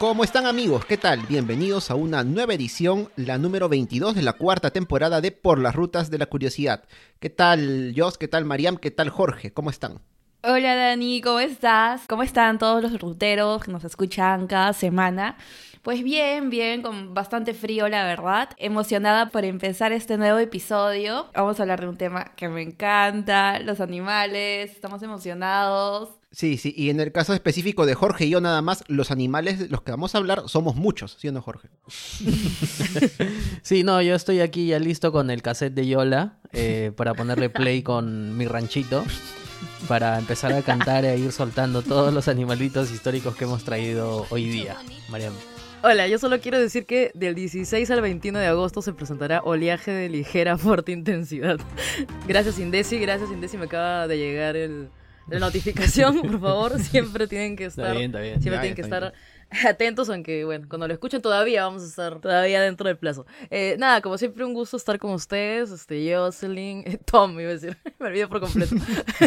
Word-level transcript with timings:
¿Cómo 0.00 0.24
están 0.24 0.46
amigos? 0.46 0.86
¿Qué 0.86 0.96
tal? 0.96 1.20
Bienvenidos 1.28 1.90
a 1.90 1.94
una 1.94 2.24
nueva 2.24 2.54
edición, 2.54 3.10
la 3.16 3.36
número 3.36 3.68
22 3.68 4.14
de 4.14 4.22
la 4.22 4.32
cuarta 4.32 4.70
temporada 4.70 5.20
de 5.20 5.30
Por 5.30 5.58
las 5.58 5.74
Rutas 5.74 6.10
de 6.10 6.16
la 6.16 6.24
Curiosidad. 6.24 6.84
¿Qué 7.18 7.28
tal 7.28 7.92
Jos? 7.94 8.16
¿Qué 8.16 8.26
tal 8.26 8.46
Mariam? 8.46 8.78
¿Qué 8.78 8.90
tal 8.90 9.10
Jorge? 9.10 9.52
¿Cómo 9.52 9.68
están? 9.68 10.00
Hola 10.42 10.74
Dani, 10.74 11.20
¿cómo 11.20 11.38
estás? 11.38 12.06
¿Cómo 12.08 12.22
están 12.22 12.58
todos 12.58 12.82
los 12.82 12.98
ruteros 12.98 13.62
que 13.62 13.72
nos 13.72 13.84
escuchan 13.84 14.46
cada 14.46 14.72
semana? 14.72 15.36
Pues 15.82 16.02
bien, 16.02 16.48
bien, 16.48 16.80
con 16.80 17.12
bastante 17.12 17.52
frío 17.52 17.86
la 17.90 18.02
verdad. 18.04 18.48
Emocionada 18.56 19.28
por 19.28 19.44
empezar 19.44 19.92
este 19.92 20.16
nuevo 20.16 20.38
episodio. 20.38 21.26
Vamos 21.34 21.60
a 21.60 21.64
hablar 21.64 21.82
de 21.82 21.88
un 21.88 21.98
tema 21.98 22.32
que 22.36 22.48
me 22.48 22.62
encanta, 22.62 23.58
los 23.58 23.82
animales, 23.82 24.70
estamos 24.70 25.02
emocionados. 25.02 26.19
Sí, 26.32 26.58
sí, 26.58 26.72
y 26.76 26.90
en 26.90 27.00
el 27.00 27.10
caso 27.10 27.34
específico 27.34 27.86
de 27.86 27.94
Jorge 27.94 28.26
y 28.26 28.30
yo 28.30 28.40
nada 28.40 28.62
más, 28.62 28.84
los 28.86 29.10
animales 29.10 29.58
de 29.58 29.68
los 29.68 29.82
que 29.82 29.90
vamos 29.90 30.14
a 30.14 30.18
hablar 30.18 30.44
somos 30.46 30.76
muchos, 30.76 31.16
¿sí 31.18 31.26
o 31.26 31.32
no, 31.32 31.42
Jorge? 31.42 31.70
sí, 33.62 33.82
no, 33.82 34.00
yo 34.00 34.14
estoy 34.14 34.38
aquí 34.40 34.68
ya 34.68 34.78
listo 34.78 35.10
con 35.10 35.30
el 35.30 35.42
cassette 35.42 35.74
de 35.74 35.88
Yola 35.88 36.38
eh, 36.52 36.92
para 36.96 37.14
ponerle 37.14 37.50
play 37.50 37.82
con 37.82 38.36
mi 38.36 38.46
ranchito 38.46 39.04
para 39.88 40.18
empezar 40.20 40.52
a 40.52 40.62
cantar 40.62 41.04
e 41.04 41.18
ir 41.18 41.32
soltando 41.32 41.82
todos 41.82 42.14
los 42.14 42.28
animalitos 42.28 42.92
históricos 42.92 43.34
que 43.34 43.44
hemos 43.44 43.64
traído 43.64 44.26
hoy 44.30 44.48
día. 44.48 44.76
Mariam. 45.08 45.32
Hola, 45.82 46.06
yo 46.06 46.18
solo 46.18 46.40
quiero 46.40 46.60
decir 46.60 46.86
que 46.86 47.10
del 47.14 47.34
16 47.34 47.90
al 47.90 48.02
21 48.02 48.38
de 48.38 48.46
agosto 48.46 48.82
se 48.82 48.92
presentará 48.92 49.40
Oleaje 49.42 49.90
de 49.90 50.08
Ligera 50.08 50.58
Fuerte 50.58 50.92
Intensidad. 50.92 51.58
Gracias 52.28 52.60
Indesi, 52.60 52.98
gracias 52.98 53.30
Indesi, 53.30 53.56
me 53.56 53.64
acaba 53.64 54.06
de 54.06 54.18
llegar 54.18 54.56
el, 54.56 54.90
la 55.28 55.38
notificación, 55.38 56.20
por 56.22 56.40
favor, 56.40 56.78
siempre 56.80 57.26
tienen 57.26 57.56
que 57.56 57.66
estar, 57.66 57.96
siempre 57.96 58.40
tienen 58.40 58.74
que 58.74 58.82
estar 58.82 59.12
atentos, 59.66 60.08
aunque 60.08 60.44
bueno, 60.44 60.66
cuando 60.68 60.86
lo 60.86 60.94
escuchen 60.94 61.20
todavía 61.20 61.64
vamos 61.64 61.82
a 61.82 61.86
estar 61.86 62.20
todavía 62.20 62.60
dentro 62.62 62.86
del 62.86 62.96
plazo. 62.96 63.26
Eh, 63.50 63.76
nada, 63.78 64.00
como 64.00 64.16
siempre 64.18 64.44
un 64.44 64.54
gusto 64.54 64.76
estar 64.76 64.98
con 64.98 65.12
ustedes, 65.12 65.70
este, 65.70 66.14
Jocelyn, 66.14 66.84
Tom, 67.04 67.38
iba 67.40 67.50
a 67.50 67.54
decir, 67.54 67.76
me 67.98 68.06
olvidé 68.06 68.28
por 68.28 68.40
completo, 68.40 68.76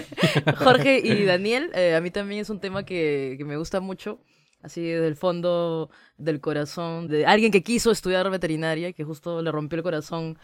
Jorge 0.58 1.00
y 1.04 1.26
Daniel, 1.26 1.72
eh, 1.74 1.96
a 1.96 2.02
mí 2.02 2.12
también 2.12 2.42
es 2.42 2.50
un 2.50 2.60
tema 2.60 2.84
que, 2.86 3.36
que 3.38 3.46
me 3.46 3.58
gusta 3.58 3.80
mucho 3.80 4.20
así 4.62 4.82
desde 4.82 5.08
el 5.08 5.18
fondo 5.18 5.90
del 6.18 6.40
corazón 6.40 7.10
de 7.10 7.26
alguien 7.26 7.52
que 7.52 7.64
quiso 7.64 7.92
estudiar 7.92 8.30
veterinaria 8.30 8.88
y 8.88 8.94
que 8.94 9.04
justo 9.04 9.42
le 9.42 9.52
rompió 9.52 9.76
el 9.76 9.84
corazón 9.84 10.38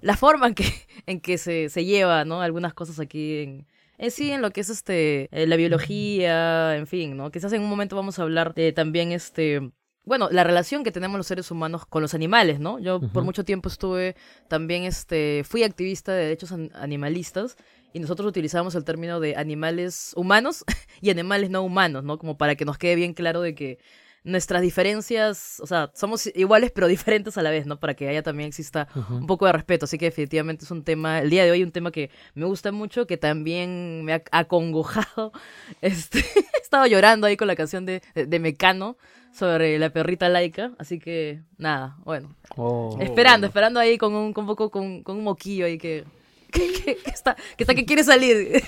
la 0.00 0.16
forma 0.16 0.48
en 0.48 0.54
que, 0.54 0.64
en 1.04 1.20
que 1.20 1.36
se, 1.36 1.68
se 1.68 1.84
lleva, 1.84 2.24
¿no? 2.24 2.40
Algunas 2.40 2.72
cosas 2.72 2.98
aquí 2.98 3.38
en, 3.38 3.66
en 3.98 4.10
sí, 4.10 4.30
en 4.30 4.42
lo 4.42 4.50
que 4.50 4.60
es 4.60 4.70
este 4.70 5.28
eh, 5.32 5.46
la 5.46 5.56
biología, 5.56 6.76
en 6.76 6.86
fin, 6.86 7.16
¿no? 7.16 7.30
Quizás 7.30 7.52
en 7.52 7.62
un 7.62 7.68
momento 7.68 7.96
vamos 7.96 8.18
a 8.18 8.22
hablar 8.22 8.54
de 8.54 8.72
también 8.72 9.12
este 9.12 9.70
bueno, 10.06 10.28
la 10.30 10.44
relación 10.44 10.84
que 10.84 10.92
tenemos 10.92 11.18
los 11.18 11.26
seres 11.26 11.50
humanos 11.50 11.84
con 11.84 12.00
los 12.00 12.14
animales, 12.14 12.60
¿no? 12.60 12.78
Yo 12.78 13.00
por 13.00 13.24
mucho 13.24 13.44
tiempo 13.44 13.68
estuve 13.68 14.14
también, 14.46 14.84
este, 14.84 15.42
fui 15.44 15.64
activista 15.64 16.12
de 16.12 16.22
derechos 16.22 16.52
animalistas 16.52 17.56
y 17.92 17.98
nosotros 17.98 18.28
utilizamos 18.28 18.76
el 18.76 18.84
término 18.84 19.18
de 19.18 19.34
animales 19.34 20.12
humanos 20.14 20.64
y 21.00 21.10
animales 21.10 21.50
no 21.50 21.62
humanos, 21.62 22.04
¿no? 22.04 22.18
Como 22.18 22.38
para 22.38 22.54
que 22.54 22.64
nos 22.64 22.78
quede 22.78 22.94
bien 22.94 23.14
claro 23.14 23.40
de 23.40 23.56
que 23.56 23.78
nuestras 24.26 24.60
diferencias, 24.60 25.60
o 25.60 25.66
sea, 25.66 25.90
somos 25.94 26.26
iguales 26.34 26.72
pero 26.72 26.86
diferentes 26.88 27.38
a 27.38 27.42
la 27.42 27.50
vez, 27.50 27.64
¿no? 27.64 27.78
Para 27.78 27.94
que 27.94 28.08
haya 28.08 28.22
también 28.22 28.48
exista 28.48 28.88
un 29.08 29.26
poco 29.26 29.46
de 29.46 29.52
respeto. 29.52 29.86
Así 29.86 29.96
que 29.96 30.06
definitivamente 30.06 30.64
es 30.64 30.70
un 30.70 30.82
tema, 30.82 31.20
el 31.20 31.30
día 31.30 31.44
de 31.44 31.52
hoy 31.52 31.62
un 31.62 31.72
tema 31.72 31.90
que 31.90 32.10
me 32.34 32.44
gusta 32.44 32.72
mucho, 32.72 33.06
que 33.06 33.16
también 33.16 34.04
me 34.04 34.12
ha 34.12 34.22
acongojado. 34.32 35.32
Este, 35.80 36.18
he 36.54 36.62
estado 36.62 36.86
llorando 36.86 37.26
ahí 37.26 37.36
con 37.36 37.46
la 37.46 37.54
canción 37.54 37.86
de, 37.86 38.02
de 38.14 38.38
Mecano 38.38 38.96
sobre 39.32 39.78
la 39.78 39.90
perrita 39.90 40.28
laica, 40.28 40.72
así 40.78 40.98
que 40.98 41.40
nada, 41.58 41.96
bueno. 42.04 42.34
Oh. 42.56 42.96
Esperando, 43.00 43.46
esperando 43.46 43.78
ahí 43.78 43.98
con 43.98 44.14
un, 44.14 44.32
con 44.32 44.46
poco, 44.46 44.70
con, 44.70 45.02
con 45.02 45.18
un 45.18 45.24
moquillo 45.24 45.66
ahí 45.66 45.78
que, 45.78 46.04
que, 46.50 46.98
está, 47.06 47.36
que 47.56 47.64
está 47.64 47.74
que 47.74 47.84
quiere 47.84 48.02
salir. 48.02 48.62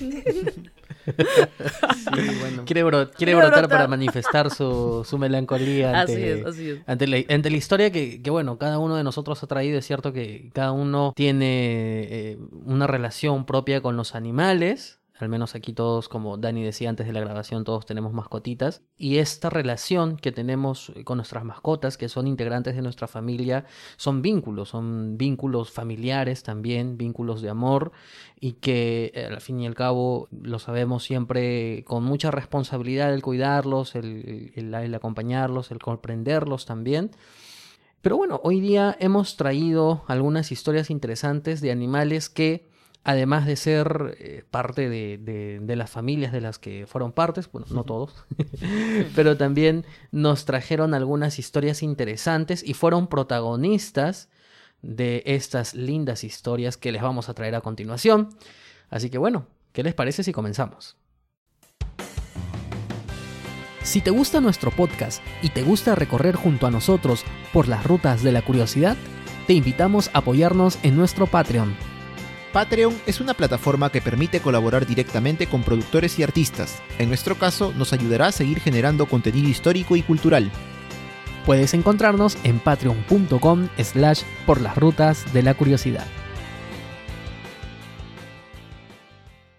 Quiere, 2.65 2.83
brotar, 2.83 3.69
para 3.69 3.89
manifestar 3.89 4.51
su, 4.51 5.05
su 5.05 5.19
melancolía 5.19 6.01
ante, 6.01 6.45
ante, 6.87 7.07
la, 7.07 7.57
historia 7.57 7.91
que, 7.91 8.23
que, 8.23 8.31
bueno, 8.31 8.59
cada 8.59 8.79
uno 8.79 8.97
de 8.97 9.05
nosotros 9.05 9.43
ha 9.43 9.47
traído. 9.47 9.79
Es 9.79 9.87
cierto 9.87 10.13
que 10.13 10.51
cada 10.53 10.73
uno 10.73 11.13
tiene 11.15 12.07
eh, 12.11 12.39
una 12.65 12.87
relación 12.87 13.45
propia 13.45 13.81
con 13.81 13.97
los 13.97 14.15
animales 14.15 14.99
al 15.21 15.29
menos 15.29 15.55
aquí 15.55 15.73
todos, 15.73 16.09
como 16.09 16.37
Dani 16.37 16.63
decía 16.63 16.89
antes 16.89 17.07
de 17.07 17.13
la 17.13 17.21
grabación, 17.21 17.65
todos 17.65 17.87
tenemos 17.87 18.13
mascotitas. 18.13 18.83
Y 18.97 19.19
esta 19.19 19.51
relación 19.51 20.17
que 20.17 20.33
tenemos 20.33 20.93
con 21.05 21.19
nuestras 21.19 21.45
mascotas, 21.45 21.97
que 21.97 22.09
son 22.09 22.27
integrantes 22.27 22.77
de 22.77 22.83
nuestra 22.83 23.09
familia, 23.09 23.65
son 23.97 24.23
vínculos, 24.23 24.69
son 24.69 25.19
vínculos 25.19 25.71
familiares 25.71 26.43
también, 26.43 26.97
vínculos 26.97 27.43
de 27.43 27.51
amor, 27.51 27.93
y 28.39 28.53
que 28.53 29.11
eh, 29.15 29.27
al 29.27 29.41
fin 29.41 29.61
y 29.61 29.67
al 29.67 29.75
cabo 29.75 30.29
lo 30.31 30.59
sabemos 30.59 31.03
siempre 31.03 31.85
con 31.85 32.05
mucha 32.05 32.31
responsabilidad 32.31 33.13
el 33.13 33.23
cuidarlos, 33.23 33.97
el, 33.97 34.53
el 34.55 34.95
acompañarlos, 34.95 35.71
el 35.71 35.79
comprenderlos 35.79 36.65
también. 36.65 37.11
Pero 38.01 38.17
bueno, 38.17 38.41
hoy 38.45 38.61
día 38.61 38.97
hemos 39.01 39.37
traído 39.37 40.05
algunas 40.07 40.53
historias 40.53 40.91
interesantes 40.91 41.61
de 41.61 41.73
animales 41.73 42.29
que 42.29 42.69
además 43.09 43.47
de 43.47 43.57
ser 43.57 44.19
eh, 44.19 44.45
parte 44.51 44.91
de, 44.91 45.77
las 45.77 45.89
familias 45.89 46.31
de 46.31 46.43
las 46.43 46.59
que 46.59 46.87
fueron 46.87 47.13
partes, 47.13 47.51
bueno, 47.51 47.67
no 47.71 47.83
todos, 47.85 48.27
pero 49.17 49.39
también 49.39 49.87
nos 50.13 50.45
trajeron 50.45 50.93
algunas 50.93 51.39
historias 51.39 51.83
interesantes 51.83 52.63
y 52.63 52.75
fueron 52.75 53.07
protagonistas 53.07 54.29
de 54.83 55.23
estas 55.25 55.75
lindas 55.75 56.23
historias 56.23 56.77
que 56.77 56.93
les 56.93 57.01
vamos 57.01 57.31
a 57.31 57.35
traer 57.35 57.55
a 57.55 57.63
continuación. 57.63 58.29
Así 58.91 59.09
que 59.09 59.17
bueno, 59.17 59.47
¿qué 59.73 59.83
les 59.83 59.95
parece 59.95 60.23
si 60.23 60.35
comenzamos? 60.35 60.99
Si 63.85 64.03
te 64.03 64.11
gusta 64.11 64.43
nuestro 64.43 64.71
podcast 64.71 65.23
y 65.41 65.49
te 65.49 65.63
gusta 65.63 65.95
recorrer 65.95 66.37
junto 66.37 66.67
a 66.67 66.71
nosotros 66.71 67.25
por 67.55 67.69
las 67.69 67.87
rutas 67.87 68.23
de 68.23 68.33
la 68.33 68.43
curiosidad, 68.43 68.99
te 69.47 69.55
invitamos 69.55 70.11
a 70.13 70.19
apoyarnos 70.19 70.79
en 70.83 70.95
nuestro 70.95 71.27
Patreon 71.27 71.75
Patreon 72.53 72.99
es 73.07 73.21
una 73.21 73.35
plataforma 73.35 73.91
que 73.91 74.01
permite 74.01 74.41
colaborar 74.41 74.87
directamente 74.87 75.47
con 75.47 75.63
productores 75.63 76.19
y 76.19 76.23
artistas. 76.23 76.83
En 76.99 77.09
nuestro 77.09 77.37
caso, 77.37 77.75
nos 77.77 77.93
ayudará 77.93 78.29
a 78.29 78.33
seguir 78.33 78.61
generando 78.61 79.07
contenido 79.07 79.49
histórico 79.49 79.97
y 79.97 80.03
cultural. 80.03 80.51
Puedes 81.45 81.75
encontrarnos 81.75 82.39
en 82.45 82.59
patreon.com 82.59 83.69
slash 83.79 84.23
por 84.47 84.63
las 84.63 84.77
rutas 84.77 85.31
de 85.35 85.43
la 85.43 85.55
curiosidad. 85.55 86.07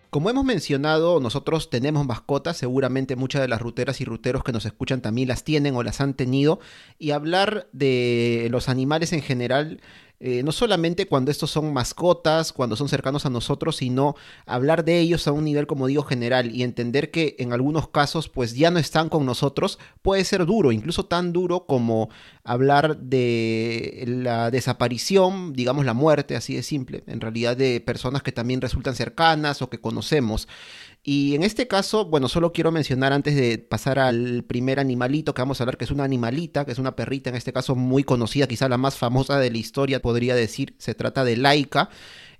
Como 0.09 0.31
hemos 0.31 0.43
mencionado, 0.43 1.19
nosotros 1.19 1.69
tenemos 1.69 2.07
mascotas, 2.07 2.57
seguramente 2.57 3.15
muchas 3.15 3.43
de 3.43 3.47
las 3.47 3.61
ruteras 3.61 4.01
y 4.01 4.05
ruteros 4.05 4.43
que 4.43 4.51
nos 4.51 4.65
escuchan 4.65 5.01
también 5.01 5.27
las 5.27 5.43
tienen 5.43 5.75
o 5.75 5.83
las 5.83 6.01
han 6.01 6.15
tenido, 6.15 6.59
y 6.97 7.11
hablar 7.11 7.67
de 7.73 8.47
los 8.49 8.69
animales 8.69 9.13
en 9.13 9.21
general 9.21 9.81
eh, 10.21 10.43
no 10.43 10.51
solamente 10.51 11.07
cuando 11.07 11.31
estos 11.31 11.49
son 11.49 11.71
mascotas, 11.71 12.51
cuando 12.51 12.75
son 12.75 12.89
cercanos 12.89 13.25
a 13.25 13.29
nosotros, 13.29 13.77
sino 13.77 14.15
hablar 14.45 14.83
de 14.83 14.99
ellos 14.99 15.27
a 15.27 15.31
un 15.31 15.45
nivel, 15.45 15.65
como 15.65 15.87
digo, 15.87 16.03
general 16.03 16.53
y 16.53 16.63
entender 16.63 17.09
que 17.09 17.37
en 17.39 17.53
algunos 17.53 17.87
casos 17.87 18.27
pues 18.27 18.53
ya 18.53 18.69
no 18.69 18.79
están 18.79 19.07
con 19.07 19.25
nosotros 19.25 19.79
puede 20.01 20.25
ser 20.25 20.45
duro, 20.45 20.73
incluso 20.73 21.05
tan 21.05 21.31
duro 21.31 21.65
como 21.65 22.09
hablar 22.43 22.97
de 22.97 24.03
la 24.07 24.51
desaparición, 24.51 25.53
digamos 25.53 25.85
la 25.85 25.93
muerte, 25.93 26.35
así 26.35 26.55
de 26.55 26.63
simple, 26.63 27.03
en 27.07 27.21
realidad 27.21 27.55
de 27.55 27.79
personas 27.79 28.21
que 28.21 28.31
también 28.31 28.59
resultan 28.59 28.95
cercanas 28.95 29.61
o 29.61 29.69
que 29.69 29.79
conocemos. 29.79 30.47
Y 31.11 31.33
en 31.33 31.41
este 31.41 31.67
caso, 31.67 32.05
bueno, 32.05 32.27
solo 32.27 32.53
quiero 32.53 32.71
mencionar 32.71 33.13
antes 33.13 33.35
de 33.35 33.57
pasar 33.57 33.97
al 33.97 34.43
primer 34.43 34.79
animalito 34.79 35.33
que 35.33 35.41
vamos 35.41 35.59
a 35.59 35.63
hablar, 35.63 35.75
que 35.75 35.85
es 35.85 35.89
una 35.89 36.03
animalita, 36.03 36.65
que 36.65 36.71
es 36.71 36.77
una 36.77 36.95
perrita, 36.95 37.31
en 37.31 37.35
este 37.35 37.51
caso 37.51 37.73
muy 37.73 38.03
conocida, 38.03 38.45
quizá 38.45 38.69
la 38.69 38.77
más 38.77 38.95
famosa 38.95 39.39
de 39.39 39.49
la 39.49 39.57
historia, 39.57 40.03
podría 40.03 40.35
decir, 40.35 40.75
se 40.77 40.93
trata 40.93 41.23
de 41.23 41.35
Laika 41.35 41.89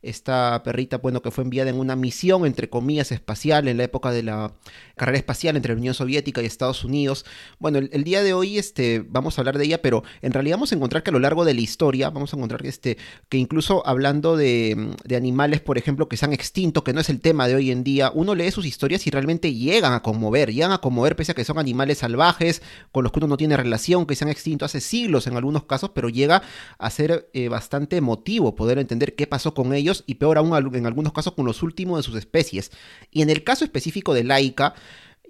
esta 0.01 0.61
perrita, 0.63 0.97
bueno, 0.97 1.21
que 1.21 1.31
fue 1.31 1.43
enviada 1.43 1.69
en 1.69 1.79
una 1.79 1.95
misión, 1.95 2.45
entre 2.45 2.69
comillas, 2.69 3.11
espacial 3.11 3.67
en 3.67 3.77
la 3.77 3.83
época 3.83 4.11
de 4.11 4.23
la 4.23 4.53
carrera 4.95 5.17
espacial 5.17 5.55
entre 5.55 5.73
la 5.73 5.79
Unión 5.79 5.93
Soviética 5.93 6.41
y 6.41 6.45
Estados 6.45 6.83
Unidos. 6.83 7.25
Bueno, 7.59 7.79
el, 7.79 8.03
día 8.03 8.23
de 8.23 8.33
hoy 8.33 8.57
este, 8.57 9.03
vamos 9.07 9.37
a 9.37 9.41
hablar 9.41 9.57
de 9.57 9.65
ella, 9.65 9.81
pero 9.81 10.03
en 10.21 10.33
realidad 10.33 10.57
vamos 10.57 10.71
a 10.71 10.75
encontrar 10.75 11.03
que 11.03 11.09
a 11.09 11.13
lo 11.13 11.19
largo 11.19 11.45
de 11.45 11.53
la 11.53 11.61
historia, 11.61 12.09
vamos 12.09 12.33
a 12.33 12.37
encontrar 12.37 12.61
que, 12.61 12.69
este, 12.69 12.97
que 13.27 13.37
incluso 13.37 13.85
hablando 13.85 14.37
de, 14.37 14.93
de 15.03 15.15
animales, 15.15 15.61
por 15.61 15.77
ejemplo, 15.77 16.07
que 16.07 16.17
se 16.17 16.25
han 16.25 16.33
extinto, 16.33 16.83
que 16.83 16.93
no 16.93 17.01
es 17.01 17.09
el 17.09 17.19
tema 17.19 17.47
de 17.47 17.55
hoy 17.55 17.71
en 17.71 17.83
día, 17.83 18.11
uno 18.13 18.35
lee 18.35 18.51
sus 18.51 18.65
historias 18.65 19.05
y 19.07 19.09
realmente 19.09 19.53
llegan 19.53 19.93
a 19.93 20.01
conmover, 20.01 20.53
llegan 20.53 20.71
a 20.71 20.79
conmover 20.79 21.15
pese 21.15 21.33
a 21.33 21.35
que 21.35 21.43
son 21.43 21.59
animales 21.59 21.99
salvajes, 21.99 22.61
con 22.91 23.03
los 23.03 23.11
que 23.11 23.19
uno 23.19 23.27
no 23.27 23.37
tiene 23.37 23.57
relación, 23.57 24.05
que 24.05 24.15
se 24.15 24.23
han 24.23 24.29
extinto 24.29 24.65
hace 24.65 24.79
siglos 24.79 25.27
en 25.27 25.35
algunos 25.35 25.63
casos, 25.65 25.91
pero 25.93 26.09
llega 26.09 26.41
a 26.77 26.89
ser 26.89 27.29
eh, 27.33 27.49
bastante 27.49 27.97
emotivo 27.97 28.55
poder 28.55 28.79
entender 28.79 29.15
qué 29.15 29.27
pasó 29.27 29.53
con 29.53 29.73
ellos 29.73 29.88
y 30.07 30.15
peor 30.15 30.37
aún 30.37 30.75
en 30.75 30.85
algunos 30.85 31.13
casos 31.13 31.33
con 31.33 31.45
los 31.45 31.63
últimos 31.63 31.97
de 31.99 32.03
sus 32.03 32.15
especies. 32.15 32.71
Y 33.11 33.21
en 33.21 33.29
el 33.29 33.43
caso 33.43 33.65
específico 33.65 34.13
de 34.13 34.23
Laika, 34.23 34.73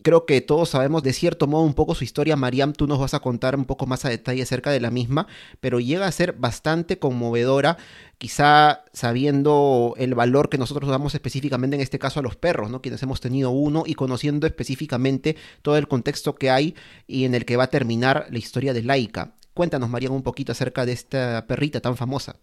Creo 0.02 0.26
que 0.26 0.40
todos 0.40 0.70
sabemos 0.70 1.04
de 1.04 1.12
cierto 1.12 1.46
modo 1.46 1.64
un 1.64 1.74
poco 1.74 1.94
su 1.94 2.06
historia. 2.06 2.38
Mariam, 2.38 2.72
tú 2.72 2.88
nos 2.88 3.00
vas 3.00 3.14
a 3.14 3.20
contar 3.20 3.56
un 3.56 3.66
poco 3.66 3.86
más 3.86 4.06
a 4.06 4.10
detalle 4.10 4.42
acerca 4.42 4.72
de 4.72 4.80
la 4.80 4.92
misma, 4.92 5.28
pero 5.60 5.80
llega 5.82 6.08
a 6.08 6.12
ser 6.12 6.34
bastante 6.34 7.00
conmovedora, 7.00 7.78
quizá 8.18 8.86
sabiendo 8.94 9.96
el 9.98 10.16
valor 10.16 10.50
que 10.50 10.58
nosotros 10.58 10.90
damos 10.90 11.16
específicamente 11.16 11.76
en 11.76 11.82
este 11.82 12.00
caso 12.00 12.22
a 12.22 12.24
los 12.24 12.38
perros, 12.38 12.70
¿no? 12.70 12.82
Quienes 12.82 13.04
hemos 13.04 13.20
tenido 13.20 13.52
uno 13.52 13.84
y 13.86 13.96
conociendo 13.96 14.48
específicamente 14.48 15.36
todo 15.62 15.76
el 15.76 15.90
contexto 15.90 16.36
que 16.36 16.50
hay 16.50 16.76
y 17.06 17.26
en 17.26 17.36
el 17.36 17.44
que 17.44 17.58
va 17.58 17.66
a 17.66 17.70
terminar 17.70 18.28
la 18.30 18.38
historia 18.38 18.74
de 18.74 18.84
Laika. 18.84 19.34
Cuéntanos, 19.54 19.90
Mariam, 19.90 20.14
un 20.14 20.24
poquito 20.24 20.54
acerca 20.54 20.86
de 20.86 20.94
esta 20.94 21.46
perrita 21.46 21.82
tan 21.82 21.98
famosa. 21.98 22.38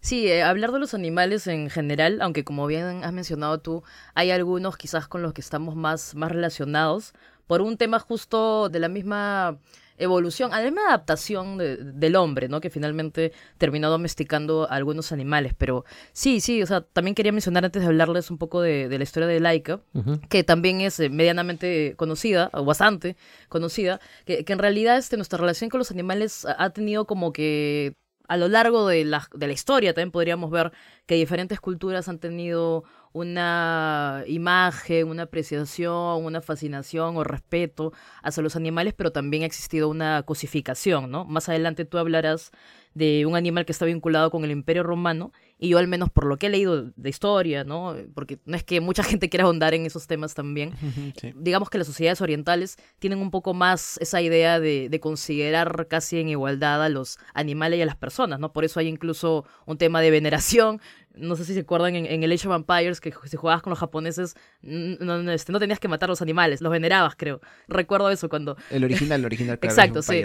Sí, 0.00 0.28
eh, 0.28 0.42
hablar 0.42 0.72
de 0.72 0.78
los 0.78 0.94
animales 0.94 1.46
en 1.46 1.70
general, 1.70 2.20
aunque 2.22 2.44
como 2.44 2.66
bien 2.66 3.04
has 3.04 3.12
mencionado 3.12 3.58
tú, 3.58 3.82
hay 4.14 4.30
algunos 4.30 4.76
quizás 4.76 5.08
con 5.08 5.22
los 5.22 5.32
que 5.32 5.40
estamos 5.40 5.74
más, 5.74 6.14
más 6.14 6.30
relacionados, 6.30 7.14
por 7.46 7.62
un 7.62 7.76
tema 7.76 7.98
justo 7.98 8.68
de 8.68 8.78
la 8.78 8.88
misma 8.88 9.58
evolución, 9.98 10.52
a 10.52 10.58
la 10.58 10.64
misma 10.64 10.88
adaptación 10.88 11.58
del 11.58 12.16
hombre, 12.16 12.48
¿no? 12.48 12.60
Que 12.60 12.70
finalmente 12.70 13.32
terminó 13.58 13.90
domesticando 13.90 14.70
a 14.70 14.76
algunos 14.76 15.12
animales. 15.12 15.54
Pero 15.58 15.84
sí, 16.12 16.40
sí, 16.40 16.62
o 16.62 16.66
sea, 16.66 16.82
también 16.82 17.14
quería 17.14 17.32
mencionar 17.32 17.64
antes 17.64 17.82
de 17.82 17.88
hablarles 17.88 18.30
un 18.30 18.38
poco 18.38 18.60
de, 18.60 18.88
la 18.88 19.02
historia 19.02 19.28
de 19.28 19.40
Laika, 19.40 19.80
que 20.28 20.44
también 20.44 20.80
es 20.80 21.00
eh, 21.00 21.10
medianamente 21.10 21.94
conocida, 21.96 22.50
o 22.52 22.64
bastante 22.64 23.16
conocida, 23.48 24.00
que, 24.24 24.44
que 24.44 24.52
en 24.52 24.60
realidad 24.60 24.96
este, 24.98 25.16
nuestra 25.16 25.38
relación 25.38 25.70
con 25.70 25.78
los 25.78 25.90
animales 25.90 26.46
ha 26.46 26.70
tenido 26.70 27.06
como 27.06 27.32
que 27.32 27.94
a 28.28 28.36
lo 28.36 28.48
largo 28.48 28.86
de 28.86 29.04
la, 29.04 29.28
de 29.34 29.46
la 29.46 29.52
historia 29.52 29.94
también 29.94 30.12
podríamos 30.12 30.50
ver 30.50 30.72
que 31.06 31.14
diferentes 31.16 31.60
culturas 31.60 32.08
han 32.08 32.18
tenido 32.18 32.84
una 33.12 34.24
imagen, 34.26 35.08
una 35.08 35.24
apreciación, 35.24 36.24
una 36.24 36.40
fascinación 36.40 37.16
o 37.16 37.24
respeto 37.24 37.92
hacia 38.22 38.42
los 38.42 38.56
animales, 38.56 38.94
pero 38.94 39.12
también 39.12 39.42
ha 39.42 39.46
existido 39.46 39.88
una 39.88 40.22
cosificación, 40.22 41.10
¿no? 41.10 41.24
Más 41.24 41.48
adelante 41.48 41.84
tú 41.84 41.98
hablarás 41.98 42.52
de 42.94 43.26
un 43.26 43.36
animal 43.36 43.64
que 43.64 43.72
está 43.72 43.84
vinculado 43.84 44.30
con 44.30 44.44
el 44.44 44.50
Imperio 44.50 44.82
Romano 44.82 45.32
y 45.58 45.68
yo 45.70 45.78
al 45.78 45.88
menos 45.88 46.10
por 46.10 46.26
lo 46.26 46.36
que 46.36 46.46
he 46.46 46.50
leído 46.50 46.90
de 46.94 47.08
historia, 47.08 47.64
¿no? 47.64 47.96
Porque 48.14 48.38
no 48.44 48.56
es 48.56 48.64
que 48.64 48.80
mucha 48.80 49.02
gente 49.02 49.28
quiera 49.28 49.44
ahondar 49.44 49.74
en 49.74 49.86
esos 49.86 50.06
temas 50.06 50.34
también. 50.34 50.72
Digamos 51.36 51.70
que 51.70 51.78
las 51.78 51.86
sociedades 51.86 52.20
orientales 52.20 52.76
tienen 52.98 53.20
un 53.20 53.30
poco 53.30 53.54
más 53.54 53.98
esa 53.98 54.20
idea 54.20 54.60
de, 54.60 54.88
de, 54.88 55.00
considerar 55.00 55.86
casi 55.88 56.20
en 56.20 56.28
igualdad 56.28 56.82
a 56.82 56.88
los 56.88 57.18
animales 57.34 57.78
y 57.78 57.82
a 57.82 57.86
las 57.86 57.96
personas, 57.96 58.38
¿no? 58.40 58.52
Por 58.52 58.64
eso 58.64 58.80
hay 58.80 58.88
incluso 58.88 59.44
un 59.66 59.78
tema 59.78 60.00
de 60.00 60.10
veneración, 60.10 60.80
no 61.18 61.36
sé 61.36 61.44
si 61.44 61.54
se 61.54 61.60
acuerdan 61.60 61.94
en, 61.94 62.22
el 62.22 62.32
Age 62.32 62.48
of 62.48 62.52
Vampires 62.52 63.00
que 63.00 63.12
si 63.24 63.36
jugabas 63.36 63.62
con 63.62 63.70
los 63.70 63.78
japoneses 63.78 64.34
no, 64.62 65.30
este, 65.30 65.52
no, 65.52 65.58
tenías 65.58 65.78
que 65.78 65.88
matar 65.88 66.08
a 66.08 66.12
los 66.12 66.22
animales, 66.22 66.60
los 66.60 66.72
venerabas, 66.72 67.14
creo. 67.16 67.40
Recuerdo 67.68 68.10
eso 68.10 68.28
cuando... 68.28 68.56
El 68.70 68.84
original, 68.84 69.20
el 69.20 69.26
original. 69.26 69.58
Claro, 69.68 69.72
Exacto, 69.72 70.02
sí. 70.02 70.24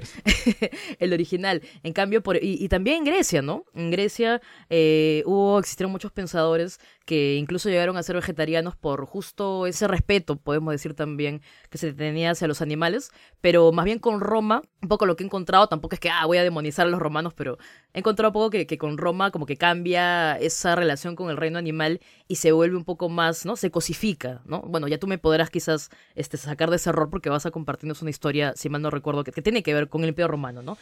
el 1.00 1.14
original. 1.14 1.62
En 1.82 1.94
cambio, 1.94 2.22
por... 2.22 2.38
y, 2.42 2.68
también 2.68 2.98
en 2.98 3.04
Grecia, 3.06 3.42
¿no? 3.42 3.66
En 3.74 3.90
Grecia 3.90 4.42
eh, 4.70 5.24
hubo, 5.26 5.60
existieron 5.60 5.92
muchos 5.92 6.12
pensadores 6.12 6.80
que 7.06 7.36
incluso 7.36 7.70
llegaron 7.70 7.98
a 7.98 8.04
ser 8.04 8.16
vegetarianos 8.16 8.76
por 8.76 9.06
justo 9.06 9.68
ese 9.68 9.88
respeto, 9.88 10.38
podemos 10.38 10.74
decir 10.74 10.94
también, 10.94 11.42
que 11.70 11.78
se 11.78 11.94
tenía 11.94 12.32
hacia 12.32 12.48
los 12.48 12.62
animales, 12.62 13.12
pero 13.42 13.72
más 13.72 13.86
bien 13.86 14.00
con 14.00 14.22
Roma, 14.22 14.62
un 14.82 14.90
poco 14.90 15.06
lo 15.06 15.16
que 15.16 15.24
he 15.24 15.26
encontrado, 15.26 15.68
tampoco 15.68 15.96
es 15.96 16.00
que, 16.00 16.10
ah, 16.10 16.26
voy 16.26 16.38
a 16.38 16.44
demonizar 16.44 16.88
a 16.88 16.90
los 16.90 17.00
romanos, 17.00 17.34
pero 17.34 17.58
he 17.94 18.00
encontrado 18.00 18.30
un 18.30 18.34
poco 18.34 18.50
que, 18.50 18.66
que 18.66 18.78
con 18.78 18.98
Roma 18.98 19.32
como 19.32 19.46
que 19.46 19.58
cambia 19.58 20.38
esa 20.38 20.76
relación 20.84 21.16
con 21.16 21.30
el 21.30 21.38
reino 21.38 21.58
animal 21.58 22.02
y 22.28 22.36
se 22.36 22.52
vuelve 22.52 22.78
un 22.78 22.86
poco 22.86 23.10
más, 23.10 23.46
¿no? 23.46 23.56
Se 23.56 23.72
cosifica, 23.72 24.42
¿no? 24.46 24.62
Bueno, 24.62 24.88
ya 24.88 24.98
tú 24.98 25.08
me 25.08 25.18
podrás 25.18 25.50
quizás 25.50 25.90
este, 26.16 26.38
sacar 26.38 26.70
de 26.70 26.76
ese 26.76 26.90
error 26.90 27.10
porque 27.10 27.30
vas 27.30 27.46
a 27.46 27.52
compartirnos 27.52 28.02
una 28.02 28.12
historia, 28.12 28.54
si 28.56 28.70
mal 28.70 28.82
no 28.82 28.90
recuerdo, 28.90 29.24
que, 29.24 29.32
tiene 29.42 29.64
que 29.64 29.74
ver 29.74 29.90
con 29.90 30.04
el 30.04 30.10
Imperio 30.10 30.28
Romano, 30.28 30.62
¿no? 30.62 30.78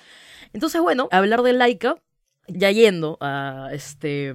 Entonces, 0.53 0.81
bueno, 0.81 1.07
hablar 1.11 1.41
de 1.41 1.53
Laika 1.53 1.95
ya 2.47 2.71
yendo 2.71 3.17
a, 3.21 3.69
este, 3.71 4.33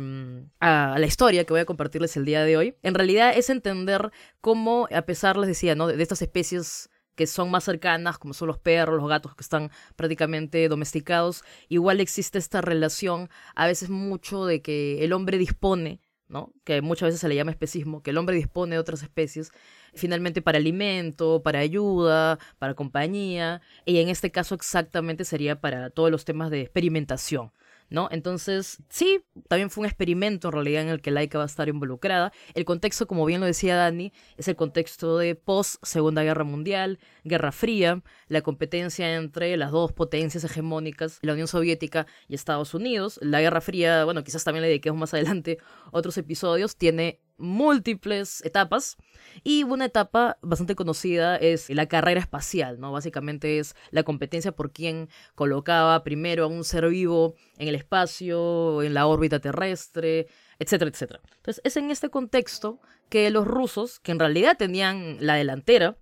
a 0.60 0.96
la 0.98 1.06
historia 1.06 1.44
que 1.44 1.52
voy 1.52 1.60
a 1.60 1.64
compartirles 1.64 2.16
el 2.16 2.24
día 2.24 2.44
de 2.44 2.56
hoy, 2.56 2.74
en 2.82 2.94
realidad 2.94 3.36
es 3.36 3.50
entender 3.50 4.10
cómo, 4.40 4.88
a 4.94 5.02
pesar, 5.02 5.36
les 5.36 5.48
decía, 5.48 5.74
¿no? 5.74 5.86
de, 5.88 6.02
estas 6.02 6.22
especies 6.22 6.88
que 7.16 7.26
son 7.26 7.50
más 7.50 7.64
cercanas, 7.64 8.18
como 8.18 8.34
son 8.34 8.48
los 8.48 8.58
perros, 8.58 9.00
los 9.00 9.08
gatos 9.08 9.34
que 9.34 9.42
están 9.42 9.70
prácticamente 9.96 10.68
domesticados, 10.68 11.42
igual 11.68 12.00
existe 12.00 12.38
esta 12.38 12.60
relación, 12.60 13.28
a 13.56 13.66
veces 13.66 13.90
mucho 13.90 14.44
de 14.46 14.62
que 14.62 15.02
el 15.04 15.12
hombre 15.12 15.38
dispone, 15.38 16.00
¿no? 16.28 16.52
que 16.64 16.80
muchas 16.82 17.08
veces 17.08 17.20
se 17.20 17.28
le 17.28 17.34
llama 17.34 17.50
especismo, 17.50 18.02
que 18.02 18.10
el 18.10 18.18
hombre 18.18 18.36
dispone 18.36 18.76
de 18.76 18.80
otras 18.80 19.02
especies, 19.02 19.50
finalmente 19.94 20.42
para 20.42 20.58
alimento, 20.58 21.42
para 21.42 21.60
ayuda, 21.60 22.38
para 22.58 22.74
compañía, 22.74 23.62
y 23.84 23.98
en 23.98 24.08
este 24.08 24.30
caso 24.30 24.54
exactamente 24.54 25.24
sería 25.24 25.60
para 25.60 25.90
todos 25.90 26.10
los 26.10 26.24
temas 26.24 26.50
de 26.50 26.60
experimentación. 26.60 27.50
¿No? 27.90 28.08
Entonces, 28.10 28.78
sí, 28.88 29.24
también 29.48 29.70
fue 29.70 29.82
un 29.82 29.86
experimento 29.86 30.48
en 30.48 30.52
realidad 30.52 30.82
en 30.82 30.88
el 30.88 31.00
que 31.00 31.10
Laika 31.10 31.38
va 31.38 31.44
a 31.44 31.46
estar 31.46 31.68
involucrada. 31.68 32.32
El 32.54 32.64
contexto, 32.64 33.06
como 33.06 33.24
bien 33.24 33.40
lo 33.40 33.46
decía 33.46 33.76
Dani, 33.76 34.12
es 34.36 34.48
el 34.48 34.56
contexto 34.56 35.18
de 35.18 35.34
post 35.34 35.76
Segunda 35.84 36.22
Guerra 36.22 36.44
Mundial, 36.44 36.98
Guerra 37.24 37.52
Fría, 37.52 38.02
la 38.28 38.42
competencia 38.42 39.14
entre 39.14 39.56
las 39.56 39.70
dos 39.70 39.92
potencias 39.92 40.44
hegemónicas, 40.44 41.18
la 41.22 41.32
Unión 41.32 41.48
Soviética 41.48 42.06
y 42.28 42.34
Estados 42.34 42.74
Unidos. 42.74 43.18
La 43.22 43.40
Guerra 43.40 43.60
Fría, 43.60 44.04
bueno, 44.04 44.24
quizás 44.24 44.44
también 44.44 44.62
le 44.62 44.68
dediquemos 44.68 44.98
más 44.98 45.14
adelante 45.14 45.58
otros 45.92 46.18
episodios, 46.18 46.76
tiene 46.76 47.20
múltiples 47.38 48.44
etapas 48.44 48.96
y 49.44 49.64
una 49.64 49.86
etapa 49.86 50.38
bastante 50.42 50.74
conocida 50.74 51.36
es 51.36 51.68
la 51.70 51.86
carrera 51.86 52.20
espacial, 52.20 52.80
¿no? 52.80 52.92
Básicamente 52.92 53.58
es 53.58 53.76
la 53.90 54.02
competencia 54.02 54.52
por 54.52 54.72
quién 54.72 55.08
colocaba 55.34 56.02
primero 56.02 56.44
a 56.44 56.46
un 56.48 56.64
ser 56.64 56.88
vivo 56.88 57.34
en 57.58 57.68
el 57.68 57.74
espacio, 57.74 58.82
en 58.82 58.94
la 58.94 59.06
órbita 59.06 59.40
terrestre, 59.40 60.28
etcétera, 60.58 60.90
etcétera. 60.90 61.20
Entonces 61.36 61.60
es 61.64 61.76
en 61.76 61.90
este 61.90 62.08
contexto 62.08 62.80
que 63.08 63.30
los 63.30 63.46
rusos, 63.46 64.00
que 64.00 64.12
en 64.12 64.18
realidad 64.18 64.56
tenían 64.56 65.18
la 65.20 65.34
delantera, 65.34 65.96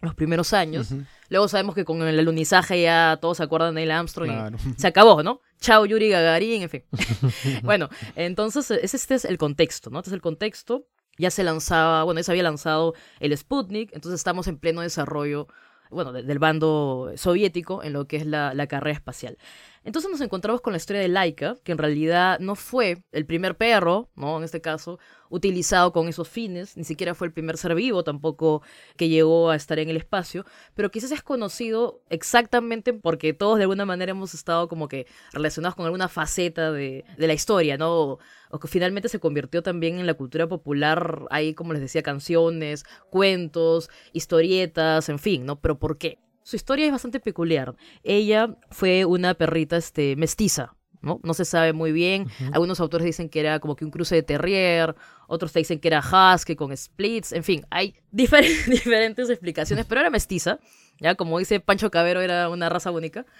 los 0.00 0.14
primeros 0.14 0.52
años. 0.54 0.92
Luego 1.28 1.48
sabemos 1.48 1.74
que 1.74 1.84
con 1.84 2.02
el 2.02 2.18
alunizaje 2.18 2.82
ya 2.82 3.18
todos 3.20 3.36
se 3.36 3.42
acuerdan 3.42 3.74
de 3.74 3.82
Neil 3.82 3.90
Armstrong 3.90 4.56
y 4.76 4.80
se 4.80 4.86
acabó, 4.86 5.22
¿no? 5.22 5.40
Chao 5.60 5.84
Yuri 5.84 6.08
Gagarin, 6.08 6.62
en 6.62 6.70
fin. 6.70 6.84
bueno, 7.62 7.88
entonces 8.16 8.70
este 8.70 9.14
es 9.14 9.24
el 9.24 9.36
contexto, 9.36 9.90
¿no? 9.90 9.98
Este 9.98 10.10
es 10.10 10.14
el 10.14 10.22
contexto. 10.22 10.86
Ya 11.18 11.30
se 11.30 11.44
lanzaba, 11.44 12.04
bueno, 12.04 12.20
ya 12.20 12.24
se 12.24 12.32
había 12.32 12.42
lanzado 12.42 12.94
el 13.18 13.36
Sputnik, 13.36 13.92
entonces 13.92 14.18
estamos 14.18 14.48
en 14.48 14.58
pleno 14.58 14.80
desarrollo, 14.80 15.48
bueno, 15.90 16.12
del 16.12 16.38
bando 16.38 17.12
soviético 17.16 17.82
en 17.82 17.92
lo 17.92 18.06
que 18.06 18.16
es 18.16 18.26
la, 18.26 18.54
la 18.54 18.66
carrera 18.68 18.94
espacial. 18.94 19.36
Entonces 19.82 20.10
nos 20.10 20.20
encontramos 20.20 20.60
con 20.60 20.74
la 20.74 20.76
historia 20.76 21.00
de 21.00 21.08
Laika, 21.08 21.56
que 21.64 21.72
en 21.72 21.78
realidad 21.78 22.38
no 22.38 22.54
fue 22.54 23.02
el 23.12 23.24
primer 23.24 23.56
perro, 23.56 24.10
¿no? 24.14 24.36
En 24.36 24.44
este 24.44 24.60
caso, 24.60 24.98
utilizado 25.30 25.92
con 25.92 26.06
esos 26.06 26.28
fines, 26.28 26.76
ni 26.76 26.84
siquiera 26.84 27.14
fue 27.14 27.28
el 27.28 27.32
primer 27.32 27.56
ser 27.56 27.74
vivo 27.74 28.04
tampoco 28.04 28.62
que 28.96 29.08
llegó 29.08 29.48
a 29.48 29.56
estar 29.56 29.78
en 29.78 29.88
el 29.88 29.96
espacio, 29.96 30.44
pero 30.74 30.90
quizás 30.90 31.12
es 31.12 31.22
conocido 31.22 32.02
exactamente 32.10 32.92
porque 32.92 33.32
todos 33.32 33.56
de 33.56 33.62
alguna 33.62 33.86
manera 33.86 34.10
hemos 34.10 34.34
estado 34.34 34.68
como 34.68 34.86
que 34.86 35.06
relacionados 35.32 35.76
con 35.76 35.86
alguna 35.86 36.08
faceta 36.08 36.72
de, 36.72 37.04
la 37.16 37.32
historia, 37.32 37.78
¿no? 37.78 38.18
O, 38.50 38.58
que 38.60 38.68
finalmente 38.68 39.08
se 39.08 39.20
convirtió 39.20 39.62
también 39.62 39.98
en 39.98 40.06
la 40.06 40.14
cultura 40.14 40.46
popular, 40.46 41.24
hay, 41.30 41.54
como 41.54 41.72
les 41.72 41.80
decía, 41.80 42.02
canciones, 42.02 42.84
cuentos, 43.08 43.88
historietas, 44.12 45.08
en 45.08 45.18
fin, 45.18 45.46
¿no? 45.46 45.60
Pero 45.60 45.78
¿por 45.78 45.96
qué? 45.96 46.18
Su 46.50 46.56
historia 46.56 46.86
es 46.86 46.90
bastante 46.90 47.20
peculiar. 47.20 47.76
Ella 48.02 48.56
fue 48.72 49.04
una 49.04 49.34
perrita 49.34 49.76
este, 49.76 50.16
mestiza, 50.16 50.74
¿no? 51.02 51.20
No 51.22 51.34
se 51.34 51.44
sabe 51.44 51.72
muy 51.72 51.92
bien. 51.92 52.26
Algunos 52.52 52.80
autores 52.80 53.04
dicen 53.04 53.28
que 53.28 53.40
era 53.40 53.60
como 53.60 53.76
que 53.76 53.84
un 53.84 53.90
cruce 53.90 54.14
de 54.14 54.22
terrier, 54.22 54.94
otros 55.26 55.52
te 55.52 55.60
dicen 55.60 55.78
que 55.78 55.88
era 55.88 56.00
husky 56.00 56.56
con 56.56 56.76
splits, 56.76 57.32
en 57.32 57.44
fin, 57.44 57.64
hay 57.70 57.94
diferentes 58.10 59.30
explicaciones, 59.30 59.86
pero 59.86 60.00
era 60.00 60.10
mestiza, 60.10 60.58
ya 60.98 61.14
como 61.14 61.38
dice 61.38 61.60
Pancho 61.60 61.90
Cabero, 61.90 62.20
era 62.20 62.48
una 62.48 62.68
raza 62.68 62.90
única. 62.90 63.26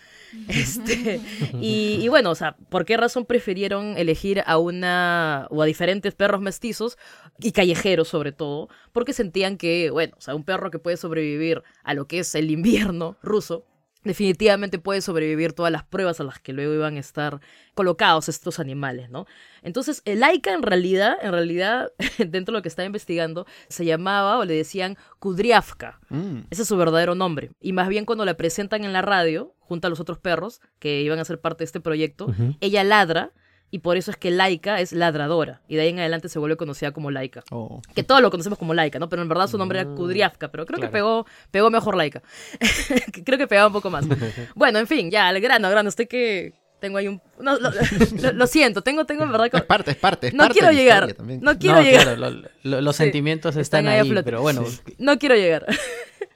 Este, 0.48 1.20
y, 1.60 2.06
bueno, 2.06 2.30
o 2.30 2.34
sea, 2.36 2.56
¿por 2.68 2.84
qué 2.84 2.96
razón 2.96 3.26
prefirieron 3.26 3.98
elegir 3.98 4.44
a 4.46 4.58
una 4.58 5.48
o 5.50 5.60
a 5.60 5.66
diferentes 5.66 6.14
perros 6.14 6.40
mestizos 6.40 6.98
y 7.40 7.50
callejeros 7.50 8.06
sobre 8.06 8.30
todo? 8.30 8.68
Porque 8.92 9.12
sentían 9.12 9.56
que, 9.56 9.90
bueno, 9.90 10.14
o 10.16 10.20
sea, 10.20 10.36
un 10.36 10.44
perro 10.44 10.70
que 10.70 10.78
puede 10.78 10.96
sobrevivir 10.96 11.64
a 11.82 11.94
lo 11.94 12.06
que 12.06 12.20
es 12.20 12.32
el 12.36 12.52
invierno 12.52 13.16
ruso, 13.22 13.66
definitivamente 14.04 14.78
puede 14.78 15.00
sobrevivir 15.02 15.52
todas 15.52 15.70
las 15.70 15.84
pruebas 15.84 16.20
a 16.20 16.24
las 16.24 16.38
que 16.38 16.52
luego 16.52 16.74
iban 16.74 16.96
a 16.96 17.00
estar 17.00 17.40
colocados 17.74 18.28
estos 18.28 18.58
animales, 18.58 19.10
¿no? 19.10 19.26
Entonces, 19.62 20.02
el 20.04 20.20
Laika 20.20 20.52
en 20.52 20.62
realidad, 20.62 21.16
en 21.20 21.32
realidad, 21.32 21.92
dentro 22.18 22.52
de 22.52 22.58
lo 22.58 22.62
que 22.62 22.68
estaba 22.68 22.86
investigando, 22.86 23.46
se 23.68 23.84
llamaba 23.84 24.38
o 24.38 24.44
le 24.44 24.54
decían 24.54 24.96
Kudriavka. 25.18 26.00
Mm. 26.08 26.40
Ese 26.50 26.62
es 26.62 26.68
su 26.68 26.76
verdadero 26.76 27.14
nombre. 27.14 27.50
Y 27.60 27.72
más 27.72 27.88
bien 27.88 28.04
cuando 28.04 28.24
la 28.24 28.36
presentan 28.36 28.84
en 28.84 28.92
la 28.92 29.02
radio, 29.02 29.54
junto 29.60 29.86
a 29.86 29.90
los 29.90 30.00
otros 30.00 30.18
perros 30.18 30.60
que 30.78 31.02
iban 31.02 31.18
a 31.18 31.24
ser 31.24 31.40
parte 31.40 31.58
de 31.58 31.66
este 31.66 31.80
proyecto, 31.80 32.34
ella 32.60 32.84
ladra 32.84 33.32
y 33.70 33.78
por 33.80 33.96
eso 33.96 34.10
es 34.10 34.16
que 34.16 34.30
Laika 34.30 34.80
es 34.80 34.92
ladradora. 34.92 35.60
Y 35.68 35.76
de 35.76 35.82
ahí 35.82 35.88
en 35.90 36.00
adelante 36.00 36.28
se 36.28 36.38
vuelve 36.38 36.56
conocida 36.56 36.90
como 36.92 37.10
Laika. 37.10 37.44
Oh. 37.50 37.80
Que 37.94 38.02
todos 38.02 38.20
lo 38.20 38.30
conocemos 38.30 38.58
como 38.58 38.74
Laika, 38.74 38.98
¿no? 38.98 39.08
Pero 39.08 39.22
en 39.22 39.28
verdad 39.28 39.46
su 39.46 39.58
nombre 39.58 39.80
era 39.80 39.88
mm, 39.88 39.96
Kudriavka, 39.96 40.48
pero 40.50 40.66
creo 40.66 40.80
que 40.80 40.88
pegó, 40.88 41.26
pegó 41.50 41.70
mejor 41.70 41.96
Laika. 41.96 42.22
creo 43.24 43.38
que 43.38 43.46
pegaba 43.46 43.68
un 43.68 43.72
poco 43.72 43.90
más. 43.90 44.04
bueno, 44.54 44.78
en 44.80 44.86
fin, 44.86 45.10
ya, 45.10 45.28
al 45.28 45.40
grano, 45.40 45.70
grano. 45.70 45.88
Estoy 45.88 46.06
que 46.06 46.54
tengo 46.80 46.98
ahí 46.98 47.06
un... 47.06 47.20
No, 47.38 47.58
lo, 47.58 48.46
siento, 48.46 48.82
tengo, 48.82 49.04
tengo 49.04 49.22
en 49.22 49.32
verdad... 49.32 49.50
Es 49.52 49.62
parte, 49.62 49.92
es 49.92 49.96
parte. 49.96 50.32
no 50.32 50.48
quiero 50.48 50.72
llegar. 50.72 51.14
No 51.20 51.58
quiero 51.58 51.80
llegar. 51.82 52.18
los 52.62 52.96
sentimientos 52.96 53.54
están, 53.56 53.86
ahí, 53.86 54.12
pero 54.24 54.40
bueno. 54.40 54.64
No 54.98 55.18
quiero 55.18 55.36
llegar. 55.36 55.66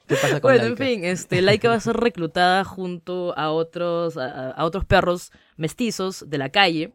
¿Qué 0.07 0.17
pasa 0.17 0.41
con 0.41 0.43
bueno, 0.43 0.65
en 0.65 0.77
fin, 0.77 1.05
este, 1.05 1.41
Laika 1.41 1.71
va 1.71 1.77
a 1.77 1.81
ser 1.81 1.97
reclutada 1.97 2.63
junto 2.63 3.37
a 3.39 3.51
otros, 3.51 4.19
a 4.19 4.63
otros 4.63 4.85
perros 4.85 5.33
mestizos 5.57 6.29
de 6.29 6.37
la 6.37 6.51
calle 6.51 6.93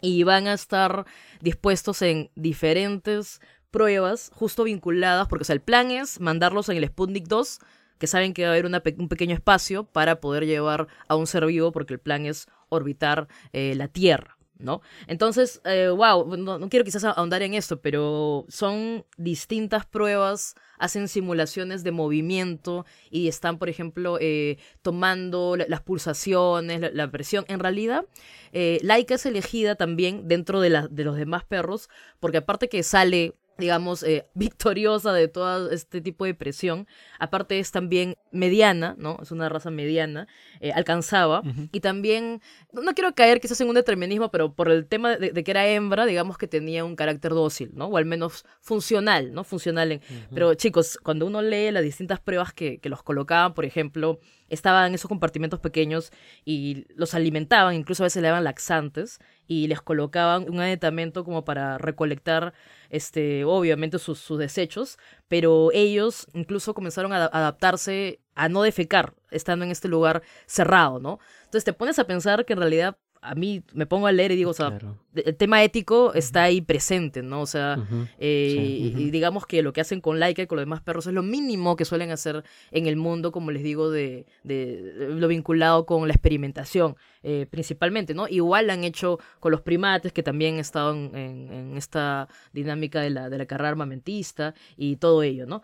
y 0.00 0.22
van 0.22 0.46
a 0.46 0.54
estar 0.54 1.06
dispuestos 1.40 2.02
en 2.02 2.30
diferentes 2.34 3.40
pruebas 3.70 4.30
justo 4.34 4.64
vinculadas, 4.64 5.28
porque 5.28 5.52
el 5.52 5.60
plan 5.60 5.90
es 5.90 6.20
mandarlos 6.20 6.68
en 6.68 6.76
el 6.76 6.86
Sputnik 6.86 7.26
2, 7.26 7.58
que 7.98 8.06
saben 8.06 8.32
que 8.32 8.44
va 8.44 8.50
a 8.50 8.52
haber 8.52 8.66
un 8.66 9.08
pequeño 9.08 9.34
espacio 9.34 9.84
para 9.84 10.20
poder 10.20 10.46
llevar 10.46 10.86
a 11.08 11.16
un 11.16 11.26
ser 11.26 11.44
vivo, 11.46 11.72
porque 11.72 11.94
el 11.94 12.00
plan 12.00 12.26
es 12.26 12.46
orbitar 12.68 13.28
eh, 13.52 13.74
la 13.74 13.88
Tierra. 13.88 14.37
¿No? 14.58 14.82
Entonces, 15.06 15.60
wow, 15.64 16.34
eh, 16.34 16.38
no, 16.38 16.68
quiero 16.68 16.84
quizás 16.84 17.04
ahondar 17.04 17.42
en 17.42 17.54
esto, 17.54 17.80
pero 17.80 18.44
son 18.48 19.04
distintas 19.16 19.86
pruebas, 19.86 20.54
hacen 20.78 21.08
simulaciones 21.08 21.84
de 21.84 21.92
movimiento 21.92 22.84
y 23.10 23.28
están, 23.28 23.58
por 23.58 23.68
ejemplo, 23.68 24.18
eh, 24.20 24.58
tomando 24.82 25.56
las 25.56 25.80
pulsaciones, 25.82 26.92
la, 26.92 27.10
presión. 27.10 27.44
En 27.48 27.60
realidad, 27.60 28.04
eh, 28.52 28.78
Laika 28.82 29.14
es 29.14 29.26
elegida 29.26 29.74
también 29.74 30.28
dentro 30.28 30.60
de, 30.60 30.88
de 30.90 31.04
los 31.04 31.16
demás 31.16 31.44
perros, 31.44 31.88
porque 32.20 32.38
aparte 32.38 32.68
que 32.68 32.82
sale 32.82 33.34
digamos, 33.58 34.02
eh, 34.02 34.26
victoriosa 34.34 35.12
de 35.12 35.28
todo 35.28 35.70
este 35.70 36.00
tipo 36.00 36.24
de 36.24 36.34
presión. 36.34 36.86
Aparte 37.18 37.58
es 37.58 37.72
también 37.72 38.16
mediana, 38.30 38.94
¿no? 38.98 39.18
Es 39.20 39.32
una 39.32 39.48
raza 39.48 39.70
mediana, 39.70 40.28
eh, 40.60 40.72
alcanzaba. 40.72 41.42
Y 41.72 41.80
también, 41.80 42.40
no, 42.72 42.94
quiero 42.94 43.14
caer 43.14 43.40
quizás 43.40 43.60
en 43.60 43.68
un 43.68 43.74
determinismo, 43.74 44.30
pero 44.30 44.54
por 44.54 44.70
el 44.70 44.86
tema 44.86 45.16
de, 45.16 45.32
que 45.44 45.50
era 45.50 45.66
hembra, 45.66 46.06
digamos 46.06 46.38
que 46.38 46.46
tenía 46.46 46.84
un 46.84 46.96
carácter 46.96 47.32
dócil, 47.32 47.70
¿no? 47.74 47.86
O 47.86 47.96
al 47.96 48.04
menos 48.04 48.44
funcional, 48.60 49.32
¿no? 49.32 49.44
Funcional. 49.44 50.00
Pero 50.32 50.54
chicos, 50.54 50.98
cuando 51.02 51.26
uno 51.26 51.42
lee 51.42 51.70
las 51.70 51.82
distintas 51.82 52.20
pruebas 52.20 52.52
que, 52.52 52.78
que 52.78 52.88
los 52.88 53.02
colocaban, 53.02 53.54
por 53.54 53.64
ejemplo, 53.64 54.20
estaban 54.48 54.88
en 54.88 54.94
esos 54.94 55.08
compartimentos 55.08 55.60
pequeños 55.60 56.12
y 56.44 56.86
los 56.94 57.14
alimentaban, 57.14 57.74
incluso 57.74 58.02
a 58.02 58.06
veces 58.06 58.22
le 58.22 58.28
daban 58.28 58.44
laxantes 58.44 59.18
y 59.46 59.66
les 59.66 59.80
colocaban 59.80 60.48
un 60.48 60.60
aditamento 60.60 61.24
como 61.24 61.44
para 61.44 61.78
recolectar, 61.78 62.52
este, 62.90 63.44
obviamente, 63.44 63.98
sus, 63.98 64.18
sus 64.18 64.38
desechos, 64.38 64.98
pero 65.28 65.70
ellos 65.72 66.26
incluso 66.34 66.74
comenzaron 66.74 67.12
a 67.12 67.26
adaptarse 67.26 68.20
a 68.34 68.48
no 68.48 68.62
defecar 68.62 69.14
estando 69.30 69.64
en 69.64 69.70
este 69.70 69.88
lugar 69.88 70.22
cerrado, 70.46 71.00
¿no? 71.00 71.18
Entonces 71.40 71.64
te 71.64 71.72
pones 71.72 71.98
a 71.98 72.06
pensar 72.06 72.44
que 72.44 72.52
en 72.52 72.60
realidad 72.60 72.96
a 73.22 73.34
mí 73.34 73.62
me 73.72 73.86
pongo 73.86 74.06
a 74.06 74.12
leer 74.12 74.32
y 74.32 74.36
digo, 74.36 74.50
o 74.50 74.54
sea, 74.54 74.78
el 75.14 75.36
tema 75.36 75.62
ético 75.62 76.12
está 76.14 76.44
ahí 76.44 76.60
presente, 76.60 77.22
¿no? 77.22 77.40
O 77.40 77.46
sea, 77.46 77.78
eh, 78.18 78.92
y 78.96 79.10
digamos 79.10 79.46
que 79.46 79.62
lo 79.62 79.72
que 79.72 79.80
hacen 79.80 80.00
con 80.00 80.20
Laika 80.20 80.42
y 80.42 80.46
con 80.46 80.56
los 80.56 80.62
demás 80.62 80.80
perros 80.80 81.06
es 81.06 81.12
lo 81.12 81.22
mínimo 81.22 81.76
que 81.76 81.84
suelen 81.84 82.10
hacer 82.10 82.44
en 82.70 82.86
el 82.86 82.96
mundo, 82.96 83.32
como 83.32 83.50
les 83.50 83.62
digo, 83.62 83.90
de, 83.90 84.26
de 84.44 85.08
lo 85.10 85.28
vinculado 85.28 85.86
con 85.86 86.06
la 86.06 86.14
experimentación, 86.14 86.96
eh, 87.22 87.46
principalmente, 87.50 88.14
¿no? 88.14 88.28
Igual 88.28 88.66
lo 88.66 88.72
han 88.72 88.84
hecho 88.84 89.18
con 89.40 89.52
los 89.52 89.60
primates, 89.60 90.12
que 90.12 90.22
también 90.22 90.54
han 90.54 90.60
estado 90.60 90.92
en, 90.92 91.14
en, 91.14 91.76
esta 91.76 92.28
dinámica 92.52 93.00
de 93.00 93.10
la, 93.10 93.28
de 93.28 93.38
la 93.38 93.46
carrera 93.46 93.70
armamentista 93.70 94.54
y 94.76 94.96
todo 94.96 95.22
ello, 95.22 95.46
¿no? 95.46 95.62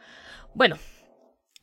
Bueno, 0.54 0.76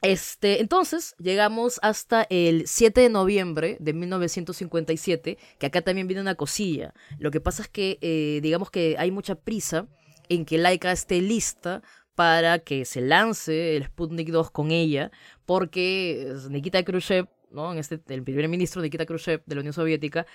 este, 0.02 0.62
entonces, 0.62 1.16
llegamos 1.20 1.80
hasta 1.84 2.26
el 2.30 2.68
7 2.68 3.02
de 3.02 3.10
noviembre 3.10 3.78
de 3.80 3.94
1957, 3.94 5.38
que 5.60 5.66
acá 5.66 5.82
también 5.82 6.08
viene 6.08 6.22
una 6.22 6.36
cosilla. 6.36 6.94
Lo 7.20 7.30
que 7.30 7.40
pasa 7.40 7.62
es 7.64 7.68
que, 7.68 8.00
eh, 8.02 8.40
digamos 8.42 8.72
que 8.72 8.96
hay 8.98 9.12
mucha 9.12 9.36
prisa 9.36 9.88
en 10.28 10.46
que 10.46 10.58
Laika 10.58 10.92
esté 10.92 11.22
lista 11.22 11.84
para 12.16 12.60
que 12.60 12.86
se 12.86 13.02
lance 13.02 13.78
el 13.78 13.86
Sputnik 13.86 14.30
2 14.30 14.50
con 14.52 14.72
ella, 14.72 15.12
porque 15.46 16.34
Nikita 16.50 16.84
Khrushchev, 16.84 17.28
¿no? 17.52 17.74
Este, 17.74 18.02
el 18.08 18.24
primer 18.24 18.48
ministro 18.48 18.82
Nikita 18.82 19.06
Khrushchev 19.06 19.44
de 19.46 19.56
la 19.56 19.62
Unión 19.62 19.74
Soviética, 19.74 20.26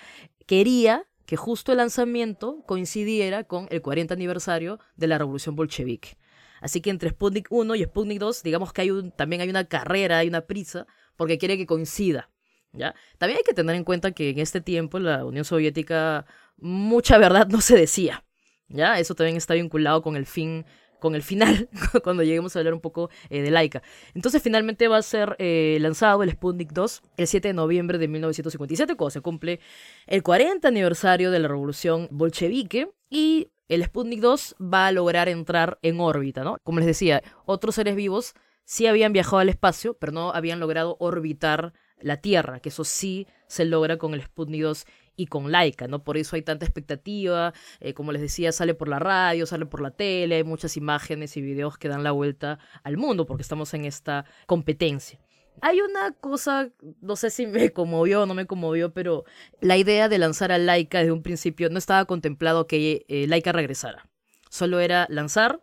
quería 0.46 1.06
que 1.26 1.36
justo 1.36 1.72
el 1.72 1.78
lanzamiento 1.78 2.62
coincidiera 2.66 3.44
con 3.44 3.66
el 3.70 3.82
40 3.82 4.14
aniversario 4.14 4.78
de 4.96 5.08
la 5.08 5.18
Revolución 5.18 5.56
Bolchevique. 5.56 6.16
Así 6.60 6.80
que 6.80 6.90
entre 6.90 7.10
Sputnik 7.10 7.46
1 7.50 7.74
y 7.74 7.84
Sputnik 7.84 8.18
2, 8.18 8.42
digamos 8.42 8.72
que 8.72 8.82
hay 8.82 8.90
un, 8.90 9.10
también 9.10 9.42
hay 9.42 9.48
una 9.48 9.64
carrera, 9.64 10.18
hay 10.18 10.28
una 10.28 10.42
prisa, 10.42 10.86
porque 11.16 11.38
quiere 11.38 11.56
que 11.56 11.66
coincida. 11.66 12.30
¿ya? 12.72 12.94
También 13.18 13.38
hay 13.38 13.44
que 13.44 13.54
tener 13.54 13.76
en 13.76 13.84
cuenta 13.84 14.12
que 14.12 14.30
en 14.30 14.38
este 14.38 14.60
tiempo 14.60 14.98
la 14.98 15.24
Unión 15.24 15.44
Soviética 15.44 16.26
mucha 16.56 17.18
verdad 17.18 17.48
no 17.48 17.60
se 17.60 17.76
decía. 17.76 18.24
¿ya? 18.68 18.98
Eso 18.98 19.14
también 19.14 19.36
está 19.36 19.54
vinculado 19.54 20.02
con 20.02 20.16
el 20.16 20.26
fin 20.26 20.64
con 20.98 21.14
el 21.14 21.22
final, 21.22 21.68
cuando 22.02 22.22
lleguemos 22.22 22.56
a 22.56 22.58
hablar 22.58 22.74
un 22.74 22.80
poco 22.80 23.10
eh, 23.30 23.42
de 23.42 23.50
Laika. 23.50 23.82
Entonces 24.14 24.42
finalmente 24.42 24.88
va 24.88 24.96
a 24.96 25.02
ser 25.02 25.36
eh, 25.38 25.78
lanzado 25.80 26.22
el 26.22 26.30
Sputnik 26.30 26.72
2 26.72 27.02
el 27.18 27.26
7 27.26 27.48
de 27.48 27.54
noviembre 27.54 27.98
de 27.98 28.08
1957, 28.08 28.96
cuando 28.96 29.10
se 29.10 29.20
cumple 29.20 29.60
el 30.06 30.22
40 30.22 30.66
aniversario 30.66 31.30
de 31.30 31.38
la 31.38 31.48
revolución 31.48 32.08
bolchevique, 32.10 32.90
y 33.08 33.48
el 33.68 33.84
Sputnik 33.84 34.20
2 34.20 34.56
va 34.60 34.86
a 34.86 34.92
lograr 34.92 35.28
entrar 35.28 35.78
en 35.82 36.00
órbita, 36.00 36.44
¿no? 36.44 36.58
Como 36.62 36.78
les 36.78 36.86
decía, 36.86 37.22
otros 37.44 37.74
seres 37.74 37.96
vivos 37.96 38.34
sí 38.64 38.86
habían 38.86 39.12
viajado 39.12 39.38
al 39.38 39.48
espacio, 39.48 39.94
pero 39.94 40.12
no 40.12 40.32
habían 40.32 40.60
logrado 40.60 40.96
orbitar 41.00 41.72
la 41.98 42.18
Tierra, 42.18 42.60
que 42.60 42.68
eso 42.68 42.84
sí 42.84 43.26
se 43.46 43.64
logra 43.64 43.96
con 43.96 44.14
el 44.14 44.22
Sputnik 44.22 44.62
2 44.62 44.86
y 45.16 45.26
con 45.26 45.50
Laika, 45.50 45.88
¿no? 45.88 46.04
Por 46.04 46.18
eso 46.18 46.36
hay 46.36 46.42
tanta 46.42 46.66
expectativa, 46.66 47.54
eh, 47.80 47.94
como 47.94 48.12
les 48.12 48.20
decía, 48.20 48.52
sale 48.52 48.74
por 48.74 48.88
la 48.88 48.98
radio, 48.98 49.46
sale 49.46 49.66
por 49.66 49.80
la 49.80 49.90
tele, 49.90 50.36
hay 50.36 50.44
muchas 50.44 50.76
imágenes 50.76 51.36
y 51.36 51.40
videos 51.40 51.78
que 51.78 51.88
dan 51.88 52.04
la 52.04 52.12
vuelta 52.12 52.58
al 52.82 52.98
mundo 52.98 53.24
porque 53.26 53.42
estamos 53.42 53.72
en 53.74 53.86
esta 53.86 54.26
competencia. 54.46 55.18
Hay 55.62 55.80
una 55.80 56.12
cosa, 56.12 56.70
no 57.00 57.16
sé 57.16 57.30
si 57.30 57.46
me 57.46 57.72
conmovió 57.72 58.22
o 58.22 58.26
no 58.26 58.34
me 58.34 58.46
conmovió, 58.46 58.92
pero 58.92 59.24
la 59.60 59.76
idea 59.76 60.08
de 60.08 60.18
lanzar 60.18 60.52
a 60.52 60.58
Laika 60.58 60.98
desde 60.98 61.12
un 61.12 61.22
principio 61.22 61.70
no 61.70 61.78
estaba 61.78 62.04
contemplado 62.04 62.66
que 62.66 63.04
eh, 63.08 63.26
Laika 63.26 63.52
regresara. 63.52 64.06
Solo 64.50 64.80
era 64.80 65.06
lanzar 65.08 65.60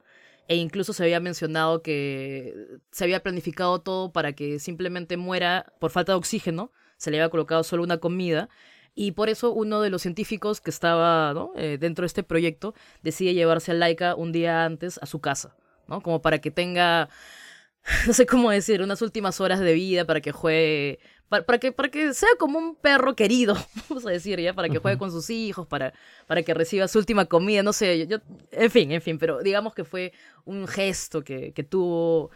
e 0.47 0.55
incluso 0.55 0.93
se 0.93 1.03
había 1.03 1.19
mencionado 1.19 1.81
que 1.81 2.79
se 2.91 3.03
había 3.03 3.23
planificado 3.23 3.79
todo 3.79 4.11
para 4.11 4.33
que 4.33 4.59
simplemente 4.59 5.17
muera 5.17 5.73
por 5.79 5.91
falta 5.91 6.11
de 6.11 6.17
oxígeno. 6.17 6.71
Se 6.97 7.11
le 7.11 7.17
había 7.17 7.29
colocado 7.29 7.63
solo 7.63 7.83
una 7.83 7.97
comida 7.97 8.49
y 8.95 9.11
por 9.11 9.29
eso 9.29 9.51
uno 9.51 9.81
de 9.81 9.89
los 9.89 10.01
científicos 10.01 10.61
que 10.61 10.69
estaba 10.69 11.33
eh, 11.55 11.77
dentro 11.79 12.03
de 12.03 12.07
este 12.07 12.23
proyecto 12.23 12.75
decide 13.01 13.33
llevarse 13.33 13.71
a 13.71 13.75
Laika 13.75 14.15
un 14.15 14.31
día 14.31 14.65
antes 14.65 14.99
a 15.01 15.05
su 15.05 15.19
casa, 15.19 15.55
¿no? 15.87 16.01
Como 16.01 16.21
para 16.21 16.39
que 16.39 16.51
tenga 16.51 17.09
no 18.07 18.13
sé 18.13 18.25
cómo 18.25 18.49
decir, 18.51 18.81
unas 18.81 19.01
últimas 19.01 19.41
horas 19.41 19.59
de 19.59 19.73
vida 19.73 20.05
para 20.05 20.21
que 20.21 20.31
juegue, 20.31 20.99
para, 21.27 21.57
que, 21.57 21.71
para 21.71 21.89
que 21.89 22.13
sea 22.13 22.29
como 22.39 22.57
un 22.59 22.75
perro 22.75 23.15
querido, 23.15 23.55
vamos 23.89 24.05
a 24.05 24.11
decir, 24.11 24.39
¿ya? 24.39 24.53
Para 24.53 24.69
que 24.69 24.77
juegue 24.77 24.97
con 24.97 25.11
sus 25.11 25.29
hijos, 25.29 25.67
para, 25.67 25.93
para 26.27 26.43
que 26.43 26.53
reciba 26.53 26.87
su 26.87 26.99
última 26.99 27.25
comida, 27.25 27.63
no 27.63 27.73
sé, 27.73 28.07
yo, 28.07 28.19
en 28.51 28.71
fin, 28.71 28.91
en 28.91 29.01
fin, 29.01 29.17
pero 29.17 29.41
digamos 29.41 29.73
que 29.73 29.83
fue 29.83 30.13
un 30.45 30.67
gesto 30.67 31.23
que, 31.23 31.51
que 31.51 31.63
tuvo 31.63 32.31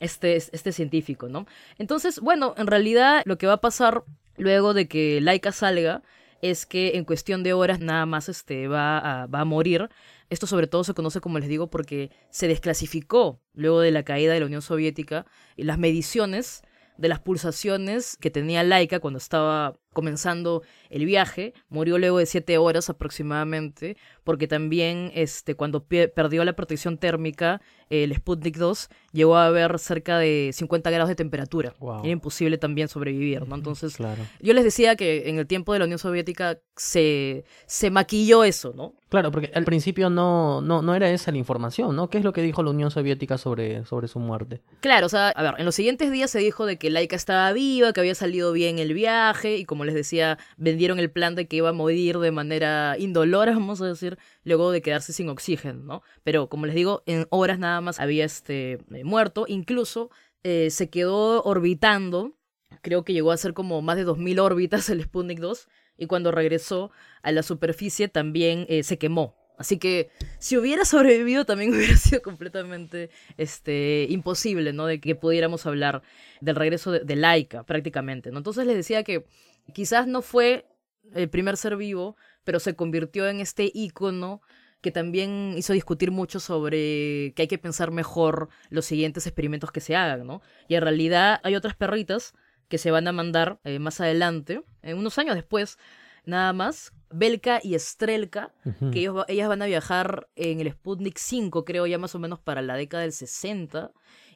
este, 0.00 0.36
este 0.36 0.72
científico, 0.72 1.28
¿no? 1.28 1.46
Entonces, 1.78 2.20
bueno, 2.20 2.54
en 2.56 2.66
realidad 2.66 3.22
lo 3.26 3.36
que 3.36 3.46
va 3.46 3.54
a 3.54 3.60
pasar 3.60 4.04
luego 4.36 4.72
de 4.72 4.88
que 4.88 5.20
Laika 5.20 5.52
salga 5.52 6.02
es 6.40 6.64
que 6.64 6.96
en 6.96 7.04
cuestión 7.04 7.42
de 7.42 7.52
horas 7.52 7.80
nada 7.80 8.06
más 8.06 8.30
este, 8.30 8.68
va, 8.68 8.98
a, 8.98 9.26
va 9.26 9.40
a 9.40 9.44
morir 9.44 9.90
esto 10.30 10.46
sobre 10.46 10.66
todo 10.68 10.84
se 10.84 10.94
conoce, 10.94 11.20
como 11.20 11.38
les 11.38 11.48
digo, 11.48 11.68
porque 11.68 12.10
se 12.30 12.48
desclasificó 12.48 13.42
luego 13.52 13.80
de 13.80 13.90
la 13.90 14.04
caída 14.04 14.32
de 14.32 14.40
la 14.40 14.46
Unión 14.46 14.62
Soviética 14.62 15.26
y 15.56 15.64
las 15.64 15.78
mediciones 15.78 16.62
de 16.96 17.08
las 17.08 17.18
pulsaciones 17.18 18.16
que 18.16 18.30
tenía 18.30 18.62
Laika 18.62 19.00
cuando 19.00 19.18
estaba 19.18 19.78
comenzando 19.92 20.62
el 20.88 21.04
viaje. 21.04 21.52
Murió 21.68 21.98
luego 21.98 22.18
de 22.18 22.26
siete 22.26 22.58
horas 22.58 22.90
aproximadamente, 22.90 23.96
porque 24.24 24.48
también 24.48 25.10
este, 25.14 25.54
cuando 25.54 25.84
perdió 25.84 26.44
la 26.44 26.54
protección 26.54 26.98
térmica, 26.98 27.60
el 27.90 28.14
Sputnik 28.14 28.56
2 28.56 28.88
llegó 29.12 29.36
a 29.36 29.46
haber 29.46 29.78
cerca 29.78 30.18
de 30.18 30.50
50 30.52 30.90
grados 30.90 31.08
de 31.08 31.16
temperatura. 31.16 31.74
Era 32.02 32.12
imposible 32.12 32.56
también 32.56 32.88
sobrevivir, 32.88 33.46
¿no? 33.46 33.56
Entonces, 33.56 33.98
yo 34.40 34.54
les 34.54 34.64
decía 34.64 34.96
que 34.96 35.28
en 35.28 35.38
el 35.38 35.46
tiempo 35.46 35.72
de 35.72 35.80
la 35.80 35.84
Unión 35.86 35.98
Soviética 35.98 36.58
se, 36.76 37.44
se 37.66 37.90
maquilló 37.90 38.44
eso, 38.44 38.72
¿no? 38.74 38.94
Claro, 39.10 39.32
porque 39.32 39.50
al 39.54 39.64
principio 39.64 40.08
no, 40.08 40.60
no, 40.60 40.82
no 40.82 40.94
era 40.94 41.10
esa 41.10 41.32
la 41.32 41.38
información, 41.38 41.96
¿no? 41.96 42.08
¿Qué 42.08 42.18
es 42.18 42.24
lo 42.24 42.32
que 42.32 42.42
dijo 42.42 42.62
la 42.62 42.70
Unión 42.70 42.92
Soviética 42.92 43.38
sobre, 43.38 43.84
sobre 43.84 44.06
su 44.06 44.20
muerte? 44.20 44.62
Claro, 44.80 45.06
o 45.06 45.08
sea, 45.08 45.30
a 45.30 45.42
ver, 45.42 45.54
en 45.58 45.64
los 45.64 45.74
siguientes 45.74 46.12
días 46.12 46.30
se 46.30 46.38
dijo 46.38 46.64
de 46.64 46.78
que 46.78 46.90
Laika 46.90 47.16
estaba 47.16 47.52
viva, 47.52 47.92
que 47.92 47.98
había 47.98 48.14
salido 48.14 48.52
bien 48.52 48.78
el 48.78 48.94
viaje, 48.94 49.56
y 49.56 49.64
como 49.64 49.79
como 49.80 49.86
les 49.86 49.94
decía, 49.94 50.36
vendieron 50.58 50.98
el 50.98 51.10
plan 51.10 51.34
de 51.34 51.48
que 51.48 51.56
iba 51.56 51.70
a 51.70 51.72
morir 51.72 52.18
de 52.18 52.30
manera 52.30 52.96
indolora, 52.98 53.52
vamos 53.54 53.80
a 53.80 53.86
decir, 53.86 54.18
luego 54.44 54.72
de 54.72 54.82
quedarse 54.82 55.14
sin 55.14 55.30
oxígeno, 55.30 55.82
¿no? 55.82 56.02
Pero 56.22 56.50
como 56.50 56.66
les 56.66 56.74
digo, 56.74 57.02
en 57.06 57.26
horas 57.30 57.58
nada 57.58 57.80
más 57.80 57.98
había 57.98 58.26
este, 58.26 58.72
eh, 58.92 59.04
muerto, 59.04 59.46
incluso 59.48 60.10
eh, 60.42 60.68
se 60.68 60.90
quedó 60.90 61.42
orbitando, 61.44 62.36
creo 62.82 63.06
que 63.06 63.14
llegó 63.14 63.32
a 63.32 63.38
ser 63.38 63.54
como 63.54 63.80
más 63.80 63.96
de 63.96 64.04
2.000 64.04 64.38
órbitas 64.38 64.90
el 64.90 65.02
Sputnik 65.02 65.40
2, 65.40 65.66
y 65.96 66.04
cuando 66.04 66.30
regresó 66.30 66.90
a 67.22 67.32
la 67.32 67.42
superficie 67.42 68.08
también 68.08 68.66
eh, 68.68 68.82
se 68.82 68.98
quemó, 68.98 69.40
Así 69.60 69.76
que 69.76 70.08
si 70.38 70.56
hubiera 70.56 70.86
sobrevivido 70.86 71.44
también 71.44 71.70
hubiera 71.74 71.94
sido 71.94 72.22
completamente 72.22 73.10
este, 73.36 74.06
imposible, 74.08 74.72
¿no? 74.72 74.86
De 74.86 75.02
que 75.02 75.14
pudiéramos 75.14 75.66
hablar 75.66 76.00
del 76.40 76.56
regreso 76.56 76.90
de, 76.92 77.16
Laika 77.16 77.62
prácticamente, 77.64 78.30
¿no? 78.30 78.38
Entonces 78.38 78.66
les 78.66 78.74
decía 78.74 79.04
que 79.04 79.26
quizás 79.72 80.06
no 80.06 80.22
fue 80.22 80.66
el 81.12 81.28
primer 81.28 81.56
ser 81.56 81.76
vivo, 81.76 82.16
pero 82.44 82.60
se 82.60 82.74
convirtió 82.74 83.28
en 83.28 83.40
este 83.40 83.70
ícono 83.72 84.40
que 84.80 84.90
también 84.90 85.54
hizo 85.56 85.72
discutir 85.72 86.10
mucho 86.10 86.40
sobre 86.40 87.32
que 87.34 87.42
hay 87.42 87.48
que 87.48 87.58
pensar 87.58 87.90
mejor 87.90 88.48
los 88.70 88.86
siguientes 88.86 89.26
experimentos 89.26 89.72
que 89.72 89.80
se 89.80 89.94
hagan, 89.94 90.26
¿no? 90.26 90.40
Y 90.68 90.74
en 90.74 90.82
realidad 90.82 91.40
hay 91.42 91.54
otras 91.54 91.74
perritas 91.74 92.32
que 92.68 92.78
se 92.78 92.90
van 92.90 93.06
a 93.08 93.12
mandar 93.12 93.60
eh, 93.64 93.78
más 93.78 94.00
adelante, 94.00 94.62
unos 94.82 95.18
años 95.18 95.34
después, 95.34 95.76
nada 96.24 96.52
más, 96.52 96.92
Belka 97.10 97.60
y 97.62 97.76
Strelka, 97.78 98.54
que 98.92 99.00
ellos, 99.00 99.24
ellas 99.28 99.48
van 99.48 99.62
a 99.62 99.66
viajar 99.66 100.28
en 100.36 100.60
el 100.60 100.70
Sputnik 100.70 101.18
5, 101.18 101.64
creo 101.64 101.86
ya 101.86 101.98
más 101.98 102.14
o 102.14 102.20
menos 102.20 102.38
para 102.38 102.62
la 102.62 102.76
década 102.76 103.02
del 103.02 103.12
60. 103.12 103.90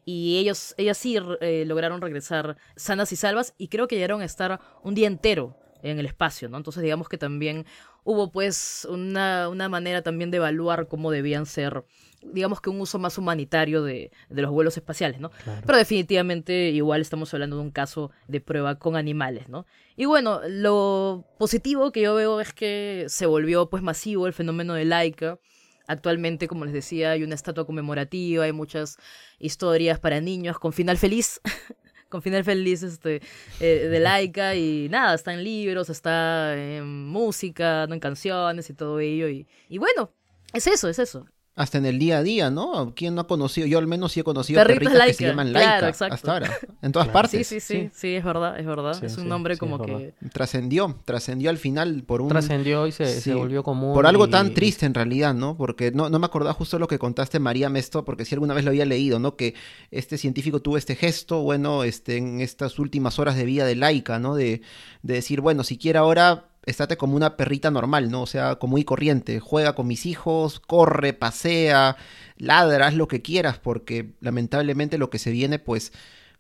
Y 0.05 0.39
ellos, 0.39 0.75
ellas 0.77 0.99
sí 0.99 1.17
eh, 1.41 1.65
lograron 1.67 2.01
regresar 2.01 2.57
sanas 2.77 3.13
y 3.13 3.17
salvas 3.17 3.55
y 3.59 3.69
creo 3.69 3.89
que 3.89 3.97
llegaron 3.97 4.21
a 4.21 4.25
estar 4.25 4.61
un 4.83 4.95
día 4.95 5.07
entero 5.07 5.57
en 5.83 5.99
el 5.99 6.07
espacio, 6.07 6.49
¿no? 6.49 6.57
Entonces 6.57 6.83
digamos 6.83 7.09
que 7.09 7.19
también 7.19 7.67
hubo 8.05 8.31
pues 8.31 8.87
una, 8.91 9.49
una 9.49 9.69
manera 9.69 10.03
también 10.03 10.31
de 10.31 10.39
evaluar 10.39 10.89
cómo 10.89 11.11
debían 11.11 11.47
ser 11.47 11.85
digamos 12.33 12.61
que 12.61 12.71
un 12.71 12.81
uso 12.81 12.99
más 12.99 13.19
humanitario 13.19 13.83
de, 13.83 14.11
los 14.31 14.51
vuelos 14.51 14.77
espaciales, 14.77 15.21
¿no? 15.21 15.31
Pero 15.67 15.79
definitivamente 15.79 16.71
igual 16.71 17.01
estamos 17.01 17.33
hablando 17.35 17.57
de 17.57 17.63
un 17.63 17.71
caso 17.71 18.11
de 18.29 18.41
prueba 18.41 18.79
con 18.79 18.97
animales, 18.97 19.49
¿no? 19.49 19.67
Y 19.97 20.07
bueno, 20.07 20.41
lo 20.49 21.25
positivo 21.39 21.93
que 21.93 22.03
yo 22.03 22.15
veo 22.15 22.41
es 22.41 22.53
que 22.53 23.07
se 23.09 23.27
volvió 23.27 23.69
pues 23.69 23.83
masivo 23.83 24.27
el 24.27 24.33
fenómeno 24.33 24.75
de 24.75 24.85
Laika. 24.85 25.39
Actualmente, 25.87 26.49
como 26.49 26.65
les 26.65 26.75
decía, 26.75 27.11
hay 27.13 27.23
una 27.23 27.35
estatua 27.35 27.67
conmemorativa, 27.67 28.45
hay 28.45 28.53
muchas 28.53 28.97
historias 29.39 29.99
para 29.99 30.21
niños 30.21 30.59
con 30.59 30.73
final 30.73 30.99
feliz. 30.99 31.41
con 32.09 32.23
final 32.23 32.45
feliz 32.45 32.83
este, 32.83 33.21
eh, 33.61 33.89
de 33.91 34.01
Laika 34.01 34.55
y 34.55 34.89
nada, 34.89 35.15
está 35.15 35.35
en 35.35 35.43
libros, 35.43 35.91
está 35.91 36.57
en 36.57 37.07
música, 37.07 37.85
en 37.85 38.01
canciones 38.01 38.71
y 38.71 38.75
todo 38.75 39.01
ello. 39.01 39.29
Y, 39.29 39.47
y 39.69 39.79
bueno, 39.79 40.13
es 40.53 40.67
eso, 40.67 40.89
es 40.89 40.99
eso 40.99 41.27
hasta 41.57 41.79
en 41.79 41.87
el 41.87 42.01
día 42.01 42.19
a 42.19 42.23
día, 42.23 42.51
¿no? 42.51 42.95
¿Quién 42.97 43.15
no 43.15 43.21
ha 43.21 43.27
conocido? 43.29 43.67
Yo 43.69 43.79
al 43.79 43.87
menos 43.87 44.13
sí 44.13 44.21
he 44.21 44.25
conocido 44.25 44.61
perritas, 44.65 45.07
que 45.07 45.15
se 45.15 45.27
llaman 45.27 45.53
Laika 45.53 45.89
hasta 45.89 46.33
ahora, 46.33 46.51
en 46.83 46.91
todas 46.91 47.09
partes. 47.09 47.47
Sí, 47.47 47.61
sí, 47.61 47.75
sí, 47.75 47.91
sí, 47.95 48.15
es 48.17 48.25
verdad, 48.25 48.59
es 48.59 48.67
verdad. 48.67 49.03
es 49.05 49.17
un 49.19 49.29
nombre 49.29 49.57
como 49.57 49.81
que... 49.81 50.15
Trascendió, 50.33 50.99
trascendió 51.05 51.51
al 51.51 51.59
final 51.59 52.03
por 52.03 52.23
un... 52.23 52.29
Trascendió 52.29 52.89
y 52.89 52.93
se, 52.93 53.35
volvió 53.35 53.63
común. 53.63 53.95
Por 53.95 54.07
algo 54.07 54.29
tan 54.29 54.53
triste 54.53 54.85
en 54.87 54.95
realidad, 54.95 55.33
¿no? 55.33 55.57
Porque 55.57 55.93
no, 55.93 56.11
no 56.11 56.19
me 56.19 56.27
acordaba 56.27 56.55
justo 56.55 56.79
lo 56.81 56.89
que 56.89 56.99
contaste 56.99 57.39
María 57.39 57.69
Mesto, 57.69 58.05
porque 58.05 58.25
si 58.25 58.35
alguna 58.35 58.55
vez 58.55 58.65
lo 58.65 58.71
había 58.71 58.85
leído, 58.85 59.21
¿no? 59.21 59.37
Que 59.37 59.55
este 59.93 60.19
científico 60.19 60.61
tuvo 60.61 60.77
este 60.77 60.97
gesto, 60.97 61.43
bueno, 61.43 61.85
este, 61.85 62.17
en 62.17 62.41
estas 62.41 62.81
últimas 62.81 63.21
horas 63.21 63.37
de 63.37 63.45
vida 63.45 63.65
de 63.65 63.77
Laika, 63.77 64.19
¿no? 64.19 64.35
De, 64.35 64.61
de 65.03 65.15
decir, 65.15 65.41
bueno, 65.41 65.63
siquiera 65.63 66.01
ahora 66.01 66.49
estate 66.67 66.97
como 66.97 67.17
una 67.17 67.37
perrita 67.37 67.71
normal, 67.71 68.11
¿no? 68.11 68.23
O 68.23 68.27
sea, 68.27 68.57
como 68.57 68.73
muy 68.73 68.85
corriente. 68.85 69.41
Juega 69.41 69.75
con 69.75 69.87
mis 69.87 70.07
hijos, 70.07 70.61
corre, 70.61 71.13
pasea, 71.13 71.97
ladra, 72.37 72.89
haz 72.89 72.95
lo 72.95 73.09
que 73.09 73.23
quieras, 73.23 73.59
porque 73.59 74.15
lamentablemente 74.21 74.99
lo 74.99 75.11
que 75.11 75.19
se 75.19 75.31
viene, 75.31 75.59
pues, 75.59 75.93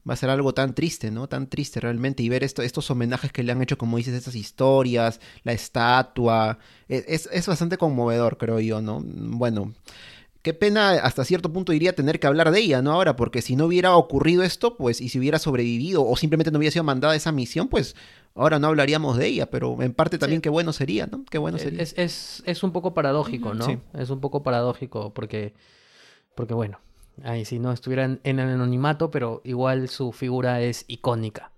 va 0.08 0.14
a 0.14 0.16
ser 0.16 0.30
algo 0.30 0.54
tan 0.54 0.74
triste, 0.74 1.10
¿no? 1.10 1.28
Tan 1.28 1.48
triste 1.48 1.80
realmente. 1.80 2.22
Y 2.22 2.28
ver 2.28 2.44
esto, 2.44 2.62
estos 2.62 2.90
homenajes 2.90 3.32
que 3.32 3.42
le 3.42 3.52
han 3.52 3.62
hecho, 3.62 3.78
como 3.78 3.96
dices, 3.96 4.14
estas 4.14 4.34
historias, 4.34 5.20
la 5.44 5.52
estatua. 5.52 6.58
E, 6.88 7.04
es, 7.08 7.28
es 7.32 7.46
bastante 7.46 7.78
conmovedor, 7.78 8.38
creo 8.38 8.60
yo, 8.60 8.80
¿no? 8.80 9.00
Bueno. 9.04 9.74
Qué 10.42 10.52
pena 10.52 10.90
hasta 10.90 11.24
cierto 11.24 11.50
punto 11.54 11.72
diría 11.72 11.94
tener 11.94 12.20
que 12.20 12.26
hablar 12.26 12.50
de 12.50 12.60
ella, 12.60 12.82
¿no? 12.82 12.92
Ahora, 12.92 13.16
porque 13.16 13.40
si 13.40 13.56
no 13.56 13.64
hubiera 13.64 13.96
ocurrido 13.96 14.42
esto, 14.42 14.76
pues, 14.76 15.00
y 15.00 15.08
si 15.08 15.18
hubiera 15.18 15.38
sobrevivido 15.38 16.06
o 16.06 16.14
simplemente 16.18 16.50
no 16.50 16.58
hubiera 16.58 16.70
sido 16.70 16.84
mandada 16.84 17.16
esa 17.16 17.32
misión, 17.32 17.68
pues 17.68 17.96
ahora 18.34 18.58
no 18.58 18.68
hablaríamos 18.68 19.16
de 19.16 19.26
ella, 19.26 19.46
pero 19.50 19.80
en 19.80 19.94
parte 19.94 20.18
también 20.18 20.40
qué 20.40 20.48
bueno 20.48 20.72
sería, 20.72 21.06
¿no? 21.06 21.24
Qué 21.24 21.38
bueno 21.38 21.58
sería. 21.58 21.82
Es, 21.82 21.94
es, 21.96 22.42
es 22.46 22.62
un 22.62 22.72
poco 22.72 22.94
paradójico, 22.94 23.54
¿no? 23.54 23.64
Sí. 23.64 23.78
Es 23.94 24.10
un 24.10 24.20
poco 24.20 24.42
paradójico 24.42 25.14
porque, 25.14 25.54
porque 26.34 26.54
bueno, 26.54 26.78
ahí 27.22 27.44
si 27.44 27.58
no 27.58 27.72
estuviera 27.72 28.04
en, 28.04 28.20
el 28.22 28.40
anonimato, 28.40 29.10
pero 29.10 29.40
igual 29.44 29.88
su 29.88 30.12
figura 30.12 30.60
es 30.60 30.84
icónica. 30.88 31.52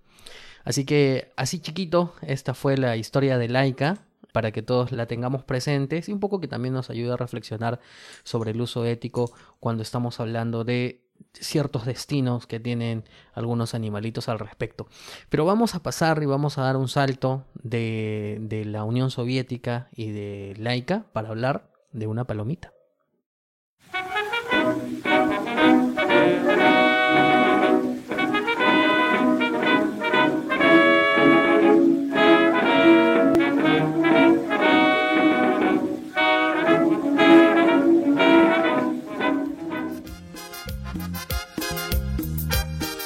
Así 0.63 0.85
que, 0.85 1.31
así 1.37 1.59
chiquito, 1.59 2.13
esta 2.21 2.53
fue 2.53 2.77
la 2.77 2.97
historia 2.97 3.37
de 3.37 3.47
Laika, 3.47 4.03
para 4.33 4.51
que 4.51 4.61
todos 4.61 4.91
la 4.91 5.07
tengamos 5.07 5.43
presentes 5.43 6.09
y 6.09 6.13
un 6.13 6.19
poco 6.19 6.39
que 6.39 6.47
también 6.47 6.73
nos 6.73 6.89
ayude 6.89 7.13
a 7.13 7.17
reflexionar 7.17 7.79
sobre 8.23 8.51
el 8.51 8.61
uso 8.61 8.85
ético 8.85 9.31
cuando 9.59 9.81
estamos 9.81 10.19
hablando 10.19 10.63
de 10.63 11.06
ciertos 11.33 11.85
destinos 11.85 12.47
que 12.47 12.59
tienen 12.59 13.03
algunos 13.33 13.73
animalitos 13.73 14.29
al 14.29 14.39
respecto. 14.39 14.87
Pero 15.29 15.45
vamos 15.45 15.75
a 15.75 15.83
pasar 15.83 16.21
y 16.23 16.25
vamos 16.25 16.57
a 16.57 16.63
dar 16.63 16.77
un 16.77 16.87
salto 16.87 17.45
de, 17.53 18.37
de 18.41 18.65
la 18.65 18.83
Unión 18.83 19.11
Soviética 19.11 19.89
y 19.95 20.11
de 20.11 20.55
Laika 20.57 21.05
para 21.13 21.29
hablar 21.29 21.71
de 21.91 22.07
una 22.07 22.25
palomita. 22.25 22.73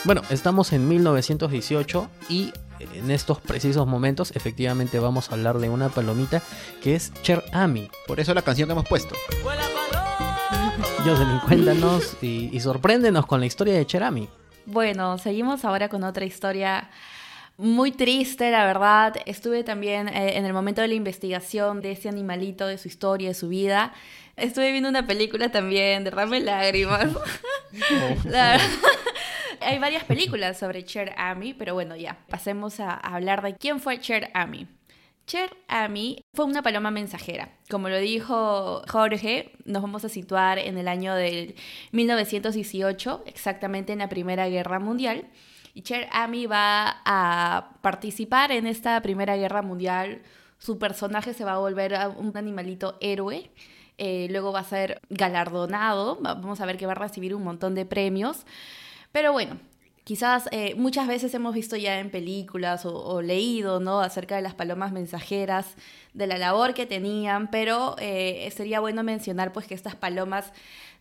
Bueno, 0.04 0.24
estamos 0.32 0.74
en 0.74 0.88
1918 0.88 2.10
y 2.28 2.52
en 2.80 3.12
estos 3.12 3.40
precisos 3.40 3.86
momentos 3.86 4.32
efectivamente 4.36 4.98
vamos 4.98 5.30
a 5.30 5.36
hablar 5.36 5.60
de 5.60 5.70
una 5.70 5.90
palomita 5.90 6.42
que 6.82 6.96
es 6.96 7.14
Cher 7.22 7.44
Ami. 7.52 7.88
Por 8.08 8.20
eso 8.20 8.34
la 8.34 8.42
canción 8.42 8.68
que 8.68 8.74
hemos 8.74 8.88
puesto. 8.88 9.14
Jocelyn, 11.06 11.40
cuéntanos 11.48 12.18
y, 12.20 12.50
y 12.52 12.60
sorpréndenos 12.60 13.28
con 13.28 13.40
la 13.42 13.46
historia 13.46 13.76
de 13.76 13.86
Cher 13.86 14.02
Ami. 14.02 14.28
Bueno, 14.66 15.20
seguimos 15.20 15.66
ahora 15.66 15.88
con 15.88 16.04
otra 16.04 16.26
historia 16.26 16.90
muy 17.58 17.92
triste, 17.92 18.50
la 18.50 18.66
verdad. 18.66 19.16
Estuve 19.28 19.64
también 19.64 20.08
eh, 20.08 20.38
en 20.38 20.46
el 20.46 20.54
momento 20.54 20.82
de 20.82 20.88
la 20.88 20.96
investigación 20.96 21.80
de 21.82 21.92
este 21.92 22.10
animalito, 22.10 22.66
de 22.66 22.80
su 22.80 22.88
historia, 22.88 23.30
de 23.30 23.36
su 23.36 23.50
vida. 23.50 23.94
Estuve 24.36 24.72
viendo 24.72 24.90
una 24.90 25.06
película 25.06 25.52
también, 25.52 26.04
derrame 26.04 26.40
lágrimas. 26.40 27.10
la 28.26 28.60
hay 29.62 29.80
varias 29.80 30.04
películas 30.04 30.58
sobre 30.58 30.84
Cher 30.84 31.14
Amy, 31.18 31.54
pero 31.54 31.74
bueno, 31.74 31.96
ya, 31.96 32.18
pasemos 32.30 32.80
a, 32.80 32.94
hablar 32.94 33.42
de 33.42 33.56
quién 33.56 33.80
fue 33.80 34.00
Cher 34.00 34.30
Amy. 34.34 34.68
Cher 35.28 35.56
Amy 35.68 36.22
fue 36.34 36.46
una 36.46 36.62
paloma 36.62 36.92
mensajera. 36.92 37.50
Como 37.70 37.90
lo 37.90 38.00
dijo 38.00 38.82
Jorge, 38.88 39.54
nos 39.66 39.82
vamos 39.82 40.04
a 40.04 40.10
situar 40.10 40.60
en 40.60 40.78
el 40.78 40.88
año 40.88 41.16
del 41.16 41.56
1918, 41.92 43.24
exactamente 43.28 43.94
en 43.94 44.00
la 44.00 44.10
Primera 44.10 44.50
Guerra 44.50 44.80
Mundial. 44.80 45.28
Y 45.74 45.84
Cher 45.84 46.10
Amy 46.12 46.48
va 46.48 47.02
a 47.06 47.78
participar 47.82 48.52
en 48.52 48.68
esta 48.68 49.02
Primera 49.02 49.38
Guerra 49.38 49.62
Mundial. 49.62 50.22
Su 50.58 50.78
personaje 50.80 51.34
se 51.34 51.46
va 51.46 51.54
a 51.54 51.60
volver 51.60 51.98
un 52.18 52.36
animalito 52.36 52.98
héroe. 53.00 53.52
Eh, 53.98 54.28
luego 54.32 54.52
va 54.52 54.62
a 54.62 54.66
ser 54.66 55.00
galardonado. 55.10 56.18
Vamos 56.20 56.60
a 56.60 56.66
ver 56.66 56.78
que 56.78 56.88
va 56.88 56.94
a 56.94 56.96
recibir 56.96 57.36
un 57.36 57.44
montón 57.44 57.76
de 57.76 57.86
premios. 57.86 58.46
Pero 59.12 59.34
bueno, 59.34 59.60
quizás 60.04 60.48
eh, 60.52 60.76
muchas 60.76 61.08
veces 61.08 61.34
hemos 61.34 61.54
visto 61.54 61.76
ya 61.76 62.00
en 62.00 62.10
películas 62.10 62.86
o, 62.86 63.22
leído, 63.22 63.80
¿no? 63.80 64.02
Acerca 64.02 64.36
de 64.36 64.42
las 64.42 64.56
palomas 64.56 64.92
mensajeras, 64.92 65.76
de 66.14 66.28
la 66.28 66.38
labor 66.38 66.74
que 66.74 66.86
tenían, 66.86 67.50
pero 67.50 67.96
eh, 68.00 68.52
sería 68.56 68.80
bueno 68.80 69.04
mencionar 69.04 69.54
pues 69.54 69.68
que 69.68 69.74
estas 69.74 69.96
palomas 69.96 70.52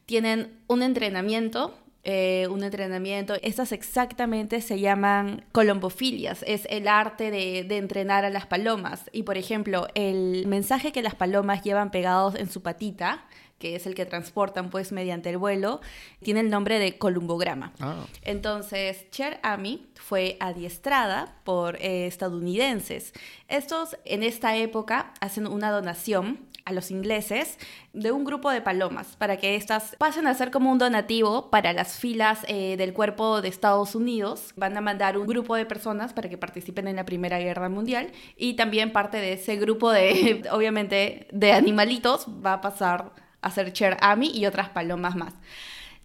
tienen 0.06 0.58
un 0.66 0.82
entrenamiento 0.82 1.74
eh, 2.02 2.48
un 2.50 2.64
entrenamiento. 2.64 3.34
Estas 3.42 3.72
exactamente 3.72 4.62
se 4.62 4.80
llaman 4.80 5.44
colombofilias, 5.52 6.42
es 6.46 6.66
el 6.70 6.88
arte 6.88 7.30
de, 7.30 7.62
de, 7.64 7.76
entrenar 7.76 8.24
a 8.24 8.30
las 8.30 8.46
palomas. 8.46 9.10
Y 9.12 9.24
por 9.24 9.36
ejemplo, 9.36 9.86
el 9.94 10.46
mensaje 10.46 10.92
que 10.92 11.02
las 11.02 11.14
palomas 11.14 11.62
llevan 11.62 11.90
pegados 11.90 12.36
en 12.36 12.48
su 12.48 12.62
patita 12.62 13.26
que 13.60 13.76
es 13.76 13.86
el 13.86 13.94
que 13.94 14.06
transportan 14.06 14.70
pues 14.70 14.90
mediante 14.90 15.28
el 15.30 15.38
vuelo, 15.38 15.80
tiene 16.22 16.40
el 16.40 16.50
nombre 16.50 16.80
de 16.80 16.98
columbograma. 16.98 17.72
Ah. 17.78 18.06
Entonces, 18.22 19.08
Cher 19.10 19.38
Ami 19.42 19.86
fue 19.94 20.36
adiestrada 20.40 21.36
por 21.44 21.76
eh, 21.76 22.06
estadounidenses. 22.06 23.12
Estos 23.48 23.96
en 24.04 24.22
esta 24.22 24.56
época 24.56 25.12
hacen 25.20 25.46
una 25.46 25.70
donación 25.70 26.48
a 26.64 26.72
los 26.72 26.90
ingleses 26.90 27.58
de 27.92 28.12
un 28.12 28.24
grupo 28.24 28.50
de 28.50 28.60
palomas 28.60 29.16
para 29.16 29.36
que 29.36 29.56
éstas 29.56 29.96
pasen 29.98 30.26
a 30.26 30.34
ser 30.34 30.50
como 30.50 30.70
un 30.70 30.78
donativo 30.78 31.50
para 31.50 31.72
las 31.72 31.98
filas 31.98 32.40
eh, 32.48 32.76
del 32.76 32.92
cuerpo 32.92 33.42
de 33.42 33.48
Estados 33.48 33.94
Unidos. 33.94 34.52
Van 34.56 34.76
a 34.76 34.80
mandar 34.80 35.18
un 35.18 35.26
grupo 35.26 35.54
de 35.56 35.66
personas 35.66 36.12
para 36.12 36.28
que 36.28 36.38
participen 36.38 36.88
en 36.88 36.96
la 36.96 37.04
Primera 37.04 37.38
Guerra 37.38 37.68
Mundial 37.68 38.12
y 38.36 38.54
también 38.54 38.92
parte 38.92 39.18
de 39.18 39.34
ese 39.34 39.56
grupo 39.56 39.90
de, 39.90 40.48
obviamente, 40.52 41.26
de 41.32 41.52
animalitos 41.52 42.26
va 42.44 42.54
a 42.54 42.60
pasar 42.60 43.12
a 43.42 43.50
ser 43.50 43.72
Cher 43.72 43.96
Ami 44.00 44.30
y 44.34 44.46
otras 44.46 44.68
palomas 44.70 45.16
más. 45.16 45.34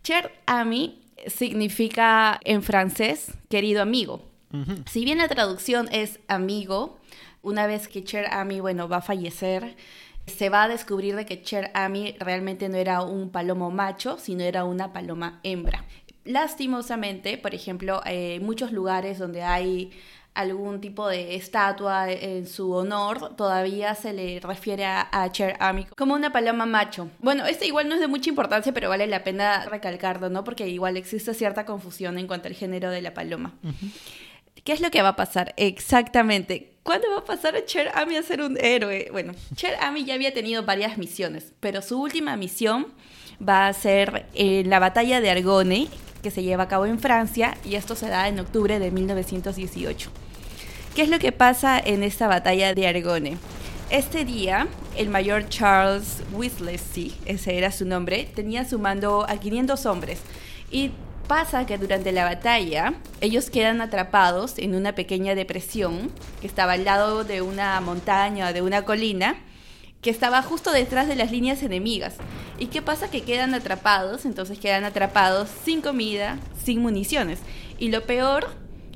Cher 0.03 0.31
Ami 0.45 1.01
significa 1.27 2.39
en 2.43 2.63
francés 2.63 3.33
querido 3.49 3.81
amigo. 3.81 4.21
Si 4.85 5.03
bien 5.03 5.17
la 5.17 5.27
traducción 5.27 5.89
es 5.91 6.21
amigo, 6.29 6.97
una 7.41 7.67
vez 7.67 7.89
que 7.89 8.05
Cher 8.05 8.27
Ami, 8.31 8.61
bueno, 8.61 8.87
va 8.87 8.97
a 8.97 9.01
fallecer, 9.01 9.75
se 10.27 10.49
va 10.49 10.63
a 10.63 10.67
descubrir 10.69 11.15
de 11.15 11.25
que 11.25 11.41
Cher 11.41 11.71
Ami 11.73 12.15
realmente 12.19 12.69
no 12.69 12.77
era 12.77 13.01
un 13.01 13.29
palomo 13.31 13.69
macho, 13.69 14.17
sino 14.17 14.43
era 14.43 14.63
una 14.63 14.93
paloma 14.93 15.41
hembra. 15.43 15.83
Lastimosamente, 16.23 17.37
por 17.37 17.53
ejemplo, 17.53 18.01
eh, 18.05 18.39
muchos 18.41 18.71
lugares 18.71 19.19
donde 19.19 19.43
hay 19.43 19.91
algún 20.35 20.81
tipo 20.81 21.07
de 21.07 21.35
estatua 21.35 22.11
en 22.11 22.45
su 22.45 22.71
honor, 22.71 23.35
todavía 23.35 23.95
se 23.95 24.13
le 24.13 24.39
refiere 24.41 24.85
a, 24.85 25.29
Cher 25.31 25.55
Ami 25.59 25.85
como 25.97 26.13
una 26.13 26.31
paloma 26.31 26.65
macho. 26.65 27.09
Bueno, 27.19 27.45
este 27.45 27.65
igual 27.65 27.87
no 27.87 27.95
es 27.95 28.01
de 28.01 28.07
mucha 28.07 28.29
importancia, 28.29 28.73
pero 28.73 28.89
vale 28.89 29.07
la 29.07 29.23
pena 29.23 29.65
recalcarlo, 29.65 30.29
¿no? 30.29 30.43
Porque 30.43 30.67
igual 30.67 30.97
existe 30.97 31.33
cierta 31.33 31.65
confusión 31.65 32.19
en 32.19 32.27
cuanto 32.27 32.47
al 32.47 32.53
género 32.53 32.91
de 32.91 33.01
la 33.01 33.13
paloma. 33.13 33.53
¿Qué 34.63 34.73
es 34.73 34.81
lo 34.81 34.91
que 34.91 35.01
va 35.01 35.09
a 35.09 35.15
pasar? 35.15 35.53
Exactamente. 35.57 36.73
¿Cuándo 36.83 37.09
va 37.11 37.19
a 37.19 37.25
pasar 37.25 37.55
a 37.55 37.65
Cher 37.65 37.91
Ami 37.95 38.17
a 38.17 38.23
ser 38.23 38.41
un 38.41 38.57
héroe? 38.57 39.07
Bueno, 39.11 39.33
Cher 39.55 39.75
Ami 39.81 40.05
ya 40.05 40.13
había 40.13 40.33
tenido 40.33 40.63
varias 40.63 40.97
misiones, 40.97 41.53
pero 41.59 41.81
su 41.81 41.99
última 41.99 42.35
misión 42.35 42.87
va 43.47 43.67
a 43.67 43.73
ser 43.73 44.25
en 44.33 44.69
la 44.69 44.79
batalla 44.79 45.21
de 45.21 45.29
Argonne, 45.29 45.87
que 46.21 46.31
se 46.31 46.43
lleva 46.43 46.63
a 46.63 46.67
cabo 46.67 46.85
en 46.85 46.99
Francia, 46.99 47.57
y 47.63 47.75
esto 47.75 47.95
se 47.95 48.09
da 48.09 48.27
en 48.27 48.39
octubre 48.39 48.79
de 48.79 48.91
1918. 48.91 50.24
¿Qué 50.95 51.01
es 51.01 51.09
lo 51.09 51.19
que 51.19 51.33
pasa 51.33 51.77
en 51.77 52.03
esta 52.03 52.29
batalla 52.29 52.73
de 52.73 52.87
Argonne? 52.87 53.37
Este 53.89 54.23
día, 54.23 54.69
el 54.95 55.09
mayor 55.09 55.49
Charles 55.49 56.23
Wesley, 56.31 57.13
ese 57.25 57.57
era 57.57 57.73
su 57.73 57.83
nombre, 57.83 58.31
tenía 58.33 58.63
su 58.63 58.79
mando 58.79 59.25
a 59.27 59.35
500 59.35 59.85
hombres. 59.87 60.21
Y 60.71 60.91
pasa 61.27 61.65
que 61.65 61.77
durante 61.77 62.13
la 62.13 62.23
batalla, 62.23 62.93
ellos 63.19 63.49
quedan 63.49 63.81
atrapados 63.81 64.57
en 64.57 64.73
una 64.73 64.95
pequeña 64.95 65.35
depresión 65.35 66.13
que 66.39 66.47
estaba 66.47 66.71
al 66.71 66.85
lado 66.85 67.25
de 67.25 67.41
una 67.41 67.81
montaña 67.81 68.47
o 68.47 68.53
de 68.53 68.61
una 68.61 68.83
colina 68.83 69.35
que 70.01 70.11
estaba 70.11 70.41
justo 70.43 70.71
detrás 70.71 71.09
de 71.09 71.17
las 71.17 71.29
líneas 71.29 71.61
enemigas. 71.61 72.15
¿Y 72.57 72.67
qué 72.67 72.81
pasa? 72.81 73.11
Que 73.11 73.23
quedan 73.23 73.53
atrapados, 73.53 74.23
entonces 74.23 74.59
quedan 74.59 74.85
atrapados 74.85 75.49
sin 75.65 75.81
comida, 75.81 76.39
sin 76.63 76.81
municiones. 76.81 77.39
Y 77.79 77.89
lo 77.89 78.03
peor 78.05 78.47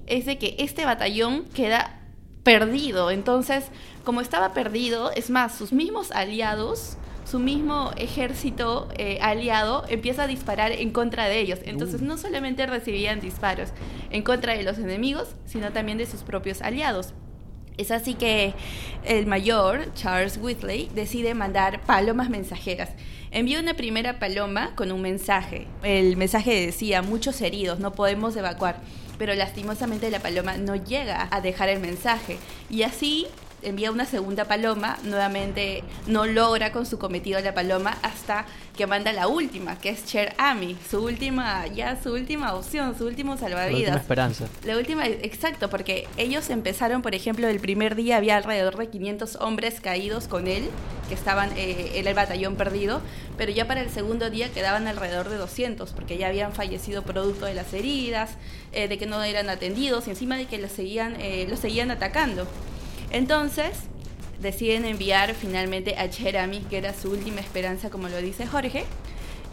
es 0.09 0.25
de 0.25 0.37
que 0.37 0.55
este 0.59 0.85
batallón 0.85 1.45
queda 1.53 1.99
perdido. 2.43 3.11
Entonces, 3.11 3.65
como 4.03 4.21
estaba 4.21 4.53
perdido, 4.53 5.11
es 5.11 5.29
más, 5.29 5.55
sus 5.55 5.71
mismos 5.71 6.11
aliados, 6.11 6.97
su 7.29 7.39
mismo 7.39 7.91
ejército 7.95 8.89
eh, 8.97 9.19
aliado 9.21 9.85
empieza 9.87 10.23
a 10.23 10.27
disparar 10.27 10.71
en 10.71 10.91
contra 10.91 11.25
de 11.25 11.39
ellos. 11.39 11.59
Entonces, 11.63 12.01
uh. 12.01 12.05
no 12.05 12.17
solamente 12.17 12.65
recibían 12.65 13.19
disparos 13.19 13.69
en 14.09 14.23
contra 14.23 14.53
de 14.53 14.63
los 14.63 14.79
enemigos, 14.79 15.35
sino 15.45 15.71
también 15.71 15.97
de 15.97 16.07
sus 16.07 16.23
propios 16.23 16.61
aliados. 16.61 17.13
Es 17.77 17.91
así 17.91 18.15
que 18.15 18.53
el 19.05 19.25
mayor, 19.25 19.93
Charles 19.93 20.37
Whitley, 20.41 20.89
decide 20.93 21.33
mandar 21.33 21.81
palomas 21.83 22.29
mensajeras. 22.29 22.89
Envió 23.31 23.59
una 23.59 23.75
primera 23.75 24.19
paloma 24.19 24.75
con 24.75 24.91
un 24.91 25.01
mensaje. 25.01 25.67
El 25.83 26.17
mensaje 26.17 26.65
decía, 26.65 27.01
muchos 27.01 27.39
heridos, 27.41 27.79
no 27.79 27.93
podemos 27.93 28.35
evacuar 28.35 28.81
pero 29.19 29.35
lastimosamente 29.35 30.09
la 30.09 30.19
paloma 30.19 30.57
no 30.57 30.75
llega 30.75 31.27
a 31.29 31.41
dejar 31.41 31.69
el 31.69 31.79
mensaje. 31.79 32.39
Y 32.69 32.81
así 32.81 33.27
envía 33.61 33.91
una 33.91 34.05
segunda 34.05 34.45
paloma, 34.45 34.97
nuevamente 35.03 35.83
no 36.07 36.25
logra 36.25 36.71
con 36.71 36.85
su 36.85 36.97
cometido 36.97 37.39
la 37.41 37.53
paloma 37.53 37.97
hasta 38.01 38.45
que 38.75 38.87
manda 38.87 39.11
la 39.11 39.27
última, 39.27 39.77
que 39.77 39.89
es 39.89 40.05
Cher 40.05 40.33
Ami, 40.37 40.77
su 40.89 41.03
última, 41.03 41.67
ya 41.67 42.01
su 42.01 42.13
última 42.13 42.53
opción, 42.53 42.97
su 42.97 43.05
último 43.05 43.37
salvavidas. 43.37 43.71
La 43.71 43.77
última 43.77 43.97
esperanza. 43.97 44.47
La 44.63 44.77
última, 44.77 45.05
exacto, 45.05 45.69
porque 45.69 46.07
ellos 46.15 46.49
empezaron, 46.49 47.01
por 47.01 47.13
ejemplo, 47.13 47.47
el 47.49 47.59
primer 47.59 47.95
día 47.95 48.17
había 48.17 48.37
alrededor 48.37 48.77
de 48.77 48.87
500 48.87 49.35
hombres 49.37 49.81
caídos 49.81 50.27
con 50.29 50.47
él, 50.47 50.69
que 51.09 51.15
estaban 51.15 51.51
eh, 51.57 51.91
en 51.95 52.07
el 52.07 52.13
batallón 52.13 52.55
perdido, 52.55 53.01
pero 53.37 53.51
ya 53.51 53.67
para 53.67 53.81
el 53.81 53.89
segundo 53.89 54.29
día 54.29 54.49
quedaban 54.49 54.87
alrededor 54.87 55.27
de 55.27 55.37
200, 55.37 55.91
porque 55.91 56.17
ya 56.17 56.27
habían 56.27 56.53
fallecido 56.53 57.03
producto 57.03 57.47
de 57.47 57.55
las 57.55 57.73
heridas, 57.73 58.31
eh, 58.71 58.87
de 58.87 58.97
que 58.97 59.07
no 59.07 59.21
eran 59.23 59.49
atendidos 59.49 60.07
y 60.07 60.11
encima 60.11 60.37
de 60.37 60.45
que 60.45 60.57
los 60.57 60.71
seguían, 60.71 61.15
eh, 61.19 61.47
los 61.49 61.59
seguían 61.59 61.91
atacando. 61.91 62.47
Entonces, 63.11 63.71
deciden 64.39 64.85
enviar 64.85 65.33
finalmente 65.33 65.95
a 65.97 66.09
Cherami, 66.09 66.61
que 66.61 66.77
era 66.77 66.93
su 66.93 67.11
última 67.11 67.41
esperanza, 67.41 67.89
como 67.89 68.09
lo 68.09 68.21
dice 68.21 68.45
Jorge. 68.45 68.85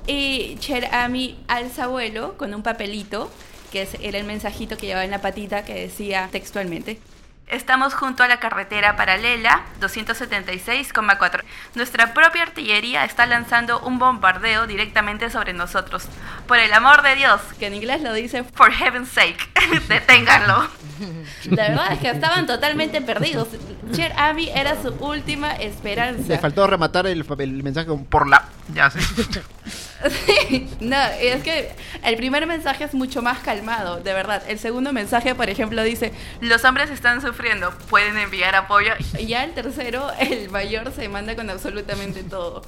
Y 0.06 0.56
Cherami 0.58 1.38
alza 1.48 1.88
vuelo 1.88 2.36
con 2.38 2.54
un 2.54 2.62
papelito, 2.62 3.30
que 3.72 3.88
era 4.00 4.18
el 4.18 4.24
mensajito 4.24 4.76
que 4.76 4.86
llevaba 4.86 5.04
en 5.04 5.10
la 5.10 5.20
patita 5.20 5.64
que 5.64 5.74
decía 5.74 6.28
textualmente. 6.30 6.98
Estamos 7.46 7.94
junto 7.94 8.24
a 8.24 8.28
la 8.28 8.40
carretera 8.40 8.96
paralela 8.96 9.62
276,4. 9.80 11.44
Nuestra 11.76 12.12
propia 12.12 12.42
artillería 12.42 13.04
está 13.04 13.24
lanzando 13.24 13.78
un 13.80 14.00
bombardeo 14.00 14.66
directamente 14.66 15.30
sobre 15.30 15.52
nosotros. 15.52 16.08
Por 16.48 16.58
el 16.58 16.72
amor 16.72 17.02
de 17.02 17.14
Dios, 17.14 17.40
que 17.60 17.66
en 17.66 17.74
inglés 17.74 18.02
lo 18.02 18.12
dice 18.14 18.42
for 18.42 18.72
heaven's 18.72 19.10
sake, 19.10 19.48
deténganlo. 19.88 20.68
La 21.50 21.68
verdad 21.68 21.92
es 21.92 21.98
que 22.00 22.10
estaban 22.10 22.46
totalmente 22.46 23.00
perdidos. 23.00 23.46
Cher 23.92 24.12
Abby 24.16 24.48
era 24.48 24.80
su 24.80 24.88
última 25.00 25.52
esperanza. 25.52 26.28
Le 26.28 26.38
faltó 26.38 26.66
rematar 26.66 27.06
el, 27.06 27.24
el 27.38 27.62
mensaje 27.62 27.86
con 27.86 28.04
por 28.04 28.28
la. 28.28 28.48
Ya 28.74 28.90
sé. 28.90 28.98
no, 30.80 30.96
es 31.20 31.42
que 31.42 31.70
el 32.04 32.16
primer 32.16 32.46
mensaje 32.46 32.84
es 32.84 32.94
mucho 32.94 33.22
más 33.22 33.38
calmado, 33.38 34.00
de 34.00 34.12
verdad. 34.12 34.42
El 34.48 34.58
segundo 34.58 34.92
mensaje, 34.92 35.34
por 35.34 35.48
ejemplo, 35.48 35.82
dice: 35.82 36.12
Los 36.40 36.64
hombres 36.64 36.90
están 36.90 37.22
sufriendo, 37.22 37.70
pueden 37.88 38.16
enviar 38.18 38.54
apoyo. 38.54 38.92
Y 39.18 39.26
ya 39.26 39.44
el 39.44 39.52
tercero, 39.52 40.10
el 40.18 40.50
mayor 40.50 40.92
se 40.92 41.08
manda 41.08 41.36
con 41.36 41.48
absolutamente 41.50 42.22
todo. 42.22 42.62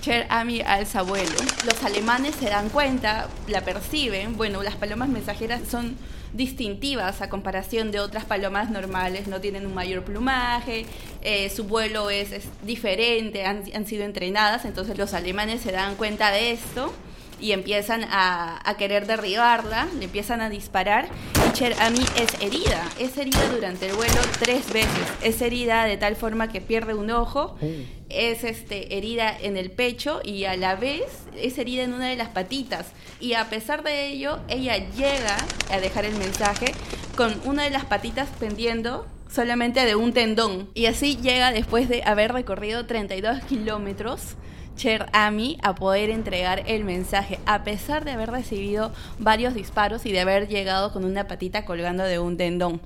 Cher 0.00 0.26
Ami 0.30 0.60
alza 0.60 1.02
vuelo. 1.02 1.34
Los 1.66 1.82
alemanes 1.84 2.36
se 2.36 2.48
dan 2.48 2.68
cuenta, 2.68 3.28
la 3.48 3.62
perciben. 3.62 4.36
Bueno, 4.36 4.62
las 4.62 4.76
palomas 4.76 5.08
mensajeras 5.08 5.62
son 5.68 5.96
distintivas 6.32 7.22
a 7.22 7.28
comparación 7.28 7.90
de 7.90 8.00
otras 8.00 8.24
palomas 8.24 8.70
normales, 8.70 9.26
no 9.26 9.40
tienen 9.40 9.66
un 9.66 9.74
mayor 9.74 10.04
plumaje, 10.04 10.86
eh, 11.22 11.50
su 11.50 11.64
vuelo 11.64 12.10
es, 12.10 12.30
diferente, 12.62 13.44
han, 13.44 13.62
han, 13.74 13.86
sido 13.86 14.04
entrenadas, 14.04 14.64
entonces 14.64 14.98
los 14.98 15.14
alemanes 15.14 15.62
se 15.62 15.72
dan 15.72 15.94
cuenta 15.96 16.30
de 16.30 16.52
esto 16.52 16.92
y 17.40 17.52
empiezan 17.52 18.04
a, 18.04 18.60
a, 18.68 18.76
querer 18.76 19.06
derribarla, 19.06 19.88
le 19.98 20.04
empiezan 20.04 20.40
a 20.40 20.50
disparar. 20.50 21.08
Y 21.48 21.52
Cher 21.52 21.74
Ami 21.80 22.04
es 22.16 22.40
herida, 22.40 22.82
es 22.98 23.16
herida 23.16 23.48
durante 23.54 23.88
el 23.88 23.94
vuelo 23.94 24.20
tres 24.38 24.72
veces, 24.72 24.88
es 25.22 25.40
herida 25.40 25.84
de 25.84 25.96
tal 25.96 26.16
forma 26.16 26.48
que 26.48 26.60
pierde 26.60 26.94
un 26.94 27.10
ojo, 27.10 27.56
oh. 27.60 27.66
es 28.08 28.44
este, 28.44 28.96
herida 28.96 29.36
en 29.40 29.56
el 29.56 29.70
pecho 29.70 30.20
y 30.24 30.44
a 30.44 30.56
la 30.56 30.74
vez 30.76 31.04
es 31.36 31.58
herida 31.58 31.82
en 31.82 31.92
una 31.92 32.08
de 32.08 32.16
las 32.16 32.28
patitas. 32.28 32.86
Y 33.20 33.34
a 33.34 33.48
pesar 33.48 33.82
de 33.82 34.08
ello 34.08 34.38
ella 34.48 34.76
llega 34.96 35.36
a 35.70 35.80
dejar 35.80 36.04
el 36.04 36.14
mensaje 36.16 36.72
con 37.16 37.40
una 37.44 37.64
de 37.64 37.70
las 37.70 37.84
patitas 37.84 38.28
pendiendo 38.38 39.06
solamente 39.30 39.84
de 39.84 39.94
un 39.94 40.12
tendón. 40.12 40.68
Y 40.74 40.86
así 40.86 41.16
llega 41.16 41.52
después 41.52 41.88
de 41.88 42.02
haber 42.04 42.32
recorrido 42.32 42.86
32 42.86 43.44
kilómetros 43.44 44.36
Cher 44.78 45.06
Ami 45.12 45.58
a 45.62 45.74
poder 45.74 46.08
entregar 46.08 46.62
el 46.66 46.84
mensaje, 46.84 47.40
a 47.46 47.64
pesar 47.64 48.04
de 48.04 48.12
haber 48.12 48.30
recibido 48.30 48.92
varios 49.18 49.52
disparos 49.52 50.06
y 50.06 50.12
de 50.12 50.20
haber 50.20 50.48
llegado 50.48 50.92
con 50.92 51.04
una 51.04 51.26
patita 51.26 51.64
colgando 51.64 52.04
de 52.04 52.20
un 52.20 52.36
tendón. 52.36 52.80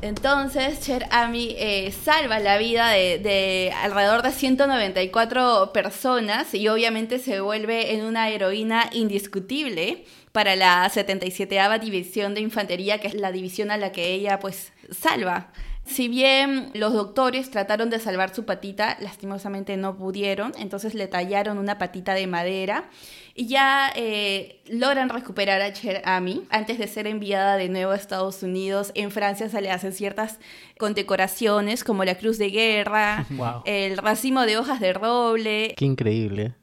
Entonces, 0.00 0.80
Cher 0.80 1.06
Ami 1.10 1.56
eh, 1.58 1.92
salva 1.92 2.38
la 2.38 2.56
vida 2.56 2.88
de, 2.90 3.74
alrededor 3.82 4.22
de 4.22 4.30
194 4.30 5.72
personas 5.74 6.54
y 6.54 6.68
obviamente 6.68 7.18
se 7.18 7.40
vuelve 7.40 7.92
en 7.92 8.04
una 8.04 8.30
heroína 8.30 8.88
indiscutible 8.92 10.04
para 10.32 10.56
la 10.56 10.88
77 10.88 11.58
División 11.82 12.32
de 12.32 12.40
Infantería, 12.40 12.98
que 12.98 13.08
es 13.08 13.14
la 13.14 13.32
división 13.32 13.70
a 13.70 13.76
la 13.76 13.92
que 13.92 14.14
ella 14.14 14.38
pues 14.38 14.72
salva 14.90 15.50
Si 15.90 16.06
bien 16.06 16.70
los 16.74 16.92
doctores 16.92 17.50
trataron 17.50 17.90
de 17.90 17.98
salvar 17.98 18.32
su 18.32 18.44
patita, 18.44 18.96
lastimosamente 19.00 19.76
no 19.76 19.96
pudieron, 19.96 20.52
entonces 20.56 20.94
le 20.94 21.08
tallaron 21.08 21.58
una 21.58 21.78
patita 21.78 22.14
de 22.14 22.28
madera 22.28 22.88
y 23.34 23.48
ya 23.48 23.90
eh, 23.96 24.62
logran 24.70 25.08
recuperar 25.08 25.60
a 25.60 25.72
Cher 25.72 26.00
Ami 26.04 26.44
antes 26.48 26.78
de 26.78 26.86
ser 26.86 27.08
enviada 27.08 27.56
de 27.56 27.68
nuevo 27.68 27.90
a 27.90 27.96
Estados 27.96 28.44
Unidos. 28.44 28.92
En 28.94 29.10
Francia 29.10 29.48
se 29.48 29.60
le 29.60 29.72
hacen 29.72 29.92
ciertas 29.92 30.38
condecoraciones 30.78 31.82
como 31.82 32.04
la 32.04 32.14
Cruz 32.14 32.38
de 32.38 32.50
Guerra, 32.50 33.26
el 33.64 33.96
racimo 33.96 34.42
de 34.42 34.58
hojas 34.58 34.78
de 34.78 34.92
roble. 34.92 35.74
Qué 35.76 35.86
increíble. 35.86 36.54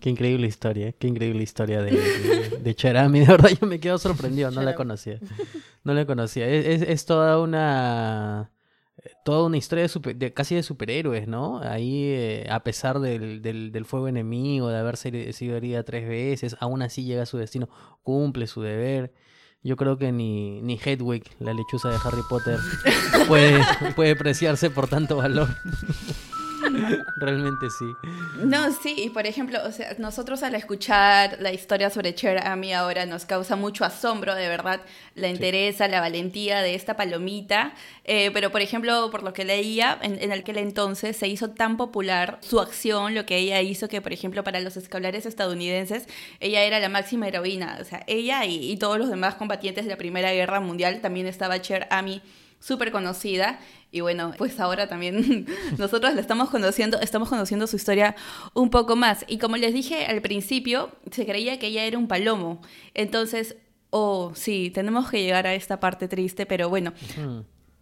Qué 0.00 0.10
increíble 0.10 0.46
historia, 0.46 0.92
qué 0.92 1.08
increíble 1.08 1.42
historia 1.42 1.80
de, 1.80 1.92
de, 2.60 2.74
Cher 2.74 2.98
Ami. 2.98 3.20
De 3.24 3.26
verdad 3.26 3.50
yo 3.58 3.66
me 3.66 3.80
quedo 3.80 3.96
sorprendido, 3.96 4.50
no 4.50 4.60
la 4.60 4.74
conocía. 4.74 5.18
No 5.84 5.94
la 5.94 6.04
conocía. 6.04 6.46
es 6.46 7.06
toda 7.06 7.40
una 7.40 8.50
toda 9.24 9.46
una 9.46 9.56
historia 9.56 9.86
de, 9.86 10.32
casi 10.34 10.54
de 10.54 10.62
superhéroes, 10.62 11.28
¿no? 11.28 11.60
Ahí, 11.60 12.04
eh, 12.04 12.46
a 12.50 12.62
pesar 12.62 13.00
del, 13.00 13.42
del, 13.42 13.84
fuego 13.84 14.08
enemigo, 14.08 14.68
de 14.68 14.78
haber 14.78 14.96
sido 14.96 15.56
herida 15.56 15.82
tres 15.82 16.08
veces, 16.08 16.56
aún 16.60 16.82
así 16.82 17.04
llega 17.04 17.22
a 17.22 17.26
su 17.26 17.38
destino, 17.38 17.68
cumple 18.02 18.46
su 18.46 18.62
deber. 18.62 19.12
Yo 19.62 19.76
creo 19.76 19.98
que 19.98 20.12
ni, 20.12 20.62
ni 20.62 20.78
Hedwig, 20.82 21.24
la 21.40 21.52
lechuza 21.52 21.90
de 21.90 21.96
Harry 22.04 22.22
Potter, 22.28 22.58
puede, 23.26 23.60
puede 23.96 24.16
preciarse 24.16 24.70
por 24.70 24.88
tanto 24.88 25.16
valor. 25.16 25.48
Realmente 27.16 27.70
sí. 27.70 27.86
No, 28.44 28.72
sí, 28.72 28.94
y 28.96 29.10
por 29.10 29.26
ejemplo, 29.26 29.58
o 29.64 29.72
sea, 29.72 29.94
nosotros 29.98 30.42
al 30.42 30.54
escuchar 30.54 31.38
la 31.40 31.52
historia 31.52 31.90
sobre 31.90 32.14
Cher, 32.14 32.46
a 32.46 32.56
mí 32.56 32.72
ahora 32.72 33.06
nos 33.06 33.24
causa 33.24 33.56
mucho 33.56 33.84
asombro, 33.84 34.34
de 34.34 34.48
verdad, 34.48 34.80
la 35.14 35.28
interesa, 35.28 35.88
la 35.88 36.00
valentía 36.00 36.60
de 36.60 36.74
esta 36.74 36.96
palomita. 36.96 37.72
Eh, 38.04 38.30
pero, 38.32 38.50
por 38.50 38.60
ejemplo, 38.60 39.10
por 39.10 39.22
lo 39.22 39.32
que 39.32 39.44
leía, 39.44 39.98
en, 40.02 40.32
aquel 40.32 40.58
entonces 40.58 41.16
se 41.16 41.28
hizo 41.28 41.50
tan 41.50 41.76
popular 41.76 42.38
su 42.40 42.60
acción, 42.60 43.14
lo 43.14 43.26
que 43.26 43.36
ella 43.36 43.60
hizo, 43.60 43.88
que, 43.88 44.00
por 44.00 44.12
ejemplo, 44.12 44.44
para 44.44 44.60
los 44.60 44.76
escolares 44.76 45.26
estadounidenses, 45.26 46.06
ella 46.40 46.62
era 46.62 46.80
la 46.80 46.88
máxima 46.88 47.28
heroína. 47.28 47.78
O 47.80 47.84
sea, 47.84 48.04
ella 48.06 48.44
y, 48.44 48.70
y 48.70 48.76
todos 48.76 48.98
los 48.98 49.08
demás 49.08 49.34
combatientes 49.34 49.84
de 49.84 49.90
la 49.90 49.96
Primera 49.96 50.32
Guerra 50.32 50.60
Mundial, 50.60 51.00
también 51.00 51.26
estaba 51.26 51.60
Cher 51.60 51.86
Ami 51.90 52.22
súper 52.60 52.92
conocida. 52.92 53.58
Y 53.90 54.00
bueno, 54.00 54.32
pues 54.36 54.60
ahora 54.60 54.88
también 54.88 55.46
nosotros 55.78 56.14
la 56.14 56.20
estamos 56.20 56.50
conociendo, 56.50 57.00
estamos 57.00 57.28
conociendo 57.28 57.66
su 57.66 57.76
historia 57.76 58.14
un 58.54 58.70
poco 58.70 58.96
más. 58.96 59.24
Y 59.28 59.38
como 59.38 59.56
les 59.56 59.72
dije 59.72 60.06
al 60.06 60.20
principio, 60.20 60.92
se 61.10 61.26
creía 61.26 61.58
que 61.58 61.68
ella 61.68 61.84
era 61.84 61.98
un 61.98 62.08
palomo. 62.08 62.60
Entonces, 62.94 63.56
oh, 63.90 64.32
sí, 64.34 64.70
tenemos 64.74 65.10
que 65.10 65.22
llegar 65.22 65.46
a 65.46 65.54
esta 65.54 65.80
parte 65.80 66.08
triste, 66.08 66.46
pero 66.46 66.68
bueno, 66.68 66.92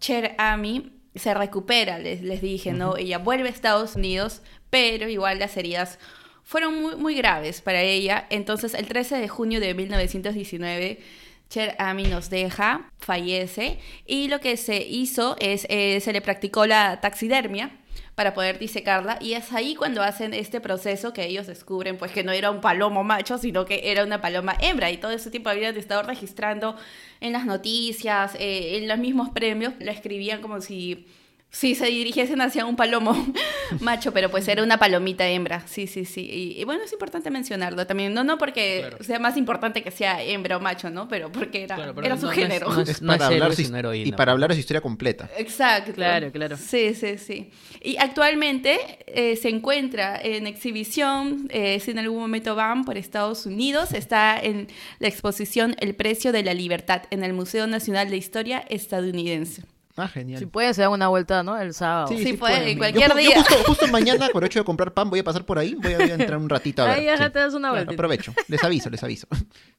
Cher 0.01 0.35
Ami 0.39 0.93
se 1.15 1.33
recupera, 1.35 1.99
les, 1.99 2.23
les 2.23 2.43
dije, 2.43 2.73
¿no? 2.73 2.97
Ella 2.97 3.19
vuelve 3.19 3.49
a 3.49 3.53
Estados 3.53 3.97
Unidos, 3.97 4.43
pero 4.71 5.09
igual 5.09 5.39
las 5.39 5.57
heridas 5.57 5.99
fueron 6.45 6.81
muy, 6.81 6.97
muy 6.97 7.15
graves 7.17 7.61
para 7.61 7.83
ella. 7.83 8.27
Entonces, 8.31 8.75
el 8.75 8.87
13 8.87 9.17
de 9.17 9.27
junio 9.27 9.59
de 9.59 9.75
1919 9.75 11.01
Cher 11.49 11.77
Ami 11.79 12.05
nos 12.05 12.29
deja, 12.29 12.91
fallece, 12.99 13.79
y 14.05 14.29
lo 14.29 14.41
que 14.41 14.57
se 14.57 14.83
hizo 14.83 15.37
es, 15.39 15.67
eh, 15.69 16.01
se 16.01 16.13
le 16.13 16.21
practicó 16.21 16.67
la 16.67 17.01
taxidermia 17.01 17.71
para 18.15 18.35
poder 18.35 18.59
disecarla, 18.59 19.19
y 19.21 19.35
es 19.35 19.53
ahí 19.53 19.75
cuando 19.75 20.03
hacen 20.03 20.35
este 20.35 20.61
proceso 20.61 21.13
que 21.13 21.27
ellos 21.27 21.47
descubren, 21.47 21.99
pues 21.99 22.13
que 22.13 22.25
no 22.25 22.33
era 22.33 22.51
un 22.51 22.61
palomo 22.61 23.05
macho, 23.05 23.39
sino 23.39 23.65
que 23.65 23.93
era 23.93 24.05
una 24.05 24.21
paloma 24.21 24.57
hembra, 24.61 24.91
y 24.91 24.97
todo 24.97 25.13
ese 25.13 25.31
tiempo 25.31 25.51
habían 25.51 25.77
estado 25.77 26.03
registrando 26.03 26.77
en 27.21 27.33
las 27.33 27.45
noticias, 27.45 28.35
eh, 28.37 28.79
en 28.79 28.89
los 28.89 28.99
mismos 28.99 29.31
premios, 29.31 29.75
lo 29.79 29.91
escribían 29.91 30.41
como 30.41 30.61
si 30.61 31.07
Sí, 31.51 31.75
se 31.75 31.87
dirigiesen 31.87 32.43
hacia 32.43 32.67
un 32.67 32.77
palomo 32.77 33.15
macho, 33.81 34.13
pero 34.13 34.31
pues 34.31 34.47
era 34.47 34.63
una 34.63 34.79
palomita 34.79 35.27
hembra. 35.27 35.67
Sí, 35.67 35.87
sí, 35.87 36.05
sí. 36.05 36.55
Y, 36.59 36.63
bueno, 36.65 36.85
es 36.85 36.93
importante 36.93 37.31
mencionarlo 37.31 37.87
también. 37.87 38.13
No, 38.13 38.25
no 38.25 38.37
porque 38.37 38.91
sea 39.01 39.19
más 39.19 39.39
importante 39.39 39.83
que 39.83 39.91
sea 39.91 40.23
hembra 40.23 40.59
o 40.59 40.61
macho, 40.61 40.91
¿no? 40.91 41.09
Pero 41.09 41.33
porque 41.33 41.63
era, 41.63 41.95
era 42.03 42.19
su 42.19 42.29
género. 42.29 42.79
Es, 42.83 43.01
para 43.01 43.29
hablar 43.29 43.55
su, 43.55 43.95
y 43.95 44.13
para 44.13 44.33
hablar 44.33 44.51
de 44.51 44.57
su 44.57 44.61
historia 44.61 44.83
completa. 44.83 45.31
Exacto. 45.39 45.93
Claro, 45.95 46.31
claro. 46.31 46.59
Sí, 46.59 46.95
sí, 46.95 47.17
sí. 47.17 47.51
Y 47.83 47.97
actualmente 47.97 48.79
eh, 49.07 49.37
se 49.37 49.49
encuentra 49.49 50.21
en 50.21 50.47
exhibición, 50.47 51.49
eh, 51.51 51.81
si 51.81 51.93
en 51.93 52.01
algún 52.01 52.19
momento 52.19 52.55
van 52.55 52.85
por 52.85 52.99
Estados 52.99 53.47
Unidos, 53.47 53.93
está 53.93 54.39
en 54.39 54.69
la 54.99 55.09
exposición 55.09 55.75
El 55.79 55.95
precio 55.95 56.33
de 56.33 56.43
la 56.43 56.53
libertad 56.53 57.05
en 57.11 57.25
el 57.25 57.33
Museo 57.33 57.67
Nacional 57.67 58.11
de 58.11 58.19
Historia 58.19 58.65
estadounidense. 58.69 59.63
Ah, 59.97 60.09
genial. 60.09 60.39
Si 60.39 60.47
puede, 60.47 60.75
se 60.75 60.83
da 60.83 60.91
una 60.91 61.09
vuelta, 61.09 61.43
¿no? 61.43 61.59
El 61.59 61.73
sábado. 61.73 62.09
Sí, 62.09 62.35
puede, 62.35 62.77
cualquier 62.77 63.15
día. 63.15 63.37
Yo 63.37 63.57
justo, 63.65 63.87
mañana, 63.89 64.29
por 64.31 64.43
el 64.43 64.49
hecho 64.49 64.59
de 64.59 64.65
comprar 64.65 64.93
pan, 64.93 65.09
voy 65.09 65.21
a 65.21 65.25
pasar 65.25 65.47
por 65.47 65.59
ahí, 65.59 65.75
voy 65.75 65.95
a, 65.95 65.99
entrar 65.99 66.37
un 66.37 66.51
ratito 66.51 66.83
a 66.83 66.87
ver. 66.87 66.99
Ahí 66.99 67.05
ya 67.07 67.31
te 67.31 67.39
das 67.39 67.55
una 67.55 67.71
vuelta. 67.71 67.93
aprovecho, 67.93 68.35
les 68.49 68.63
aviso, 68.63 68.91
les 68.91 69.03
aviso. 69.03 69.27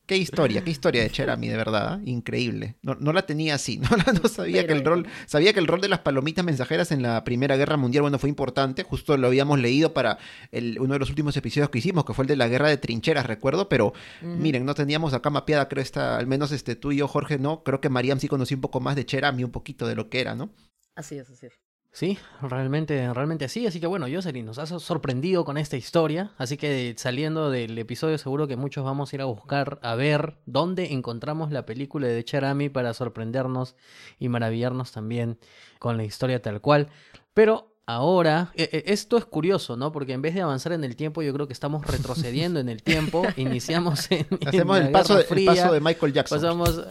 Qué 0.08 0.15
historia, 0.15 0.63
qué 0.63 0.71
historia 0.71 1.03
de 1.03 1.10
Cherami, 1.10 1.49
de 1.49 1.58
verdad, 1.58 1.99
¿eh? 1.99 2.10
increíble. 2.10 2.77
No, 2.82 2.95
no, 2.95 3.12
la 3.12 3.25
tenía 3.25 3.56
así, 3.56 3.77
no, 3.77 3.89
no 3.89 4.30
sabía 4.30 4.65
que 4.65 4.71
el 4.71 4.86
rol, 4.86 5.06
sabía 5.25 5.51
que 5.51 5.60
el 5.60 5.67
rol 5.67 5.82
de 5.82 5.89
las 5.89 5.99
palomitas 5.99 6.45
mensajeras 6.45 6.91
en 6.93 7.01
la 7.01 7.23
Primera 7.25 7.58
Guerra 7.58 7.75
Mundial, 7.75 8.03
bueno, 8.03 8.17
fue 8.17 8.30
importante, 8.30 8.84
justo 8.84 9.17
lo 9.17 9.27
habíamos 9.27 9.60
leído 9.60 9.93
para 9.93 10.17
el, 10.51 10.80
uno 10.80 10.93
de 10.93 10.99
los 10.99 11.10
últimos 11.10 11.36
episodios 11.36 11.69
que 11.69 11.80
hicimos, 11.80 12.06
que 12.06 12.13
fue 12.13 12.23
el 12.23 12.30
de 12.30 12.38
la 12.38 12.47
Guerra 12.47 12.69
de 12.69 12.77
Trincheras, 12.77 13.25
recuerdo, 13.25 13.67
pero 13.67 13.93
miren, 14.21 14.65
no 14.65 14.73
teníamos 14.75 15.13
acá 15.13 15.30
mapeada, 15.30 15.67
creo, 15.67 15.84
esta, 15.84 16.17
al 16.17 16.25
menos 16.25 16.53
este, 16.53 16.77
tú 16.77 16.93
y 16.93 16.97
yo, 16.97 17.08
Jorge, 17.10 17.38
no, 17.38 17.63
creo 17.63 17.82
que 17.82 17.89
Mariam 17.89 18.19
sí 18.19 18.30
conocí 18.30 18.53
un 18.53 18.62
poco 18.62 18.80
más 18.80 18.95
de 18.95 19.06
Cherami, 19.06 19.43
un 19.43 19.51
poquito 19.51 19.88
de 19.88 19.95
lo 19.95 20.07
que 20.10 20.22
era, 20.22 20.36
¿no? 20.36 20.50
Así 20.96 21.17
es, 21.17 21.30
así 21.30 21.48
es. 21.48 21.54
Sí, 21.91 22.20
realmente, 22.41 23.12
realmente 23.12 23.46
así. 23.46 23.65
Así 23.65 23.80
que 23.80 23.88
bueno, 23.88 24.06
Jocelyn, 24.08 24.46
nos 24.46 24.60
has 24.60 24.70
sorprendido 24.84 25.43
con 25.46 25.58
esta 25.58 25.78
historia. 25.78 26.32
Así 26.38 26.56
que 26.56 26.93
saliendo 26.98 27.50
del 27.50 27.78
episodio, 27.78 28.17
seguro 28.17 28.48
que 28.48 28.56
muchos 28.56 28.86
vamos 28.86 29.12
a 29.12 29.15
ir 29.15 29.22
a 29.22 29.26
buscar, 29.26 29.80
a 29.82 29.96
ver 29.96 30.38
dónde 30.46 30.93
encontramos 30.93 31.52
la 31.52 31.65
película 31.65 32.08
de 32.08 32.24
Charami 32.24 32.70
para 32.70 32.93
sorprendernos 32.93 33.76
y 34.20 34.30
maravillarnos 34.30 34.91
también 34.91 35.39
con 35.80 35.98
la 35.98 36.04
historia 36.04 36.41
tal 36.41 36.62
cual. 36.62 36.89
Pero 37.34 37.77
Ahora, 37.89 38.52
e, 38.54 38.63
e, 38.63 38.91
esto 38.91 39.15
es 39.15 39.23
curioso, 39.23 39.78
¿no? 39.78 39.93
Porque 39.93 40.12
en 40.12 40.21
vez 40.21 40.36
de 40.36 40.41
avanzar 40.41 40.73
en 40.73 40.84
el 40.84 40.97
tiempo, 40.97 41.21
yo 41.21 41.34
creo 41.34 41.47
que 41.47 41.54
estamos 41.54 41.88
retrocediendo 41.88 42.60
en 42.60 42.67
el 42.67 42.84
tiempo. 42.84 43.23
Iniciamos 43.38 44.12
en. 44.12 44.28
Hacemos 44.45 44.80
el, 44.80 44.91
paso 44.91 45.15
de, 45.15 45.23
paso 45.23 45.71
de, 45.71 45.80
Michael 45.80 46.12
Jackson. 46.12 46.41
Pasamos. 46.41 46.82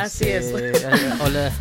Así 0.00 0.24
es. 0.28 0.46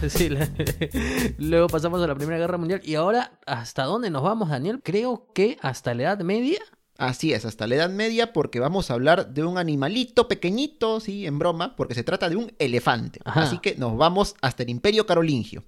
Este, 0.01 1.35
luego 1.37 1.67
pasamos 1.67 2.01
a 2.01 2.07
la 2.07 2.15
Primera 2.15 2.39
Guerra 2.39 2.57
Mundial. 2.57 2.81
Y 2.83 2.95
ahora, 2.95 3.39
¿hasta 3.45 3.83
dónde 3.83 4.09
nos 4.09 4.23
vamos, 4.23 4.49
Daniel? 4.49 4.81
Creo 4.83 5.27
que 5.31 5.59
hasta 5.61 5.93
la 5.93 6.01
Edad 6.01 6.21
Media. 6.21 6.57
Así 6.97 7.33
es, 7.33 7.45
hasta 7.45 7.67
la 7.67 7.75
Edad 7.75 7.89
Media, 7.91 8.33
porque 8.33 8.59
vamos 8.59 8.89
a 8.89 8.95
hablar 8.95 9.31
de 9.31 9.43
un 9.43 9.59
animalito 9.59 10.27
pequeñito, 10.27 10.99
sí, 10.99 11.27
en 11.27 11.37
broma, 11.37 11.75
porque 11.75 11.93
se 11.93 12.03
trata 12.03 12.29
de 12.29 12.35
un 12.35 12.51
elefante. 12.57 13.19
Así 13.25 13.59
que 13.59 13.75
nos 13.75 13.95
vamos 13.95 14.35
hasta 14.41 14.63
el 14.63 14.69
Imperio 14.69 15.05
Carolingio. 15.05 15.63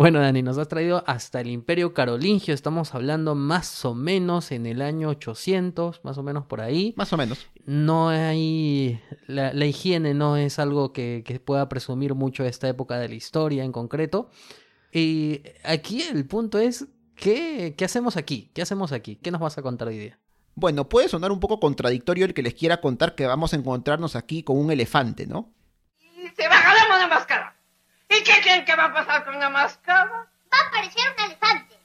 Bueno, 0.00 0.18
Dani, 0.18 0.40
nos 0.40 0.56
has 0.56 0.66
traído 0.66 1.04
hasta 1.06 1.42
el 1.42 1.48
Imperio 1.48 1.92
Carolingio. 1.92 2.54
Estamos 2.54 2.94
hablando 2.94 3.34
más 3.34 3.84
o 3.84 3.94
menos 3.94 4.50
en 4.50 4.64
el 4.64 4.80
año 4.80 5.10
800, 5.10 6.02
más 6.04 6.16
o 6.16 6.22
menos 6.22 6.46
por 6.46 6.62
ahí. 6.62 6.94
Más 6.96 7.12
o 7.12 7.18
menos. 7.18 7.46
No 7.66 8.08
hay. 8.08 8.98
La, 9.26 9.52
higiene 9.66 10.14
no 10.14 10.38
es 10.38 10.58
algo 10.58 10.94
que, 10.94 11.42
pueda 11.44 11.68
presumir 11.68 12.14
mucho 12.14 12.46
esta 12.46 12.66
época 12.66 12.98
de 12.98 13.10
la 13.10 13.14
historia 13.14 13.62
en 13.62 13.72
concreto. 13.72 14.30
Y 14.90 15.42
aquí 15.64 16.00
el 16.00 16.26
punto 16.26 16.58
es: 16.58 16.86
¿qué, 17.14 17.74
¿qué 17.76 17.84
hacemos 17.84 18.16
aquí? 18.16 18.50
¿Qué 18.54 18.62
hacemos 18.62 18.92
aquí? 18.92 19.16
¿Qué 19.16 19.30
nos 19.30 19.42
vas 19.42 19.58
a 19.58 19.62
contar 19.62 19.88
hoy 19.88 19.98
día? 19.98 20.18
Bueno, 20.54 20.88
puede 20.88 21.10
sonar 21.10 21.30
un 21.30 21.40
poco 21.40 21.60
contradictorio 21.60 22.24
el 22.24 22.32
que 22.32 22.42
les 22.42 22.54
quiera 22.54 22.80
contar 22.80 23.14
que 23.14 23.26
vamos 23.26 23.52
a 23.52 23.56
encontrarnos 23.56 24.16
aquí 24.16 24.44
con 24.44 24.56
un 24.56 24.70
elefante, 24.70 25.26
¿no? 25.26 25.52
Y 26.00 26.26
se 26.34 26.48
la 26.48 26.48
máscara. 26.48 26.69
¿Y 28.10 28.22
qué 28.24 28.40
creen 28.42 28.64
que 28.64 28.74
va 28.74 28.86
a 28.86 28.92
pasar 28.92 29.24
con 29.24 29.38
la 29.38 29.48
máscara? 29.48 30.04
Va 30.04 30.58
a 30.58 30.68
aparecer 30.68 31.02
un 31.16 31.24
elefante. 31.24 31.76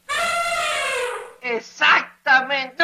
Exactamente. 1.42 2.84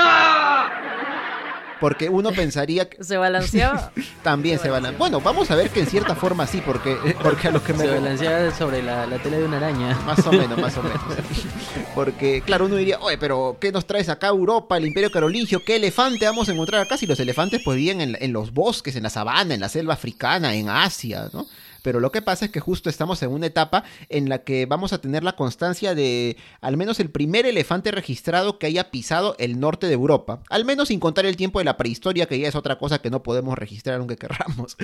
Porque 1.79 2.09
uno 2.09 2.31
pensaría 2.31 2.87
que... 2.87 3.03
¿Se 3.03 3.17
balanceaba? 3.17 3.91
También 4.23 4.59
se, 4.59 4.69
balanceaba. 4.69 4.99
Bueno, 4.99 5.19
vamos 5.19 5.49
a 5.49 5.55
ver 5.55 5.71
que 5.71 5.79
en 5.79 5.87
cierta 5.87 6.13
forma 6.13 6.45
sí, 6.45 6.61
porque, 6.63 6.95
porque 7.23 7.47
a 7.47 7.51
los 7.51 7.63
que 7.63 7.73
me... 7.73 7.79
Se 7.79 7.89
balanceaba 7.89 8.53
sobre 8.53 8.83
la, 8.83 9.07
la 9.07 9.17
tela 9.17 9.39
de 9.39 9.45
una 9.45 9.57
araña. 9.57 9.99
Más 10.05 10.19
o 10.27 10.31
menos, 10.31 10.59
más 10.59 10.77
o 10.77 10.83
menos. 10.83 11.01
Porque, 11.95 12.41
claro, 12.45 12.67
uno 12.67 12.75
diría, 12.75 12.99
oye, 12.99 13.17
pero 13.17 13.57
¿qué 13.59 13.71
nos 13.71 13.85
traes 13.85 14.07
acá 14.07 14.27
Europa, 14.27 14.77
el 14.77 14.85
Imperio 14.85 15.11
Carolingio? 15.11 15.65
¿Qué 15.65 15.75
elefante 15.75 16.25
vamos 16.25 16.47
a 16.47 16.53
encontrar 16.53 16.81
acá? 16.81 16.95
Si 16.95 17.05
los 17.05 17.19
elefantes 17.19 17.61
pues 17.65 17.75
viven 17.75 17.99
en, 17.99 18.17
en 18.21 18.31
los 18.31 18.53
bosques, 18.53 18.95
en 18.95 19.03
la 19.03 19.09
sabana, 19.09 19.55
en 19.55 19.59
la 19.59 19.67
selva 19.67 19.95
africana, 19.95 20.53
en 20.53 20.69
Asia, 20.69 21.29
¿no? 21.33 21.47
Pero 21.81 21.99
lo 21.99 22.11
que 22.11 22.21
pasa 22.21 22.45
es 22.45 22.51
que 22.51 22.59
justo 22.59 22.89
estamos 22.89 23.21
en 23.23 23.31
una 23.31 23.47
etapa 23.47 23.83
en 24.09 24.29
la 24.29 24.43
que 24.43 24.65
vamos 24.65 24.93
a 24.93 25.01
tener 25.01 25.23
la 25.23 25.35
constancia 25.35 25.95
de 25.95 26.37
al 26.61 26.77
menos 26.77 26.99
el 26.99 27.09
primer 27.09 27.45
elefante 27.45 27.91
registrado 27.91 28.59
que 28.59 28.67
haya 28.67 28.91
pisado 28.91 29.35
el 29.39 29.59
norte 29.59 29.87
de 29.87 29.93
Europa. 29.93 30.43
Al 30.49 30.65
menos 30.65 30.89
sin 30.89 30.99
contar 30.99 31.25
el 31.25 31.35
tiempo 31.35 31.59
de 31.59 31.65
la 31.65 31.77
prehistoria, 31.77 32.25
que 32.25 32.39
ya 32.39 32.47
es 32.47 32.55
otra 32.55 32.77
cosa 32.77 33.01
que 33.01 33.09
no 33.09 33.23
podemos 33.23 33.57
registrar 33.57 33.99
aunque 33.99 34.17
querramos. 34.17 34.77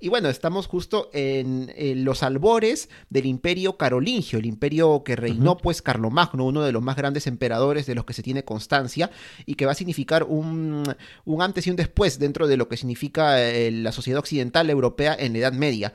Y 0.00 0.08
bueno, 0.08 0.28
estamos 0.28 0.66
justo 0.66 1.10
en, 1.12 1.72
los 2.04 2.22
albores 2.22 2.88
del 3.10 3.26
imperio 3.26 3.76
carolingio, 3.76 4.38
el 4.38 4.46
imperio 4.46 5.02
que 5.04 5.16
reinó 5.16 5.56
pues 5.56 5.82
Carlomagno, 5.82 6.44
uno 6.44 6.62
de 6.62 6.72
los 6.72 6.82
más 6.82 6.96
grandes 6.96 7.26
emperadores 7.26 7.86
de 7.86 7.94
los 7.94 8.04
que 8.04 8.12
se 8.12 8.22
tiene 8.22 8.44
constancia 8.44 9.10
y 9.46 9.54
que 9.54 9.66
va 9.66 9.72
a 9.72 9.76
significar 9.76 10.24
un, 10.24 10.82
un 11.24 11.42
antes 11.42 11.66
y 11.66 11.70
un 11.70 11.76
después 11.76 12.18
dentro 12.18 12.46
de 12.46 12.56
lo 12.56 12.68
que 12.68 12.76
significa 12.76 13.40
eh, 13.40 13.70
la 13.70 13.92
sociedad 13.92 14.18
occidental 14.18 14.70
europea 14.70 15.16
en 15.18 15.32
la 15.32 15.38
Edad 15.40 15.52
Media. 15.52 15.92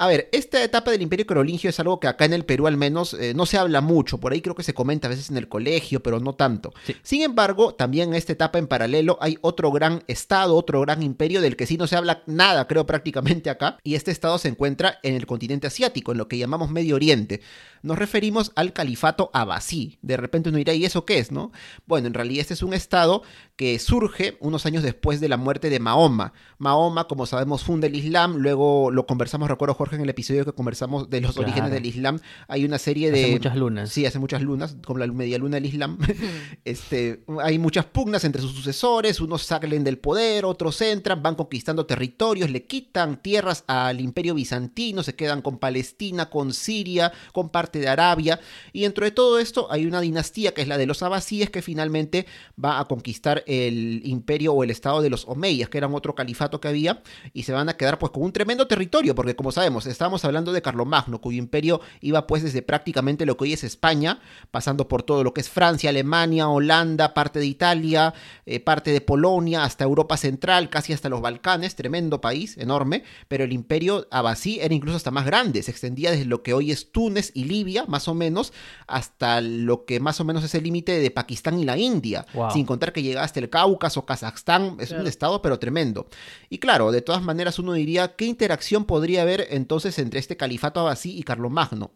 A 0.00 0.06
ver, 0.06 0.30
esta 0.32 0.64
etapa 0.64 0.90
del 0.90 1.02
Imperio 1.02 1.26
Carolingio 1.26 1.68
es 1.68 1.78
algo 1.78 2.00
que 2.00 2.08
acá 2.08 2.24
en 2.24 2.32
el 2.32 2.46
Perú 2.46 2.66
al 2.66 2.78
menos 2.78 3.12
eh, 3.12 3.34
no 3.34 3.44
se 3.44 3.58
habla 3.58 3.82
mucho, 3.82 4.16
por 4.16 4.32
ahí 4.32 4.40
creo 4.40 4.54
que 4.54 4.62
se 4.62 4.72
comenta 4.72 5.08
a 5.08 5.10
veces 5.10 5.28
en 5.28 5.36
el 5.36 5.46
colegio, 5.46 6.02
pero 6.02 6.20
no 6.20 6.34
tanto. 6.34 6.72
Sin 7.02 7.20
embargo, 7.20 7.74
también 7.74 8.08
en 8.08 8.14
esta 8.14 8.32
etapa 8.32 8.58
en 8.58 8.66
paralelo 8.66 9.18
hay 9.20 9.36
otro 9.42 9.70
gran 9.70 10.02
estado, 10.06 10.56
otro 10.56 10.80
gran 10.80 11.02
imperio 11.02 11.42
del 11.42 11.54
que 11.54 11.66
sí 11.66 11.76
no 11.76 11.86
se 11.86 11.96
habla 11.96 12.22
nada, 12.24 12.66
creo 12.66 12.86
prácticamente 12.86 13.50
acá, 13.50 13.76
y 13.82 13.94
este 13.94 14.10
estado 14.10 14.38
se 14.38 14.48
encuentra 14.48 15.00
en 15.02 15.16
el 15.16 15.26
continente 15.26 15.66
asiático, 15.66 16.12
en 16.12 16.18
lo 16.18 16.28
que 16.28 16.38
llamamos 16.38 16.70
Medio 16.70 16.94
Oriente. 16.94 17.42
Nos 17.82 17.98
referimos 17.98 18.52
al 18.56 18.72
califato 18.72 19.30
abasí. 19.34 19.98
De 20.00 20.16
repente 20.16 20.48
uno 20.48 20.56
dirá, 20.56 20.72
¿y 20.72 20.86
eso 20.86 21.04
qué 21.04 21.18
es, 21.18 21.30
no? 21.30 21.52
Bueno, 21.86 22.06
en 22.06 22.14
realidad 22.14 22.40
este 22.40 22.54
es 22.54 22.62
un 22.62 22.72
estado 22.72 23.22
que 23.60 23.78
surge 23.78 24.38
unos 24.40 24.64
años 24.64 24.82
después 24.82 25.20
de 25.20 25.28
la 25.28 25.36
muerte 25.36 25.68
de 25.68 25.80
Mahoma. 25.80 26.32
Mahoma, 26.56 27.04
como 27.04 27.26
sabemos, 27.26 27.62
funda 27.62 27.88
el 27.88 27.94
Islam, 27.94 28.38
luego 28.38 28.90
lo 28.90 29.04
conversamos, 29.04 29.50
recuerdo 29.50 29.74
Jorge, 29.74 29.96
en 29.96 30.00
el 30.00 30.08
episodio 30.08 30.46
que 30.46 30.54
conversamos 30.54 31.10
de 31.10 31.20
los 31.20 31.36
orígenes 31.36 31.70
del 31.70 31.84
Islam. 31.84 32.20
Hay 32.48 32.64
una 32.64 32.78
serie 32.78 33.10
de... 33.10 33.24
Hace 33.24 33.32
muchas 33.32 33.56
lunas. 33.56 33.90
Sí, 33.90 34.06
hace 34.06 34.18
muchas 34.18 34.40
lunas, 34.40 34.78
como 34.82 34.98
la 34.98 35.06
media 35.08 35.36
luna 35.36 35.56
del 35.56 35.66
Islam. 35.66 35.98
este, 36.64 37.22
hay 37.42 37.58
muchas 37.58 37.84
pugnas 37.84 38.24
entre 38.24 38.40
sus 38.40 38.52
sucesores, 38.52 39.20
unos 39.20 39.42
salen 39.42 39.84
del 39.84 39.98
poder, 39.98 40.46
otros 40.46 40.80
entran, 40.80 41.22
van 41.22 41.34
conquistando 41.34 41.84
territorios, 41.84 42.48
le 42.48 42.64
quitan 42.64 43.20
tierras 43.20 43.64
al 43.66 44.00
imperio 44.00 44.34
bizantino, 44.34 45.02
se 45.02 45.16
quedan 45.16 45.42
con 45.42 45.58
Palestina, 45.58 46.30
con 46.30 46.54
Siria, 46.54 47.12
con 47.34 47.50
parte 47.50 47.78
de 47.78 47.88
Arabia, 47.88 48.40
y 48.72 48.84
dentro 48.84 49.04
de 49.04 49.10
todo 49.10 49.38
esto 49.38 49.70
hay 49.70 49.84
una 49.84 50.00
dinastía 50.00 50.54
que 50.54 50.62
es 50.62 50.68
la 50.68 50.78
de 50.78 50.86
los 50.86 51.02
abasíes 51.02 51.50
que 51.50 51.60
finalmente 51.60 52.24
va 52.58 52.80
a 52.80 52.86
conquistar 52.86 53.44
el 53.50 54.02
imperio 54.04 54.52
o 54.52 54.62
el 54.62 54.70
estado 54.70 55.02
de 55.02 55.10
los 55.10 55.26
omeyas, 55.26 55.68
que 55.68 55.78
eran 55.78 55.92
otro 55.92 56.14
califato 56.14 56.60
que 56.60 56.68
había, 56.68 57.02
y 57.32 57.42
se 57.42 57.52
van 57.52 57.68
a 57.68 57.76
quedar 57.76 57.98
pues 57.98 58.12
con 58.12 58.22
un 58.22 58.32
tremendo 58.32 58.68
territorio, 58.68 59.16
porque 59.16 59.34
como 59.34 59.50
sabemos, 59.50 59.86
estábamos 59.86 60.24
hablando 60.24 60.52
de 60.52 60.62
Carlomagno, 60.62 61.20
cuyo 61.20 61.38
imperio 61.38 61.80
iba 62.00 62.28
pues 62.28 62.44
desde 62.44 62.62
prácticamente 62.62 63.26
lo 63.26 63.36
que 63.36 63.44
hoy 63.44 63.52
es 63.52 63.64
España, 63.64 64.20
pasando 64.52 64.86
por 64.86 65.02
todo 65.02 65.24
lo 65.24 65.34
que 65.34 65.40
es 65.40 65.48
Francia, 65.48 65.90
Alemania, 65.90 66.48
Holanda, 66.48 67.12
parte 67.12 67.40
de 67.40 67.46
Italia, 67.46 68.14
eh, 68.46 68.60
parte 68.60 68.92
de 68.92 69.00
Polonia, 69.00 69.64
hasta 69.64 69.82
Europa 69.82 70.16
Central, 70.16 70.70
casi 70.70 70.92
hasta 70.92 71.08
los 71.08 71.20
Balcanes, 71.20 71.74
tremendo 71.74 72.20
país, 72.20 72.56
enorme, 72.56 73.02
pero 73.26 73.42
el 73.42 73.52
imperio 73.52 74.06
abasí 74.12 74.60
era 74.60 74.74
incluso 74.74 74.96
hasta 74.96 75.10
más 75.10 75.26
grande, 75.26 75.64
se 75.64 75.72
extendía 75.72 76.12
desde 76.12 76.24
lo 76.24 76.44
que 76.44 76.54
hoy 76.54 76.70
es 76.70 76.92
Túnez 76.92 77.32
y 77.34 77.44
Libia, 77.44 77.84
más 77.86 78.06
o 78.06 78.14
menos, 78.14 78.52
hasta 78.86 79.40
lo 79.40 79.84
que 79.86 79.98
más 79.98 80.20
o 80.20 80.24
menos 80.24 80.44
es 80.44 80.54
el 80.54 80.62
límite 80.62 81.00
de 81.00 81.10
Pakistán 81.10 81.58
y 81.58 81.64
la 81.64 81.76
India, 81.76 82.26
sin 82.52 82.64
contar 82.64 82.92
que 82.92 83.02
llega 83.02 83.24
hasta 83.24 83.39
el 83.40 83.50
Cáucaso, 83.50 84.06
Kazajstán, 84.06 84.76
es 84.78 84.92
un 84.92 85.06
estado 85.06 85.42
pero 85.42 85.58
tremendo. 85.58 86.06
Y 86.48 86.58
claro, 86.58 86.92
de 86.92 87.02
todas 87.02 87.22
maneras 87.22 87.58
uno 87.58 87.72
diría, 87.72 88.14
¿qué 88.14 88.26
interacción 88.26 88.84
podría 88.84 89.22
haber 89.22 89.48
entonces 89.50 89.98
entre 89.98 90.20
este 90.20 90.36
califato 90.36 90.80
abasí 90.80 91.18
y 91.18 91.22
Carlomagno? 91.22 91.92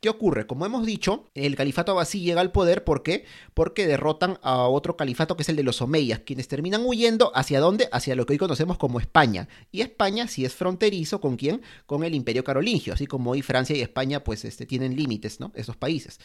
¿Qué 0.00 0.08
ocurre? 0.08 0.48
Como 0.48 0.66
hemos 0.66 0.84
dicho, 0.84 1.30
el 1.34 1.54
califato 1.54 1.92
abasí 1.92 2.22
llega 2.22 2.40
al 2.40 2.50
poder, 2.50 2.82
¿por 2.82 3.04
qué? 3.04 3.24
Porque 3.54 3.86
derrotan 3.86 4.38
a 4.42 4.66
otro 4.66 4.96
califato 4.96 5.36
que 5.36 5.44
es 5.44 5.48
el 5.48 5.54
de 5.54 5.62
los 5.62 5.80
omeyas, 5.80 6.20
quienes 6.26 6.48
terminan 6.48 6.82
huyendo 6.84 7.30
hacia 7.36 7.60
dónde? 7.60 7.88
Hacia 7.92 8.16
lo 8.16 8.26
que 8.26 8.32
hoy 8.32 8.38
conocemos 8.38 8.78
como 8.78 8.98
España. 8.98 9.48
Y 9.70 9.80
España 9.80 10.26
sí 10.26 10.44
es 10.44 10.54
fronterizo 10.54 11.20
con 11.20 11.36
quién? 11.36 11.62
Con 11.86 12.02
el 12.02 12.16
imperio 12.16 12.42
carolingio, 12.42 12.94
así 12.94 13.06
como 13.06 13.30
hoy 13.30 13.42
Francia 13.42 13.76
y 13.76 13.80
España 13.80 14.24
pues 14.24 14.44
este, 14.44 14.66
tienen 14.66 14.96
límites, 14.96 15.38
¿no? 15.38 15.52
Esos 15.54 15.76
países. 15.76 16.18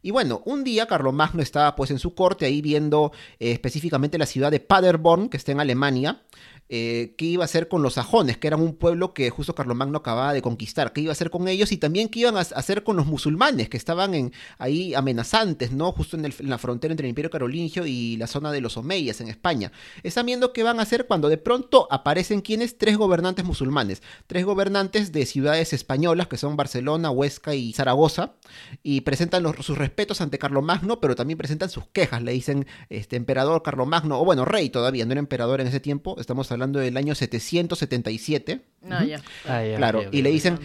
Y 0.00 0.10
bueno, 0.10 0.42
un 0.46 0.64
día 0.64 0.86
Carlomagno 0.86 1.42
estaba 1.42 1.76
pues 1.76 1.90
en 1.90 1.98
su 1.98 2.14
corte 2.14 2.46
ahí 2.46 2.62
viendo 2.62 3.12
eh, 3.40 3.50
específicamente 3.50 4.07
la 4.16 4.24
ciudad 4.24 4.50
de 4.50 4.60
Paderborn, 4.60 5.28
que 5.28 5.36
está 5.36 5.52
en 5.52 5.60
Alemania, 5.60 6.22
eh, 6.70 7.14
qué 7.16 7.24
iba 7.24 7.44
a 7.44 7.46
hacer 7.46 7.68
con 7.68 7.82
los 7.82 7.94
sajones, 7.94 8.36
que 8.36 8.46
eran 8.46 8.60
un 8.60 8.74
pueblo 8.74 9.14
que 9.14 9.30
justo 9.30 9.54
Carlomagno 9.54 9.98
acababa 9.98 10.34
de 10.34 10.42
conquistar, 10.42 10.92
qué 10.92 11.00
iba 11.00 11.10
a 11.10 11.12
hacer 11.12 11.30
con 11.30 11.48
ellos 11.48 11.72
y 11.72 11.78
también 11.78 12.10
qué 12.10 12.20
iban 12.20 12.36
a 12.36 12.40
hacer 12.40 12.84
con 12.84 12.96
los 12.96 13.06
musulmanes, 13.06 13.70
que 13.70 13.78
estaban 13.78 14.14
en, 14.14 14.32
ahí 14.58 14.94
amenazantes, 14.94 15.72
¿no? 15.72 15.92
Justo 15.92 16.18
en, 16.18 16.30
la 16.40 16.58
frontera 16.58 16.92
entre 16.92 17.06
el 17.06 17.10
Imperio 17.10 17.30
Carolingio 17.30 17.86
y 17.86 18.18
la 18.18 18.26
zona 18.26 18.52
de 18.52 18.60
los 18.60 18.76
Omeyas 18.76 19.22
en 19.22 19.28
España. 19.28 19.72
Están 20.02 20.26
viendo 20.26 20.52
qué 20.52 20.62
van 20.62 20.78
a 20.78 20.82
hacer 20.82 21.06
cuando 21.06 21.30
de 21.30 21.38
pronto 21.38 21.88
aparecen 21.90 22.42
quienes, 22.42 22.76
tres 22.76 22.98
gobernantes 22.98 23.46
musulmanes, 23.46 24.02
tres 24.26 24.44
gobernantes 24.44 25.10
de 25.10 25.24
ciudades 25.24 25.72
españolas, 25.72 26.28
que 26.28 26.36
son 26.36 26.56
Barcelona, 26.56 27.10
Huesca 27.10 27.54
y 27.54 27.72
Zaragoza, 27.72 28.34
y 28.82 29.00
presentan 29.00 29.44
sus 29.62 29.78
respetos 29.78 30.20
ante 30.20 30.38
Carlomagno, 30.38 31.00
pero 31.00 31.14
también 31.16 31.38
presentan 31.38 31.70
sus 31.70 31.86
quejas, 31.86 32.22
le 32.22 32.32
dicen, 32.32 32.66
este, 32.90 33.16
emperador 33.16 33.62
Carlomagno, 33.62 34.20
o 34.20 34.24
bueno, 34.26 34.44
rey 34.44 34.68
todavía, 34.68 35.06
no 35.06 35.12
era 35.12 35.18
emperador 35.18 35.62
en 35.62 35.66
ese 35.66 35.80
tiempo, 35.80 36.16
estamos 36.18 36.50
hablando 36.52 36.57
hablando 36.58 36.78
del 36.78 36.96
año 36.96 37.14
777. 37.14 38.60
Ah, 38.90 39.04
ya. 39.04 39.20
Ah, 39.44 39.62
claro, 39.76 40.02
y 40.12 40.22
le 40.22 40.30
dicen, 40.30 40.58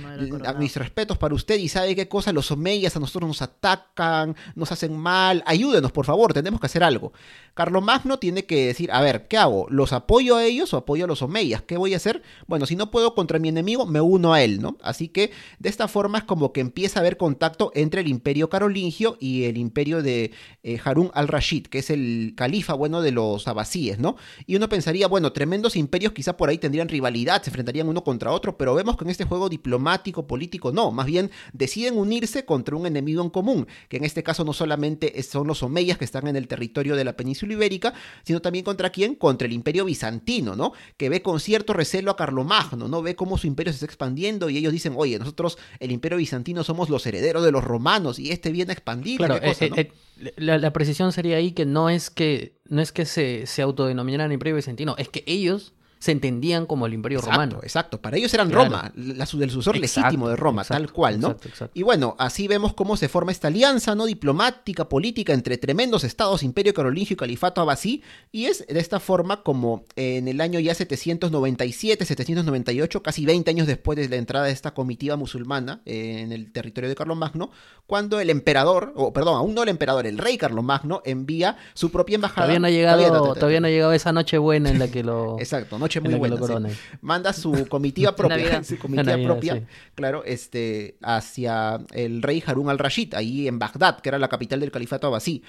mis 0.60 0.76
respetos 0.76 1.18
para 1.18 1.34
usted, 1.34 1.58
y 1.58 1.68
sabe 1.68 1.96
qué 1.96 2.08
cosa, 2.08 2.32
los 2.32 2.52
omeyas 2.52 2.96
a 2.96 3.00
nosotros 3.00 3.28
nos 3.28 3.42
atacan, 3.42 4.36
nos 4.56 4.72
hacen 4.72 4.96
mal, 4.96 5.44
ayúdenos, 5.48 5.92
por 5.92 6.06
favor, 6.06 6.34
tenemos 6.34 6.60
que 6.60 6.68
hacer 6.68 6.84
algo. 6.84 7.14
Carlomagno 7.54 8.18
tiene 8.18 8.46
que 8.46 8.68
decir, 8.68 8.92
a 8.92 9.02
ver, 9.02 9.28
¿qué 9.28 9.38
hago? 9.38 9.68
¿Los 9.70 9.94
apoyo 9.94 10.38
a 10.38 10.44
ellos 10.44 10.74
o 10.74 10.78
apoyo 10.78 11.06
a 11.06 11.08
los 11.08 11.22
omeyas? 11.22 11.62
¿Qué 11.62 11.78
voy 11.78 11.94
a 11.94 11.98
hacer? 11.98 12.24
Bueno, 12.48 12.66
si 12.66 12.76
no 12.76 12.90
puedo 12.90 13.14
contra 13.14 13.38
mi 13.38 13.50
enemigo, 13.50 13.86
me 13.86 14.02
uno 14.02 14.34
a 14.34 14.42
él, 14.42 14.60
¿no? 14.60 14.78
Así 14.82 15.08
que 15.08 15.30
de 15.60 15.70
esta 15.70 15.88
forma 15.88 16.18
es 16.18 16.24
como 16.24 16.52
que 16.52 16.62
empieza 16.62 17.00
a 17.00 17.02
haber 17.02 17.18
contacto 17.18 17.72
entre 17.76 18.02
el 18.02 18.08
imperio 18.08 18.50
carolingio 18.50 19.18
y 19.20 19.44
el 19.44 19.58
imperio 19.58 20.02
de 20.02 20.32
eh, 20.64 20.80
Harun 20.84 21.12
al-Rashid, 21.14 21.68
que 21.68 21.80
es 21.80 21.92
el 21.92 22.34
califa, 22.36 22.74
bueno, 22.74 23.02
de 23.02 23.12
los 23.12 23.48
abasíes, 23.48 24.00
¿no? 24.00 24.16
Y 24.48 24.56
uno 24.56 24.68
pensaría, 24.68 25.08
bueno, 25.08 25.32
tremendos 25.32 25.76
imperios 25.76 26.14
quizá 26.14 26.36
por 26.36 26.50
ahí 26.50 26.58
tendrían 26.58 26.90
rivalidad, 26.90 27.44
se 27.44 27.52
enfrentarían 27.52 27.88
uno 27.88 28.04
contra 28.04 28.32
otro, 28.32 28.58
pero 28.58 28.74
vemos 28.74 28.98
que 28.98 29.04
en 29.04 29.12
este 29.12 29.26
juego 29.26 29.50
diplomático, 29.50 30.26
político, 30.26 30.72
no, 30.72 30.92
más 30.92 31.06
bien 31.06 31.30
deciden 31.54 32.00
unirse 32.00 32.46
contra 32.46 32.76
un 32.76 32.88
enemigo 32.88 33.22
en 33.22 33.30
común, 33.30 33.68
que 33.90 33.98
en 33.98 34.06
este 34.06 34.24
caso 34.24 34.44
no 34.44 34.54
solamente 34.54 35.22
son 35.22 35.46
los 35.46 35.62
omeyas 35.62 36.00
que 36.00 36.06
están 36.06 36.28
en 36.28 36.36
el 36.36 36.48
territorio 36.48 36.96
de 36.96 37.04
la 37.04 37.16
península 37.16 37.43
ibérica, 37.52 37.94
sino 38.24 38.42
también 38.42 38.64
contra 38.64 38.92
quién? 38.92 39.16
Contra 39.16 39.46
el 39.46 39.54
imperio 39.54 39.86
bizantino, 39.86 40.56
¿no? 40.56 40.74
Que 40.98 41.10
ve 41.10 41.22
con 41.22 41.40
cierto 41.40 41.74
recelo 41.74 42.12
a 42.12 42.16
Carlomagno, 42.16 42.88
¿no? 42.88 43.02
Ve 43.02 43.16
cómo 43.16 43.38
su 43.38 43.48
imperio 43.48 43.74
se 43.74 43.78
está 43.78 43.86
expandiendo 43.86 44.50
y 44.50 44.58
ellos 44.58 44.72
dicen, 44.72 44.94
oye, 44.96 45.20
nosotros, 45.20 45.58
el 45.80 45.92
imperio 45.92 46.18
bizantino, 46.18 46.64
somos 46.64 46.90
los 46.90 47.06
herederos 47.06 47.44
de 47.44 47.52
los 47.52 47.64
romanos 47.64 48.20
y 48.20 48.32
este 48.32 48.52
viene 48.52 48.72
a 48.72 48.74
expandir. 48.74 49.18
Claro, 49.18 49.36
eh, 49.36 49.56
eh, 49.60 49.92
la, 50.38 50.74
precisión 50.74 51.12
sería 51.12 51.38
ahí 51.38 51.52
que 51.52 51.66
no 51.66 51.90
es 51.90 52.10
que, 52.10 52.60
no 52.70 52.82
es 52.82 52.92
que 52.92 53.06
se, 53.06 53.46
se 53.46 53.62
autodenominaran 53.62 54.32
imperio 54.32 54.56
bizantino, 54.56 54.96
es 54.98 55.10
que 55.10 55.24
ellos 55.28 55.74
se 56.04 56.12
entendían 56.12 56.66
como 56.66 56.86
el 56.86 56.94
Imperio 56.94 57.22
Romano. 57.22 57.62
Exacto, 57.64 58.02
para 58.02 58.18
ellos 58.18 58.34
eran 58.34 58.52
Roma, 58.52 58.92
la, 58.94 59.24
el 59.24 59.50
sucesor 59.50 59.78
legítimo 59.78 60.28
de 60.28 60.36
Roma, 60.36 60.66
tal 60.66 60.92
cual, 60.92 61.18
¿no? 61.18 61.38
Y 61.74 61.84
bueno, 61.84 62.18
así 62.20 62.46
vemos 62.50 62.74
cómo 62.74 62.98
se 62.98 63.08
forma 63.08 63.32
esta 63.32 63.48
alianza, 63.48 63.96
¿no? 63.96 64.06
Diplomática, 64.06 64.90
política 64.90 65.32
entre 65.32 65.58
tremendos 65.58 66.04
estados, 66.04 66.44
Imperio 66.44 66.74
Carolingio 66.74 67.14
y 67.14 67.18
Califato 67.18 67.62
Abasí, 67.62 68.04
y 68.34 68.48
es 68.48 68.68
de 68.68 68.82
esta 68.82 69.00
forma 69.00 69.44
como 69.44 69.86
en 69.96 70.28
el 70.28 70.42
año 70.42 70.60
ya 70.60 70.76
797, 70.76 72.04
798, 72.04 73.02
casi 73.02 73.26
20 73.26 73.50
años 73.52 73.66
después 73.66 73.98
de 73.98 74.10
la 74.10 74.18
entrada 74.18 74.48
de 74.48 74.52
esta 74.52 74.74
comitiva 74.74 75.16
musulmana 75.16 75.80
en 75.86 76.34
el 76.34 76.52
territorio 76.52 76.90
de 76.90 76.96
Carlomagno, 76.96 77.50
cuando 77.88 78.20
el 78.20 78.30
emperador, 78.30 78.92
o 78.98 79.14
perdón, 79.14 79.38
aún 79.38 79.56
no 79.56 79.64
el 79.64 79.70
emperador, 79.70 80.06
el 80.06 80.18
rey 80.18 80.38
Carlomagno 80.38 81.02
envía 81.06 81.56
su 81.74 81.92
propia 81.92 82.16
embajada. 82.16 82.48
Todavía 82.48 82.60
no 82.60 82.68
ha 82.68 82.72
llegado, 82.72 83.34
todavía, 83.36 83.62
no 83.62 83.68
ha 83.68 83.70
llegado 83.70 83.94
esa 83.94 84.12
noche 84.12 84.38
buena 84.38 84.70
en 84.70 84.80
la 84.80 84.90
que 84.90 85.02
lo... 85.02 85.38
Exacto, 85.40 85.80
noche 85.80 85.93
muy 86.02 86.16
buena. 86.16 86.70
Manda 87.02 87.34
su 87.34 87.68
comitiva 87.68 88.16
propia, 88.16 88.64
su 88.64 88.78
comitiva 88.78 89.18
propia, 89.18 89.64
claro, 89.96 90.24
este, 90.26 90.98
hacia 91.02 91.80
el 91.92 92.22
rey 92.22 92.44
Harun 92.46 92.70
al-Rashid, 92.70 93.14
ahí 93.16 93.48
en 93.48 93.60
Bagdad, 93.60 94.00
que 94.00 94.10
era 94.10 94.20
la 94.20 94.28
capital 94.28 94.60
del 94.60 94.72
califato 94.72 95.08
abasí. 95.08 95.44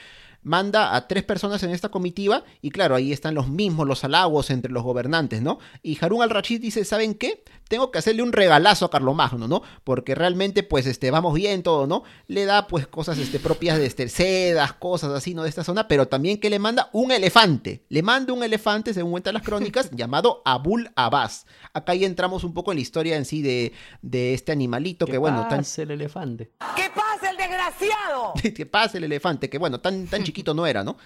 Manda 0.45 0.95
a 0.95 1.09
tres 1.09 1.25
personas 1.25 1.63
en 1.63 1.71
esta 1.71 1.89
comitiva 1.89 2.45
y 2.61 2.71
claro, 2.71 2.95
ahí 2.95 3.13
están 3.13 3.35
los 3.35 3.49
mismos, 3.49 3.87
los 3.87 4.05
halagos 4.05 4.51
entre 4.51 4.71
los 4.71 4.83
gobernantes, 4.83 5.43
¿no? 5.43 5.59
Y 5.83 5.99
Harun 6.01 6.23
al-Rashid 6.23 6.61
dice, 6.61 6.85
¿saben 6.85 7.15
qué? 7.15 7.43
Tengo 7.69 7.91
que 7.91 7.99
hacerle 7.99 8.23
un 8.23 8.33
regalazo 8.33 8.85
a 8.85 8.91
Carlomagno, 8.91 9.49
¿no? 9.49 9.63
Porque 9.85 10.15
realmente, 10.15 10.63
pues, 10.63 10.87
este, 10.87 11.11
vamos 11.11 11.35
bien 11.35 11.63
todo, 11.63 11.87
¿no? 11.87 12.05
Le 12.27 12.45
da, 12.45 12.67
pues, 12.67 12.87
cosas 12.87 13.19
este, 13.19 13.41
propias 13.41 13.79
de 13.79 13.87
este, 13.87 14.09
sedas, 14.09 14.75
cosas 14.75 15.13
así, 15.13 15.35
¿no? 15.35 15.43
De 15.43 15.49
esta 15.49 15.65
zona, 15.65 15.89
pero 15.89 16.07
también 16.07 16.39
que 16.39 16.51
le 16.51 16.59
manda 16.59 16.91
un 16.93 17.11
elefante. 17.11 17.85
Le 17.89 18.03
manda 18.03 18.33
un 18.33 18.43
elefante, 18.43 18.93
según 18.93 19.13
cuentan 19.13 19.35
las 19.35 19.43
crónicas, 19.43 19.91
llamado 19.93 20.43
Abul 20.45 20.91
Abbas. 20.95 21.47
Acá 21.73 21.95
ya 21.95 22.07
entramos 22.07 22.45
un 22.45 22.53
poco 22.53 22.71
en 22.71 22.77
la 22.77 22.83
historia 22.83 23.17
en 23.17 23.25
sí 23.25 23.41
de, 23.41 23.73
de 24.03 24.35
este 24.35 24.53
animalito 24.53 25.07
que, 25.07 25.19
bueno... 25.19 25.49
Tan... 25.49 25.65
el 25.79 25.91
elefante? 25.91 26.53
¿Qué 26.77 26.91
pasa 26.95 27.31
el 27.31 27.34
desgraciado? 27.49 28.35
que 28.55 28.67
pase 28.67 28.99
el 28.99 29.05
elefante, 29.05 29.49
que 29.49 29.59
bueno, 29.59 29.81
tan, 29.81 30.07
tan 30.07 30.25
chiquito 30.25 30.55
no 30.55 30.67
era, 30.67 30.85
¿no? 30.85 30.97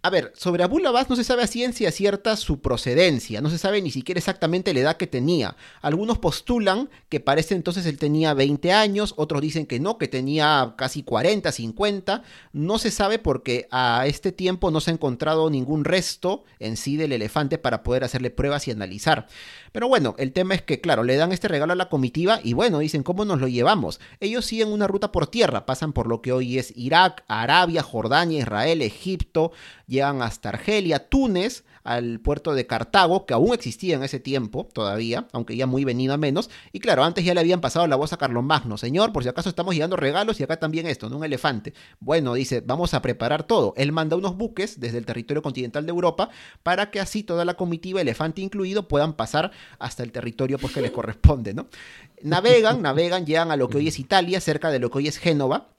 A 0.00 0.10
ver, 0.10 0.32
sobre 0.36 0.62
Abul 0.62 0.86
Abbas 0.86 1.10
no 1.10 1.16
se 1.16 1.24
sabe 1.24 1.42
a 1.42 1.48
ciencia 1.48 1.90
cierta 1.90 2.36
su 2.36 2.60
procedencia, 2.60 3.40
no 3.40 3.50
se 3.50 3.58
sabe 3.58 3.82
ni 3.82 3.90
siquiera 3.90 4.20
exactamente 4.20 4.72
la 4.72 4.78
edad 4.78 4.96
que 4.96 5.08
tenía. 5.08 5.56
Algunos 5.82 6.18
postulan 6.18 6.88
que 7.08 7.18
parece 7.18 7.56
entonces 7.56 7.84
él 7.84 7.98
tenía 7.98 8.32
20 8.32 8.72
años, 8.72 9.14
otros 9.16 9.42
dicen 9.42 9.66
que 9.66 9.80
no, 9.80 9.98
que 9.98 10.06
tenía 10.06 10.74
casi 10.78 11.02
40, 11.02 11.50
50. 11.50 12.22
No 12.52 12.78
se 12.78 12.92
sabe 12.92 13.18
porque 13.18 13.66
a 13.72 14.06
este 14.06 14.30
tiempo 14.30 14.70
no 14.70 14.80
se 14.80 14.92
ha 14.92 14.94
encontrado 14.94 15.50
ningún 15.50 15.84
resto 15.84 16.44
en 16.60 16.76
sí 16.76 16.96
del 16.96 17.10
elefante 17.10 17.58
para 17.58 17.82
poder 17.82 18.04
hacerle 18.04 18.30
pruebas 18.30 18.68
y 18.68 18.70
analizar. 18.70 19.26
Pero 19.72 19.88
bueno, 19.88 20.14
el 20.18 20.32
tema 20.32 20.54
es 20.54 20.62
que, 20.62 20.80
claro, 20.80 21.02
le 21.02 21.16
dan 21.16 21.32
este 21.32 21.48
regalo 21.48 21.72
a 21.72 21.76
la 21.76 21.88
comitiva 21.88 22.38
y 22.44 22.52
bueno, 22.52 22.78
dicen, 22.78 23.02
¿cómo 23.02 23.24
nos 23.24 23.40
lo 23.40 23.48
llevamos? 23.48 23.98
Ellos 24.20 24.46
siguen 24.46 24.68
una 24.68 24.86
ruta 24.86 25.10
por 25.10 25.26
tierra, 25.26 25.66
pasan 25.66 25.92
por 25.92 26.06
lo 26.06 26.22
que 26.22 26.32
hoy 26.32 26.56
es 26.56 26.72
Irak, 26.76 27.24
Arabia, 27.26 27.82
Jordania, 27.82 28.38
Israel, 28.38 28.80
Egipto, 28.80 29.50
llegan 29.88 30.22
hasta 30.22 30.50
Argelia, 30.50 31.08
Túnez, 31.08 31.64
al 31.82 32.20
puerto 32.20 32.52
de 32.52 32.66
Cartago, 32.66 33.24
que 33.24 33.32
aún 33.32 33.54
existía 33.54 33.96
en 33.96 34.02
ese 34.02 34.20
tiempo 34.20 34.68
todavía, 34.72 35.26
aunque 35.32 35.56
ya 35.56 35.66
muy 35.66 35.84
venido 35.84 36.12
a 36.12 36.18
menos. 36.18 36.50
Y 36.70 36.80
claro, 36.80 37.02
antes 37.02 37.24
ya 37.24 37.32
le 37.32 37.40
habían 37.40 37.62
pasado 37.62 37.86
la 37.86 37.96
voz 37.96 38.12
a 38.12 38.28
Magno, 38.28 38.76
señor, 38.76 39.12
por 39.12 39.22
si 39.22 39.30
acaso 39.30 39.48
estamos 39.48 39.74
llegando 39.74 39.96
regalos 39.96 40.38
y 40.38 40.42
acá 40.42 40.58
también 40.58 40.86
esto, 40.86 41.08
¿no? 41.08 41.16
Un 41.16 41.24
elefante. 41.24 41.72
Bueno, 41.98 42.34
dice, 42.34 42.60
vamos 42.60 42.92
a 42.92 43.00
preparar 43.00 43.44
todo. 43.44 43.72
Él 43.76 43.90
manda 43.90 44.16
unos 44.16 44.36
buques 44.36 44.78
desde 44.78 44.98
el 44.98 45.06
territorio 45.06 45.42
continental 45.42 45.86
de 45.86 45.90
Europa 45.90 46.28
para 46.62 46.90
que 46.90 47.00
así 47.00 47.22
toda 47.22 47.46
la 47.46 47.54
comitiva, 47.54 48.02
elefante 48.02 48.42
incluido, 48.42 48.86
puedan 48.86 49.14
pasar 49.14 49.50
hasta 49.78 50.02
el 50.02 50.12
territorio 50.12 50.58
pues, 50.58 50.74
que 50.74 50.82
les 50.82 50.90
corresponde, 50.90 51.54
¿no? 51.54 51.68
Navegan, 52.22 52.82
navegan, 52.82 53.24
llegan 53.24 53.50
a 53.50 53.56
lo 53.56 53.68
que 53.70 53.78
hoy 53.78 53.88
es 53.88 53.98
Italia, 53.98 54.40
cerca 54.40 54.70
de 54.70 54.78
lo 54.78 54.90
que 54.90 54.98
hoy 54.98 55.08
es 55.08 55.16
Génova 55.16 55.77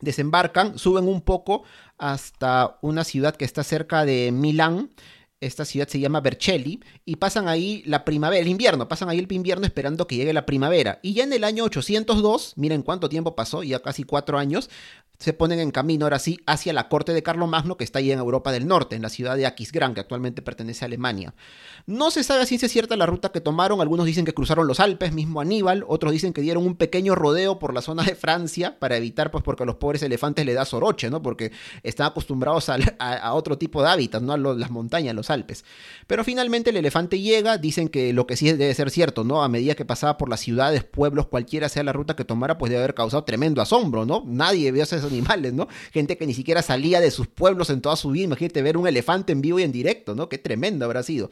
desembarcan, 0.00 0.78
suben 0.78 1.08
un 1.08 1.20
poco 1.20 1.64
hasta 1.98 2.78
una 2.82 3.04
ciudad 3.04 3.36
que 3.36 3.44
está 3.44 3.64
cerca 3.64 4.04
de 4.04 4.32
Milán. 4.32 4.90
Esta 5.38 5.66
ciudad 5.66 5.86
se 5.86 6.00
llama 6.00 6.22
Vercelli 6.22 6.80
y 7.04 7.16
pasan 7.16 7.46
ahí 7.46 7.82
la 7.84 8.06
primavera, 8.06 8.40
el 8.40 8.48
invierno, 8.48 8.88
pasan 8.88 9.10
ahí 9.10 9.18
el 9.18 9.30
invierno 9.30 9.66
esperando 9.66 10.06
que 10.06 10.16
llegue 10.16 10.32
la 10.32 10.46
primavera. 10.46 10.98
Y 11.02 11.12
ya 11.12 11.24
en 11.24 11.32
el 11.34 11.44
año 11.44 11.64
802, 11.64 12.54
miren 12.56 12.82
cuánto 12.82 13.10
tiempo 13.10 13.36
pasó, 13.36 13.62
ya 13.62 13.80
casi 13.80 14.04
cuatro 14.04 14.38
años, 14.38 14.70
se 15.18 15.32
ponen 15.32 15.60
en 15.60 15.70
camino 15.70 16.04
ahora 16.04 16.18
sí 16.18 16.38
hacia 16.46 16.72
la 16.72 16.88
corte 16.88 17.12
de 17.12 17.22
Carlomagno 17.22 17.76
que 17.76 17.84
está 17.84 17.98
ahí 17.98 18.12
en 18.12 18.18
Europa 18.18 18.52
del 18.52 18.66
Norte, 18.66 18.96
en 18.96 19.02
la 19.02 19.08
ciudad 19.08 19.36
de 19.36 19.46
Aquisgrán, 19.46 19.94
que 19.94 20.00
actualmente 20.00 20.42
pertenece 20.42 20.84
a 20.84 20.86
Alemania. 20.86 21.34
No 21.86 22.10
se 22.10 22.22
sabe 22.22 22.42
a 22.42 22.46
ciencia 22.46 22.68
cierta 22.68 22.96
la 22.96 23.06
ruta 23.06 23.30
que 23.30 23.40
tomaron, 23.40 23.80
algunos 23.80 24.06
dicen 24.06 24.24
que 24.24 24.34
cruzaron 24.34 24.66
los 24.66 24.80
Alpes, 24.80 25.12
mismo 25.12 25.40
Aníbal, 25.40 25.84
otros 25.88 26.12
dicen 26.12 26.32
que 26.32 26.40
dieron 26.40 26.66
un 26.66 26.76
pequeño 26.76 27.14
rodeo 27.14 27.58
por 27.58 27.72
la 27.72 27.82
zona 27.82 28.02
de 28.02 28.14
Francia 28.14 28.78
para 28.78 28.96
evitar, 28.96 29.30
pues 29.30 29.42
porque 29.42 29.62
a 29.62 29.66
los 29.66 29.76
pobres 29.76 30.02
elefantes 30.02 30.44
le 30.44 30.54
da 30.54 30.64
soroche, 30.64 31.10
¿no? 31.10 31.22
Porque 31.22 31.52
están 31.82 32.08
acostumbrados 32.08 32.68
a, 32.68 33.34
otro 33.34 33.58
tipo 33.58 33.82
de 33.82 33.88
hábitat, 33.88 34.22
¿no? 34.22 34.32
A 34.32 34.36
las 34.38 34.70
montañas, 34.70 35.14
los 35.14 35.30
Alpes. 35.30 35.64
Pero 36.06 36.24
finalmente 36.24 36.70
el 36.70 36.76
elefante 36.76 37.20
llega, 37.20 37.58
dicen 37.58 37.88
que 37.88 38.12
lo 38.12 38.26
que 38.26 38.36
sí 38.36 38.52
debe 38.52 38.74
ser 38.74 38.90
cierto, 38.90 39.24
¿no? 39.24 39.42
A 39.42 39.48
medida 39.48 39.74
que 39.74 39.84
pasaba 39.84 40.18
por 40.18 40.28
las 40.28 40.40
ciudades, 40.40 40.84
pueblos, 40.84 41.26
cualquiera 41.26 41.68
sea 41.68 41.82
la 41.82 41.92
ruta 41.92 42.16
que 42.16 42.24
tomara, 42.24 42.58
pues 42.58 42.70
debe 42.70 42.82
haber 42.82 42.94
causado 42.94 43.24
tremendo 43.24 43.62
asombro, 43.62 44.04
¿no? 44.04 44.22
Nadie 44.26 44.72
vio 44.72 44.82
hacer 44.82 45.05
animales, 45.06 45.52
¿no? 45.52 45.68
Gente 45.92 46.16
que 46.16 46.26
ni 46.26 46.34
siquiera 46.34 46.62
salía 46.62 47.00
de 47.00 47.10
sus 47.10 47.26
pueblos 47.26 47.70
en 47.70 47.80
toda 47.80 47.96
su 47.96 48.10
vida. 48.10 48.24
Imagínate 48.24 48.62
ver 48.62 48.76
un 48.76 48.86
elefante 48.86 49.32
en 49.32 49.40
vivo 49.40 49.58
y 49.58 49.62
en 49.62 49.72
directo, 49.72 50.14
¿no? 50.14 50.28
Qué 50.28 50.38
tremendo 50.38 50.84
habrá 50.84 51.02
sido. 51.02 51.30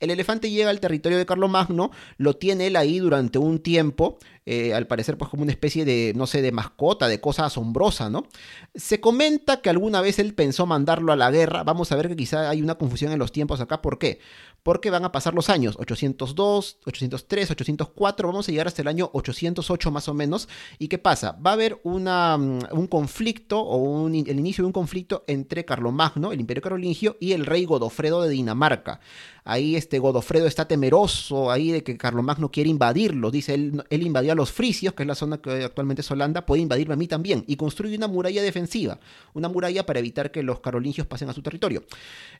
El 0.00 0.10
elefante 0.10 0.50
llega 0.50 0.70
al 0.70 0.80
territorio 0.80 1.18
de 1.18 1.26
Carlomagno, 1.26 1.90
lo 2.18 2.36
tiene 2.36 2.68
él 2.68 2.76
ahí 2.76 2.98
durante 3.00 3.38
un 3.38 3.58
tiempo, 3.58 4.18
eh, 4.50 4.72
al 4.72 4.86
parecer 4.86 5.18
pues 5.18 5.30
como 5.30 5.42
una 5.42 5.52
especie 5.52 5.84
de, 5.84 6.14
no 6.16 6.26
sé, 6.26 6.40
de 6.40 6.52
mascota, 6.52 7.06
de 7.06 7.20
cosa 7.20 7.44
asombrosa, 7.44 8.08
¿no? 8.08 8.26
Se 8.74 8.98
comenta 8.98 9.60
que 9.60 9.68
alguna 9.68 10.00
vez 10.00 10.18
él 10.18 10.32
pensó 10.32 10.64
mandarlo 10.64 11.12
a 11.12 11.16
la 11.16 11.30
guerra, 11.30 11.64
vamos 11.64 11.92
a 11.92 11.96
ver 11.96 12.08
que 12.08 12.16
quizá 12.16 12.48
hay 12.48 12.62
una 12.62 12.76
confusión 12.76 13.12
en 13.12 13.18
los 13.18 13.30
tiempos 13.30 13.60
acá, 13.60 13.82
¿por 13.82 13.98
qué? 13.98 14.20
Porque 14.62 14.88
van 14.88 15.04
a 15.04 15.12
pasar 15.12 15.34
los 15.34 15.50
años, 15.50 15.76
802, 15.78 16.78
803, 16.86 17.50
804, 17.50 18.28
vamos 18.28 18.48
a 18.48 18.50
llegar 18.50 18.68
hasta 18.68 18.80
el 18.80 18.88
año 18.88 19.10
808 19.12 19.90
más 19.90 20.08
o 20.08 20.14
menos, 20.14 20.48
¿y 20.78 20.88
qué 20.88 20.96
pasa? 20.96 21.32
Va 21.32 21.50
a 21.50 21.54
haber 21.54 21.78
una, 21.82 22.38
mm, 22.38 22.60
un 22.72 22.86
conflicto 22.86 23.60
o 23.60 24.08
el 24.08 24.38
inicio 24.38 24.62
de 24.62 24.66
un 24.66 24.72
conflicto 24.72 25.24
entre 25.26 25.66
Carlomagno, 25.66 26.32
el 26.32 26.40
imperio 26.40 26.62
carolingio, 26.62 27.18
y 27.20 27.32
el 27.32 27.44
rey 27.44 27.66
Godofredo 27.66 28.22
de 28.22 28.30
Dinamarca. 28.30 29.00
Ahí 29.44 29.76
este 29.76 29.98
Godofredo 29.98 30.46
está 30.46 30.68
temeroso 30.68 31.50
ahí 31.50 31.70
de 31.70 31.82
que 31.82 31.96
Carlomagno 31.96 32.50
quiere 32.50 32.68
invadirlo. 32.68 33.30
Dice, 33.30 33.54
él, 33.54 33.82
él 33.88 34.02
invadió 34.02 34.32
a 34.32 34.34
los 34.38 34.52
frisios, 34.52 34.94
que 34.94 35.02
es 35.02 35.06
la 35.06 35.14
zona 35.14 35.38
que 35.42 35.64
actualmente 35.64 36.02
es 36.02 36.10
Holanda, 36.10 36.46
puede 36.46 36.62
invadirme 36.62 36.94
a 36.94 36.96
mí 36.96 37.08
también. 37.08 37.44
Y 37.46 37.56
construye 37.56 37.96
una 37.96 38.06
muralla 38.06 38.40
defensiva, 38.42 39.00
una 39.34 39.48
muralla 39.48 39.84
para 39.84 39.98
evitar 39.98 40.30
que 40.30 40.42
los 40.42 40.60
carolingios 40.60 41.06
pasen 41.06 41.28
a 41.28 41.32
su 41.32 41.42
territorio. 41.42 41.82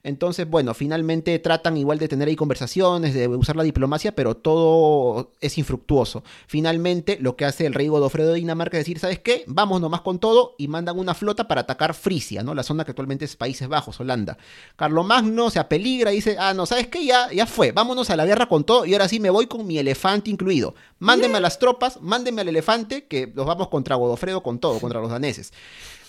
Entonces, 0.03 0.49
bueno, 0.49 0.73
finalmente 0.73 1.37
tratan 1.39 1.77
igual 1.77 1.99
de 1.99 2.07
tener 2.07 2.27
ahí 2.27 2.35
conversaciones, 2.35 3.13
de 3.13 3.27
usar 3.27 3.55
la 3.55 3.63
diplomacia, 3.63 4.15
pero 4.15 4.37
todo 4.37 5.33
es 5.41 5.57
infructuoso. 5.57 6.23
Finalmente, 6.47 7.17
lo 7.19 7.35
que 7.35 7.45
hace 7.45 7.65
el 7.65 7.73
rey 7.73 7.89
Godofredo 7.89 8.29
de 8.29 8.39
Dinamarca 8.39 8.77
es 8.77 8.85
decir, 8.85 8.99
¿sabes 8.99 9.19
qué? 9.19 9.43
Vamos 9.47 9.81
nomás 9.81 10.01
con 10.01 10.19
todo 10.19 10.55
y 10.57 10.67
mandan 10.69 10.97
una 10.97 11.13
flota 11.13 11.47
para 11.47 11.61
atacar 11.61 11.93
Frisia, 11.93 12.43
¿no? 12.43 12.55
La 12.55 12.63
zona 12.63 12.85
que 12.85 12.91
actualmente 12.91 13.25
es 13.25 13.35
Países 13.35 13.67
Bajos, 13.67 13.99
Holanda. 13.99 14.37
Carlomagno 14.77 15.49
se 15.49 15.59
apeligra 15.59 16.13
y 16.13 16.15
dice, 16.15 16.37
ah, 16.39 16.53
no, 16.53 16.65
¿sabes 16.65 16.87
qué? 16.87 17.09
ya, 17.09 17.31
ya 17.31 17.45
fue, 17.45 17.71
vámonos 17.71 18.09
a 18.09 18.15
la 18.15 18.25
guerra 18.25 18.47
con 18.47 18.63
todo 18.63 18.85
y 18.85 18.93
ahora 18.93 19.07
sí 19.07 19.19
me 19.19 19.29
voy 19.29 19.47
con 19.47 19.65
mi 19.65 19.77
elefante 19.77 20.29
incluido. 20.29 20.75
Mándenme 20.99 21.37
a 21.37 21.41
las 21.41 21.59
tropas, 21.59 21.78
mándenme 22.01 22.41
al 22.41 22.49
elefante, 22.49 23.05
que 23.05 23.27
nos 23.27 23.45
vamos 23.45 23.69
contra 23.69 23.95
Godofredo 23.95 24.43
con 24.43 24.59
todo, 24.59 24.79
contra 24.79 24.99
los 24.99 25.09
daneses. 25.09 25.53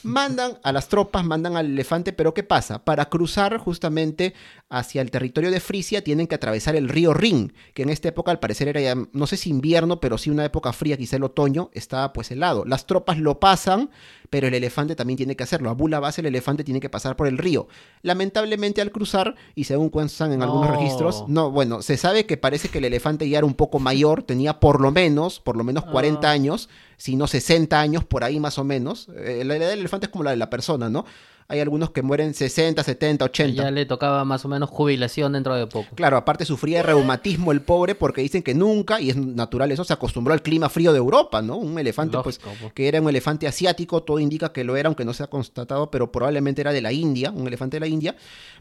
Mandan 0.03 0.59
a 0.62 0.73
las 0.73 0.89
tropas, 0.89 1.25
mandan 1.25 1.57
al 1.57 1.66
elefante, 1.66 2.14
pero 2.14 2.33
¿qué 2.33 2.43
pasa? 2.43 2.85
Para 2.85 3.11
cruzar 3.11 3.59
justamente 3.59 4.33
hacia 4.71 5.03
el 5.03 5.11
territorio 5.11 5.51
de 5.51 5.61
Frisia 5.61 6.03
tienen 6.03 6.27
que 6.27 6.37
atravesar 6.37 6.75
el 6.75 6.89
río 6.89 7.12
Rin, 7.12 7.53
que 7.75 7.83
en 7.83 7.91
esta 7.91 8.09
época 8.09 8.31
al 8.31 8.39
parecer 8.39 8.68
era 8.68 8.81
ya, 8.81 8.95
no 9.12 9.27
sé 9.27 9.37
si 9.37 9.51
invierno, 9.51 10.01
pero 10.01 10.16
sí 10.16 10.31
una 10.31 10.47
época 10.47 10.73
fría, 10.73 10.97
quizá 10.97 11.16
el 11.16 11.25
otoño, 11.25 11.68
estaba 11.75 12.14
pues 12.14 12.31
helado. 12.31 12.64
Las 12.64 12.87
tropas 12.87 13.18
lo 13.18 13.41
pasan, 13.41 13.91
pero 14.31 14.47
el 14.47 14.55
elefante 14.55 14.97
también 14.97 15.16
tiene 15.16 15.37
que 15.37 15.43
hacerlo. 15.43 15.68
A 15.68 15.74
Bula 15.74 15.99
Base 16.01 16.20
el 16.20 16.28
elefante 16.28 16.64
tiene 16.64 16.81
que 16.81 16.89
pasar 16.89 17.16
por 17.16 17.26
el 17.26 17.37
río. 17.37 17.66
Lamentablemente 18.03 18.81
al 18.81 18.93
cruzar, 18.93 19.35
y 19.57 19.64
según 19.64 19.91
cuentan 19.91 20.33
en 20.33 20.43
algunos 20.43 20.70
registros, 20.70 21.24
no, 21.28 21.51
bueno, 21.51 21.83
se 21.83 21.97
sabe 21.97 22.24
que 22.26 22.37
parece 22.37 22.68
que 22.68 22.78
el 22.78 22.85
elefante 22.85 23.28
ya 23.28 23.39
era 23.39 23.47
un 23.47 23.55
poco 23.55 23.81
mayor, 23.81 24.22
tenía 24.31 24.61
por 24.61 24.81
lo 24.81 24.93
menos, 24.93 25.41
por 25.41 25.57
lo 25.57 25.64
menos 25.64 25.85
40 25.85 26.26
ah. 26.26 26.31
años, 26.31 26.68
si 26.97 27.16
no 27.16 27.26
60 27.26 27.78
años, 27.78 28.05
por 28.05 28.24
ahí 28.24 28.39
más 28.39 28.59
o 28.59 28.64
menos. 28.64 29.09
Eh, 29.16 29.43
la 29.45 29.57
edad 29.57 29.68
del 29.68 29.81
elefante 29.81 30.07
es 30.07 30.12
como 30.12 30.24
la 30.24 30.31
de 30.31 30.37
la 30.37 30.49
persona, 30.49 30.89
¿no? 30.89 31.05
Hay 31.51 31.59
algunos 31.59 31.91
que 31.91 32.03
mueren 32.03 32.33
60, 32.33 32.85
70, 32.85 33.25
80. 33.25 33.63
Ya 33.65 33.71
le 33.73 33.85
tocaba 33.85 34.25
más 34.25 34.45
o 34.45 34.49
menos 34.49 34.71
jubilación 34.71 35.33
dentro 35.33 35.57
de 35.57 35.67
poco. 35.67 35.89
Claro, 35.97 36.17
aparte 36.17 36.45
sufría 36.45 36.79
de 36.79 36.85
reumatismo 36.85 37.51
el 37.51 37.61
pobre 37.61 37.97
porque 37.97 38.23
dicen 38.23 38.45
que 38.45 38.55
nunca, 38.55 39.01
y 39.01 39.11
es 39.11 39.17
natural 39.17 39.73
eso, 39.73 39.83
se 39.83 39.93
acostumbró 39.93 40.33
al 40.33 40.43
clima 40.43 40.69
frío 40.69 40.93
de 40.93 40.99
Europa, 40.99 41.43
¿no? 41.43 41.57
Un 41.57 41.77
elefante, 41.77 42.19
pues, 42.23 42.39
pues, 42.39 42.73
que 42.73 42.87
era 42.87 43.01
un 43.01 43.09
elefante 43.09 43.49
asiático, 43.49 44.05
todo 44.05 44.21
indica 44.21 44.53
que 44.53 44.63
lo 44.63 44.77
era, 44.77 44.87
aunque 44.87 45.05
no 45.05 45.13
se 45.13 45.25
ha 45.25 45.27
constatado, 45.27 45.91
pero 45.91 46.13
probablemente 46.13 46.61
era 46.61 46.73
de 46.73 46.83
la 46.83 46.93
India, 46.93 47.33
un 47.33 47.49
elefante 47.49 47.77
de 47.77 47.81
la 47.81 47.89
India, 47.89 48.15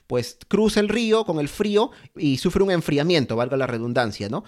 pues 0.08 0.40
cruza 0.48 0.80
el 0.80 0.90
río 0.90 1.26
con 1.26 1.40
el 1.40 1.48
frío 1.48 1.92
y 2.18 2.38
sufre 2.38 2.64
un 2.64 2.72
enfriamiento, 2.72 3.36
valga 3.36 3.56
la 3.56 3.68
redundancia, 3.68 4.30
¿no? 4.30 4.44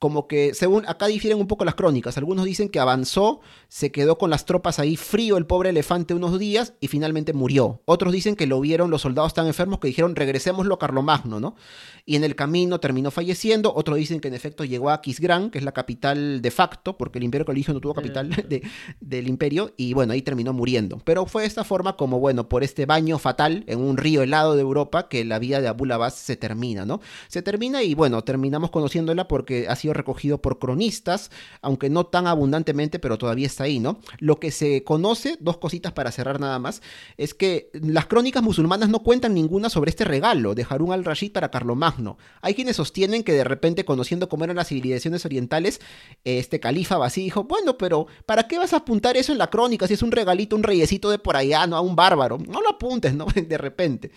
Como 0.00 0.26
que, 0.26 0.54
según 0.54 0.84
acá 0.88 1.06
difieren 1.06 1.38
un 1.38 1.46
poco 1.46 1.66
las 1.66 1.74
crónicas, 1.74 2.16
algunos 2.16 2.46
dicen 2.46 2.70
que 2.70 2.80
avanzó, 2.80 3.40
se 3.68 3.92
quedó 3.92 4.16
con 4.16 4.30
las 4.30 4.46
tropas 4.46 4.78
ahí 4.78 4.96
frío 4.96 5.36
el 5.36 5.44
pobre 5.44 5.68
elefante 5.68 6.14
unos 6.14 6.38
días 6.38 6.72
y 6.80 6.88
finalmente 6.88 7.34
murió. 7.34 7.82
Otros 7.84 8.10
dicen 8.10 8.34
que 8.34 8.46
lo 8.46 8.58
vieron 8.60 8.90
los 8.90 9.02
soldados 9.02 9.34
tan 9.34 9.46
enfermos 9.46 9.78
que 9.78 9.88
dijeron 9.88 10.16
regresémoslo 10.16 10.74
a 10.74 10.78
Carlomagno, 10.78 11.38
¿no? 11.38 11.54
Y 12.06 12.16
en 12.16 12.24
el 12.24 12.34
camino 12.34 12.80
terminó 12.80 13.10
falleciendo. 13.10 13.74
Otros 13.74 13.98
dicen 13.98 14.20
que 14.20 14.28
en 14.28 14.34
efecto 14.34 14.64
llegó 14.64 14.88
a 14.88 14.94
Aquisgrán, 14.94 15.50
que 15.50 15.58
es 15.58 15.64
la 15.64 15.72
capital 15.72 16.40
de 16.40 16.50
facto, 16.50 16.96
porque 16.96 17.18
el 17.18 17.24
imperio 17.24 17.44
coligio 17.44 17.74
no 17.74 17.80
tuvo 17.80 17.92
capital 17.92 18.30
del 19.00 19.28
imperio, 19.28 19.74
y 19.76 19.92
bueno, 19.92 20.14
ahí 20.14 20.22
terminó 20.22 20.54
muriendo. 20.54 20.98
Pero 21.04 21.26
fue 21.26 21.42
de 21.42 21.48
esta 21.48 21.62
forma 21.62 21.98
como, 21.98 22.18
bueno, 22.18 22.48
por 22.48 22.64
este 22.64 22.86
baño 22.86 23.18
fatal 23.18 23.64
en 23.66 23.80
un 23.80 23.98
río 23.98 24.22
helado 24.22 24.54
de 24.54 24.62
Europa, 24.62 25.08
que 25.08 25.26
la 25.26 25.38
vida 25.38 25.60
de 25.60 25.68
Abul 25.68 25.92
Abbas 25.92 26.14
se 26.14 26.36
termina, 26.36 26.86
¿no? 26.86 27.02
Se 27.28 27.42
termina 27.42 27.82
y 27.82 27.94
bueno, 27.94 28.24
terminamos 28.24 28.70
conociéndola 28.70 29.28
porque 29.28 29.68
ha 29.68 29.76
sido 29.76 29.89
recogido 29.92 30.40
por 30.40 30.58
cronistas, 30.58 31.30
aunque 31.62 31.90
no 31.90 32.06
tan 32.06 32.26
abundantemente, 32.26 32.98
pero 32.98 33.18
todavía 33.18 33.46
está 33.46 33.64
ahí, 33.64 33.80
¿no? 33.80 33.98
Lo 34.18 34.38
que 34.40 34.50
se 34.50 34.84
conoce, 34.84 35.36
dos 35.40 35.58
cositas 35.58 35.92
para 35.92 36.12
cerrar 36.12 36.40
nada 36.40 36.58
más, 36.58 36.82
es 37.16 37.34
que 37.34 37.70
las 37.72 38.06
crónicas 38.06 38.42
musulmanas 38.42 38.88
no 38.88 39.02
cuentan 39.02 39.34
ninguna 39.34 39.70
sobre 39.70 39.90
este 39.90 40.04
regalo 40.04 40.54
de 40.54 40.66
Harun 40.68 40.92
al-Rashid 40.92 41.32
para 41.32 41.50
Carlomagno. 41.50 42.18
Hay 42.40 42.54
quienes 42.54 42.76
sostienen 42.76 43.22
que 43.22 43.32
de 43.32 43.44
repente, 43.44 43.84
conociendo 43.84 44.28
cómo 44.28 44.44
eran 44.44 44.56
las 44.56 44.68
civilizaciones 44.68 45.24
orientales, 45.24 45.80
este 46.24 46.60
califa 46.60 46.98
Basí 46.98 47.22
dijo, 47.22 47.44
bueno, 47.44 47.78
pero 47.78 48.06
¿para 48.26 48.46
qué 48.46 48.58
vas 48.58 48.72
a 48.72 48.78
apuntar 48.78 49.16
eso 49.16 49.32
en 49.32 49.38
la 49.38 49.48
crónica 49.48 49.86
si 49.86 49.94
es 49.94 50.02
un 50.02 50.12
regalito, 50.12 50.56
un 50.56 50.62
reyesito 50.62 51.10
de 51.10 51.18
por 51.18 51.36
allá, 51.36 51.66
no 51.66 51.76
a 51.76 51.80
un 51.80 51.96
bárbaro? 51.96 52.38
No 52.38 52.60
lo 52.60 52.70
apuntes, 52.70 53.14
¿no? 53.14 53.26
De 53.34 53.58
repente. 53.58 54.10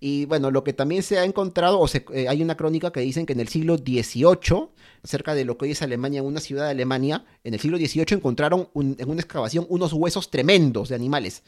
Y 0.00 0.26
bueno, 0.26 0.50
lo 0.50 0.64
que 0.64 0.72
también 0.72 1.02
se 1.02 1.18
ha 1.18 1.24
encontrado, 1.24 1.80
o 1.80 1.86
eh, 1.88 2.28
hay 2.28 2.42
una 2.42 2.56
crónica 2.56 2.92
que 2.92 3.00
dicen 3.00 3.26
que 3.26 3.32
en 3.32 3.40
el 3.40 3.48
siglo 3.48 3.76
XVIII, 3.76 4.68
cerca 5.02 5.34
de 5.34 5.44
lo 5.44 5.58
que 5.58 5.66
hoy 5.66 5.70
es 5.72 5.82
Alemania, 5.82 6.20
en 6.20 6.26
una 6.26 6.40
ciudad 6.40 6.64
de 6.64 6.70
Alemania, 6.70 7.24
en 7.44 7.54
el 7.54 7.60
siglo 7.60 7.78
XVIII 7.78 8.06
encontraron 8.10 8.68
en 8.74 9.08
una 9.08 9.20
excavación 9.20 9.66
unos 9.68 9.92
huesos 9.92 10.30
tremendos 10.30 10.88
de 10.88 10.94
animales 10.94 11.42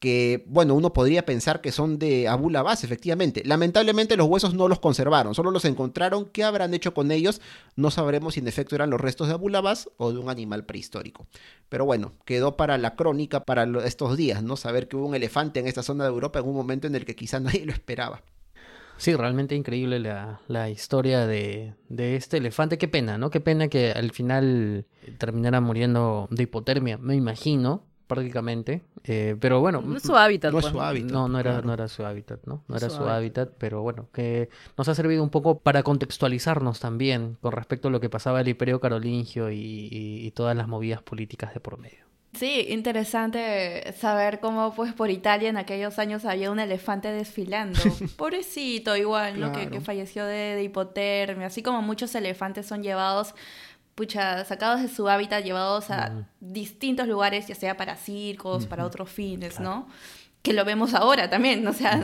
que, 0.00 0.44
bueno, 0.46 0.74
uno 0.74 0.94
podría 0.94 1.26
pensar 1.26 1.60
que 1.60 1.72
son 1.72 1.98
de 1.98 2.26
Abu 2.26 2.48
Labás, 2.48 2.84
efectivamente. 2.84 3.42
Lamentablemente 3.44 4.16
los 4.16 4.26
huesos 4.28 4.54
no 4.54 4.66
los 4.66 4.80
conservaron, 4.80 5.34
solo 5.34 5.50
los 5.50 5.66
encontraron. 5.66 6.24
¿Qué 6.24 6.42
habrán 6.42 6.72
hecho 6.72 6.94
con 6.94 7.12
ellos? 7.12 7.42
No 7.76 7.90
sabremos 7.90 8.34
si 8.34 8.40
en 8.40 8.48
efecto 8.48 8.74
eran 8.74 8.88
los 8.88 9.00
restos 9.00 9.28
de 9.28 9.34
Abu 9.34 9.50
Labás 9.50 9.90
o 9.98 10.10
de 10.10 10.18
un 10.18 10.30
animal 10.30 10.64
prehistórico. 10.64 11.26
Pero 11.68 11.84
bueno, 11.84 12.14
quedó 12.24 12.56
para 12.56 12.78
la 12.78 12.96
crónica 12.96 13.44
para 13.44 13.68
estos 13.84 14.16
días, 14.16 14.42
¿no? 14.42 14.56
Saber 14.56 14.88
que 14.88 14.96
hubo 14.96 15.06
un 15.06 15.14
elefante 15.14 15.60
en 15.60 15.66
esta 15.66 15.82
zona 15.82 16.04
de 16.04 16.10
Europa 16.10 16.38
en 16.38 16.48
un 16.48 16.54
momento 16.54 16.86
en 16.86 16.94
el 16.94 17.04
que 17.04 17.14
quizá 17.14 17.38
nadie 17.40 17.66
lo 17.66 17.72
esperaba. 17.72 18.22
Sí, 18.96 19.14
realmente 19.14 19.54
increíble 19.54 19.98
la, 19.98 20.40
la 20.48 20.70
historia 20.70 21.26
de, 21.26 21.74
de, 21.90 22.16
este 22.16 22.38
elefante. 22.38 22.78
Qué 22.78 22.88
pena, 22.88 23.18
¿no? 23.18 23.30
Qué 23.30 23.40
pena 23.40 23.68
que 23.68 23.92
al 23.92 24.12
final 24.12 24.86
terminara 25.18 25.60
muriendo 25.60 26.26
de 26.30 26.42
hipotermia, 26.42 26.98
me 26.98 27.14
imagino 27.14 27.89
prácticamente. 28.10 28.82
Eh, 29.04 29.36
pero 29.40 29.60
bueno. 29.60 29.80
No 29.80 29.96
es 29.96 30.02
su 30.02 30.16
hábitat. 30.16 30.52
No 30.52 30.58
es 30.58 30.64
pues. 30.64 30.72
su 30.72 30.80
hábitat. 30.80 31.10
No, 31.10 31.28
no 31.28 31.38
era, 31.38 31.62
no 31.62 31.72
era 31.72 31.88
su 31.88 32.04
hábitat, 32.04 32.40
¿no? 32.44 32.64
No 32.66 32.76
era 32.76 32.90
su, 32.90 33.02
hábitat. 33.04 33.50
pero 33.56 33.82
bueno, 33.82 34.08
que 34.12 34.50
nos 34.76 34.88
ha 34.88 34.94
servido 34.94 35.22
un 35.22 35.30
poco 35.30 35.60
para 35.60 35.82
contextualizarnos 35.82 36.80
también 36.80 37.38
con 37.40 37.52
respecto 37.52 37.88
a 37.88 37.90
lo 37.90 38.00
que 38.00 38.10
pasaba 38.10 38.40
el 38.40 38.48
Imperio 38.48 38.80
Carolingio 38.80 39.50
y, 39.50 40.30
todas 40.34 40.56
las 40.56 40.68
movidas 40.68 41.02
políticas 41.02 41.54
de 41.54 41.60
por 41.60 41.78
medio. 41.78 42.04
Sí, 42.34 42.66
interesante 42.68 43.92
saber 43.98 44.38
cómo 44.38 44.72
pues 44.72 44.92
por 44.92 45.10
Italia 45.10 45.48
en 45.48 45.56
aquellos 45.56 45.98
años 45.98 46.24
había 46.24 46.50
un 46.50 46.60
elefante 46.60 47.08
desfilando. 47.08 47.80
Pobrecito 48.16 48.96
igual, 48.96 49.40
¿no? 49.40 49.52
Que, 49.52 49.68
que 49.68 49.80
falleció 49.80 50.24
de, 50.24 50.54
de 50.54 50.62
hipotermia, 50.62 51.48
así 51.48 51.62
como 51.62 51.82
muchos 51.82 52.14
elefantes 52.14 52.66
son 52.66 52.82
llevados 52.84 53.34
pucha, 54.00 54.42
sacados 54.46 54.80
de 54.80 54.88
su 54.88 55.10
hábitat, 55.10 55.44
llevados 55.44 55.90
a 55.90 56.26
distintos 56.40 57.06
lugares, 57.06 57.46
ya 57.46 57.54
sea 57.54 57.76
para 57.76 57.96
circos, 57.96 58.64
para 58.64 58.86
otros 58.86 59.10
fines, 59.10 59.60
¿no? 59.60 59.88
Que 60.40 60.54
lo 60.54 60.64
vemos 60.64 60.94
ahora 60.94 61.28
también, 61.28 61.66
o 61.66 61.74
sea, 61.74 62.02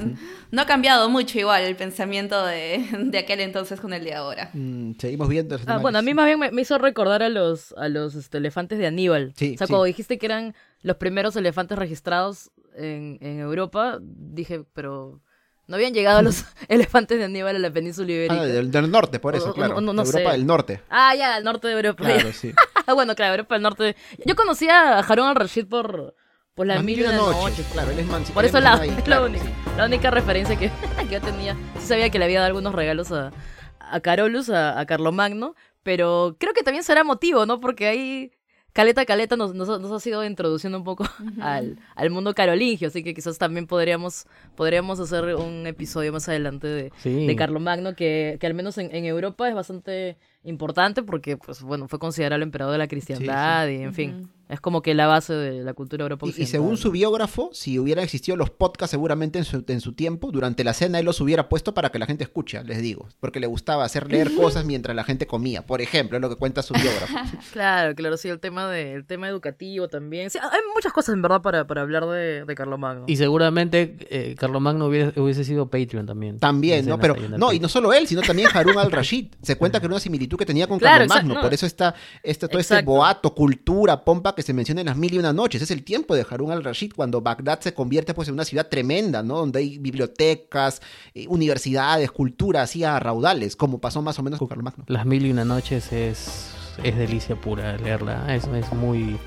no 0.50 0.60
ha 0.60 0.66
cambiado 0.66 1.08
mucho 1.08 1.38
igual 1.38 1.62
el 1.62 1.74
pensamiento 1.74 2.44
de, 2.44 2.84
de 3.06 3.18
aquel 3.18 3.40
entonces 3.40 3.80
con 3.80 3.94
el 3.94 4.04
de 4.04 4.12
ahora. 4.12 4.50
Mm, 4.52 4.98
seguimos 4.98 5.26
viendo. 5.30 5.58
Ah, 5.66 5.78
bueno, 5.78 5.96
a 5.96 6.02
mí 6.02 6.12
más 6.12 6.26
bien 6.26 6.38
me, 6.38 6.60
hizo 6.60 6.76
recordar 6.76 7.22
a 7.22 7.30
los, 7.30 7.72
a 7.78 7.88
los 7.88 8.14
este, 8.14 8.36
elefantes 8.36 8.78
de 8.78 8.86
Aníbal. 8.86 9.32
o 9.34 9.56
sea, 9.56 9.66
cuando 9.66 9.84
dijiste 9.84 10.18
que 10.18 10.26
eran 10.26 10.54
los 10.82 10.96
primeros 10.96 11.34
elefantes 11.36 11.78
registrados 11.78 12.50
en, 12.74 13.16
en 13.22 13.40
Europa, 13.40 14.00
dije, 14.02 14.64
pero 14.74 15.22
no 15.66 15.76
habían 15.76 15.94
llegado 15.94 16.22
los 16.22 16.44
elefantes 16.68 17.18
de 17.18 17.24
Aníbal 17.24 17.56
a 17.56 17.58
la 17.58 17.70
península 17.70 18.10
ibérica. 18.12 18.40
Ah, 18.40 18.46
del, 18.46 18.90
norte, 18.90 19.18
por 19.18 19.34
eso, 19.34 19.52
claro. 19.52 19.80
No, 19.80 19.92
Europa 20.02 20.32
del 20.32 20.46
norte. 20.46 20.80
Ah, 20.90 21.14
ya, 21.14 21.38
el 21.38 21.44
norte 21.44 21.68
de 21.68 21.74
Europa. 21.74 22.04
Claro, 22.04 22.32
sí. 22.32 22.52
bueno, 22.94 23.14
claro, 23.14 23.34
Europa 23.34 23.54
del 23.54 23.62
norte. 23.62 23.96
Yo 24.24 24.36
conocía 24.36 24.98
a 24.98 25.00
Harun 25.00 25.26
al-Rashid 25.28 25.66
por, 25.66 26.14
por 26.54 26.66
las 26.66 26.82
mil 26.82 27.02
una 27.02 27.12
noches. 27.12 27.66
Claro, 27.72 27.90
él 27.90 27.98
es 27.98 28.30
Por 28.30 28.44
eso 28.44 28.60
la, 28.60 28.80
la, 29.06 29.84
única, 29.84 30.10
referencia 30.10 30.56
que, 30.58 30.70
yo 31.10 31.20
tenía. 31.20 31.56
Sí 31.80 31.86
sabía 31.86 32.10
que 32.10 32.18
le 32.18 32.26
había 32.26 32.38
dado 32.38 32.48
algunos 32.48 32.74
regalos 32.74 33.10
a, 33.12 33.32
a 33.78 34.00
Carolus, 34.00 34.50
a, 34.50 34.78
a 34.78 34.86
Carlomagno, 34.86 35.54
pero 35.82 36.36
creo 36.38 36.52
que 36.52 36.62
también 36.62 36.84
será 36.84 37.02
motivo, 37.04 37.46
¿no? 37.46 37.60
Porque 37.60 37.86
hay 37.88 38.32
Caleta 38.76 39.06
Caleta 39.06 39.36
nos, 39.36 39.54
nos, 39.54 39.70
ha 39.70 40.00
sido 40.00 40.22
introduciendo 40.22 40.76
un 40.76 40.84
poco 40.84 41.06
al, 41.40 41.78
al, 41.94 42.10
mundo 42.10 42.34
carolingio, 42.34 42.88
así 42.88 43.02
que 43.02 43.14
quizás 43.14 43.38
también 43.38 43.66
podríamos, 43.66 44.26
podríamos 44.54 45.00
hacer 45.00 45.34
un 45.36 45.66
episodio 45.66 46.12
más 46.12 46.28
adelante 46.28 46.66
de, 46.66 46.92
de 47.02 47.36
Carlomagno, 47.36 47.94
que, 47.94 48.36
que 48.38 48.46
al 48.46 48.52
menos 48.52 48.76
en, 48.76 48.94
en, 48.94 49.06
Europa 49.06 49.48
es 49.48 49.54
bastante 49.54 50.18
importante 50.44 51.02
porque, 51.02 51.38
pues 51.38 51.62
bueno, 51.62 51.88
fue 51.88 51.98
considerado 51.98 52.36
el 52.36 52.42
emperador 52.42 52.72
de 52.72 52.78
la 52.78 52.86
cristiandad 52.86 53.66
y, 53.68 53.76
en 53.76 53.94
fin, 53.94 54.28
es 54.48 54.60
como 54.60 54.82
que 54.82 54.94
la 54.94 55.06
base 55.06 55.32
de 55.32 55.62
la 55.62 55.74
cultura 55.74 56.04
europea. 56.04 56.32
Y, 56.36 56.46
según 56.46 56.76
su 56.76 56.90
biógrafo, 56.90 57.50
si 57.52 57.78
hubieran 57.78 58.04
existido 58.04 58.36
los 58.36 58.50
podcasts 58.50 58.92
seguramente 58.92 59.38
en 59.38 59.44
su, 59.44 59.64
en 59.66 59.80
su 59.80 59.92
tiempo, 59.92 60.30
durante 60.30 60.62
la 60.62 60.72
cena 60.72 60.98
él 61.00 61.04
los 61.04 61.20
hubiera 61.20 61.48
puesto 61.48 61.74
para 61.74 61.90
que 61.90 61.98
la 61.98 62.06
gente 62.06 62.24
escuche, 62.24 62.62
les 62.64 62.80
digo, 62.80 63.08
porque 63.20 63.40
le 63.40 63.46
gustaba 63.46 63.84
hacer 63.84 64.10
leer 64.10 64.34
cosas 64.34 64.64
mientras 64.64 64.94
la 64.94 65.04
gente 65.04 65.26
comía, 65.26 65.66
por 65.66 65.80
ejemplo, 65.80 66.16
es 66.16 66.22
lo 66.22 66.28
que 66.28 66.36
cuenta 66.36 66.62
su 66.62 66.74
biógrafo. 66.74 67.14
claro, 67.52 67.94
claro, 67.94 68.16
sí, 68.16 68.28
el 68.28 68.38
tema, 68.38 68.68
de, 68.68 68.94
el 68.94 69.04
tema 69.04 69.28
educativo 69.28 69.88
también. 69.88 70.30
hay 70.34 70.60
muchas 70.74 70.92
cosas 70.92 71.14
en 71.14 71.22
verdad 71.22 71.42
para, 71.42 71.66
para 71.66 71.82
hablar 71.82 72.06
de, 72.06 72.44
de 72.44 72.54
Carlomagno. 72.54 73.04
Y 73.08 73.16
seguramente 73.16 73.96
eh, 74.10 74.36
Carlomagno 74.38 74.86
hubiese, 74.86 75.20
hubiese, 75.20 75.44
sido 75.44 75.68
Patreon 75.68 76.06
también. 76.06 76.38
También, 76.38 76.86
¿no? 76.86 76.98
Pero, 76.98 77.16
no, 77.36 77.52
y 77.52 77.58
no 77.58 77.68
solo 77.68 77.92
él, 77.92 78.06
sino 78.06 78.22
también 78.22 78.48
Harun 78.52 78.78
al-Rashid. 78.78 79.34
Se 79.42 79.56
cuenta 79.56 79.80
que 79.80 79.86
era 79.86 79.94
una 79.94 80.00
similitud 80.00 80.38
que 80.38 80.46
tenía 80.46 80.68
con 80.68 80.78
Carlomagno, 80.78 81.40
por 81.40 81.52
eso 81.52 81.66
está 81.66 81.94
este, 82.22 82.46
todo 82.46 82.60
este 82.60 82.80
boato, 82.82 83.34
cultura, 83.34 84.04
pompa 84.04 84.35
que 84.36 84.42
se 84.42 84.52
menciona 84.52 84.82
en 84.82 84.86
las 84.86 84.96
mil 84.96 85.12
y 85.12 85.18
una 85.18 85.32
noches. 85.32 85.60
Es 85.62 85.70
el 85.72 85.82
tiempo 85.82 86.14
de 86.14 86.24
Harun 86.28 86.52
al-Rashid 86.52 86.92
cuando 86.94 87.20
Bagdad 87.20 87.60
se 87.60 87.74
convierte 87.74 88.14
pues 88.14 88.28
en 88.28 88.34
una 88.34 88.44
ciudad 88.44 88.68
tremenda, 88.68 89.22
¿no? 89.22 89.38
Donde 89.38 89.58
hay 89.58 89.78
bibliotecas, 89.78 90.80
eh, 91.14 91.26
universidades, 91.28 92.12
cultura 92.12 92.62
así 92.62 92.84
a 92.84 93.00
raudales, 93.00 93.56
como 93.56 93.80
pasó 93.80 94.02
más 94.02 94.18
o 94.18 94.22
menos 94.22 94.38
con 94.38 94.46
Carlomagno. 94.46 94.84
Las 94.86 95.04
mil 95.06 95.26
y 95.26 95.32
una 95.32 95.44
noches 95.44 95.92
es, 95.92 96.52
es 96.84 96.96
delicia 96.96 97.34
pura 97.34 97.76
leerla, 97.78 98.34
es, 98.34 98.44
es 98.46 98.72
muy... 98.72 99.18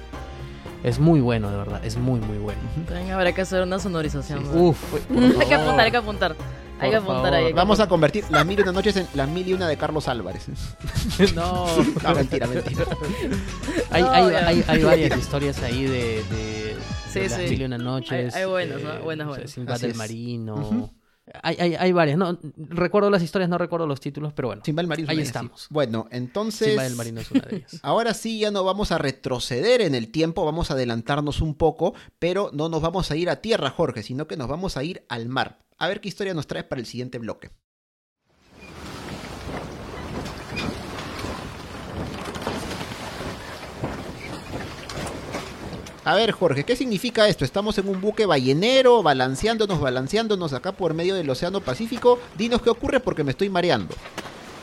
Es 0.82 0.97
muy 0.97 1.20
bueno, 1.20 1.51
de 1.51 1.57
verdad. 1.57 1.84
Es 1.84 1.97
muy, 1.97 2.22
muy 2.22 2.38
bueno. 2.38 2.62
habrá 3.14 3.34
que 3.34 3.41
hacer 3.41 3.62
una 3.64 3.80
sonorización. 3.80 4.45
Uf. 4.57 4.78
hay 5.12 5.45
que 5.45 5.55
apuntar, 5.55 5.80
hay 5.82 5.91
que 5.91 5.97
apuntar. 5.97 6.36
Hay 6.80 6.91
que 6.91 6.95
apuntar 6.95 7.34
ahí. 7.34 7.53
Vamos 7.53 7.80
a 7.80 7.88
convertir 7.88 8.25
las 8.30 8.45
mil 8.45 8.59
y 8.59 8.61
una 8.61 8.71
noches 8.71 8.95
en 8.95 9.07
las 9.13 9.27
mil 9.30 9.47
y 9.47 9.53
una 9.53 9.67
de 9.67 9.77
Carlos 9.77 10.07
Álvarez. 10.07 10.47
no. 11.36 11.67
no, 12.03 12.15
mentira, 12.15 12.47
mentira. 12.47 12.86
hay, 13.91 14.03
hay, 14.03 14.36
hay, 14.36 14.65
hay, 14.67 14.84
varias 14.84 15.17
historias 15.19 15.61
ahí 15.61 15.84
de, 15.84 16.23
de, 16.23 16.75
sí, 17.09 17.19
las 17.27 17.38
mil 17.39 17.61
y 17.61 17.65
una 17.65 17.77
noches. 17.77 18.36
Hay, 18.36 18.45
buenas, 18.45 18.82
¿no? 18.82 18.99
Buenas, 18.99 19.27
buenas. 19.27 19.51
Sin 19.51 19.65
del 19.65 19.95
Marino. 19.95 20.91
Hay, 21.43 21.55
hay, 21.59 21.75
hay, 21.75 21.91
varias, 21.91 22.17
no, 22.17 22.39
recuerdo 22.57 23.09
las 23.09 23.21
historias, 23.21 23.49
no 23.49 23.57
recuerdo 23.57 23.86
los 23.88 23.99
títulos, 23.99 24.34
pero 24.34 24.49
bueno. 24.49 24.61
Simba 24.65 24.82
el 24.82 24.88
Marino. 24.88 25.09
Ahí 25.09 25.19
estamos. 25.19 25.67
Bueno, 25.69 26.07
entonces. 26.11 26.69
Simba 26.69 26.86
el 26.86 26.95
Marino 26.95 27.21
es 27.21 27.32
una 27.32 27.41
de 27.41 27.57
ellas. 27.57 27.80
Ahora 27.84 28.13
sí, 28.13 28.39
ya 28.39 28.51
no 28.51 28.63
vamos 28.63 28.91
a 28.91 28.97
retroceder 28.97 29.82
en 29.82 29.95
el 29.95 30.11
tiempo, 30.11 30.45
vamos 30.45 30.71
a 30.71 30.73
adelantarnos 30.73 31.41
un 31.41 31.55
poco, 31.55 31.93
pero 32.19 32.49
no 32.53 32.69
nos 32.69 32.82
vamos 32.82 33.11
a 33.11 33.15
ir 33.15 33.30
a 33.30 33.41
tierra, 33.41 33.69
Jorge, 33.69 34.03
sino 34.03 34.27
que 34.27 34.38
nos 34.38 34.47
vamos 34.47 34.77
a 34.77 34.84
ir 34.84 35.05
al 35.09 35.30
mar. 35.30 35.59
A 35.77 35.88
ver 35.88 36.01
qué 36.01 36.09
historia 36.09 36.34
nos 36.34 36.47
traes 36.47 36.65
para 36.65 36.82
el 36.82 36.86
siguiente 36.86 37.19
bloque. 37.19 37.51
A 46.06 46.16
ver, 46.16 46.32
Jorge, 46.32 46.64
¿qué 46.64 46.76
significa 46.76 47.28
esto? 47.28 47.43
Estamos 47.43 47.78
en 47.78 47.89
un 47.89 48.00
buque 48.00 48.26
ballenero, 48.26 49.04
balanceándonos, 49.04 49.82
balanceándonos 49.82 50.54
acá 50.54 50.72
por 50.72 50.93
medio 50.93 51.14
del 51.14 51.30
Océano 51.30 51.60
Pacífico. 51.60 52.20
Dinos 52.38 52.62
qué 52.62 52.70
ocurre 52.70 53.00
porque 53.00 53.24
me 53.24 53.32
estoy 53.32 53.50
mareando. 53.50 53.93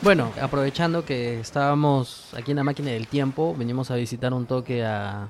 Bueno, 0.01 0.31
aprovechando 0.39 1.03
que 1.05 1.39
estábamos 1.39 2.31
aquí 2.35 2.51
en 2.51 2.57
la 2.57 2.63
máquina 2.63 2.91
del 2.91 3.07
tiempo, 3.07 3.55
venimos 3.57 3.89
a 3.89 3.95
visitar 3.95 4.33
un 4.33 4.45
toque 4.45 4.85
a, 4.85 5.29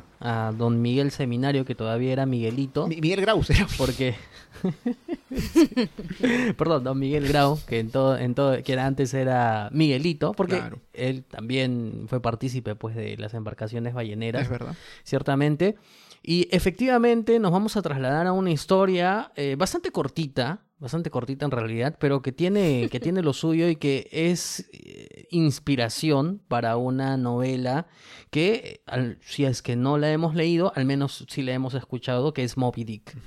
don 0.58 0.82
Miguel 0.82 1.12
Seminario, 1.12 1.64
que 1.64 1.74
todavía 1.74 2.12
era 2.12 2.26
Miguelito. 2.26 2.88
Miguel 2.88 3.22
Graus 3.22 3.50
era. 3.50 3.66
Porque... 3.78 4.16
Perdón, 6.58 6.84
don 6.84 7.00
Miguel 7.00 7.28
Grau, 7.28 7.60
que 7.66 7.80
en 7.80 7.92
todo, 7.92 8.18
en 8.18 8.36
todo, 8.36 8.62
que 8.62 8.80
antes 8.80 9.14
era 9.14 9.70
Miguelito, 9.72 10.34
porque 10.34 10.62
él 10.94 11.24
también 11.24 12.06
fue 12.08 12.22
partícipe 12.22 12.76
pues 12.76 12.96
de 12.96 13.16
las 13.18 13.34
embarcaciones 13.34 13.94
balleneras. 13.94 14.44
Es 14.44 14.50
verdad. 14.50 14.76
Ciertamente. 15.04 15.76
Y 16.24 16.50
efectivamente 16.52 17.40
nos 17.40 17.52
vamos 17.52 17.78
a 17.78 17.82
trasladar 17.82 18.28
a 18.28 18.34
una 18.34 18.52
historia 18.52 19.32
eh, 19.36 19.56
bastante 19.58 19.92
cortita, 19.92 20.60
bastante 20.80 21.10
cortita 21.10 21.46
en 21.46 21.52
realidad, 21.52 21.98
pero 22.00 22.22
que 22.22 22.32
tiene, 22.32 22.88
que 22.92 23.00
tiene 23.00 23.24
lo 23.24 23.34
suyo 23.34 23.68
y 23.68 23.76
que 23.78 24.08
es 24.12 24.70
eh, 24.72 25.28
inspiración 25.32 26.42
para 26.48 26.78
una 26.78 27.18
novela 27.18 27.88
que, 28.30 28.84
si 29.22 29.46
es 29.46 29.62
que 29.62 29.76
no 29.76 29.98
la 29.98 30.12
hemos 30.12 30.36
leído, 30.36 30.72
al 30.76 30.86
menos 30.86 31.26
si 31.28 31.42
la 31.42 31.54
hemos 31.54 31.74
escuchado, 31.74 32.34
que 32.34 32.44
es 32.44 32.58
Moby 32.58 32.84
Dick. 32.84 33.18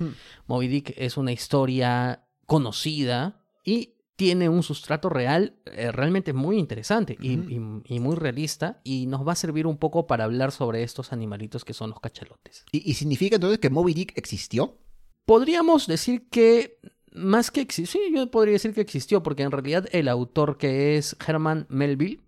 Moby 0.47 0.67
Dick 0.67 0.93
es 0.97 1.17
una 1.17 1.31
historia 1.31 2.23
conocida 2.45 3.43
y 3.63 3.95
tiene 4.15 4.49
un 4.49 4.61
sustrato 4.61 5.09
real 5.09 5.55
eh, 5.65 5.91
realmente 5.91 6.31
muy 6.31 6.59
interesante 6.59 7.17
y, 7.19 7.37
muy 7.37 8.15
realista 8.15 8.79
y 8.83 9.07
nos 9.07 9.27
va 9.27 9.31
a 9.31 9.35
servir 9.35 9.65
un 9.65 9.77
poco 9.77 10.05
para 10.05 10.25
hablar 10.25 10.51
sobre 10.51 10.83
estos 10.83 11.11
animalitos 11.11 11.65
que 11.65 11.73
son 11.73 11.89
los 11.89 11.99
cachalotes. 11.99 12.65
¿Y, 12.71 12.93
significa 12.93 13.37
entonces 13.37 13.57
que 13.57 13.71
Moby 13.71 13.95
Dick 13.95 14.13
existió? 14.15 14.77
Podríamos 15.25 15.87
decir 15.87 16.29
que 16.29 16.79
más 17.13 17.51
que 17.51 17.61
existió, 17.61 18.01
sí, 18.01 18.13
yo 18.13 18.29
podría 18.31 18.53
decir 18.53 18.73
que 18.73 18.81
existió 18.81 19.21
porque 19.23 19.43
en 19.43 19.51
realidad 19.51 19.87
el 19.91 20.07
autor 20.07 20.57
que 20.57 20.97
es 20.97 21.15
Herman 21.25 21.65
Melville 21.69 22.19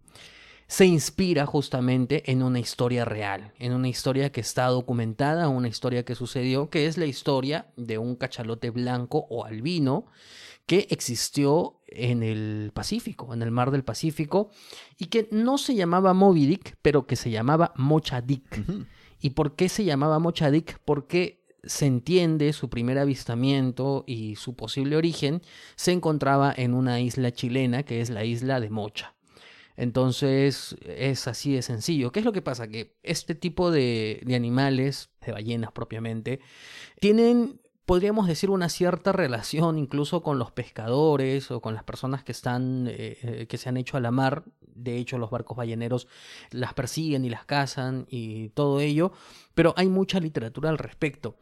se 0.68 0.86
inspira 0.86 1.46
justamente 1.46 2.32
en 2.32 2.42
una 2.42 2.60
historia 2.60 3.06
real, 3.06 3.54
en 3.60 3.74
una 3.74 3.90
historia 3.90 4.32
que 4.32 4.42
está 4.42 4.66
documentada, 4.68 5.48
una 5.48 5.68
historia 5.68 6.04
que 6.04 6.16
sucedió, 6.16 6.70
que 6.70 6.88
es 6.88 6.98
la 6.98 7.06
historia 7.06 7.68
de 7.76 7.98
un 7.98 8.16
cachalote 8.16 8.70
blanco 8.72 9.28
o 9.30 9.46
albino 9.46 10.06
que 10.66 10.88
existió 10.90 11.80
en 11.88 12.24
el 12.24 12.72
Pacífico, 12.74 13.34
en 13.34 13.42
el 13.42 13.52
mar 13.52 13.70
del 13.70 13.84
Pacífico, 13.84 14.50
y 14.98 15.08
que 15.08 15.28
no 15.32 15.58
se 15.58 15.76
llamaba 15.76 16.14
Moby 16.14 16.46
Dick, 16.46 16.78
pero 16.82 17.06
que 17.06 17.18
se 17.18 17.30
llamaba 17.30 17.74
Mocha 17.76 18.22
Dick. 18.22 18.64
¿Y 19.20 19.32
por 19.32 19.56
qué 19.56 19.70
se 19.70 19.84
llamaba 19.84 20.20
Mocha 20.20 20.50
Dick? 20.50 20.80
Porque 20.86 21.43
se 21.64 21.86
entiende 21.86 22.54
su 22.54 22.70
primer 22.70 22.98
avistamiento 22.98 24.04
y 24.08 24.36
su 24.36 24.56
posible 24.56 24.96
origen 24.96 25.42
se 25.76 25.92
encontraba 25.92 26.54
en 26.56 26.74
una 26.74 27.00
isla 27.00 27.32
chilena 27.32 27.84
que 27.84 28.02
es 28.02 28.10
la 28.10 28.26
isla 28.26 28.60
de 28.60 28.70
Mocha. 28.70 29.16
Entonces 29.76 30.76
es 30.86 31.28
así 31.28 31.54
de 31.54 31.62
sencillo. 31.62 32.12
¿Qué 32.12 32.20
es 32.20 32.26
lo 32.26 32.32
que 32.32 32.42
pasa? 32.44 32.68
Que 32.68 32.96
este 33.02 33.34
tipo 33.34 33.72
de, 33.72 34.22
de 34.24 34.36
animales, 34.36 35.10
de 35.26 35.32
ballenas 35.32 35.72
propiamente, 35.72 36.42
tienen 37.00 37.60
podríamos 37.86 38.28
decir, 38.28 38.50
una 38.50 38.70
cierta 38.70 39.12
relación 39.12 39.78
incluso 39.78 40.24
con 40.24 40.40
los 40.40 40.52
pescadores 40.52 41.52
o 41.52 41.62
con 41.62 41.74
las 41.74 41.84
personas 41.84 42.24
que 42.24 42.32
están, 42.32 42.88
eh, 42.88 43.18
eh, 43.22 43.46
que 43.48 43.58
se 43.58 43.70
han 43.70 43.78
hecho 43.78 43.98
a 43.98 44.00
la 44.00 44.12
mar. 44.12 44.44
De 44.62 44.98
hecho, 44.98 45.18
los 45.18 45.30
barcos 45.30 45.58
balleneros 45.58 46.08
las 46.50 46.74
persiguen 46.74 47.26
y 47.26 47.30
las 47.30 47.46
cazan 47.46 48.08
y 48.10 48.50
todo 48.50 48.80
ello, 48.80 49.12
pero 49.56 49.74
hay 49.78 49.88
mucha 49.88 50.20
literatura 50.20 50.70
al 50.70 50.78
respecto. 50.78 51.38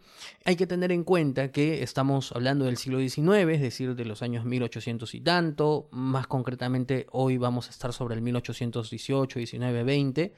Hay 0.46 0.56
que 0.56 0.68
tener 0.68 0.92
en 0.92 1.04
cuenta 1.04 1.52
que 1.52 1.84
estamos 1.84 2.32
hablando 2.32 2.66
del 2.66 2.78
siglo 2.78 3.00
XIX, 3.00 3.50
es 3.52 3.62
decir, 3.62 3.96
de 3.96 4.06
los 4.06 4.22
años 4.22 4.46
1800 4.46 5.14
y 5.16 5.22
tanto, 5.22 5.88
más 5.92 6.28
concretamente 6.28 7.08
hoy 7.12 7.38
vamos 7.38 7.68
a 7.68 7.72
estar 7.72 7.94
sobre 7.94 8.16
el 8.16 8.22
1818, 8.22 9.40
19, 9.40 9.84
20 9.84 10.34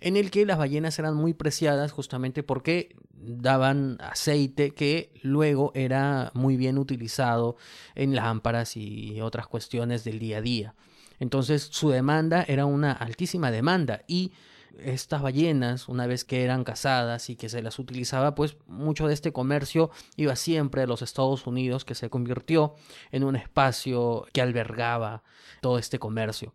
en 0.00 0.16
el 0.16 0.30
que 0.30 0.46
las 0.46 0.58
ballenas 0.58 0.98
eran 0.98 1.14
muy 1.14 1.34
preciadas 1.34 1.92
justamente 1.92 2.42
porque 2.42 2.94
daban 3.12 3.98
aceite 4.00 4.70
que 4.70 5.12
luego 5.22 5.72
era 5.74 6.30
muy 6.34 6.56
bien 6.56 6.78
utilizado 6.78 7.56
en 7.94 8.14
lámparas 8.14 8.76
y 8.76 9.20
otras 9.20 9.46
cuestiones 9.46 10.04
del 10.04 10.18
día 10.18 10.38
a 10.38 10.42
día. 10.42 10.74
Entonces 11.18 11.68
su 11.72 11.90
demanda 11.90 12.44
era 12.46 12.64
una 12.64 12.92
altísima 12.92 13.50
demanda 13.50 14.02
y 14.06 14.32
estas 14.78 15.22
ballenas, 15.22 15.88
una 15.88 16.06
vez 16.06 16.24
que 16.24 16.44
eran 16.44 16.64
cazadas 16.64 17.30
y 17.30 17.36
que 17.36 17.48
se 17.48 17.62
las 17.62 17.78
utilizaba, 17.78 18.34
pues 18.34 18.56
mucho 18.66 19.06
de 19.06 19.14
este 19.14 19.32
comercio 19.32 19.90
iba 20.16 20.36
siempre 20.36 20.82
a 20.82 20.86
los 20.86 21.02
Estados 21.02 21.46
Unidos, 21.46 21.84
que 21.84 21.94
se 21.94 22.10
convirtió 22.10 22.74
en 23.10 23.24
un 23.24 23.36
espacio 23.36 24.26
que 24.32 24.40
albergaba 24.40 25.22
todo 25.60 25.78
este 25.78 25.98
comercio. 25.98 26.54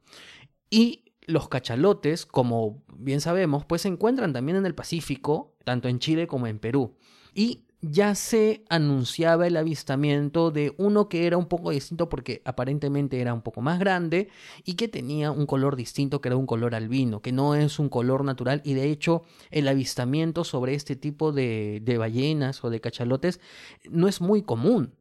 Y 0.69 1.03
los 1.25 1.49
cachalotes, 1.49 2.25
como 2.25 2.83
bien 2.93 3.21
sabemos, 3.21 3.65
pues 3.65 3.83
se 3.83 3.87
encuentran 3.87 4.33
también 4.33 4.57
en 4.57 4.65
el 4.65 4.75
Pacífico, 4.75 5.55
tanto 5.63 5.87
en 5.87 5.99
Chile 5.99 6.27
como 6.27 6.47
en 6.47 6.59
Perú. 6.59 6.97
Y 7.33 7.65
ya 7.83 8.15
se 8.15 8.63
anunciaba 8.69 9.45
el 9.45 9.57
avistamiento 9.57 10.51
de 10.51 10.73
uno 10.77 11.09
que 11.09 11.27
era 11.27 11.37
un 11.37 11.47
poco 11.47 11.71
distinto 11.71 12.07
porque 12.07 12.41
aparentemente 12.45 13.19
era 13.19 13.33
un 13.33 13.41
poco 13.41 13.61
más 13.61 13.77
grande 13.77 14.29
y 14.63 14.75
que 14.75 14.87
tenía 14.87 15.31
un 15.31 15.45
color 15.45 15.75
distinto 15.75 16.21
que 16.21 16.29
era 16.29 16.37
un 16.37 16.45
color 16.45 16.75
albino, 16.75 17.21
que 17.21 17.33
no 17.33 17.55
es 17.55 17.79
un 17.79 17.89
color 17.89 18.23
natural. 18.23 18.61
Y 18.63 18.73
de 18.73 18.89
hecho 18.89 19.23
el 19.51 19.67
avistamiento 19.67 20.45
sobre 20.45 20.75
este 20.75 20.95
tipo 20.95 21.33
de, 21.33 21.81
de 21.83 21.97
ballenas 21.97 22.63
o 22.63 22.69
de 22.69 22.79
cachalotes 22.79 23.41
no 23.89 24.07
es 24.07 24.21
muy 24.21 24.43
común 24.43 24.93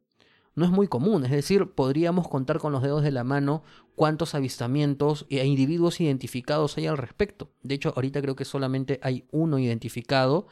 no 0.55 0.65
es 0.65 0.71
muy 0.71 0.87
común, 0.87 1.25
es 1.25 1.31
decir, 1.31 1.71
podríamos 1.71 2.27
contar 2.27 2.59
con 2.59 2.71
los 2.71 2.83
dedos 2.83 3.03
de 3.03 3.11
la 3.11 3.23
mano 3.23 3.63
cuántos 3.95 4.35
avistamientos 4.35 5.25
e 5.29 5.45
individuos 5.45 5.99
identificados 5.99 6.77
hay 6.77 6.87
al 6.87 6.97
respecto. 6.97 7.49
De 7.63 7.75
hecho, 7.75 7.93
ahorita 7.95 8.21
creo 8.21 8.35
que 8.35 8.45
solamente 8.45 8.99
hay 9.01 9.25
uno 9.31 9.59
identificado 9.59 10.47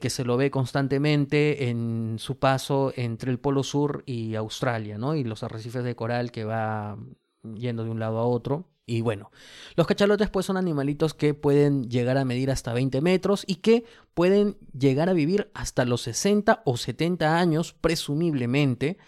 que 0.00 0.10
se 0.10 0.24
lo 0.24 0.36
ve 0.36 0.50
constantemente 0.50 1.68
en 1.68 2.16
su 2.18 2.38
paso 2.38 2.92
entre 2.96 3.30
el 3.30 3.38
Polo 3.38 3.62
Sur 3.62 4.02
y 4.06 4.34
Australia, 4.34 4.98
¿no? 4.98 5.14
Y 5.14 5.24
los 5.24 5.42
arrecifes 5.42 5.84
de 5.84 5.94
coral 5.96 6.32
que 6.32 6.44
va 6.44 6.98
yendo 7.42 7.84
de 7.84 7.90
un 7.90 8.00
lado 8.00 8.18
a 8.18 8.26
otro. 8.26 8.68
Y 8.86 9.00
bueno, 9.00 9.30
los 9.76 9.86
cachalotes 9.86 10.28
pues 10.28 10.44
son 10.44 10.58
animalitos 10.58 11.14
que 11.14 11.32
pueden 11.32 11.88
llegar 11.88 12.18
a 12.18 12.24
medir 12.26 12.50
hasta 12.50 12.74
20 12.74 13.00
metros 13.00 13.44
y 13.46 13.56
que 13.56 13.84
pueden 14.12 14.58
llegar 14.78 15.08
a 15.08 15.14
vivir 15.14 15.50
hasta 15.54 15.86
los 15.86 16.02
60 16.02 16.62
o 16.66 16.76
70 16.76 17.38
años 17.38 17.74
presumiblemente 17.80 18.98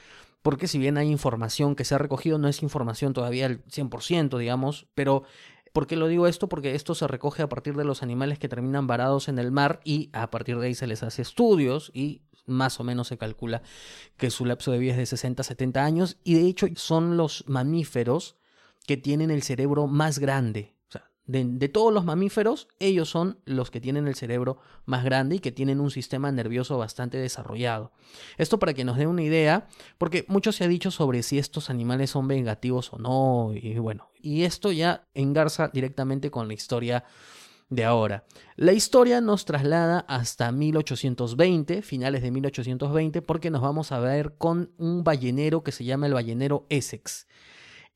porque 0.47 0.69
si 0.69 0.79
bien 0.79 0.97
hay 0.97 1.11
información 1.11 1.75
que 1.75 1.85
se 1.85 1.97
ha 1.97 1.99
recogido, 1.99 2.39
no 2.39 2.47
es 2.47 2.63
información 2.63 3.13
todavía 3.13 3.47
al 3.47 3.65
100%, 3.65 4.39
digamos, 4.39 4.87
pero 4.95 5.25
¿por 5.73 5.89
qué 5.89 5.97
lo 5.97 6.07
digo 6.07 6.29
esto? 6.29 6.49
Porque 6.49 6.77
esto 6.77 6.95
se 6.95 7.09
recoge 7.09 7.43
a 7.43 7.49
partir 7.49 7.75
de 7.75 7.83
los 7.83 8.05
animales 8.05 8.39
que 8.39 8.49
terminan 8.49 8.87
varados 8.87 9.27
en 9.27 9.41
el 9.41 9.51
mar 9.51 9.81
y 9.83 10.09
a 10.13 10.31
partir 10.31 10.57
de 10.61 10.69
ahí 10.69 10.77
se 10.77 10.87
les 10.87 11.03
hace 11.03 11.23
estudios 11.23 11.91
y 11.93 12.23
más 12.47 12.79
o 12.79 12.85
menos 12.85 13.09
se 13.09 13.19
calcula 13.19 13.63
que 14.17 14.31
su 14.31 14.45
lapso 14.45 14.71
de 14.71 14.79
vida 14.79 14.93
es 14.93 14.99
de 14.99 15.07
60 15.07 15.41
a 15.41 15.45
70 15.45 15.85
años 15.85 16.17
y 16.23 16.35
de 16.35 16.43
hecho 16.43 16.69
son 16.77 17.17
los 17.17 17.43
mamíferos 17.49 18.37
que 18.87 18.97
tienen 18.97 19.33
el 19.33 19.43
cerebro 19.43 19.89
más 19.89 20.21
grande 20.21 20.76
de, 21.27 21.69
todos 21.69 21.93
los 21.93 22.05
mamíferos, 22.05 22.69
ellos 22.79 23.09
son 23.09 23.39
los 23.45 23.71
que 23.71 23.81
tienen 23.81 24.07
el 24.07 24.15
cerebro 24.15 24.59
más 24.85 25.05
grande 25.05 25.37
y 25.37 25.39
que 25.41 25.53
tienen 25.53 25.81
un 25.81 25.91
sistema 25.91 26.31
nervioso 26.31 26.79
bastante 26.79 27.19
desarrollado. 27.19 27.93
Esto 28.39 28.59
para 28.59 28.75
que 28.75 28.85
nos 28.85 28.97
dé 28.97 29.07
una 29.07 29.23
idea, 29.23 29.67
porque 29.99 30.25
mucho 30.29 30.53
se 30.53 30.65
ha 30.65 30.69
dicho 30.69 30.91
sobre 30.91 31.23
si 31.23 31.39
estos 31.39 31.69
animales 31.69 32.11
son 32.11 32.29
vengativos 32.29 32.93
o 32.93 32.99
no, 32.99 33.53
y 33.55 33.79
bueno, 33.79 34.11
y 34.21 34.45
esto 34.45 34.71
ya 34.71 35.07
engarza 35.15 35.69
directamente 35.69 36.31
con 36.31 36.47
la 36.49 36.55
historia 36.55 37.05
de 37.69 37.85
ahora. 37.85 38.25
La 38.55 38.73
historia 38.73 39.21
nos 39.21 39.45
traslada 39.45 40.01
hasta 40.09 40.53
1820, 40.53 41.83
finales 41.83 42.23
de 42.23 42.31
1820, 42.31 43.23
porque 43.23 43.51
nos 43.51 43.63
vamos 43.63 43.91
a 43.91 43.99
ver 43.99 44.35
con 44.39 44.71
un 44.79 45.03
ballenero 45.03 45.65
que 45.65 45.73
se 45.73 45.85
llama 45.85 46.07
el 46.07 46.15
ballenero 46.15 46.67
Essex. 46.69 47.27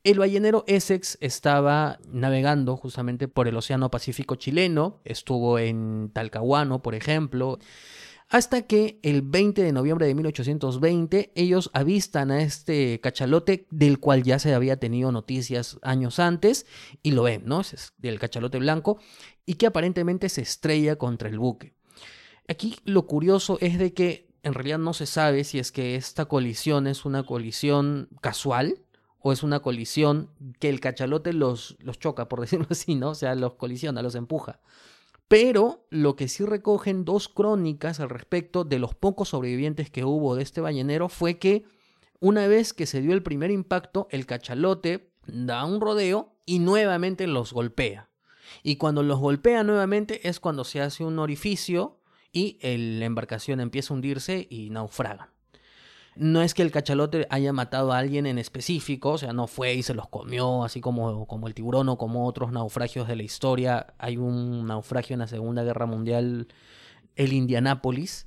El 0.02 0.18
ballenero 0.18 0.64
Essex 0.66 1.18
estaba 1.20 1.98
navegando 2.10 2.74
justamente 2.78 3.28
por 3.28 3.48
el 3.48 3.56
Océano 3.56 3.90
Pacífico 3.90 4.36
chileno, 4.36 5.02
estuvo 5.04 5.58
en 5.58 6.10
Talcahuano, 6.14 6.80
por 6.80 6.94
ejemplo, 6.94 7.58
hasta 8.30 8.62
que 8.62 8.98
el 9.02 9.20
20 9.20 9.62
de 9.62 9.72
noviembre 9.72 10.06
de 10.06 10.14
1820 10.14 11.32
ellos 11.34 11.70
avistan 11.74 12.30
a 12.30 12.40
este 12.40 12.98
cachalote 13.00 13.66
del 13.70 14.00
cual 14.00 14.22
ya 14.22 14.38
se 14.38 14.54
había 14.54 14.78
tenido 14.78 15.12
noticias 15.12 15.78
años 15.82 16.18
antes 16.18 16.64
y 17.02 17.10
lo 17.10 17.24
ven, 17.24 17.42
¿no? 17.44 17.60
Es 17.60 17.92
del 17.98 18.18
cachalote 18.18 18.58
blanco 18.58 18.98
y 19.44 19.54
que 19.54 19.66
aparentemente 19.66 20.30
se 20.30 20.40
estrella 20.40 20.96
contra 20.96 21.28
el 21.28 21.38
buque. 21.38 21.74
Aquí 22.48 22.78
lo 22.84 23.06
curioso 23.06 23.58
es 23.60 23.78
de 23.78 23.92
que 23.92 24.30
en 24.44 24.54
realidad 24.54 24.78
no 24.78 24.94
se 24.94 25.04
sabe 25.04 25.44
si 25.44 25.58
es 25.58 25.72
que 25.72 25.96
esta 25.96 26.24
colisión 26.24 26.86
es 26.86 27.04
una 27.04 27.26
colisión 27.26 28.08
casual, 28.22 28.80
o 29.20 29.32
es 29.32 29.42
una 29.42 29.60
colisión 29.60 30.30
que 30.58 30.68
el 30.68 30.80
cachalote 30.80 31.32
los, 31.32 31.76
los 31.80 31.98
choca, 31.98 32.28
por 32.28 32.40
decirlo 32.42 32.66
así, 32.70 32.94
¿no? 32.94 33.10
O 33.10 33.14
sea, 33.14 33.34
los 33.34 33.54
colisiona, 33.54 34.02
los 34.02 34.14
empuja. 34.14 34.60
Pero 35.28 35.86
lo 35.90 36.16
que 36.16 36.26
sí 36.26 36.44
recogen 36.44 37.04
dos 37.04 37.28
crónicas 37.28 38.00
al 38.00 38.10
respecto 38.10 38.64
de 38.64 38.80
los 38.80 38.94
pocos 38.94 39.28
sobrevivientes 39.28 39.88
que 39.88 40.04
hubo 40.04 40.34
de 40.34 40.42
este 40.42 40.60
ballenero 40.60 41.08
fue 41.08 41.38
que 41.38 41.64
una 42.18 42.48
vez 42.48 42.72
que 42.72 42.86
se 42.86 43.00
dio 43.00 43.12
el 43.12 43.22
primer 43.22 43.50
impacto, 43.50 44.08
el 44.10 44.26
cachalote 44.26 45.12
da 45.26 45.64
un 45.64 45.80
rodeo 45.80 46.34
y 46.46 46.58
nuevamente 46.58 47.26
los 47.26 47.52
golpea. 47.52 48.10
Y 48.62 48.76
cuando 48.76 49.02
los 49.02 49.20
golpea 49.20 49.62
nuevamente 49.62 50.28
es 50.28 50.40
cuando 50.40 50.64
se 50.64 50.80
hace 50.80 51.04
un 51.04 51.18
orificio 51.18 52.00
y 52.32 52.58
la 52.62 53.04
embarcación 53.04 53.60
empieza 53.60 53.94
a 53.94 53.96
hundirse 53.96 54.46
y 54.50 54.70
naufraga. 54.70 55.32
No 56.16 56.42
es 56.42 56.54
que 56.54 56.62
el 56.62 56.72
cachalote 56.72 57.26
haya 57.30 57.52
matado 57.52 57.92
a 57.92 57.98
alguien 57.98 58.26
en 58.26 58.38
específico, 58.38 59.12
o 59.12 59.18
sea, 59.18 59.32
no 59.32 59.46
fue 59.46 59.74
y 59.74 59.82
se 59.82 59.94
los 59.94 60.08
comió, 60.08 60.64
así 60.64 60.80
como, 60.80 61.26
como 61.26 61.46
el 61.46 61.54
tiburón 61.54 61.88
o 61.88 61.98
como 61.98 62.26
otros 62.26 62.52
naufragios 62.52 63.06
de 63.08 63.16
la 63.16 63.22
historia. 63.22 63.94
Hay 63.98 64.16
un 64.16 64.66
naufragio 64.66 65.14
en 65.14 65.20
la 65.20 65.28
Segunda 65.28 65.62
Guerra 65.62 65.86
Mundial, 65.86 66.48
el 67.16 67.32
Indianápolis, 67.32 68.26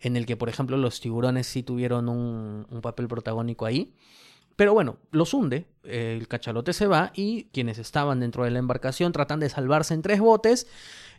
en 0.00 0.16
el 0.16 0.26
que, 0.26 0.36
por 0.36 0.48
ejemplo, 0.48 0.76
los 0.76 1.00
tiburones 1.00 1.46
sí 1.46 1.62
tuvieron 1.62 2.08
un, 2.08 2.66
un 2.70 2.80
papel 2.80 3.08
protagónico 3.08 3.64
ahí. 3.66 3.94
Pero 4.56 4.74
bueno, 4.74 4.98
los 5.10 5.32
hunde, 5.32 5.66
el 5.84 6.28
cachalote 6.28 6.72
se 6.72 6.86
va 6.86 7.12
y 7.14 7.44
quienes 7.52 7.78
estaban 7.78 8.20
dentro 8.20 8.44
de 8.44 8.50
la 8.50 8.58
embarcación 8.58 9.12
tratan 9.12 9.40
de 9.40 9.48
salvarse 9.48 9.94
en 9.94 10.02
tres 10.02 10.20
botes, 10.20 10.66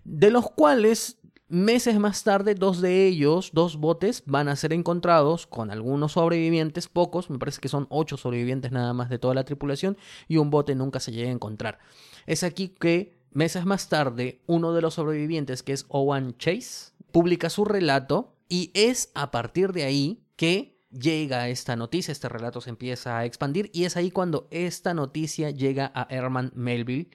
de 0.03 0.29
los 0.29 0.51
cuales 0.51 1.17
Meses 1.53 1.99
más 1.99 2.23
tarde, 2.23 2.55
dos 2.55 2.81
de 2.81 3.05
ellos, 3.05 3.51
dos 3.53 3.77
botes, 3.77 4.23
van 4.25 4.47
a 4.47 4.55
ser 4.55 4.73
encontrados 4.73 5.45
con 5.45 5.69
algunos 5.69 6.13
sobrevivientes, 6.13 6.87
pocos, 6.87 7.29
me 7.29 7.37
parece 7.37 7.61
que 7.61 7.69
son 7.69 7.85
ocho 7.91 8.17
sobrevivientes 8.17 8.71
nada 8.71 8.91
más 8.93 9.07
de 9.07 9.19
toda 9.19 9.35
la 9.35 9.43
tripulación, 9.43 9.95
y 10.27 10.37
un 10.37 10.49
bote 10.49 10.73
nunca 10.73 10.99
se 10.99 11.11
llega 11.11 11.29
a 11.29 11.33
encontrar. 11.33 11.77
Es 12.25 12.41
aquí 12.41 12.69
que, 12.69 13.19
meses 13.33 13.65
más 13.65 13.87
tarde, 13.87 14.41
uno 14.47 14.73
de 14.73 14.81
los 14.81 14.95
sobrevivientes, 14.95 15.61
que 15.61 15.73
es 15.73 15.85
Owen 15.89 16.35
Chase, 16.39 16.93
publica 17.11 17.51
su 17.51 17.65
relato, 17.65 18.35
y 18.49 18.71
es 18.73 19.11
a 19.13 19.29
partir 19.29 19.73
de 19.73 19.83
ahí 19.83 20.23
que 20.35 20.81
llega 20.89 21.49
esta 21.49 21.75
noticia, 21.75 22.13
este 22.13 22.29
relato 22.29 22.61
se 22.61 22.71
empieza 22.71 23.19
a 23.19 23.25
expandir, 23.25 23.69
y 23.73 23.83
es 23.83 23.95
ahí 23.95 24.09
cuando 24.09 24.47
esta 24.49 24.95
noticia 24.95 25.51
llega 25.51 25.91
a 25.93 26.07
Herman 26.09 26.51
Melville, 26.55 27.11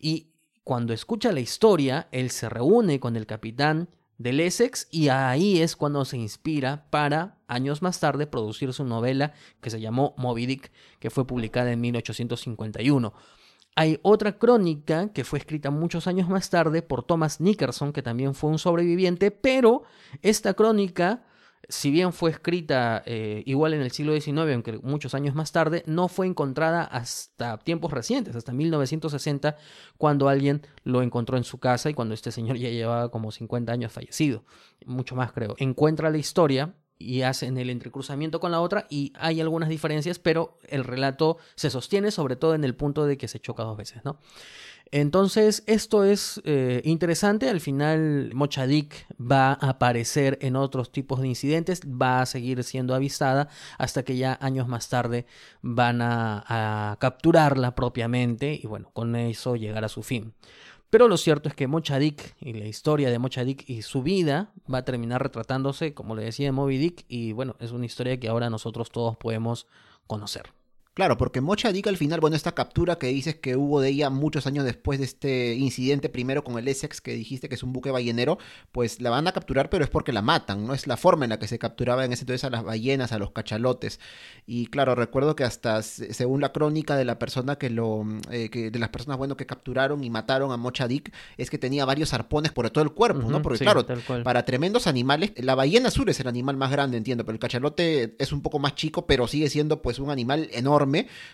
y 0.00 0.30
cuando 0.66 0.92
escucha 0.92 1.30
la 1.30 1.38
historia, 1.38 2.08
él 2.10 2.32
se 2.32 2.48
reúne 2.48 2.98
con 2.98 3.14
el 3.14 3.24
capitán 3.24 3.88
del 4.18 4.40
Essex 4.40 4.88
y 4.90 5.10
ahí 5.10 5.62
es 5.62 5.76
cuando 5.76 6.04
se 6.04 6.16
inspira 6.16 6.88
para, 6.90 7.38
años 7.46 7.82
más 7.82 8.00
tarde, 8.00 8.26
producir 8.26 8.72
su 8.72 8.84
novela 8.84 9.32
que 9.60 9.70
se 9.70 9.80
llamó 9.80 10.16
Moby 10.18 10.44
Dick, 10.44 10.72
que 10.98 11.08
fue 11.08 11.24
publicada 11.24 11.70
en 11.70 11.80
1851. 11.80 13.14
Hay 13.76 14.00
otra 14.02 14.38
crónica 14.38 15.12
que 15.12 15.22
fue 15.22 15.38
escrita 15.38 15.70
muchos 15.70 16.08
años 16.08 16.28
más 16.28 16.50
tarde 16.50 16.82
por 16.82 17.04
Thomas 17.04 17.40
Nickerson, 17.40 17.92
que 17.92 18.02
también 18.02 18.34
fue 18.34 18.50
un 18.50 18.58
sobreviviente, 18.58 19.30
pero 19.30 19.84
esta 20.20 20.54
crónica 20.54 21.22
si 21.68 21.90
bien 21.90 22.12
fue 22.12 22.30
escrita 22.30 23.02
eh, 23.06 23.42
igual 23.46 23.74
en 23.74 23.82
el 23.82 23.90
siglo 23.90 24.18
XIX, 24.18 24.38
aunque 24.52 24.78
muchos 24.82 25.14
años 25.14 25.34
más 25.34 25.52
tarde, 25.52 25.82
no 25.86 26.08
fue 26.08 26.26
encontrada 26.26 26.84
hasta 26.84 27.58
tiempos 27.58 27.92
recientes, 27.92 28.36
hasta 28.36 28.52
1960, 28.52 29.56
cuando 29.98 30.28
alguien 30.28 30.62
lo 30.84 31.02
encontró 31.02 31.36
en 31.36 31.44
su 31.44 31.58
casa 31.58 31.90
y 31.90 31.94
cuando 31.94 32.14
este 32.14 32.32
señor 32.32 32.56
ya 32.56 32.68
llevaba 32.68 33.10
como 33.10 33.32
50 33.32 33.72
años 33.72 33.92
fallecido, 33.92 34.44
mucho 34.84 35.16
más 35.16 35.32
creo. 35.32 35.54
Encuentra 35.58 36.10
la 36.10 36.18
historia 36.18 36.74
y 36.98 37.22
hacen 37.22 37.58
el 37.58 37.70
entrecruzamiento 37.70 38.40
con 38.40 38.52
la 38.52 38.60
otra 38.60 38.86
y 38.88 39.12
hay 39.18 39.40
algunas 39.40 39.68
diferencias, 39.68 40.18
pero 40.18 40.58
el 40.68 40.84
relato 40.84 41.38
se 41.54 41.70
sostiene 41.70 42.10
sobre 42.10 42.36
todo 42.36 42.54
en 42.54 42.64
el 42.64 42.74
punto 42.74 43.06
de 43.06 43.18
que 43.18 43.28
se 43.28 43.40
choca 43.40 43.64
dos 43.64 43.76
veces, 43.76 44.04
¿no? 44.04 44.18
Entonces, 44.92 45.64
esto 45.66 46.04
es 46.04 46.40
eh, 46.44 46.80
interesante. 46.84 47.48
Al 47.48 47.60
final, 47.60 48.30
Mochadik 48.34 49.06
va 49.20 49.48
a 49.48 49.70
aparecer 49.70 50.38
en 50.42 50.54
otros 50.54 50.92
tipos 50.92 51.20
de 51.20 51.28
incidentes, 51.28 51.80
va 51.82 52.20
a 52.20 52.26
seguir 52.26 52.62
siendo 52.62 52.94
avistada 52.94 53.48
hasta 53.78 54.04
que 54.04 54.16
ya 54.16 54.38
años 54.40 54.68
más 54.68 54.88
tarde 54.88 55.26
van 55.60 56.00
a, 56.02 56.96
capturarla 57.00 57.74
propiamente 57.74 58.58
y 58.62 58.66
bueno, 58.66 58.90
con 58.92 59.16
eso 59.16 59.56
llegar 59.56 59.84
a 59.84 59.88
su 59.88 60.02
fin. 60.02 60.32
Pero 60.88 61.08
lo 61.08 61.16
cierto 61.16 61.48
es 61.48 61.54
que 61.54 61.66
Mochadik 61.66 62.36
y 62.40 62.52
la 62.52 62.66
historia 62.66 63.10
de 63.10 63.18
Mochadik 63.18 63.68
y 63.68 63.82
su 63.82 64.02
vida 64.02 64.52
va 64.72 64.78
a 64.78 64.84
terminar 64.84 65.22
retratándose, 65.22 65.94
como 65.94 66.14
le 66.14 66.24
decía 66.24 66.52
Moby 66.52 66.78
Dick, 66.78 67.04
y 67.08 67.32
bueno, 67.32 67.56
es 67.58 67.72
una 67.72 67.86
historia 67.86 68.18
que 68.20 68.28
ahora 68.28 68.50
nosotros 68.50 68.90
todos 68.90 69.16
podemos 69.16 69.66
conocer. 70.06 70.52
Claro, 70.96 71.18
porque 71.18 71.42
Mocha 71.42 71.72
Dick 71.72 71.88
al 71.88 71.98
final, 71.98 72.20
bueno, 72.20 72.36
esta 72.36 72.52
captura 72.52 72.96
que 72.96 73.08
dices 73.08 73.34
que 73.34 73.54
hubo 73.54 73.82
de 73.82 73.90
ella 73.90 74.08
muchos 74.08 74.46
años 74.46 74.64
después 74.64 74.98
de 74.98 75.04
este 75.04 75.52
incidente, 75.52 76.08
primero 76.08 76.42
con 76.42 76.58
el 76.58 76.66
Essex, 76.68 77.02
que 77.02 77.12
dijiste 77.12 77.50
que 77.50 77.54
es 77.54 77.62
un 77.62 77.74
buque 77.74 77.90
ballenero, 77.90 78.38
pues 78.72 79.02
la 79.02 79.10
van 79.10 79.28
a 79.28 79.32
capturar, 79.32 79.68
pero 79.68 79.84
es 79.84 79.90
porque 79.90 80.10
la 80.14 80.22
matan, 80.22 80.66
no 80.66 80.72
es 80.72 80.86
la 80.86 80.96
forma 80.96 81.26
en 81.26 81.28
la 81.28 81.38
que 81.38 81.48
se 81.48 81.58
capturaba 81.58 82.06
en 82.06 82.14
ese 82.14 82.22
entonces 82.22 82.44
a 82.44 82.48
las 82.48 82.64
ballenas, 82.64 83.12
a 83.12 83.18
los 83.18 83.32
cachalotes. 83.32 84.00
Y 84.46 84.68
claro, 84.68 84.94
recuerdo 84.94 85.36
que 85.36 85.44
hasta 85.44 85.82
según 85.82 86.40
la 86.40 86.52
crónica 86.52 86.96
de 86.96 87.04
la 87.04 87.18
persona 87.18 87.56
que 87.56 87.68
lo, 87.68 88.06
eh, 88.30 88.48
que, 88.48 88.70
de 88.70 88.78
las 88.78 88.88
personas, 88.88 89.18
bueno, 89.18 89.36
que 89.36 89.44
capturaron 89.44 90.02
y 90.02 90.08
mataron 90.08 90.50
a 90.50 90.56
Mocha 90.56 90.88
Dick, 90.88 91.12
es 91.36 91.50
que 91.50 91.58
tenía 91.58 91.84
varios 91.84 92.14
arpones 92.14 92.52
por 92.52 92.70
todo 92.70 92.82
el 92.82 92.92
cuerpo, 92.92 93.30
¿no? 93.30 93.42
Porque 93.42 93.58
claro, 93.58 93.84
para 94.24 94.46
tremendos 94.46 94.86
animales, 94.86 95.32
la 95.36 95.54
ballena 95.54 95.88
azul 95.88 96.08
es 96.08 96.20
el 96.20 96.26
animal 96.26 96.56
más 96.56 96.70
grande, 96.70 96.96
entiendo, 96.96 97.26
pero 97.26 97.34
el 97.34 97.38
cachalote 97.38 98.16
es 98.18 98.32
un 98.32 98.40
poco 98.40 98.58
más 98.58 98.74
chico, 98.76 99.06
pero 99.06 99.26
sigue 99.26 99.50
siendo 99.50 99.82
pues 99.82 99.98
un 99.98 100.08
animal 100.08 100.48
enorme 100.54 100.85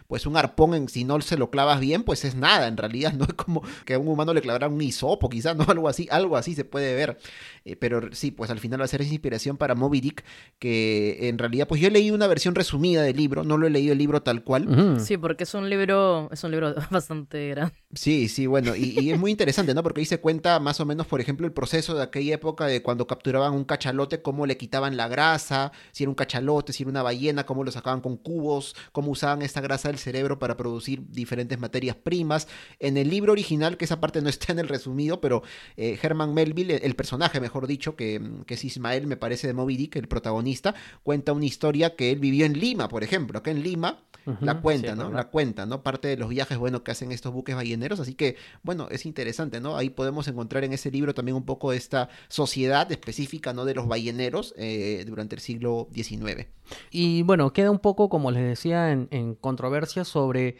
pues 0.07 0.27
un 0.27 0.37
arpón, 0.37 0.75
en, 0.75 0.89
si 0.89 1.05
no 1.05 1.21
se 1.21 1.37
lo 1.37 1.51
clavas 1.51 1.81
bien, 1.81 2.03
pues 2.03 2.25
es 2.25 2.35
nada, 2.35 2.67
en 2.67 2.77
realidad 2.77 3.13
no 3.19 3.25
es 3.25 3.35
como 3.35 3.63
que 3.85 3.95
a 3.95 3.99
un 3.99 4.09
humano 4.09 4.35
le 4.35 4.43
clavara 4.43 4.69
un 4.69 4.81
hisopo, 4.81 5.29
quizás, 5.29 5.57
¿no? 5.57 5.65
Algo 5.69 5.89
así, 5.89 6.09
algo 6.11 6.37
así 6.37 6.55
se 6.55 6.65
puede 6.65 6.95
ver. 6.95 7.19
Eh, 7.65 7.77
pero 7.77 8.13
sí, 8.13 8.31
pues 8.31 8.51
al 8.51 8.59
final 8.59 8.81
va 8.81 8.85
a 8.85 8.89
ser 8.89 9.03
esa 9.03 9.13
inspiración 9.13 9.57
para 9.57 9.75
Moby 9.75 10.01
Dick, 10.01 10.25
que 10.59 11.29
en 11.29 11.39
realidad, 11.39 11.69
pues 11.69 11.81
yo 11.81 11.91
leí 11.91 12.11
una 12.11 12.27
versión 12.27 12.55
resumida 12.55 13.03
del 13.03 13.17
libro, 13.17 13.45
no 13.45 13.57
lo 13.57 13.67
he 13.67 13.71
leído 13.71 13.93
el 13.93 13.99
libro 13.99 14.23
tal 14.23 14.43
cual. 14.43 14.99
Sí, 15.01 15.17
porque 15.17 15.45
es 15.45 15.55
un 15.55 15.71
libro, 15.71 16.29
es 16.33 16.43
un 16.45 16.51
libro 16.51 16.75
bastante 16.91 17.49
grande. 17.51 17.75
Sí, 17.95 18.29
sí, 18.29 18.47
bueno, 18.47 18.75
y, 18.75 19.11
es 19.11 19.19
muy 19.19 19.31
interesante, 19.31 19.75
¿no? 19.75 19.83
Porque 19.83 20.01
ahí 20.01 20.07
se 20.07 20.21
cuenta 20.21 20.59
más 20.61 20.81
o 20.81 20.87
menos, 20.87 21.07
por 21.07 21.21
ejemplo, 21.21 21.47
el 21.47 21.53
proceso 21.53 21.95
de 21.95 22.03
aquella 22.03 22.35
época 22.35 22.67
de 22.67 22.83
cuando 22.83 23.07
capturaban 23.07 23.53
un 23.53 23.65
cachalote, 23.65 24.23
cómo 24.23 24.47
le 24.47 24.57
quitaban 24.57 24.97
la 24.97 25.09
grasa, 25.09 25.73
si 25.93 26.05
era 26.05 26.11
un 26.11 26.15
cachalote, 26.15 26.73
si 26.73 26.83
era 26.83 26.91
una 26.91 27.03
ballena, 27.03 27.45
cómo 27.47 27.65
lo 27.65 27.71
sacaban 27.71 28.01
con 28.01 28.17
cubos, 28.17 28.75
cómo 28.93 29.11
usaban 29.11 29.42
esta 29.45 29.61
grasa 29.61 29.89
del 29.89 29.99
cerebro 29.99 30.39
para 30.39 30.57
producir 30.57 31.03
diferentes 31.09 31.59
materias 31.59 31.97
primas. 31.97 32.49
En 32.79 32.97
el 32.97 33.11
libro 33.11 33.33
original, 33.33 33.77
que 33.77 33.85
esa 33.85 34.01
parte 34.01 34.23
no 34.23 34.29
está 34.29 34.53
en 34.53 34.59
el 34.59 34.69
resumido, 34.69 35.21
pero 35.21 35.43
eh, 35.77 35.99
Herman 36.01 36.35
Melville, 36.35 36.77
el 36.83 36.97
personaje, 36.97 37.41
mejor 37.41 37.67
dicho, 37.67 37.97
que, 37.97 38.21
que, 38.47 38.55
es 38.55 38.65
Ismael, 38.65 39.07
me 39.07 39.17
parece, 39.17 39.47
de 39.47 39.55
Moby 39.55 39.77
Dick, 39.77 39.97
el 39.97 40.09
protagonista, 40.09 40.75
cuenta 41.03 41.33
una 41.33 41.47
historia 41.47 41.97
que 41.97 42.11
él 42.11 42.19
vivió 42.19 42.47
en 42.47 42.59
Lima, 42.59 42.89
por 42.89 43.05
ejemplo. 43.05 43.39
Acá 43.39 43.51
en 43.51 43.63
Lima 43.63 44.03
la 44.41 44.61
cuenta, 44.61 44.95
¿no? 44.95 45.11
La 45.11 45.29
cuenta, 45.29 45.67
¿no? 45.67 45.83
Parte 45.83 46.09
de 46.09 46.17
los 46.17 46.29
viajes, 46.29 46.59
bueno, 46.59 46.83
que 46.83 46.91
hacen 46.91 47.13
estos 47.13 47.33
buques 47.33 47.55
balleneros. 47.55 48.01
Así 48.01 48.15
que, 48.15 48.37
bueno, 48.63 48.89
es 48.91 49.07
interesante, 49.07 49.61
¿no? 49.61 49.77
Ahí 49.77 49.91
podemos 49.91 50.29
encontrar 50.29 50.65
en 50.65 50.73
ese 50.73 50.91
libro 50.91 51.15
también 51.15 51.37
un 51.37 51.45
poco 51.45 51.73
esta 51.73 52.09
sociedad 52.29 52.91
específica, 52.93 53.53
¿no? 53.53 53.65
De 53.65 53.75
los 53.75 53.87
balleneros 53.89 54.55
eh, 54.57 55.05
durante 55.07 55.35
el 55.35 55.41
siglo 55.41 55.89
XIX. 55.93 56.47
Y 56.91 57.23
bueno, 57.23 57.53
queda 57.53 57.71
un 57.71 57.79
poco, 57.79 58.09
como 58.09 58.31
les 58.31 58.45
decía, 58.45 58.93
en, 58.93 59.09
en 59.11 59.35
controversia 59.35 60.05
sobre 60.05 60.57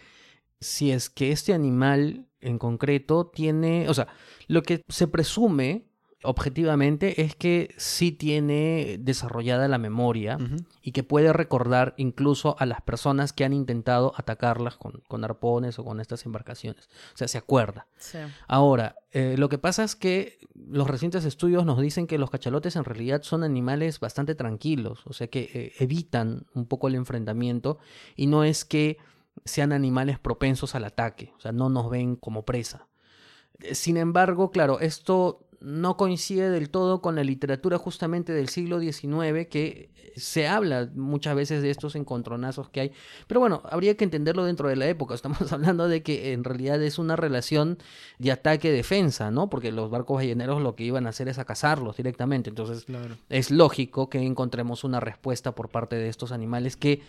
si 0.61 0.93
es 0.93 1.11
que 1.11 1.33
este 1.33 1.53
animal 1.53 2.27
en 2.41 2.59
concreto 2.59 3.27
tiene, 3.27 3.89
o 3.89 3.95
sea, 3.95 4.09
lo 4.49 4.63
que 4.63 4.83
se 4.89 5.09
presume 5.09 5.87
objetivamente 6.23 7.23
es 7.23 7.35
que 7.35 7.75
sí 7.77 8.13
tiene 8.13 8.97
desarrollada 9.01 9.69
la 9.69 9.79
memoria 9.79 10.39
y 10.83 10.93
que 10.93 11.03
puede 11.03 11.33
recordar 11.33 11.95
incluso 11.97 12.57
a 12.59 12.67
las 12.67 12.81
personas 12.83 13.33
que 13.33 13.45
han 13.45 13.53
intentado 13.53 14.13
atacarlas 14.17 14.77
con, 14.77 15.25
arpones 15.25 15.79
o 15.79 15.85
con 15.85 16.01
estas 16.01 16.25
embarcaciones. 16.27 16.89
O 17.15 17.17
sea, 17.17 17.29
se 17.29 17.39
acuerda. 17.39 17.87
Ahora, 18.47 18.97
eh, 19.11 19.37
lo 19.39 19.49
que 19.49 19.59
pasa 19.59 19.85
es 19.85 19.97
que 19.97 20.39
los 20.55 20.89
recientes 20.89 21.25
estudios 21.25 21.67
nos 21.67 21.81
dicen 21.81 22.07
que 22.07 22.19
los 22.19 22.31
cachalotes 22.31 22.77
en 22.77 22.85
realidad 22.85 23.23
son 23.23 23.45
animales 23.45 24.01
bastante 24.01 24.35
tranquilos, 24.35 25.03
o 25.07 25.13
sea 25.13 25.27
que 25.27 25.51
eh, 25.53 25.73
evitan 25.79 26.47
un 26.55 26.67
poco 26.67 26.89
el 26.89 26.95
enfrentamiento 26.95 27.79
y 28.17 28.27
no 28.27 28.45
es 28.45 28.65
que 28.65 28.99
sean 29.45 29.73
animales 29.73 30.19
propensos 30.19 30.75
al 30.75 30.85
ataque, 30.85 31.33
o 31.37 31.41
sea, 31.41 31.53
no 31.53 31.69
nos 31.69 31.91
ven 31.91 32.17
como 32.17 32.45
presa. 32.45 32.87
Sin 33.73 33.97
embargo, 33.97 34.51
claro, 34.51 34.81
esto 34.81 35.47
no 35.63 35.97
coincide 35.97 36.51
del 36.51 36.71
todo 36.71 37.01
con 37.01 37.15
la 37.15 37.25
literatura 37.25 37.79
justamente 37.79 38.33
del 38.33 38.49
siglo 38.49 38.81
XIX, 38.81 39.47
que 39.49 39.91
se 40.17 40.47
habla 40.47 40.91
muchas 40.95 41.35
veces 41.35 41.63
de 41.63 41.71
estos 41.71 41.95
encontronazos 41.97 42.69
que 42.69 42.81
hay. 42.81 42.93
Pero 43.27 43.41
bueno, 43.41 43.63
habría 43.65 43.97
que 43.97 44.05
entenderlo 44.05 44.45
dentro 44.45 44.69
de 44.69 44.77
la 44.77 44.87
época. 44.87 45.15
Estamos 45.23 45.53
hablando 45.53 45.89
de 45.89 46.03
que 46.03 46.33
en 46.33 46.45
realidad 46.45 46.83
es 46.83 46.99
una 46.99 47.17
relación 47.17 47.79
de 48.19 48.33
ataque-defensa, 48.33 49.31
¿no? 49.31 49.49
Porque 49.49 49.73
los 49.73 49.91
barcos 49.91 50.17
balleneros 50.17 50.63
lo 50.63 50.75
que 50.75 50.85
iban 50.85 51.07
a 51.07 51.11
hacer 51.11 51.29
es 51.29 51.39
a 51.39 51.45
cazarlos 51.45 51.97
directamente. 51.97 52.51
Entonces 52.51 52.87
es 53.29 53.51
lógico 53.51 54.09
que 54.09 54.19
encontremos 54.19 54.85
una 54.85 55.01
respuesta 55.01 55.55
por 55.55 55.69
parte 55.69 55.97
de 55.97 56.09
estos 56.09 56.33
animales 56.33 56.77
que 56.77 57.03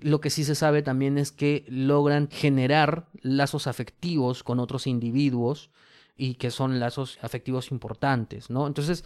lo 0.00 0.20
que 0.20 0.30
sí 0.30 0.44
se 0.44 0.54
sabe 0.54 0.82
también 0.82 1.18
es 1.18 1.30
que 1.30 1.64
logran 1.68 2.28
generar 2.30 3.06
lazos 3.20 3.66
afectivos 3.66 4.42
con 4.42 4.58
otros 4.58 4.86
individuos 4.86 5.70
y 6.16 6.34
que 6.34 6.50
son 6.50 6.78
lazos 6.78 7.18
afectivos 7.22 7.72
importantes, 7.72 8.48
¿no? 8.48 8.68
Entonces, 8.68 9.04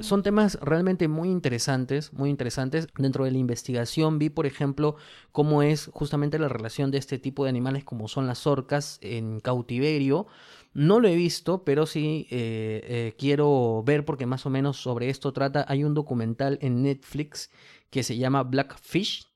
son 0.00 0.22
temas 0.24 0.58
realmente 0.60 1.06
muy 1.06 1.28
interesantes, 1.28 2.12
muy 2.12 2.30
interesantes. 2.30 2.88
Dentro 2.98 3.24
de 3.24 3.30
la 3.30 3.38
investigación 3.38 4.18
vi, 4.18 4.28
por 4.28 4.46
ejemplo, 4.46 4.96
cómo 5.30 5.62
es 5.62 5.90
justamente 5.92 6.40
la 6.40 6.48
relación 6.48 6.90
de 6.90 6.98
este 6.98 7.18
tipo 7.18 7.44
de 7.44 7.50
animales 7.50 7.84
como 7.84 8.08
son 8.08 8.26
las 8.26 8.46
orcas 8.46 8.98
en 9.02 9.38
cautiverio. 9.38 10.26
No 10.74 10.98
lo 10.98 11.08
he 11.08 11.14
visto, 11.14 11.64
pero 11.64 11.86
sí 11.86 12.26
eh, 12.30 12.82
eh, 12.84 13.14
quiero 13.18 13.82
ver 13.84 14.04
porque 14.04 14.26
más 14.26 14.44
o 14.44 14.50
menos 14.50 14.78
sobre 14.78 15.10
esto 15.10 15.32
trata. 15.32 15.64
Hay 15.68 15.84
un 15.84 15.94
documental 15.94 16.58
en 16.60 16.82
Netflix 16.82 17.50
que 17.90 18.02
se 18.02 18.16
llama 18.16 18.42
Blackfish, 18.42 19.28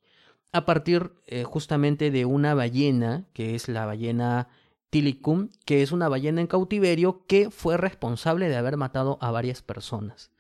a 0.53 0.65
partir 0.65 1.13
eh, 1.27 1.45
justamente 1.45 2.11
de 2.11 2.25
una 2.25 2.55
ballena, 2.55 3.27
que 3.35 3.55
es 3.55 3.69
la 3.69 3.85
ballena 3.85 4.49
Tilicum, 4.91 5.51
que 5.65 5.83
es 5.83 5.93
una 5.93 6.09
ballena 6.09 6.41
en 6.41 6.47
cautiverio 6.47 7.25
que 7.27 7.51
fue 7.51 7.77
responsable 7.77 8.49
de 8.49 8.57
haber 8.57 8.77
matado 8.77 9.19
a 9.21 9.31
varias 9.31 9.63
personas. 9.63 10.31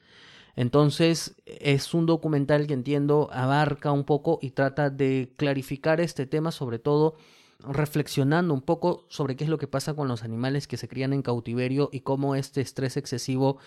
Entonces 0.56 1.36
es 1.44 1.92
un 1.92 2.06
documental 2.06 2.66
que 2.66 2.72
entiendo 2.72 3.28
abarca 3.30 3.92
un 3.92 4.04
poco 4.04 4.38
y 4.40 4.50
trata 4.50 4.88
de 4.88 5.34
clarificar 5.36 6.00
este 6.00 6.26
tema, 6.26 6.50
sobre 6.50 6.78
todo 6.78 7.16
reflexionando 7.60 8.54
un 8.54 8.62
poco 8.62 9.06
sobre 9.08 9.36
qué 9.36 9.44
es 9.44 9.50
lo 9.50 9.58
que 9.58 9.68
pasa 9.68 9.94
con 9.94 10.08
los 10.08 10.22
animales 10.22 10.66
que 10.66 10.76
se 10.76 10.88
crían 10.88 11.12
en 11.12 11.22
cautiverio 11.22 11.88
y 11.92 12.00
cómo 12.00 12.34
este 12.34 12.60
estrés 12.60 12.96
excesivo 12.96 13.58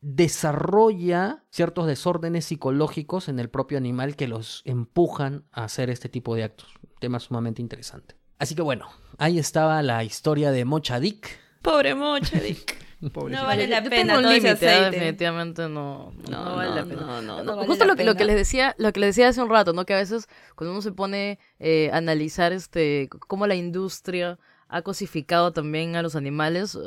desarrolla 0.00 1.44
ciertos 1.50 1.86
desórdenes 1.86 2.46
psicológicos 2.46 3.28
en 3.28 3.38
el 3.38 3.48
propio 3.48 3.78
animal 3.78 4.16
que 4.16 4.26
los 4.26 4.62
empujan 4.64 5.44
a 5.52 5.64
hacer 5.64 5.90
este 5.90 6.08
tipo 6.08 6.34
de 6.34 6.44
actos. 6.44 6.74
Tema 6.98 7.20
sumamente 7.20 7.62
interesante. 7.62 8.21
Así 8.42 8.56
que 8.56 8.62
bueno, 8.62 8.88
ahí 9.18 9.38
estaba 9.38 9.80
la 9.82 10.02
historia 10.02 10.50
de 10.50 10.64
Mochadik. 10.64 11.38
Pobre 11.62 11.94
Mochadik. 11.94 12.76
No 13.00 13.44
vale 13.44 13.66
la 13.66 13.82
pena 13.82 14.14
todo 14.14 14.30
límite, 14.30 14.64
definitivamente 14.64 15.68
no, 15.68 16.12
no, 16.30 16.54
vale 16.54 16.72
la 16.72 16.84
pena. 16.84 17.64
Justo 17.66 17.84
lo, 17.84 17.96
que, 17.96 18.04
lo 18.04 18.14
que 18.14 18.24
les 18.24 18.36
decía, 18.36 18.76
lo 18.78 18.92
que 18.92 19.00
les 19.00 19.08
decía 19.08 19.26
hace 19.26 19.42
un 19.42 19.50
rato, 19.50 19.72
¿no? 19.72 19.84
Que 19.84 19.94
a 19.94 19.96
veces 19.96 20.28
cuando 20.54 20.70
uno 20.70 20.82
se 20.82 20.92
pone 20.92 21.40
eh, 21.58 21.90
a 21.92 21.96
analizar 21.96 22.52
este 22.52 23.08
cómo 23.26 23.48
la 23.48 23.56
industria 23.56 24.38
ha 24.68 24.82
cosificado 24.82 25.52
también 25.52 25.96
a 25.96 26.02
los 26.02 26.14
animales, 26.14 26.76
eh, 26.76 26.78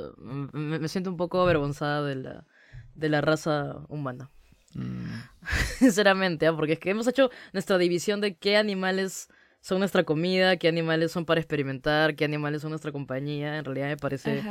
me, 0.53 0.87
siento 0.87 1.09
un 1.09 1.17
poco 1.17 1.41
avergonzada 1.41 2.01
de 2.03 2.15
la, 2.15 2.45
de 2.93 3.09
la 3.09 3.19
raza 3.19 3.79
humana. 3.89 4.31
Mm. 4.73 5.19
Sinceramente, 5.79 6.47
¿ah? 6.47 6.55
porque 6.55 6.73
es 6.73 6.79
que 6.79 6.91
hemos 6.91 7.07
hecho 7.07 7.29
nuestra 7.51 7.77
división 7.77 8.21
de 8.21 8.37
qué 8.37 8.55
animales 8.55 9.27
son 9.66 9.80
nuestra 9.80 10.03
comida, 10.03 10.57
qué 10.57 10.68
animales 10.68 11.11
son 11.11 11.26
para 11.26 11.39
experimentar, 11.41 12.16
qué 12.16 12.24
animales 12.24 12.61
son 12.61 12.70
nuestra 12.70 12.91
compañía. 12.91 13.57
En 13.57 13.66
realidad 13.66 13.88
me 13.88 13.97
parece 13.97 14.43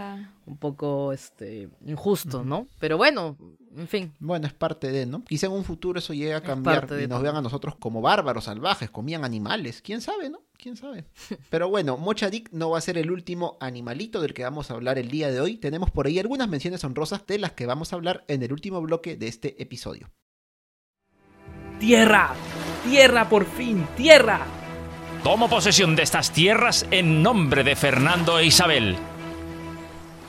un 0.44 0.56
poco 0.56 1.12
este 1.12 1.68
injusto, 1.86 2.42
¿no? 2.42 2.66
Pero 2.80 2.96
bueno, 2.96 3.36
en 3.76 3.86
fin. 3.86 4.12
Bueno, 4.18 4.48
es 4.48 4.52
parte 4.52 4.90
de, 4.90 5.06
¿no? 5.06 5.22
Quizá 5.24 5.46
en 5.46 5.52
un 5.52 5.62
futuro 5.62 6.00
eso 6.00 6.14
llegue 6.14 6.34
a 6.34 6.40
cambiar 6.40 6.88
y 7.00 7.06
nos 7.06 7.22
vean 7.22 7.36
a 7.36 7.42
nosotros 7.42 7.76
como 7.76 8.00
bárbaros 8.00 8.46
salvajes, 8.46 8.90
comían 8.90 9.24
animales. 9.24 9.82
¿Quién 9.82 10.00
sabe, 10.00 10.30
no? 10.30 10.40
¿Quién 10.58 10.76
sabe? 10.76 11.04
Pero 11.48 11.68
bueno, 11.68 11.96
Mochadik 11.96 12.50
no 12.50 12.70
va 12.70 12.78
a 12.78 12.80
ser 12.80 12.98
el 12.98 13.12
último 13.12 13.56
animalito 13.60 14.20
del 14.20 14.34
que 14.34 14.42
vamos 14.42 14.72
a 14.72 14.74
hablar 14.74 14.98
el 14.98 15.12
día 15.12 15.30
de 15.30 15.40
hoy. 15.40 15.58
Tenemos 15.58 15.92
por 15.92 16.08
ahí 16.08 16.18
algunas 16.18 16.48
menciones 16.48 16.82
honrosas 16.82 17.24
de 17.24 17.38
las 17.38 17.52
que 17.52 17.66
vamos 17.66 17.92
a 17.92 17.96
hablar 17.96 18.24
en 18.26 18.42
el 18.42 18.52
último 18.52 18.82
bloque 18.82 19.14
de 19.14 19.28
este 19.28 19.62
episodio. 19.62 20.10
Tierra, 21.78 22.34
tierra 22.82 23.28
por 23.28 23.46
fin, 23.46 23.86
tierra 23.96 24.44
Tomo 25.24 25.48
posesión 25.48 25.96
de 25.96 26.02
estas 26.02 26.32
tierras 26.32 26.86
en 26.90 27.22
nombre 27.22 27.64
de 27.64 27.74
Fernando 27.76 28.38
e 28.38 28.44
Isabel. 28.44 28.94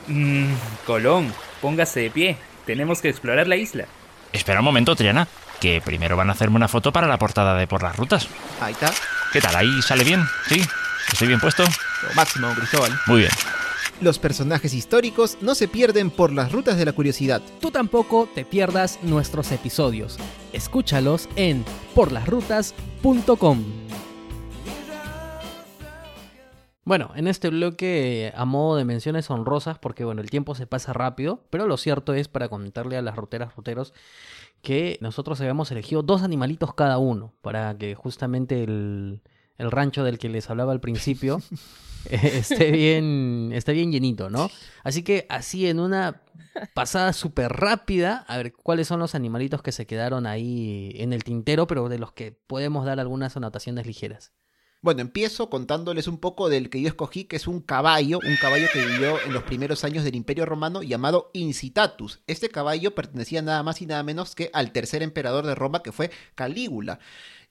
Mmm, 0.08 0.54
Colón, 0.86 1.34
póngase 1.62 2.00
de 2.00 2.10
pie. 2.10 2.38
Tenemos 2.66 3.02
que 3.02 3.10
explorar 3.10 3.46
la 3.46 3.58
isla. 3.58 3.88
Espera 4.32 4.60
un 4.60 4.66
momento, 4.66 4.96
Triana, 4.96 5.28
que 5.60 5.82
primero 5.82 6.16
van 6.16 6.30
a 6.30 6.32
hacerme 6.32 6.56
una 6.56 6.70
foto 6.70 6.94
para 6.94 7.08
la 7.08 7.20
portada 7.20 7.58
de 7.58 7.68
Por 7.68 7.84
las 7.84 7.98
Rutas. 7.98 8.30
Ahí 8.62 8.72
está. 8.72 8.90
¿Qué 9.34 9.42
tal? 9.42 9.58
¿Ahí 9.58 9.82
sale 9.82 10.06
bien? 10.06 10.24
¿Sí? 10.48 10.62
¿Estoy 11.12 11.28
bien 11.28 11.42
puesto? 11.42 11.64
Lo 11.64 12.14
máximo, 12.16 12.48
Cristóbal. 12.56 12.98
Muy 13.08 13.20
bien. 13.20 13.32
Los 14.00 14.18
personajes 14.18 14.74
históricos 14.74 15.38
no 15.42 15.56
se 15.56 15.68
pierden 15.68 16.10
por 16.10 16.32
las 16.32 16.54
rutas 16.54 16.78
de 16.78 16.86
la 16.86 16.94
curiosidad. 16.94 17.42
Tú 17.60 17.70
tampoco 17.70 18.30
te 18.34 18.46
pierdas 18.46 19.00
nuestros 19.02 19.52
episodios. 19.52 20.18
Escúchalos 20.54 21.28
en 21.36 21.66
porlasrutas.com. 21.94 23.85
Bueno, 26.86 27.12
en 27.16 27.28
este 27.28 27.50
bloque, 27.50 28.32
a 28.36 28.46
modo 28.46 28.78
de 28.78 28.86
menciones 28.86 29.32
honrosas, 29.32 29.80
porque 29.80 30.06
bueno, 30.06 30.22
el 30.22 30.30
tiempo 30.30 30.54
se 30.54 30.68
pasa 30.68 30.94
rápido, 30.94 31.44
pero 31.50 31.66
lo 31.66 31.78
cierto 31.78 32.14
es 32.14 32.28
para 32.28 32.48
comentarle 32.48 32.96
a 32.96 33.02
las 33.02 33.16
ruteras, 33.16 33.56
ruteros, 33.56 33.92
que 34.62 35.00
nosotros 35.02 35.42
habíamos 35.42 35.72
elegido 35.72 36.04
dos 36.04 36.22
animalitos 36.22 36.76
cada 36.76 37.00
uno, 37.00 37.34
para 37.42 37.76
que 37.76 37.96
justamente 37.96 38.64
el, 38.64 39.24
el 39.58 39.72
rancho 39.72 40.04
del 40.04 40.20
que 40.20 40.30
les 40.30 40.48
hablaba 40.52 40.74
al 40.74 40.80
principio 40.80 41.42
esté, 42.12 42.70
bien, 42.70 43.50
esté 43.52 43.74
bien 43.74 43.92
llenito, 43.92 44.30
¿no? 44.30 44.52
Así 44.84 45.02
que 45.02 45.26
así 45.28 45.68
en 45.68 45.80
una 45.80 46.22
pasada 46.76 47.14
súper 47.14 47.52
rápida, 47.52 48.26
a 48.28 48.38
ver 48.38 48.54
cuáles 48.54 48.88
son 48.88 49.00
los 49.00 49.16
animalitos 49.16 49.64
que 49.64 49.72
se 49.72 49.88
quedaron 49.88 50.28
ahí 50.28 50.92
en 50.98 51.14
el 51.14 51.24
tintero, 51.24 51.66
pero 51.66 51.90
de 51.90 51.98
los 51.98 52.12
que 52.12 52.38
podemos 52.46 52.86
dar 52.86 53.00
algunas 53.00 53.36
anotaciones 53.36 53.88
ligeras. 53.88 54.35
Bueno, 54.86 55.02
empiezo 55.02 55.50
contándoles 55.50 56.08
un 56.08 56.20
poco 56.20 56.48
del 56.48 56.70
que 56.70 56.80
yo 56.80 56.88
escogí, 56.88 57.24
que 57.24 57.38
es 57.38 57.48
un 57.48 57.60
caballo, 57.60 58.20
un 58.24 58.36
caballo 58.40 58.68
que 58.72 58.86
vivió 58.86 59.20
en 59.20 59.34
los 59.34 59.42
primeros 59.42 59.84
años 59.84 60.04
del 60.04 60.14
Imperio 60.14 60.46
Romano 60.46 60.84
llamado 60.84 61.32
Incitatus. 61.34 62.22
Este 62.28 62.50
caballo 62.50 62.94
pertenecía 62.94 63.42
nada 63.42 63.64
más 63.64 63.82
y 63.82 63.88
nada 63.88 64.04
menos 64.04 64.36
que 64.36 64.52
al 64.54 64.72
tercer 64.74 65.02
emperador 65.02 65.48
de 65.48 65.56
Roma, 65.56 65.82
que 65.82 65.92
fue 65.92 66.12
Calígula. 66.36 67.00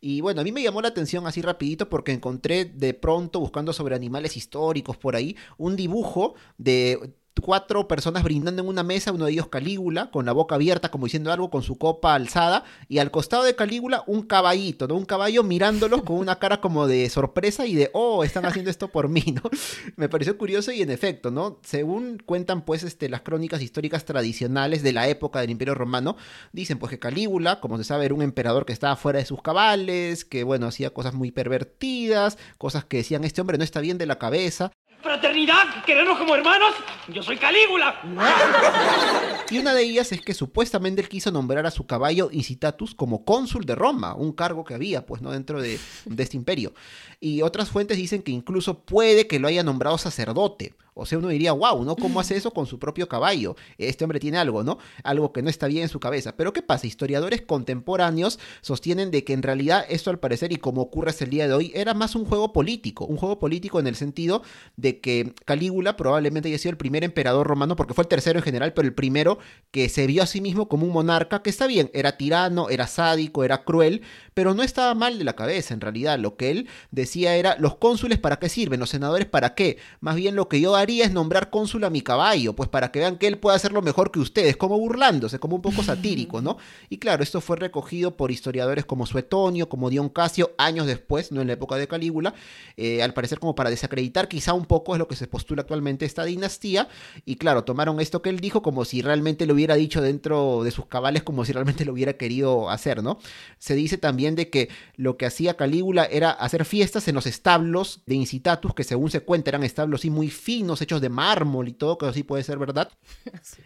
Y 0.01 0.21
bueno, 0.21 0.43
a 0.43 0.45
mí 0.45 0.53
me 0.53 0.63
llamó 0.63 0.81
la 0.81 0.87
atención 0.87 1.27
así 1.27 1.43
rapidito 1.43 1.89
porque 1.89 2.13
encontré 2.13 2.67
de 2.67 2.95
pronto, 2.95 3.41
buscando 3.41 3.73
sobre 3.73 3.97
animales 3.97 4.37
históricos 4.37 4.97
por 4.97 5.17
ahí, 5.17 5.37
un 5.59 5.75
dibujo 5.75 6.37
de 6.57 7.17
cuatro 7.43 7.89
personas 7.89 8.23
brindando 8.23 8.63
en 8.63 8.69
una 8.69 8.83
mesa, 8.83 9.13
uno 9.13 9.25
de 9.27 9.33
ellos 9.33 9.49
Calígula, 9.49 10.11
con 10.11 10.27
la 10.27 10.33
boca 10.33 10.55
abierta 10.55 10.91
como 10.91 11.07
diciendo 11.07 11.33
algo, 11.33 11.51
con 11.51 11.63
su 11.63 11.77
copa 11.77 12.15
alzada, 12.15 12.65
y 12.89 12.99
al 12.99 13.11
costado 13.11 13.43
de 13.43 13.55
Calígula 13.55 14.05
un 14.07 14.23
caballito, 14.23 14.89
¿no? 14.89 14.95
Un 14.95 15.05
caballo 15.05 15.43
mirándolos 15.43 16.03
con 16.03 16.17
una 16.17 16.39
cara 16.39 16.61
como 16.61 16.87
de 16.87 17.09
sorpresa 17.11 17.67
y 17.67 17.75
de, 17.75 17.91
oh, 17.93 18.25
están 18.25 18.47
haciendo 18.47 18.71
esto 18.71 18.89
por 18.89 19.09
mí, 19.09 19.25
¿no? 19.35 19.43
Me 19.97 20.09
pareció 20.09 20.39
curioso 20.39 20.73
y 20.73 20.83
en 20.83 20.91
efecto, 20.91 21.31
¿no? 21.31 21.59
Según 21.65 22.23
cuentan 22.25 22.65
pues 22.65 22.83
este, 22.83 23.09
las 23.09 23.23
crónicas 23.23 23.63
históricas 23.63 24.05
tradicionales 24.05 24.83
de 24.83 24.93
la 24.93 25.09
época 25.09 25.41
del 25.41 25.51
Imperio 25.51 25.75
Romano, 25.75 26.17
dicen 26.53 26.79
pues 26.79 26.91
que 26.91 26.99
Calígula, 26.99 27.61
como 27.61 27.79
se 27.79 27.85
sabe, 27.85 28.05
era 28.07 28.15
un 28.15 28.23
emperador 28.23 28.65
que 28.67 28.73
estaba 28.73 28.97
fuera 28.97 29.19
de 29.19 29.27
sus 29.27 29.43
cabales, 29.43 30.25
que 30.25 30.45
bueno, 30.45 30.67
hacía 30.67 30.91
cosas 30.91 31.15
muy 31.15 31.31
pervertidas, 31.31 32.39
cosas 32.59 32.85
que 32.85 32.99
decían, 32.99 33.25
este 33.25 33.41
hombre 33.41 33.59
no 33.59 33.65
está 33.65 33.81
bien 33.81 33.99
de 33.99 34.07
la 34.07 34.19
cabeza, 34.19 34.73
fraternidad, 35.03 35.85
querernos 35.85 36.19
como 36.19 36.35
hermanos. 36.35 36.75
Yo 37.09 37.23
soy 37.23 37.37
Calígula. 37.37 38.01
Y 39.51 39.59
una 39.59 39.75
de 39.75 39.83
ellas 39.83 40.11
es 40.11 40.23
que 40.23 40.33
supuestamente 40.33 41.03
él 41.03 41.09
quiso 41.09 41.31
nombrar 41.31 41.67
a 41.67 41.71
su 41.71 41.87
caballo 41.87 42.31
Incitatus 42.33 42.95
como 42.95 43.25
cónsul 43.27 43.67
de 43.67 43.75
Roma, 43.75 44.15
un 44.15 44.33
cargo 44.33 44.65
que 44.65 44.75
había, 44.75 45.05
pues, 45.05 45.21
¿no? 45.21 45.33
Dentro 45.33 45.61
de, 45.61 45.79
de 46.07 46.23
este 46.23 46.37
imperio. 46.37 46.73
Y 47.21 47.43
otras 47.43 47.69
fuentes 47.69 47.99
dicen 47.99 48.23
que 48.23 48.33
incluso 48.33 48.81
puede 48.81 49.27
que 49.27 49.39
lo 49.39 49.47
haya 49.47 49.63
nombrado 49.63 49.99
sacerdote. 49.99 50.75
O 50.95 51.07
sea, 51.07 51.19
uno 51.19 51.29
diría, 51.29 51.53
wow, 51.53 51.85
¿no? 51.85 51.97
¿Cómo 51.97 52.21
hace 52.21 52.37
eso 52.37 52.53
con 52.53 52.67
su 52.67 52.79
propio 52.79 53.09
caballo? 53.09 53.57
Este 53.79 54.05
hombre 54.05 54.21
tiene 54.21 54.39
algo, 54.39 54.63
¿no? 54.63 54.79
Algo 55.03 55.33
que 55.33 55.43
no 55.43 55.51
está 55.51 55.67
bien 55.67 55.83
en 55.83 55.89
su 55.89 56.01
cabeza. 56.01 56.37
Pero 56.37 56.53
¿qué 56.53 56.63
pasa? 56.63 56.87
Historiadores 56.87 57.43
contemporáneos 57.43 58.39
sostienen 58.61 59.11
de 59.11 59.25
que 59.25 59.33
en 59.33 59.43
realidad 59.43 59.85
esto 59.89 60.11
al 60.11 60.21
parecer, 60.21 60.53
y 60.53 60.57
como 60.57 60.83
ocurre 60.83 61.11
hasta 61.11 61.25
el 61.25 61.31
día 61.31 61.49
de 61.49 61.55
hoy, 61.55 61.73
era 61.75 61.95
más 61.95 62.15
un 62.15 62.25
juego 62.25 62.53
político. 62.53 63.07
Un 63.07 63.17
juego 63.17 63.39
político 63.39 63.81
en 63.81 63.87
el 63.87 63.97
sentido 63.97 64.43
de 64.77 65.01
que 65.01 65.35
Calígula 65.45 65.97
probablemente 65.97 66.49
haya 66.49 66.59
sido 66.59 66.71
el 66.71 66.77
primer 66.77 67.03
emperador 67.03 67.47
romano, 67.47 67.77
porque 67.77 67.95
fue 67.95 68.03
el 68.03 68.09
tercero 68.09 68.39
en 68.39 68.45
general, 68.45 68.73
pero 68.73 68.87
el 68.87 68.95
primero 68.95 69.39
que 69.71 69.89
se 69.89 70.07
vio 70.07 70.23
a 70.23 70.27
sí 70.27 70.41
mismo 70.41 70.69
como 70.69 70.87
un 70.87 70.93
monarca, 70.93 71.43
que 71.43 71.51
está 71.51 71.67
bien, 71.67 71.91
era 71.93 72.17
tirano, 72.17 72.69
era 72.69 72.87
sádico, 72.87 73.43
era 73.43 73.65
cruel, 73.65 74.03
pero 74.35 74.53
no 74.53 74.63
estaba 74.63 74.95
mal 74.95 75.19
de 75.19 75.25
la 75.25 75.35
cabeza 75.35 75.73
en 75.73 75.81
realidad. 75.81 76.19
Lo 76.19 76.37
que 76.37 76.51
él 76.51 76.69
decía 76.91 77.37
era, 77.37 77.57
los 77.59 77.77
cónsules 77.77 78.19
para 78.19 78.39
qué 78.39 78.49
sirven, 78.49 78.81
los 78.81 78.91
senadores 78.91 79.27
para 79.27 79.55
qué. 79.55 79.79
Más 80.01 80.17
bien 80.17 80.35
lo 80.35 80.49
que 80.49 80.61
yo 80.61 80.75
haría 80.75 81.05
es 81.05 81.13
nombrar 81.13 81.51
cónsul 81.51 81.85
a 81.85 81.91
mi 81.91 82.03
caballo, 82.03 82.55
pues 82.55 82.69
para 82.69 82.91
que 82.91 82.99
vean 82.99 83.17
que 83.17 83.29
él 83.29 83.39
puede 83.39 83.57
hacerlo 83.57 83.81
mejor 83.81 84.11
que 84.11 84.19
ustedes, 84.19 84.57
como 84.57 84.79
burlándose, 84.79 85.39
como 85.39 85.57
un 85.57 85.63
poco 85.63 85.83
satírico, 85.83 86.43
¿no? 86.43 86.59
Y 86.91 86.99
claro, 86.99 87.23
esto 87.23 87.41
fue 87.41 87.57
recogido 87.57 88.17
por 88.17 88.31
historiadores 88.31 88.85
como 88.85 89.07
Suetonio, 89.07 89.69
como 89.69 89.89
Dion 89.89 90.09
Casio, 90.09 90.53
años 90.59 90.87
después, 90.87 91.31
no 91.31 91.41
en 91.41 91.47
la 91.47 91.53
época 91.53 91.77
de 91.77 91.87
Calígula, 91.87 92.35
eh, 92.77 93.03
al 93.03 93.15
parecer 93.15 93.39
como 93.39 93.55
para 93.55 93.71
desacreditar 93.71 94.29
quizá 94.29 94.53
un 94.53 94.67
poco 94.67 94.95
es 94.95 94.99
lo 94.99 95.07
que 95.07 95.17
se 95.17 95.29
postula 95.29 95.63
actualmente 95.63 96.05
esta 96.05 96.25
dinastía, 96.25 96.89
y 97.25 97.37
claro, 97.37 97.65
tomaron 97.65 98.01
esto 98.01 98.21
que 98.21 98.31
él 98.31 98.41
dijo 98.41 98.63
como 98.63 98.85
si 98.85 99.01
realmente 99.01 99.47
lo 99.47 99.55
hubiera 99.55 99.77
dicho 99.77 100.01
dentro 100.01 100.65
de 100.65 100.71
sus 100.73 100.87
cabales, 100.87 101.23
como 101.23 101.45
si 101.45 101.53
realmente 101.53 101.85
lo 101.85 101.93
hubiera 101.93 102.15
querido 102.15 102.71
hacer, 102.71 103.03
¿no? 103.03 103.19
Se 103.59 103.75
dice 103.75 103.99
también 103.99 104.24
de 104.33 104.49
que 104.49 104.69
lo 104.97 105.17
que 105.17 105.27
hacía 105.27 105.57
Calígula 105.57 106.05
era 106.05 106.31
hacer 106.31 106.65
fiestas 106.65 107.07
en 107.09 107.15
los 107.15 107.27
establos 107.27 108.01
de 108.07 108.15
Incitatus, 108.15 108.75
que 108.75 108.85
según 108.85 109.11
se 109.11 109.21
cuenta 109.21 109.51
eran 109.51 109.65
establos 109.65 110.01
así 110.01 110.11
muy 110.11 110.31
finos, 110.31 110.81
hechos 110.81 111.01
de 111.01 111.09
mármol 111.09 111.69
y 111.69 111.73
todo, 111.73 111.99
que 111.99 112.07
así 112.07 112.23
puede 112.23 112.43
ser 112.43 112.59
verdad. 112.59 112.91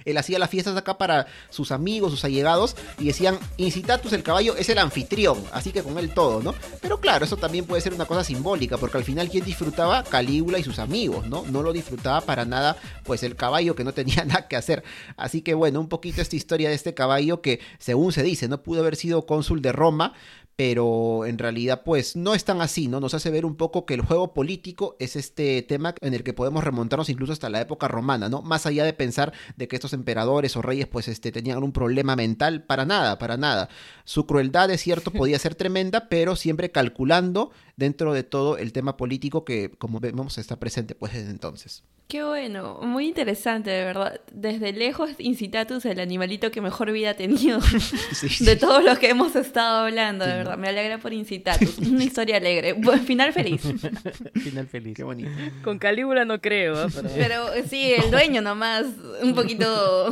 Él 0.04 0.16
hacía 0.16 0.38
las 0.38 0.50
fiestas 0.50 0.76
acá 0.76 0.98
para 0.98 1.26
sus 1.50 1.70
amigos, 1.70 2.10
sus 2.10 2.24
allegados, 2.24 2.76
y 2.98 3.06
decían, 3.06 3.38
Incitatus 3.56 4.12
el 4.12 4.22
caballo 4.22 4.56
es 4.56 4.68
el 4.68 4.78
anfitrión, 4.78 5.42
así 5.52 5.70
que 5.70 5.82
con 5.82 5.98
él 5.98 6.12
todo, 6.12 6.42
¿no? 6.42 6.54
Pero 6.80 7.00
claro, 7.00 7.24
eso 7.24 7.36
también 7.36 7.64
puede 7.64 7.82
ser 7.82 7.94
una 7.94 8.06
cosa 8.06 8.24
simbólica, 8.24 8.76
porque 8.76 8.98
al 8.98 9.04
final 9.04 9.28
quien 9.28 9.44
disfrutaba 9.44 10.02
Calígula 10.02 10.58
y 10.58 10.64
sus 10.64 10.78
amigos, 10.78 11.26
¿no? 11.26 11.44
No 11.50 11.62
lo 11.62 11.72
disfrutaba 11.72 12.20
para 12.22 12.44
nada, 12.44 12.76
pues 13.04 13.22
el 13.22 13.36
caballo 13.36 13.74
que 13.74 13.84
no 13.84 13.92
tenía 13.92 14.24
nada 14.26 14.48
que 14.48 14.56
hacer. 14.56 14.82
Así 15.16 15.42
que 15.42 15.54
bueno, 15.54 15.80
un 15.80 15.88
poquito 15.88 16.20
esta 16.20 16.36
historia 16.36 16.68
de 16.68 16.74
este 16.74 16.94
caballo 16.94 17.42
que, 17.42 17.60
según 17.78 18.12
se 18.12 18.22
dice, 18.22 18.48
no 18.48 18.62
pudo 18.62 18.80
haber 18.80 18.96
sido 18.96 19.26
cónsul 19.26 19.62
de 19.62 19.72
Roma, 19.72 20.14
pero 20.58 21.24
en 21.24 21.38
realidad 21.38 21.82
pues 21.84 22.16
no 22.16 22.34
es 22.34 22.44
tan 22.44 22.60
así, 22.60 22.88
¿no? 22.88 22.98
Nos 22.98 23.14
hace 23.14 23.30
ver 23.30 23.46
un 23.46 23.54
poco 23.54 23.86
que 23.86 23.94
el 23.94 24.00
juego 24.00 24.34
político 24.34 24.96
es 24.98 25.14
este 25.14 25.62
tema 25.62 25.94
en 26.00 26.14
el 26.14 26.24
que 26.24 26.32
podemos 26.32 26.64
remontarnos 26.64 27.08
incluso 27.10 27.32
hasta 27.32 27.48
la 27.48 27.60
época 27.60 27.86
romana, 27.86 28.28
¿no? 28.28 28.42
Más 28.42 28.66
allá 28.66 28.82
de 28.84 28.92
pensar 28.92 29.32
de 29.56 29.68
que 29.68 29.76
estos 29.76 29.92
emperadores 29.92 30.56
o 30.56 30.62
reyes 30.62 30.88
pues 30.88 31.06
este, 31.06 31.30
tenían 31.30 31.62
un 31.62 31.70
problema 31.70 32.16
mental, 32.16 32.64
para 32.64 32.84
nada, 32.84 33.20
para 33.20 33.36
nada. 33.36 33.68
Su 34.02 34.26
crueldad, 34.26 34.68
es 34.72 34.80
cierto, 34.80 35.12
podía 35.12 35.38
ser 35.38 35.54
tremenda, 35.54 36.08
pero 36.08 36.34
siempre 36.34 36.72
calculando 36.72 37.52
dentro 37.76 38.12
de 38.12 38.24
todo 38.24 38.58
el 38.58 38.72
tema 38.72 38.96
político 38.96 39.44
que, 39.44 39.70
como 39.78 40.00
vemos, 40.00 40.38
está 40.38 40.58
presente 40.58 40.96
pues 40.96 41.12
desde 41.12 41.30
entonces. 41.30 41.84
Qué 42.08 42.24
bueno, 42.24 42.78
muy 42.80 43.06
interesante, 43.06 43.68
de 43.68 43.84
verdad. 43.84 44.18
Desde 44.32 44.72
lejos, 44.72 45.10
Incitatus, 45.18 45.84
el 45.84 46.00
animalito 46.00 46.50
que 46.50 46.62
mejor 46.62 46.90
vida 46.90 47.10
ha 47.10 47.14
tenido 47.14 47.60
de 48.40 48.56
todos 48.56 48.82
los 48.82 48.98
que 48.98 49.10
hemos 49.10 49.36
estado 49.36 49.84
hablando, 49.84 50.26
de 50.26 50.32
verdad. 50.32 50.56
Me 50.56 50.68
alegra 50.68 50.96
por 50.96 51.12
Incitatus. 51.12 51.76
Una 51.86 52.02
historia 52.02 52.38
alegre. 52.38 52.74
final 53.04 53.34
feliz. 53.34 53.60
final 54.42 54.66
feliz. 54.68 54.96
Qué 54.96 55.04
bonito. 55.04 55.30
Con 55.62 55.78
Calígula 55.78 56.24
no 56.24 56.40
creo. 56.40 56.82
¿eh? 56.86 56.90
Pero... 57.14 57.48
sí, 57.68 57.92
el 57.92 58.10
dueño 58.10 58.40
nomás. 58.40 58.86
Un 59.22 59.34
poquito. 59.34 60.10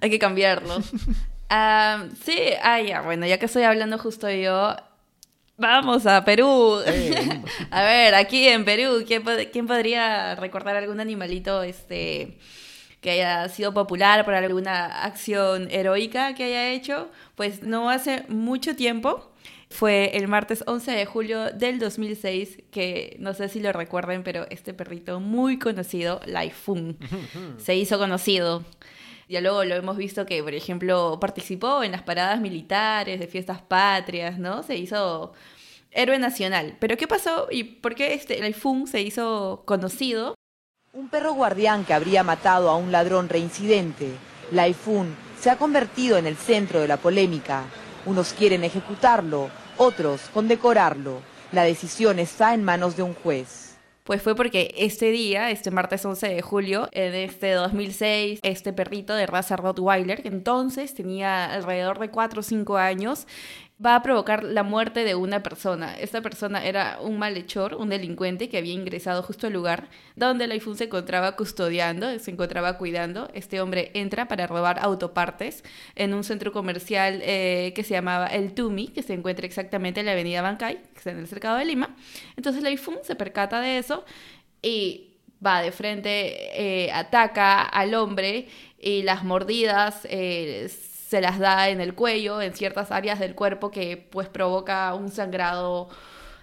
Hay 0.00 0.08
que 0.08 0.18
cambiarlo. 0.18 0.82
Ah, 1.50 2.06
sí, 2.24 2.38
ah, 2.62 2.80
ya, 2.80 3.02
bueno, 3.02 3.26
ya 3.26 3.38
que 3.38 3.44
estoy 3.46 3.64
hablando 3.64 3.98
justo 3.98 4.30
yo, 4.30 4.76
Vamos 5.60 6.06
a 6.06 6.24
Perú. 6.24 6.78
a 7.70 7.82
ver, 7.82 8.14
aquí 8.14 8.48
en 8.48 8.64
Perú, 8.64 9.04
¿quién, 9.06 9.66
podría 9.66 10.34
recordar 10.34 10.74
algún 10.74 11.00
animalito 11.00 11.62
este, 11.62 12.38
que 13.02 13.10
haya 13.10 13.46
sido 13.50 13.74
popular 13.74 14.24
por 14.24 14.32
alguna 14.32 14.86
acción 15.04 15.68
heroica 15.70 16.34
que 16.34 16.44
haya 16.44 16.70
hecho? 16.70 17.10
Pues 17.34 17.62
no 17.62 17.90
hace 17.90 18.24
mucho 18.28 18.74
tiempo. 18.74 19.30
Fue 19.68 20.16
el 20.16 20.28
martes 20.28 20.64
11 20.66 20.92
de 20.92 21.04
julio 21.04 21.52
del 21.52 21.78
2006, 21.78 22.62
que 22.72 23.16
no 23.20 23.34
sé 23.34 23.50
si 23.50 23.60
lo 23.60 23.70
recuerden, 23.72 24.22
pero 24.24 24.46
este 24.48 24.72
perrito 24.72 25.20
muy 25.20 25.58
conocido, 25.58 26.22
Laifun, 26.24 26.96
se 27.58 27.76
hizo 27.76 27.98
conocido. 27.98 28.64
Ya 29.30 29.40
luego 29.40 29.62
lo 29.62 29.76
hemos 29.76 29.96
visto 29.96 30.26
que, 30.26 30.42
por 30.42 30.54
ejemplo, 30.54 31.18
participó 31.20 31.84
en 31.84 31.92
las 31.92 32.02
paradas 32.02 32.40
militares 32.40 33.20
de 33.20 33.28
fiestas 33.28 33.62
patrias, 33.62 34.40
¿no? 34.40 34.64
Se 34.64 34.74
hizo 34.74 35.34
héroe 35.92 36.18
nacional. 36.18 36.76
Pero 36.80 36.96
¿qué 36.96 37.06
pasó 37.06 37.46
y 37.48 37.62
por 37.62 37.94
qué 37.94 38.14
este, 38.14 38.44
el 38.44 38.54
Fun 38.54 38.88
se 38.88 39.02
hizo 39.02 39.62
conocido? 39.66 40.34
Un 40.92 41.08
perro 41.08 41.32
guardián 41.34 41.84
que 41.84 41.94
habría 41.94 42.24
matado 42.24 42.70
a 42.70 42.76
un 42.76 42.90
ladrón 42.90 43.28
reincidente, 43.28 44.10
Laifun, 44.50 45.14
se 45.38 45.48
ha 45.48 45.56
convertido 45.56 46.18
en 46.18 46.26
el 46.26 46.34
centro 46.34 46.80
de 46.80 46.88
la 46.88 46.96
polémica. 46.96 47.62
Unos 48.06 48.32
quieren 48.32 48.64
ejecutarlo, 48.64 49.48
otros 49.76 50.22
condecorarlo. 50.34 51.20
La 51.52 51.62
decisión 51.62 52.18
está 52.18 52.52
en 52.52 52.64
manos 52.64 52.96
de 52.96 53.04
un 53.04 53.14
juez. 53.14 53.59
Pues 54.10 54.22
fue 54.22 54.34
porque 54.34 54.74
este 54.76 55.12
día, 55.12 55.52
este 55.52 55.70
martes 55.70 56.04
11 56.04 56.30
de 56.30 56.42
julio, 56.42 56.88
en 56.90 57.14
este 57.14 57.52
2006, 57.52 58.40
este 58.42 58.72
perrito 58.72 59.14
de 59.14 59.24
raza 59.28 59.54
Rottweiler, 59.54 60.20
que 60.20 60.26
entonces 60.26 60.94
tenía 60.94 61.44
alrededor 61.54 62.00
de 62.00 62.10
4 62.10 62.40
o 62.40 62.42
5 62.42 62.76
años, 62.76 63.28
va 63.84 63.96
a 63.96 64.02
provocar 64.02 64.44
la 64.44 64.62
muerte 64.62 65.04
de 65.04 65.14
una 65.14 65.42
persona. 65.42 65.96
Esta 65.98 66.20
persona 66.20 66.64
era 66.64 66.98
un 67.00 67.18
malhechor, 67.18 67.74
un 67.74 67.88
delincuente 67.88 68.48
que 68.48 68.58
había 68.58 68.74
ingresado 68.74 69.22
justo 69.22 69.46
al 69.46 69.54
lugar 69.54 69.88
donde 70.16 70.44
el 70.44 70.52
iPhone 70.52 70.76
se 70.76 70.84
encontraba 70.84 71.34
custodiando, 71.34 72.18
se 72.18 72.30
encontraba 72.30 72.76
cuidando. 72.76 73.30
Este 73.32 73.60
hombre 73.60 73.90
entra 73.94 74.28
para 74.28 74.46
robar 74.46 74.78
autopartes 74.80 75.64
en 75.94 76.12
un 76.12 76.24
centro 76.24 76.52
comercial 76.52 77.20
eh, 77.22 77.72
que 77.74 77.82
se 77.82 77.94
llamaba 77.94 78.26
El 78.26 78.52
Tumi, 78.52 78.88
que 78.88 79.02
se 79.02 79.14
encuentra 79.14 79.46
exactamente 79.46 80.00
en 80.00 80.06
la 80.06 80.12
avenida 80.12 80.42
Bancay, 80.42 80.76
que 80.76 80.98
está 80.98 81.10
en 81.12 81.18
el 81.18 81.26
cercado 81.26 81.56
de 81.56 81.64
Lima. 81.64 81.96
Entonces 82.36 82.60
el 82.60 82.66
iPhone 82.66 82.98
se 83.02 83.14
percata 83.16 83.60
de 83.60 83.78
eso 83.78 84.04
y 84.60 85.14
va 85.44 85.62
de 85.62 85.72
frente, 85.72 86.84
eh, 86.84 86.92
ataca 86.92 87.62
al 87.62 87.94
hombre 87.94 88.48
y 88.78 89.02
las 89.02 89.24
mordidas 89.24 90.06
eh, 90.10 90.68
se 91.10 91.20
las 91.20 91.40
da 91.40 91.70
en 91.70 91.80
el 91.80 91.96
cuello, 91.96 92.40
en 92.40 92.54
ciertas 92.54 92.92
áreas 92.92 93.18
del 93.18 93.34
cuerpo 93.34 93.72
que 93.72 93.96
pues 93.96 94.28
provoca 94.28 94.94
un 94.94 95.10
sangrado 95.10 95.88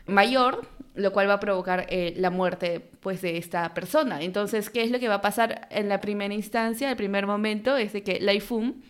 mayor, 0.08 0.68
lo 0.94 1.14
cual 1.14 1.30
va 1.30 1.36
a 1.36 1.40
provocar 1.40 1.86
eh, 1.88 2.14
la 2.18 2.32
muerte 2.32 2.92
pues 3.00 3.22
de 3.22 3.38
esta 3.38 3.74
persona. 3.74 4.22
Entonces, 4.22 4.70
¿qué 4.70 4.84
es 4.84 4.92
lo 4.92 5.00
que 5.00 5.08
va 5.08 5.16
a 5.16 5.22
pasar 5.22 5.70
en 5.72 5.88
la 5.88 6.02
primera 6.02 6.34
instancia? 6.34 6.90
El 6.90 6.98
primer 6.98 7.26
momento 7.26 7.78
es 7.78 7.94
de 7.94 8.04
que 8.04 8.20
Laifun 8.20 8.84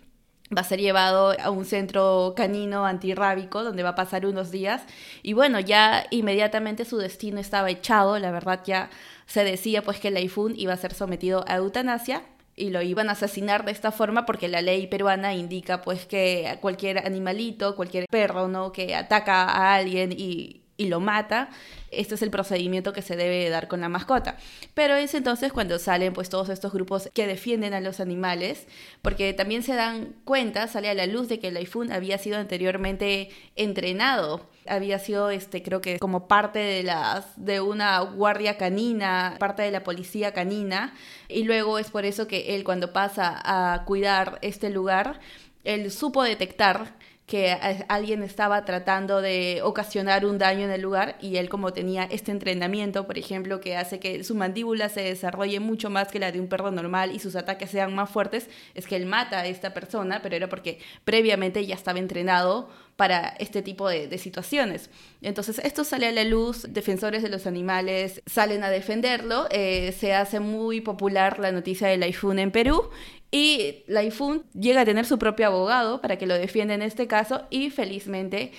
va 0.46 0.62
a 0.62 0.64
ser 0.64 0.80
llevado 0.80 1.36
a 1.40 1.52
un 1.52 1.64
centro 1.64 2.34
canino 2.36 2.88
antirrábico 2.88 3.64
donde 3.64 3.84
va 3.84 3.90
a 3.90 3.96
pasar 3.96 4.26
unos 4.26 4.50
días 4.50 4.82
y 5.22 5.34
bueno, 5.34 5.60
ya 5.60 6.08
inmediatamente 6.10 6.86
su 6.86 6.98
destino 6.98 7.40
estaba 7.40 7.70
echado, 7.70 8.18
la 8.18 8.32
verdad 8.32 8.62
ya 8.66 8.90
se 9.28 9.44
decía 9.44 9.84
pues 9.84 10.00
que 10.00 10.10
Laifun 10.10 10.56
iba 10.58 10.74
a 10.74 10.78
ser 10.78 10.96
sometido 10.96 11.46
a 11.48 11.58
eutanasia 11.58 12.24
y 12.58 12.72
lo 12.72 12.82
iban 12.82 13.08
a 13.08 13.14
asesinar 13.14 13.64
de 13.64 13.72
esta 13.72 13.92
forma 13.92 14.26
porque 14.26 14.50
la 14.50 14.62
ley 14.62 14.88
peruana 14.88 15.34
indica 15.36 15.82
pues 15.84 16.06
que 16.06 16.58
cualquier 16.60 16.98
animalito, 17.06 17.76
cualquier 17.76 18.08
perro, 18.10 18.48
¿no? 18.48 18.72
que 18.72 18.96
ataca 18.96 19.44
a 19.44 19.76
alguien 19.76 20.12
y, 20.12 20.64
y 20.76 20.88
lo 20.88 21.00
mata, 21.00 21.50
este 21.92 22.16
es 22.16 22.22
el 22.24 22.32
procedimiento 22.32 22.94
que 22.94 23.04
se 23.04 23.16
debe 23.16 23.50
dar 23.50 23.68
con 23.68 23.80
la 23.80 23.90
mascota. 23.90 24.38
Pero 24.74 24.96
es 24.96 25.14
entonces 25.14 25.54
cuando 25.54 25.78
salen 25.78 26.14
pues 26.14 26.30
todos 26.30 26.50
estos 26.50 26.74
grupos 26.74 27.10
que 27.14 27.28
defienden 27.28 27.76
a 27.76 27.80
los 27.80 28.00
animales, 28.00 28.68
porque 29.04 29.34
también 29.34 29.62
se 29.62 29.76
dan 29.76 30.16
cuenta, 30.26 30.68
sale 30.68 30.90
a 30.90 30.96
la 30.96 31.06
luz 31.06 31.28
de 31.28 31.40
que 31.40 31.50
el 31.50 31.58
iPhone 31.58 31.92
había 31.92 32.18
sido 32.18 32.38
anteriormente 32.38 33.30
entrenado, 33.56 34.50
había 34.70 35.00
sido 35.00 35.30
este 35.30 35.64
creo 35.64 35.82
que 35.82 36.00
como 36.00 36.28
parte 36.28 36.60
de 36.60 36.84
las 36.84 37.26
de 37.36 37.62
una 37.62 38.00
guardia 38.02 38.58
canina, 38.58 39.36
parte 39.40 39.64
de 39.64 39.72
la 39.72 39.84
policía 39.84 40.34
canina. 40.34 40.94
Y 41.28 41.44
luego 41.44 41.80
es 41.80 41.90
por 41.92 42.06
eso 42.06 42.28
que 42.28 42.56
él 42.56 42.64
cuando 42.64 42.94
pasa 42.94 43.42
a 43.44 43.86
cuidar 43.86 44.40
este 44.42 44.70
lugar, 44.70 45.20
él 45.64 45.92
supo 45.92 46.24
detectar 46.24 46.97
que 47.28 47.52
alguien 47.90 48.24
estaba 48.24 48.64
tratando 48.64 49.22
de 49.22 49.60
ocasionar 49.62 50.26
un 50.26 50.38
daño 50.38 50.64
en 50.64 50.72
el 50.72 50.82
lugar 50.82 51.18
y 51.20 51.36
él 51.36 51.50
como 51.50 51.74
tenía 51.74 52.06
este 52.06 52.32
entrenamiento, 52.32 53.06
por 53.06 53.18
ejemplo, 53.18 53.60
que 53.60 53.76
hace 53.76 54.00
que 54.00 54.24
su 54.24 54.34
mandíbula 54.34 54.88
se 54.88 55.02
desarrolle 55.02 55.60
mucho 55.60 55.90
más 55.90 56.08
que 56.08 56.20
la 56.20 56.32
de 56.32 56.40
un 56.40 56.48
perro 56.48 56.72
normal 56.72 57.12
y 57.14 57.20
sus 57.20 57.36
ataques 57.36 57.70
sean 57.70 57.94
más 57.94 58.10
fuertes, 58.10 58.50
es 58.76 58.88
que 58.88 58.96
él 58.96 59.06
mata 59.06 59.40
a 59.40 59.46
esta 59.46 59.74
persona, 59.74 60.22
pero 60.22 60.38
era 60.38 60.48
porque 60.48 60.80
previamente 61.04 61.66
ya 61.66 61.76
estaba 61.76 62.00
entrenado 62.00 62.70
para 62.96 63.36
este 63.40 63.62
tipo 63.62 63.88
de, 63.88 64.18
situaciones. 64.18 64.90
Entonces, 65.22 65.60
esto 65.60 65.84
sale 65.84 66.08
a 66.08 66.12
la 66.12 66.24
luz, 66.24 66.66
defensores 66.70 67.22
de 67.22 67.30
los 67.30 67.46
animales 67.46 68.24
salen 68.26 68.64
a 68.64 68.70
defenderlo, 68.70 69.48
eh, 69.52 69.92
se 69.92 70.16
hace 70.16 70.40
muy 70.40 70.82
popular 70.82 71.40
la 71.40 71.52
noticia 71.52 71.90
del 71.90 72.02
iPhone 72.04 72.40
en 72.40 72.52
Perú 72.52 72.90
y 73.32 73.84
la 73.88 74.02
iPhone 74.02 74.44
llega 74.54 74.82
a 74.82 74.86
tener 74.86 75.06
su 75.06 75.20
propio 75.20 75.48
abogado 75.48 76.02
para 76.02 76.18
que 76.18 76.28
lo 76.28 76.36
defienda 76.36 76.74
en 76.74 76.82
este 76.82 77.08
caso 77.08 77.44
y 77.50 77.70
felizmente 77.70 78.52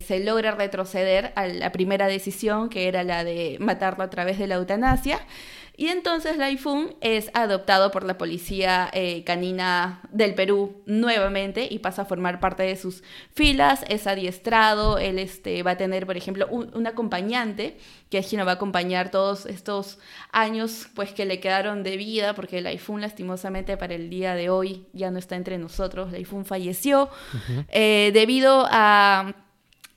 se 0.00 0.20
logra 0.20 0.52
retroceder 0.52 1.32
a 1.36 1.46
la 1.46 1.72
primera 1.72 2.06
decisión 2.06 2.68
que 2.68 2.88
era 2.88 3.02
la 3.04 3.24
de 3.24 3.56
matarlo 3.60 4.04
a 4.04 4.10
través 4.10 4.38
de 4.38 4.46
la 4.46 4.56
eutanasia. 4.56 5.20
Y 5.78 5.88
entonces 5.88 6.38
Laifun 6.38 6.94
es 7.02 7.30
adoptado 7.34 7.90
por 7.90 8.04
la 8.04 8.16
policía 8.16 8.88
eh, 8.94 9.24
canina 9.24 10.00
del 10.10 10.34
Perú 10.34 10.82
nuevamente 10.86 11.68
y 11.70 11.80
pasa 11.80 12.02
a 12.02 12.04
formar 12.06 12.40
parte 12.40 12.62
de 12.62 12.76
sus 12.76 13.02
filas, 13.34 13.84
es 13.88 14.06
adiestrado, 14.06 14.96
él 14.98 15.18
este, 15.18 15.62
va 15.62 15.72
a 15.72 15.76
tener, 15.76 16.06
por 16.06 16.16
ejemplo, 16.16 16.46
un, 16.48 16.86
acompañante, 16.86 17.76
que 18.08 18.18
es 18.18 18.26
quien 18.28 18.38
lo 18.38 18.46
va 18.46 18.52
a 18.52 18.54
acompañar 18.54 19.10
todos 19.10 19.44
estos 19.44 19.98
años 20.32 20.88
pues, 20.94 21.12
que 21.12 21.26
le 21.26 21.40
quedaron 21.40 21.82
de 21.82 21.98
vida, 21.98 22.34
porque 22.34 22.62
Laifun 22.62 23.02
lastimosamente 23.02 23.76
para 23.76 23.94
el 23.94 24.08
día 24.08 24.34
de 24.34 24.48
hoy 24.48 24.86
ya 24.94 25.10
no 25.10 25.18
está 25.18 25.36
entre 25.36 25.58
nosotros, 25.58 26.10
Laifun 26.10 26.46
falleció 26.46 27.10
eh, 27.68 28.12
debido 28.14 28.66
a 28.70 29.34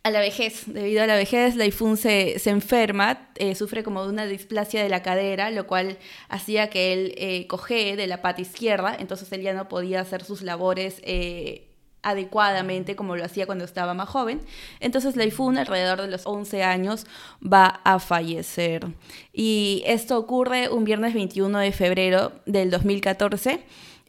a 0.10 0.12
la 0.12 0.20
vejez. 0.20 0.64
Debido 0.66 1.03
a 1.03 1.07
la 1.07 1.16
vejez, 1.16 1.55
Laifun 1.55 1.95
se, 1.95 2.38
se 2.39 2.49
enferma, 2.49 3.30
eh, 3.36 3.55
sufre 3.55 3.84
como 3.84 4.03
de 4.03 4.10
una 4.10 4.26
displasia 4.26 4.84
de 4.84 4.89
la 4.89 5.01
cadera, 5.01 5.49
lo 5.51 5.66
cual 5.66 5.97
hacía 6.28 6.70
que 6.70 6.93
él 6.93 7.14
eh, 7.18 7.47
coge 7.47 7.95
de 7.95 8.07
la 8.07 8.22
pata 8.22 8.41
izquierda, 8.41 8.95
entonces 8.99 9.32
él 9.32 9.41
ya 9.41 9.53
no 9.53 9.70
podía 9.70 10.01
hacer 10.01 10.24
sus 10.24 10.41
labores 10.41 11.01
eh, 11.03 11.70
adecuadamente 12.01 12.95
como 12.95 13.16
lo 13.16 13.26
hacía 13.26 13.45
cuando 13.45 13.66
estaba 13.66 13.93
más 13.93 14.10
joven. 14.10 14.41
Entonces 14.80 15.16
Laifun, 15.16 15.57
alrededor 15.57 16.01
de 16.01 16.07
los 16.07 16.26
11 16.26 16.64
años, 16.64 17.05
va 17.41 17.82
a 17.84 17.99
fallecer. 17.99 18.88
Y 19.34 19.84
esto 19.86 20.18
ocurre 20.18 20.70
un 20.70 20.86
viernes 20.86 21.14
21 21.14 21.60
de 21.60 21.72
febrero 21.72 22.32
del 22.45 22.72
2014 22.72 23.64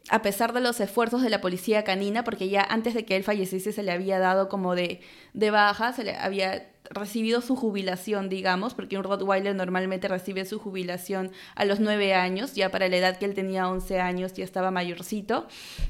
a 0.09 0.21
pesar 0.21 0.53
de 0.53 0.61
los 0.61 0.79
esfuerzos 0.79 1.21
de 1.21 1.29
la 1.29 1.41
policía 1.41 1.83
canina, 1.83 2.23
porque 2.23 2.49
ya 2.49 2.65
antes 2.67 2.93
de 2.93 3.05
que 3.05 3.15
él 3.15 3.23
falleciese 3.23 3.71
se 3.71 3.83
le 3.83 3.91
había 3.91 4.19
dado 4.19 4.49
como 4.49 4.75
de, 4.75 5.01
de 5.33 5.51
baja, 5.51 5.93
se 5.93 6.03
le 6.03 6.15
había 6.15 6.70
recibido 6.91 7.41
su 7.41 7.55
jubilación, 7.55 8.29
digamos, 8.29 8.73
porque 8.73 8.97
un 8.97 9.03
Rottweiler 9.03 9.55
normalmente 9.55 10.07
recibe 10.07 10.45
su 10.45 10.59
jubilación 10.59 11.31
a 11.55 11.65
los 11.65 11.79
nueve 11.79 12.13
años, 12.13 12.53
ya 12.53 12.69
para 12.69 12.89
la 12.89 12.97
edad 12.97 13.17
que 13.17 13.25
él 13.25 13.33
tenía 13.33 13.69
11 13.69 13.99
años 13.99 14.33
ya 14.33 14.43
estaba 14.43 14.71
mayorcito. 14.71 15.47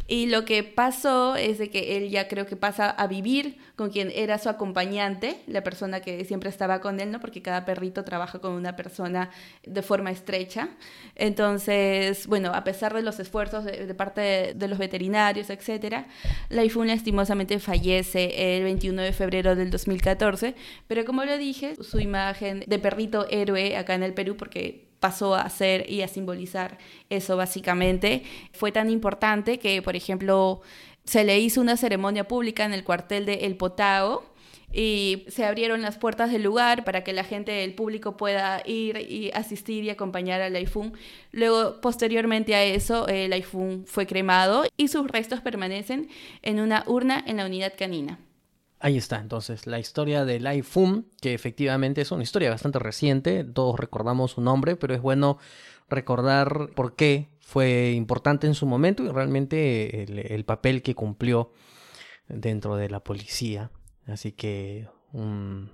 Y 0.07 0.27
lo 0.27 0.45
que 0.45 0.63
pasó 0.63 1.35
es 1.35 1.57
de 1.57 1.69
que 1.69 1.97
él 1.97 2.09
ya 2.09 2.27
creo 2.27 2.45
que 2.45 2.55
pasa 2.55 2.89
a 2.89 3.07
vivir 3.07 3.57
con 3.75 3.89
quien 3.89 4.11
era 4.13 4.37
su 4.37 4.49
acompañante, 4.49 5.41
la 5.47 5.63
persona 5.63 6.01
que 6.01 6.23
siempre 6.25 6.49
estaba 6.49 6.81
con 6.81 6.99
él, 6.99 7.11
¿no? 7.11 7.19
Porque 7.19 7.41
cada 7.41 7.65
perrito 7.65 8.03
trabaja 8.03 8.39
con 8.39 8.53
una 8.53 8.75
persona 8.75 9.31
de 9.65 9.81
forma 9.81 10.11
estrecha. 10.11 10.69
Entonces, 11.15 12.27
bueno, 12.27 12.51
a 12.53 12.63
pesar 12.63 12.93
de 12.93 13.01
los 13.01 13.19
esfuerzos 13.19 13.65
de, 13.65 13.93
parte 13.95 14.53
de, 14.55 14.67
los 14.67 14.77
veterinarios, 14.77 15.49
etcétera, 15.49 16.07
Laifun 16.49 16.87
lastimosamente 16.87 17.57
fallece 17.59 18.57
el 18.57 18.63
21 18.63 19.01
de 19.01 19.13
febrero 19.13 19.55
del 19.55 19.71
2014 19.71 20.55
Pero 20.91 21.05
como 21.05 21.23
lo 21.23 21.37
dije, 21.37 21.77
su 21.81 22.01
imagen 22.01 22.65
de 22.67 22.77
perrito 22.77 23.25
héroe 23.29 23.77
acá 23.77 23.95
en 23.95 24.03
el 24.03 24.13
Perú, 24.13 24.35
porque 24.35 24.89
pasó 24.99 25.35
a 25.35 25.49
ser 25.49 25.89
y 25.89 26.01
a 26.01 26.09
simbolizar 26.09 26.79
eso 27.09 27.37
básicamente, 27.37 28.23
fue 28.51 28.73
tan 28.73 28.89
importante 28.89 29.57
que, 29.57 29.81
por 29.81 29.95
ejemplo, 29.95 30.59
se 31.05 31.23
le 31.23 31.39
hizo 31.39 31.61
una 31.61 31.77
ceremonia 31.77 32.27
pública 32.27 32.65
en 32.65 32.73
el 32.73 32.83
cuartel 32.83 33.25
de 33.25 33.45
El 33.45 33.55
Potao 33.55 34.25
y 34.73 35.23
se 35.29 35.45
abrieron 35.45 35.81
las 35.81 35.97
puertas 35.97 36.29
del 36.29 36.43
lugar 36.43 36.83
para 36.83 37.05
que 37.05 37.13
la 37.13 37.23
gente, 37.23 37.63
el 37.63 37.73
público 37.73 38.17
pueda 38.17 38.61
ir 38.65 38.97
y 38.97 39.31
asistir 39.33 39.85
y 39.85 39.91
acompañar 39.91 40.41
al 40.41 40.51
Laifun. 40.51 40.91
Luego, 41.31 41.79
posteriormente 41.79 42.53
a 42.53 42.65
eso, 42.65 43.07
el 43.07 43.29
Laifun 43.29 43.85
fue 43.87 44.07
cremado 44.07 44.65
y 44.75 44.89
sus 44.89 45.07
restos 45.07 45.39
permanecen 45.39 46.09
en 46.41 46.59
una 46.59 46.83
urna 46.85 47.23
en 47.25 47.37
la 47.37 47.45
unidad 47.45 47.71
canina. 47.77 48.19
Ahí 48.81 48.97
está, 48.97 49.19
entonces, 49.19 49.67
la 49.67 49.79
historia 49.79 50.25
del 50.25 50.43
Laifun, 50.43 51.07
que 51.21 51.33
efectivamente 51.33 52.01
es 52.01 52.11
una 52.11 52.23
historia 52.23 52.49
bastante 52.49 52.79
reciente, 52.79 53.43
todos 53.43 53.79
recordamos 53.79 54.31
su 54.31 54.41
nombre, 54.41 54.75
pero 54.75 54.95
es 54.95 55.01
bueno 55.01 55.37
recordar 55.87 56.69
por 56.75 56.95
qué 56.95 57.29
fue 57.39 57.91
importante 57.91 58.47
en 58.47 58.55
su 58.55 58.65
momento 58.65 59.03
y 59.03 59.09
realmente 59.09 60.33
el 60.33 60.45
papel 60.45 60.81
que 60.81 60.95
cumplió 60.95 61.51
dentro 62.27 62.75
de 62.75 62.89
la 62.89 63.01
policía. 63.01 63.69
Así 64.07 64.31
que 64.31 64.87
un, 65.11 65.69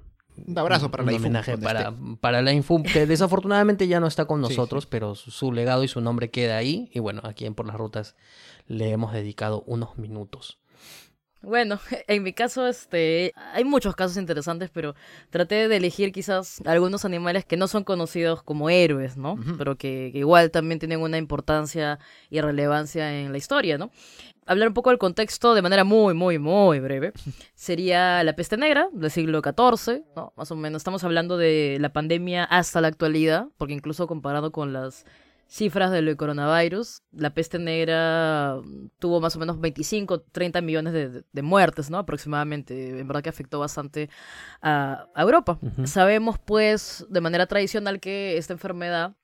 un 0.46 0.58
abrazo 0.58 0.92
para 0.92 1.04
la 1.04 1.12
un 1.12 1.18
homenaje 1.18 1.58
para, 1.58 1.94
para 2.20 2.42
la 2.42 2.54
Infum, 2.54 2.84
que 2.84 3.06
desafortunadamente 3.08 3.88
ya 3.88 4.00
no 4.00 4.08
está 4.08 4.26
con 4.26 4.42
nosotros, 4.42 4.86
pero 4.86 5.16
su, 5.16 5.52
legado 5.52 5.84
y 5.84 5.88
su 5.88 6.02
nombre 6.02 6.30
queda 6.30 6.58
ahí. 6.58 6.90
Y 6.94 7.00
bueno, 7.00 7.22
aquí 7.24 7.46
en 7.46 7.56
Por 7.56 7.66
las 7.66 7.76
Rutas 7.76 8.16
le 8.68 8.92
hemos 8.92 9.14
dedicado 9.14 9.64
unos 9.66 9.98
minutos. 9.98 10.60
Bueno, 11.42 11.80
en 12.08 12.24
mi 12.24 12.34
caso, 12.34 12.68
este, 12.68 13.34
hay 13.54 13.64
muchos 13.64 13.96
casos 13.96 14.18
interesantes, 14.18 14.70
pero 14.72 14.96
traté 15.30 15.68
de 15.68 15.78
elegir 15.78 16.12
quizás 16.12 16.62
algunos 16.66 17.06
animales 17.06 17.46
que 17.46 17.58
no 17.58 17.68
son 17.68 17.84
conocidos 17.84 18.44
como 18.44 18.70
héroes, 18.70 19.18
¿no? 19.18 19.38
Pero 19.58 19.78
que, 19.78 20.10
que, 20.12 20.20
igual 20.20 20.52
también 20.52 20.80
tienen 20.80 21.00
una 21.00 21.18
importancia 21.18 22.00
y 22.30 22.42
relevancia 22.42 23.20
en 23.20 23.32
la 23.32 23.38
historia, 23.38 23.78
¿no? 23.78 23.92
hablar 24.48 24.70
un 24.70 24.74
poco 24.74 24.90
del 24.90 24.98
contexto 24.98 25.54
de 25.54 25.62
manera 25.62 25.84
muy, 25.84 26.14
muy, 26.14 26.40
muy 26.40 26.80
breve, 26.80 27.14
sería 27.54 28.24
la 28.24 28.36
peste 28.36 28.58
negra 28.58 28.90
del 28.92 29.12
siglo 29.12 29.42
XIV, 29.42 30.04
¿no? 30.16 30.34
Más 30.36 30.52
o 30.52 30.56
menos 30.56 30.80
estamos 30.80 31.04
hablando 31.04 31.38
de 31.38 31.78
la 31.80 31.94
pandemia 31.94 32.46
hasta 32.46 32.82
la 32.82 32.88
actualidad, 32.88 33.48
porque 33.58 33.74
incluso 33.74 34.08
comparado 34.08 34.52
con 34.52 34.74
las 34.74 35.06
cifras 35.48 35.92
del 35.92 36.16
coronavirus, 36.18 37.02
la 37.12 37.34
peste 37.34 37.60
negra 37.60 38.60
tuvo 39.00 39.20
más 39.20 39.36
o 39.36 39.40
menos 39.40 39.60
25, 39.60 40.22
30 40.22 40.62
millones 40.62 40.94
de, 40.94 41.42
muertes, 41.42 41.90
¿no? 41.90 41.98
Aproximadamente. 41.98 43.00
En 43.00 43.08
verdad 43.08 43.24
que 43.24 43.30
afectó 43.30 43.60
bastante 43.60 44.10
a, 44.62 45.08
Europa. 45.16 45.60
Sabemos, 45.86 46.38
pues, 46.40 47.06
de 47.10 47.22
manera 47.22 47.48
tradicional 47.48 48.00
que 48.00 48.38
esta 48.38 48.54
enfermedad 48.54 49.16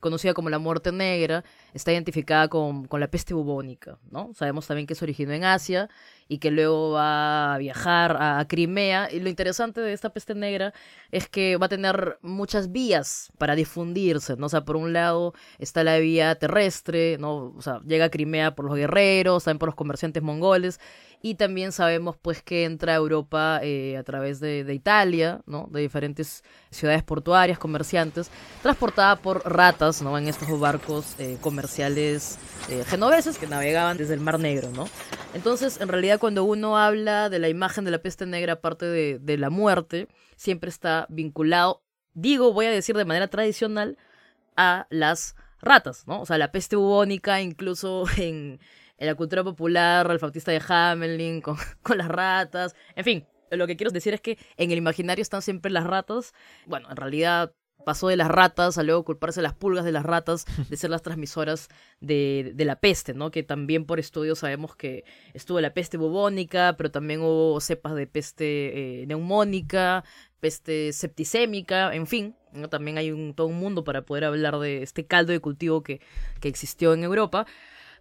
conocida 0.00 0.32
como 0.32 0.48
la 0.48 0.60
muerte 0.60 0.92
negra, 0.92 1.44
está 1.74 1.92
identificada 1.92 2.46
con, 2.46 2.86
con, 2.86 3.00
la 3.00 3.10
peste 3.10 3.34
bubónica, 3.34 3.98
¿no? 4.10 4.32
Sabemos 4.32 4.64
también 4.66 4.86
que 4.86 4.94
se 4.94 5.04
originó 5.04 5.32
en 5.32 5.42
Asia 5.42 5.88
y 6.28 6.38
que 6.38 6.50
luego 6.50 6.92
va 6.92 7.54
a 7.54 7.58
viajar 7.58 8.16
a, 8.20 8.44
Crimea. 8.46 9.08
Y 9.10 9.20
lo 9.20 9.28
interesante 9.28 9.80
de 9.80 9.92
esta 9.92 10.10
peste 10.10 10.34
negra 10.34 10.74
es 11.10 11.28
que 11.28 11.56
va 11.56 11.66
a 11.66 11.68
tener 11.70 12.18
muchas 12.22 12.70
vías 12.70 13.32
para 13.38 13.54
difundirse, 13.54 14.36
¿no? 14.36 14.48
Sea, 14.48 14.64
por 14.64 14.76
un 14.76 14.92
lado 14.92 15.34
está 15.58 15.82
la 15.84 15.98
vía 15.98 16.34
terrestre, 16.34 17.16
¿no? 17.18 17.54
O 17.56 17.62
sea, 17.62 17.80
llega 17.86 18.06
a 18.06 18.10
Crimea 18.10 18.54
por 18.54 18.66
los 18.66 18.76
guerreros, 18.76 19.44
también 19.44 19.58
por 19.58 19.68
los 19.68 19.74
comerciantes 19.74 20.22
mongoles, 20.22 20.78
y 21.20 21.34
también 21.34 21.72
sabemos 21.72 22.16
pues 22.20 22.42
que 22.42 22.64
entra 22.64 22.92
a 22.92 22.96
Europa 22.96 23.60
eh, 23.62 23.96
a 23.96 24.04
través 24.04 24.38
de, 24.38 24.64
Italia, 24.72 25.40
¿no? 25.46 25.68
De 25.70 25.80
diferentes 25.80 26.44
ciudades 26.70 27.02
portuarias, 27.02 27.58
comerciantes, 27.58 28.30
transportada 28.62 29.16
por 29.16 29.42
ratas, 29.50 30.00
¿no? 30.02 30.16
En 30.16 30.28
estos 30.28 30.60
barcos 30.60 31.14
eh, 31.18 31.36
comerciales 31.40 32.38
eh, 32.68 32.84
genoveses 32.86 33.38
que 33.38 33.46
navegaban 33.46 33.96
desde 33.96 34.14
el 34.14 34.20
Mar 34.20 34.38
Negro, 34.38 34.70
¿no? 34.70 34.88
Entonces, 35.34 35.80
en 35.80 35.88
realidad 35.88 36.17
cuando 36.18 36.44
uno 36.44 36.78
habla 36.78 37.28
de 37.28 37.38
la 37.38 37.48
imagen 37.48 37.84
de 37.84 37.90
la 37.90 38.02
peste 38.02 38.26
negra, 38.26 38.54
aparte 38.54 38.86
de, 38.86 39.38
la 39.38 39.50
muerte, 39.50 40.08
siempre 40.36 40.70
está 40.70 41.06
vinculado, 41.08 41.82
digo, 42.14 42.52
voy 42.52 42.66
a 42.66 42.70
decir 42.70 42.96
de 42.96 43.04
manera 43.04 43.28
tradicional, 43.28 43.96
a 44.56 44.86
las 44.90 45.36
ratas, 45.60 46.06
¿no? 46.06 46.20
O 46.20 46.26
sea, 46.26 46.36
la 46.36 46.50
peste 46.50 46.76
bubónica, 46.76 47.40
incluso 47.40 48.04
en, 48.16 48.60
en 48.98 49.06
la 49.06 49.14
cultura 49.14 49.44
popular, 49.44 50.10
el 50.10 50.18
Bautista 50.18 50.50
de 50.50 50.62
Hamelin, 50.66 51.40
con, 51.40 51.56
con 51.82 51.98
las 51.98 52.08
ratas, 52.08 52.74
en 52.96 53.04
fin. 53.04 53.26
Lo 53.50 53.66
que 53.66 53.76
quiero 53.76 53.90
decir 53.90 54.12
es 54.12 54.20
que 54.20 54.36
en 54.58 54.72
el 54.72 54.76
imaginario 54.76 55.22
están 55.22 55.40
siempre 55.40 55.70
las 55.70 55.84
ratas. 55.84 56.34
Bueno, 56.66 56.90
en 56.90 56.96
realidad 56.96 57.54
pasó 57.88 58.08
de 58.08 58.16
las 58.18 58.28
ratas 58.28 58.76
a 58.76 58.82
luego 58.82 59.02
culparse 59.02 59.40
las 59.40 59.54
pulgas 59.54 59.82
de 59.82 59.92
las 59.92 60.04
ratas 60.04 60.44
de 60.68 60.76
ser 60.76 60.90
las 60.90 61.00
transmisoras 61.00 61.70
de, 62.02 62.52
la 62.54 62.76
peste, 62.76 63.14
¿no? 63.14 63.30
Que 63.30 63.42
también 63.42 63.86
por 63.86 63.98
estudios 63.98 64.40
sabemos 64.40 64.76
que 64.76 65.06
estuvo 65.32 65.58
la 65.58 65.72
peste 65.72 65.96
bubónica, 65.96 66.74
pero 66.76 66.90
también 66.90 67.22
hubo 67.22 67.58
cepas 67.62 67.94
de 67.94 68.06
peste 68.06 69.00
eh, 69.02 69.06
neumónica, 69.06 70.04
peste 70.38 70.92
septicémica, 70.92 71.94
en 71.94 72.06
fin. 72.06 72.36
También 72.68 72.98
hay 72.98 73.10
un, 73.10 73.32
todo 73.32 73.46
un 73.46 73.58
mundo 73.58 73.84
para 73.84 74.02
poder 74.02 74.24
hablar 74.24 74.58
de 74.58 74.82
este 74.82 75.06
caldo 75.06 75.32
de 75.32 75.40
cultivo 75.40 75.82
que, 75.82 76.02
que 76.42 76.48
existió 76.48 76.92
en 76.92 77.04
Europa. 77.04 77.46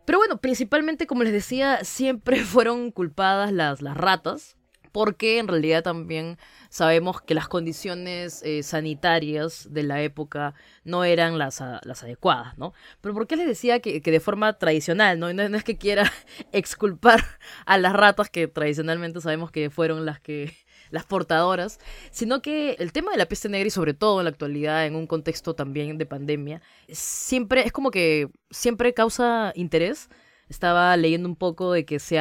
Pero 0.03 0.17
bueno, 0.17 0.41
principalmente, 0.41 1.07
como 1.07 1.23
les 1.23 1.31
decía, 1.31 1.85
siempre 1.85 2.41
fueron 2.43 2.91
culpadas 2.91 3.53
las, 3.53 3.81
las 3.81 3.95
ratas, 3.95 4.57
porque 4.91 5.39
en 5.39 5.47
realidad 5.47 5.81
también 5.81 6.37
sabemos 6.69 7.21
que 7.21 7.33
las 7.33 7.47
condiciones 7.47 8.41
eh, 8.43 8.63
sanitarias 8.63 9.67
de 9.71 9.83
la 9.83 10.01
época 10.01 10.53
no 10.83 11.03
eran 11.03 11.37
las, 11.37 11.61
adecuadas, 11.61 12.57
¿no? 12.57 12.73
Pero 13.01 13.13
¿por 13.13 13.27
qué 13.27 13.35
les 13.35 13.47
decía 13.47 13.79
que, 13.79 14.01
que 14.01 14.11
de 14.11 14.19
forma 14.19 14.57
tradicional, 14.57 15.19
¿no? 15.19 15.31
¿no? 15.33 15.57
es 15.57 15.63
que 15.63 15.77
quiera 15.77 16.11
exculpar 16.51 17.23
a 17.65 17.77
las 17.77 17.93
ratas 17.93 18.29
que 18.29 18.47
tradicionalmente 18.47 19.21
sabemos 19.21 19.51
que 19.51 19.69
fueron 19.69 20.05
las 20.05 20.19
que 20.19 20.53
las 20.89 21.05
portadoras, 21.05 21.79
sino 22.11 22.41
que 22.41 22.75
el 22.79 22.91
tema 22.91 23.11
de 23.11 23.17
la 23.17 23.27
peste 23.27 23.49
negra 23.49 23.67
y 23.67 23.71
sobre 23.71 23.93
todo 23.93 24.19
en 24.19 24.25
la 24.25 24.29
actualidad, 24.29 24.85
en 24.85 24.95
un 24.95 25.07
contexto 25.07 25.53
también 25.53 25.97
de 25.97 26.05
pandemia, 26.05 26.61
siempre 26.89 27.65
es 27.65 27.71
como 27.71 27.91
que 27.91 28.29
siempre 28.49 28.93
causa 28.93 29.51
interés. 29.55 30.09
Estaba 30.49 30.95
leyendo 30.97 31.27
un 31.27 31.35
poco 31.35 31.71
de 31.71 31.85
que 31.85 31.99
se, 31.99 32.19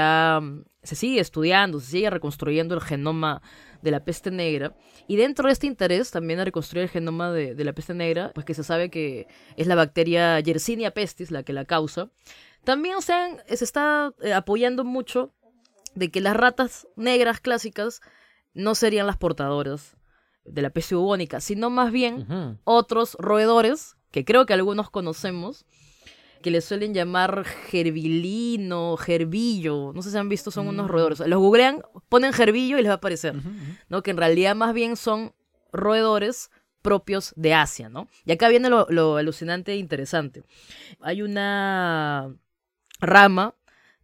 se 0.83 0.95
sigue 0.95 1.21
estudiando, 1.21 1.81
se 1.81 1.91
sigue 1.91 2.11
reconstruyendo 2.11 2.75
el 2.75 2.81
genoma 2.81 3.43
de 3.83 3.91
la 3.91 4.05
peste 4.05 4.31
negra. 4.31 4.75
Y 5.07 5.17
dentro 5.17 5.47
de 5.47 5.53
este 5.53 5.67
interés 5.67 6.11
también 6.11 6.41
a 6.41 6.45
reconstruir 6.45 6.85
el 6.85 6.91
genoma 6.91 7.31
de, 7.31 7.65
la 7.65 7.73
peste 7.73 7.95
negra, 7.95 8.33
pues 8.35 8.45
que 8.45 8.55
se 8.55 8.65
sabe 8.65 8.91
que 8.91 9.29
es 9.57 9.67
la 9.67 9.75
bacteria 9.75 10.41
Yersinia 10.41 10.93
pestis 10.93 11.31
la 11.31 11.43
que 11.43 11.53
la 11.53 11.65
causa. 11.65 12.11
También 12.65 12.97
se 13.01 13.39
está 13.49 14.13
eh, 14.21 14.33
apoyando 14.33 14.85
mucho 14.85 15.33
de 15.95 16.11
que 16.11 16.21
las 16.21 16.37
ratas 16.37 16.89
negras 16.97 17.41
clásicas 17.41 18.01
no 18.55 18.75
serían 18.75 19.07
las 19.07 19.17
portadoras 19.17 19.97
de 20.45 20.63
la 20.63 20.71
peste 20.71 20.95
bubónica, 20.95 21.41
sino 21.41 21.71
más 21.71 21.93
bien 21.93 22.59
otros 22.65 23.17
roedores, 23.19 23.97
que 24.11 24.25
creo 24.25 24.47
que 24.47 24.55
algunos 24.55 24.91
conocemos, 24.91 25.67
que 26.43 26.51
le 26.51 26.61
suelen 26.61 26.95
llamar 26.95 27.45
gerbilino, 27.45 28.97
gerbillo, 28.97 29.93
no 29.95 30.03
sé 30.03 30.11
si 30.11 30.17
han 30.17 30.29
visto, 30.29 30.51
son 30.51 30.69
unos 30.69 30.87
mm. 30.87 30.89
roedores. 30.89 31.21
Los 31.21 31.39
googlean, 31.39 31.83
ponen 32.09 32.33
gerbillo 32.33 32.79
y 32.79 32.83
les 32.83 32.89
va 32.89 32.95
a 32.95 32.97
aparecer, 32.97 33.35
¿no? 33.89 34.03
Que 34.03 34.11
en 34.11 34.17
realidad 34.17 34.55
más 34.55 34.75
bien 34.75 34.97
son 34.97 35.35
roedores 35.73 36.51
propios 36.83 37.33
de 37.37 37.55
Asia, 37.55 37.89
¿no? 37.89 38.09
Y 38.25 38.33
acá 38.33 38.49
viene 38.49 38.71
lo, 38.71 38.87
lo 38.91 39.17
alucinante 39.17 39.73
e 39.73 39.77
interesante. 39.77 40.45
Hay 41.01 41.23
una 41.23 42.33
rama 43.01 43.55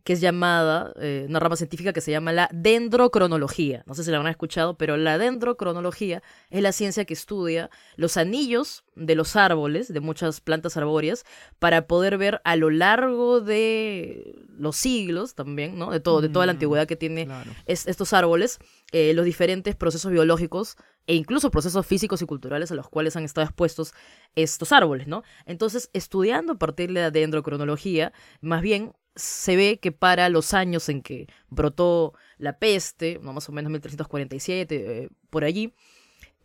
que 0.05 0.14
es 0.14 0.20
llamada, 0.20 0.92
eh, 1.00 1.26
una 1.28 1.38
rama 1.38 1.57
científica 1.57 1.92
que 1.92 2.00
se 2.00 2.11
llama 2.11 2.32
la 2.32 2.48
dendrocronología. 2.53 3.84
No 3.86 3.94
sé 3.94 4.05
si 4.05 4.11
la 4.11 4.18
han 4.18 4.26
escuchado, 4.26 4.76
pero 4.76 4.96
la 4.96 5.18
dendrocronología 5.18 6.22
es 6.50 6.62
la 6.62 6.72
ciencia 6.72 7.05
que 7.05 7.14
estudia 7.14 7.70
los 7.96 8.16
anillos 8.16 8.84
de 8.96 9.14
los 9.14 9.36
árboles, 9.36 9.92
de 9.92 10.00
muchas 10.00 10.40
plantas 10.40 10.76
arbóreas, 10.76 11.24
para 11.59 11.86
poder 11.86 12.18
ver 12.18 12.40
a 12.44 12.57
lo 12.57 12.70
largo 12.70 13.40
de 13.40 14.44
los 14.48 14.76
siglos 14.76 15.34
también, 15.34 15.78
¿no? 15.78 15.90
De, 15.90 16.00
todo, 16.00 16.20
de 16.20 16.28
toda 16.28 16.46
la 16.46 16.53
mm, 16.53 16.57
antigüedad 16.57 16.86
que 16.86 16.96
tiene 16.96 17.28
estos 17.66 18.12
árboles, 18.12 18.59
eh, 18.90 19.14
los 19.14 19.24
diferentes 19.24 19.76
procesos 19.76 20.11
biológicos 20.11 20.76
e 21.07 21.14
incluso 21.14 21.50
procesos 21.50 21.86
físicos 21.86 22.22
y 22.22 22.26
culturales 22.26 22.70
a 22.70 22.74
los 22.74 22.88
cuales 22.88 23.16
han 23.16 23.24
estado 23.24 23.44
expuestos 23.46 23.92
estos 24.34 24.72
árboles, 24.72 25.07
¿no? 25.07 25.22
Entonces, 25.46 25.91
estudiando 25.92 26.54
a 26.54 26.58
partir 26.58 26.92
de 26.92 27.00
la 27.00 27.11
dendrocronología, 27.11 28.12
más 28.41 28.62
bien 28.62 28.92
se 29.14 29.57
ve 29.57 29.79
que 29.80 29.93
para 29.93 30.29
los 30.29 30.55
años 30.55 30.89
en 30.89 31.03
que 31.03 31.26
brotó 31.49 32.14
la 32.39 32.59
peste, 32.59 33.18
más 33.18 33.49
o 33.49 33.53
menos 33.53 33.71
1347, 33.71 35.05
eh, 35.05 35.09
por 35.30 35.45
allí, 35.45 35.75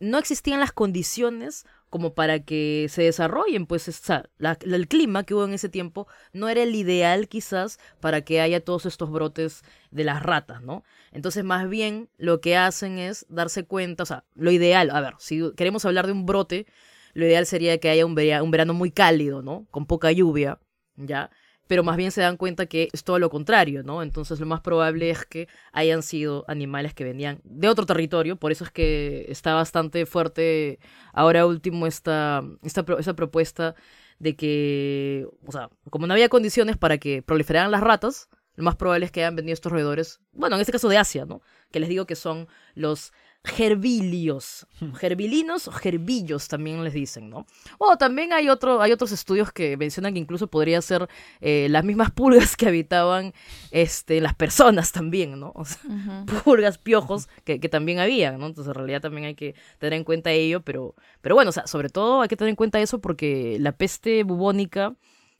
no 0.00 0.18
existían 0.18 0.60
las 0.60 0.72
condiciones 0.72 1.66
como 1.90 2.14
para 2.14 2.40
que 2.40 2.86
se 2.90 3.02
desarrollen, 3.02 3.66
pues 3.66 3.90
el 4.60 4.88
clima 4.88 5.24
que 5.24 5.34
hubo 5.34 5.44
en 5.44 5.54
ese 5.54 5.68
tiempo 5.68 6.06
no 6.32 6.48
era 6.48 6.62
el 6.62 6.74
ideal 6.74 7.28
quizás 7.28 7.78
para 8.00 8.20
que 8.20 8.40
haya 8.40 8.62
todos 8.62 8.84
estos 8.84 9.10
brotes 9.10 9.62
de 9.90 10.04
las 10.04 10.22
ratas, 10.22 10.62
¿no? 10.62 10.84
Entonces 11.12 11.44
más 11.44 11.68
bien 11.68 12.10
lo 12.18 12.40
que 12.40 12.56
hacen 12.56 12.98
es 12.98 13.24
darse 13.30 13.64
cuenta, 13.64 14.02
o 14.02 14.06
sea, 14.06 14.24
lo 14.34 14.50
ideal, 14.50 14.90
a 14.90 15.00
ver, 15.00 15.14
si 15.18 15.40
queremos 15.56 15.84
hablar 15.86 16.06
de 16.06 16.12
un 16.12 16.26
brote, 16.26 16.66
lo 17.14 17.24
ideal 17.24 17.46
sería 17.46 17.78
que 17.78 17.88
haya 17.88 18.04
un 18.04 18.18
un 18.18 18.50
verano 18.50 18.74
muy 18.74 18.90
cálido, 18.90 19.42
¿no? 19.42 19.66
Con 19.70 19.86
poca 19.86 20.12
lluvia, 20.12 20.60
¿ya? 20.96 21.30
Pero 21.68 21.84
más 21.84 21.96
bien 21.96 22.10
se 22.10 22.22
dan 22.22 22.36
cuenta 22.36 22.66
que 22.66 22.88
es 22.92 23.04
todo 23.04 23.20
lo 23.20 23.30
contrario, 23.30 23.84
¿no? 23.84 24.02
Entonces 24.02 24.40
lo 24.40 24.46
más 24.46 24.60
probable 24.60 25.10
es 25.10 25.24
que 25.24 25.48
hayan 25.72 26.02
sido 26.02 26.44
animales 26.48 26.94
que 26.94 27.04
venían 27.04 27.40
de 27.44 27.68
otro 27.68 27.86
territorio, 27.86 28.36
por 28.36 28.50
eso 28.50 28.64
es 28.64 28.72
que 28.72 29.26
está 29.28 29.54
bastante 29.54 30.06
fuerte 30.06 30.80
ahora 31.12 31.46
último 31.46 31.86
esta, 31.86 32.42
esta, 32.64 32.84
esta 32.98 33.14
propuesta 33.14 33.76
de 34.18 34.34
que, 34.34 35.28
o 35.46 35.52
sea, 35.52 35.70
como 35.90 36.06
no 36.06 36.14
había 36.14 36.28
condiciones 36.28 36.76
para 36.76 36.98
que 36.98 37.22
proliferaran 37.22 37.70
las 37.70 37.82
ratas, 37.82 38.28
lo 38.56 38.64
más 38.64 38.74
probable 38.74 39.06
es 39.06 39.12
que 39.12 39.20
hayan 39.20 39.36
venido 39.36 39.52
estos 39.52 39.70
roedores, 39.70 40.20
bueno, 40.32 40.56
en 40.56 40.60
este 40.60 40.72
caso 40.72 40.88
de 40.88 40.98
Asia, 40.98 41.24
¿no? 41.26 41.42
Que 41.70 41.78
les 41.78 41.88
digo 41.88 42.06
que 42.06 42.16
son 42.16 42.48
los 42.74 43.12
gerbilios, 43.48 44.66
gerbilinos 44.96 45.68
o 45.68 45.72
gerbillos 45.72 46.48
también 46.48 46.84
les 46.84 46.92
dicen, 46.92 47.30
¿no? 47.30 47.46
O 47.78 47.96
también 47.96 48.32
hay, 48.32 48.48
otro, 48.48 48.80
hay 48.80 48.92
otros 48.92 49.10
estudios 49.12 49.50
que 49.50 49.76
mencionan 49.76 50.12
que 50.12 50.20
incluso 50.20 50.46
podría 50.46 50.80
ser 50.82 51.08
eh, 51.40 51.66
las 51.70 51.84
mismas 51.84 52.10
pulgas 52.10 52.56
que 52.56 52.68
habitaban 52.68 53.32
este, 53.70 54.20
las 54.20 54.34
personas 54.34 54.92
también, 54.92 55.40
¿no? 55.40 55.52
O 55.54 55.64
sea, 55.64 55.80
pulgas, 56.44 56.78
piojos 56.78 57.28
que, 57.44 57.58
que, 57.58 57.68
también 57.68 57.98
habían, 57.98 58.38
¿no? 58.38 58.46
Entonces 58.46 58.68
en 58.68 58.74
realidad 58.74 59.00
también 59.00 59.26
hay 59.26 59.34
que 59.34 59.54
tener 59.78 59.94
en 59.94 60.04
cuenta 60.04 60.30
ello, 60.30 60.60
pero, 60.60 60.94
pero 61.20 61.34
bueno, 61.34 61.48
o 61.48 61.52
sea, 61.52 61.66
sobre 61.66 61.88
todo 61.88 62.22
hay 62.22 62.28
que 62.28 62.36
tener 62.36 62.50
en 62.50 62.56
cuenta 62.56 62.80
eso 62.80 63.00
porque 63.00 63.56
la 63.60 63.72
peste 63.72 64.22
bubónica 64.24 64.94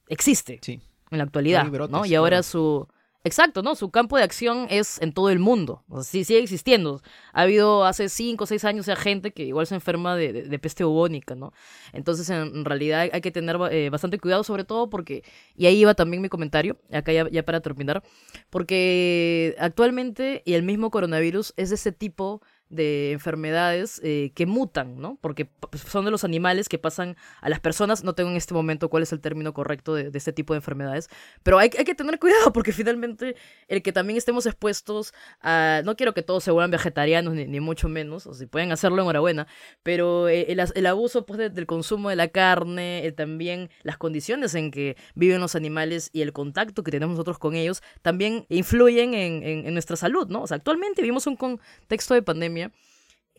existe 0.08 0.58
sí. 0.62 0.80
en 1.10 1.18
la 1.18 1.24
actualidad, 1.24 1.66
¿no? 1.88 2.04
Y 2.04 2.14
ahora 2.14 2.42
su 2.42 2.88
Exacto, 3.24 3.62
¿no? 3.62 3.74
Su 3.74 3.90
campo 3.90 4.16
de 4.16 4.22
acción 4.22 4.68
es 4.70 5.00
en 5.02 5.12
todo 5.12 5.28
el 5.30 5.40
mundo. 5.40 5.84
O 5.88 6.02
sea, 6.02 6.04
sí, 6.04 6.24
sigue 6.24 6.40
existiendo. 6.40 7.02
Ha 7.32 7.42
habido 7.42 7.84
hace 7.84 8.08
cinco 8.08 8.44
o 8.44 8.46
seis 8.46 8.64
años 8.64 8.86
ya 8.86 8.94
gente 8.96 9.32
que 9.32 9.44
igual 9.44 9.66
se 9.66 9.74
enferma 9.74 10.16
de, 10.16 10.58
peste 10.60 10.84
bubónica, 10.84 11.34
¿no? 11.34 11.52
Entonces, 11.92 12.30
en, 12.30 12.64
realidad 12.64 13.08
hay 13.12 13.20
que 13.20 13.32
tener 13.32 13.58
eh, 13.70 13.90
bastante 13.90 14.18
cuidado, 14.18 14.44
sobre 14.44 14.64
todo 14.64 14.88
porque, 14.88 15.24
y 15.56 15.66
ahí 15.66 15.78
iba 15.80 15.94
también 15.94 16.22
mi 16.22 16.28
comentario, 16.28 16.78
acá 16.92 17.12
ya, 17.12 17.28
ya 17.28 17.44
para 17.44 17.60
terminar, 17.60 18.02
porque 18.50 19.56
actualmente 19.58 20.42
y 20.44 20.54
el 20.54 20.62
mismo 20.62 20.90
coronavirus 20.90 21.54
es 21.56 21.70
de 21.70 21.74
ese 21.74 21.92
tipo 21.92 22.40
de 22.70 23.12
enfermedades 23.12 24.00
eh, 24.04 24.32
que 24.34 24.46
mutan, 24.46 25.00
¿no? 25.00 25.18
Porque 25.20 25.46
pues, 25.46 25.82
son 25.82 26.04
de 26.04 26.10
los 26.10 26.24
animales 26.24 26.68
que 26.68 26.78
pasan 26.78 27.16
a 27.40 27.48
las 27.48 27.60
personas. 27.60 28.04
No 28.04 28.14
tengo 28.14 28.30
en 28.30 28.36
este 28.36 28.54
momento 28.54 28.88
cuál 28.90 29.02
es 29.02 29.12
el 29.12 29.20
término 29.20 29.54
correcto 29.54 29.94
de, 29.94 30.10
este 30.12 30.32
tipo 30.32 30.52
de 30.52 30.58
enfermedades, 30.58 31.08
pero 31.42 31.58
hay, 31.58 31.70
hay, 31.78 31.84
que 31.84 31.94
tener 31.94 32.18
cuidado 32.20 32.52
porque 32.52 32.72
finalmente 32.72 33.36
el 33.68 33.82
que 33.82 33.92
también 33.92 34.16
estemos 34.16 34.46
expuestos 34.46 35.14
a... 35.40 35.82
No 35.84 35.96
quiero 35.96 36.12
que 36.12 36.22
todos 36.22 36.44
se 36.44 36.50
vuelvan 36.50 36.70
vegetarianos, 36.70 37.34
ni, 37.34 37.60
mucho 37.60 37.88
menos, 37.88 38.26
o 38.26 38.34
si 38.34 38.46
pueden 38.46 38.72
hacerlo, 38.72 39.02
enhorabuena, 39.02 39.46
pero 39.82 40.28
eh, 40.28 40.46
el, 40.48 40.86
abuso 40.86 41.24
pues, 41.24 41.38
del 41.54 41.66
consumo 41.66 42.10
de 42.10 42.16
la 42.16 42.28
carne, 42.28 43.06
eh, 43.06 43.12
también 43.12 43.70
las 43.82 43.96
condiciones 43.96 44.54
en 44.54 44.70
que 44.70 44.96
viven 45.14 45.40
los 45.40 45.54
animales 45.54 46.10
y 46.12 46.22
el 46.22 46.32
contacto 46.32 46.82
que 46.82 46.90
tenemos 46.90 47.14
nosotros 47.14 47.38
con 47.38 47.54
ellos, 47.54 47.82
también 48.02 48.46
influyen 48.48 49.14
en, 49.14 49.42
en 49.42 49.72
nuestra 49.72 49.96
salud, 49.96 50.28
¿no? 50.28 50.42
O 50.42 50.46
sea, 50.46 50.56
actualmente 50.56 51.02
vivimos 51.02 51.26
un 51.26 51.36
contexto 51.36 52.14
de 52.14 52.22
pandemia 52.22 52.57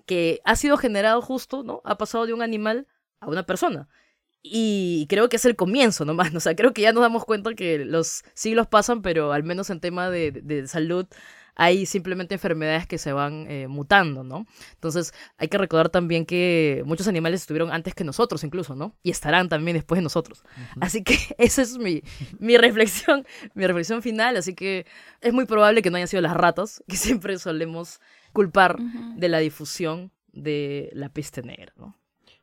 que 0.05 0.41
ha 0.43 0.55
sido 0.55 0.77
generado 0.77 1.21
justo, 1.21 1.63
¿no? 1.63 1.81
Ha 1.85 1.97
pasado 1.97 2.25
de 2.25 2.33
un 2.33 2.41
animal 2.41 2.87
a 3.19 3.27
una 3.27 3.43
persona. 3.43 3.87
Y 4.41 5.05
creo 5.09 5.29
que 5.29 5.35
es 5.35 5.45
el 5.45 5.55
comienzo 5.55 6.05
nomás, 6.05 6.33
o 6.35 6.39
sea, 6.39 6.55
creo 6.55 6.73
que 6.73 6.81
ya 6.81 6.93
nos 6.93 7.01
damos 7.01 7.25
cuenta 7.25 7.53
que 7.53 7.79
los 7.85 8.23
siglos 8.33 8.67
pasan, 8.67 9.01
pero 9.01 9.33
al 9.33 9.43
menos 9.43 9.69
en 9.69 9.79
tema 9.79 10.09
de, 10.09 10.63
salud 10.67 11.05
hay 11.55 11.85
simplemente 11.85 12.35
enfermedades 12.35 12.87
que 12.87 12.97
se 12.97 13.11
van 13.11 13.45
eh, 13.51 13.67
mutando, 13.67 14.23
¿no? 14.23 14.47
Entonces 14.75 15.13
hay 15.37 15.49
que 15.49 15.57
recordar 15.57 15.89
también 15.89 16.25
que 16.25 16.83
muchos 16.85 17.07
animales 17.09 17.41
estuvieron 17.41 17.71
antes 17.71 17.93
que 17.93 18.05
nosotros 18.05 18.45
incluso, 18.45 18.75
¿no? 18.75 18.95
Y 19.03 19.11
estarán 19.11 19.49
también 19.49 19.75
después 19.75 19.97
de 19.97 20.03
nosotros. 20.03 20.43
Así 20.79 21.03
que 21.03 21.17
esa 21.37 21.61
es 21.61 21.77
mi, 21.77 22.01
mi 22.39 22.57
reflexión, 22.57 23.27
mi 23.55 23.67
reflexión 23.67 24.01
final, 24.01 24.37
así 24.37 24.55
que 24.55 24.85
es 25.19 25.33
muy 25.33 25.45
probable 25.45 25.81
que 25.81 25.91
no 25.91 25.97
hayan 25.97 26.07
sido 26.07 26.21
las 26.21 26.33
ratas, 26.33 26.81
que 26.87 26.95
siempre 26.95 27.37
solemos 27.37 27.99
culpar 28.33 28.77
de 29.15 29.29
la 29.29 29.39
difusión 29.39 30.11
de 30.31 30.89
la 30.93 31.09
peste 31.09 31.41
negra, 31.41 31.73
¿no? 31.77 31.95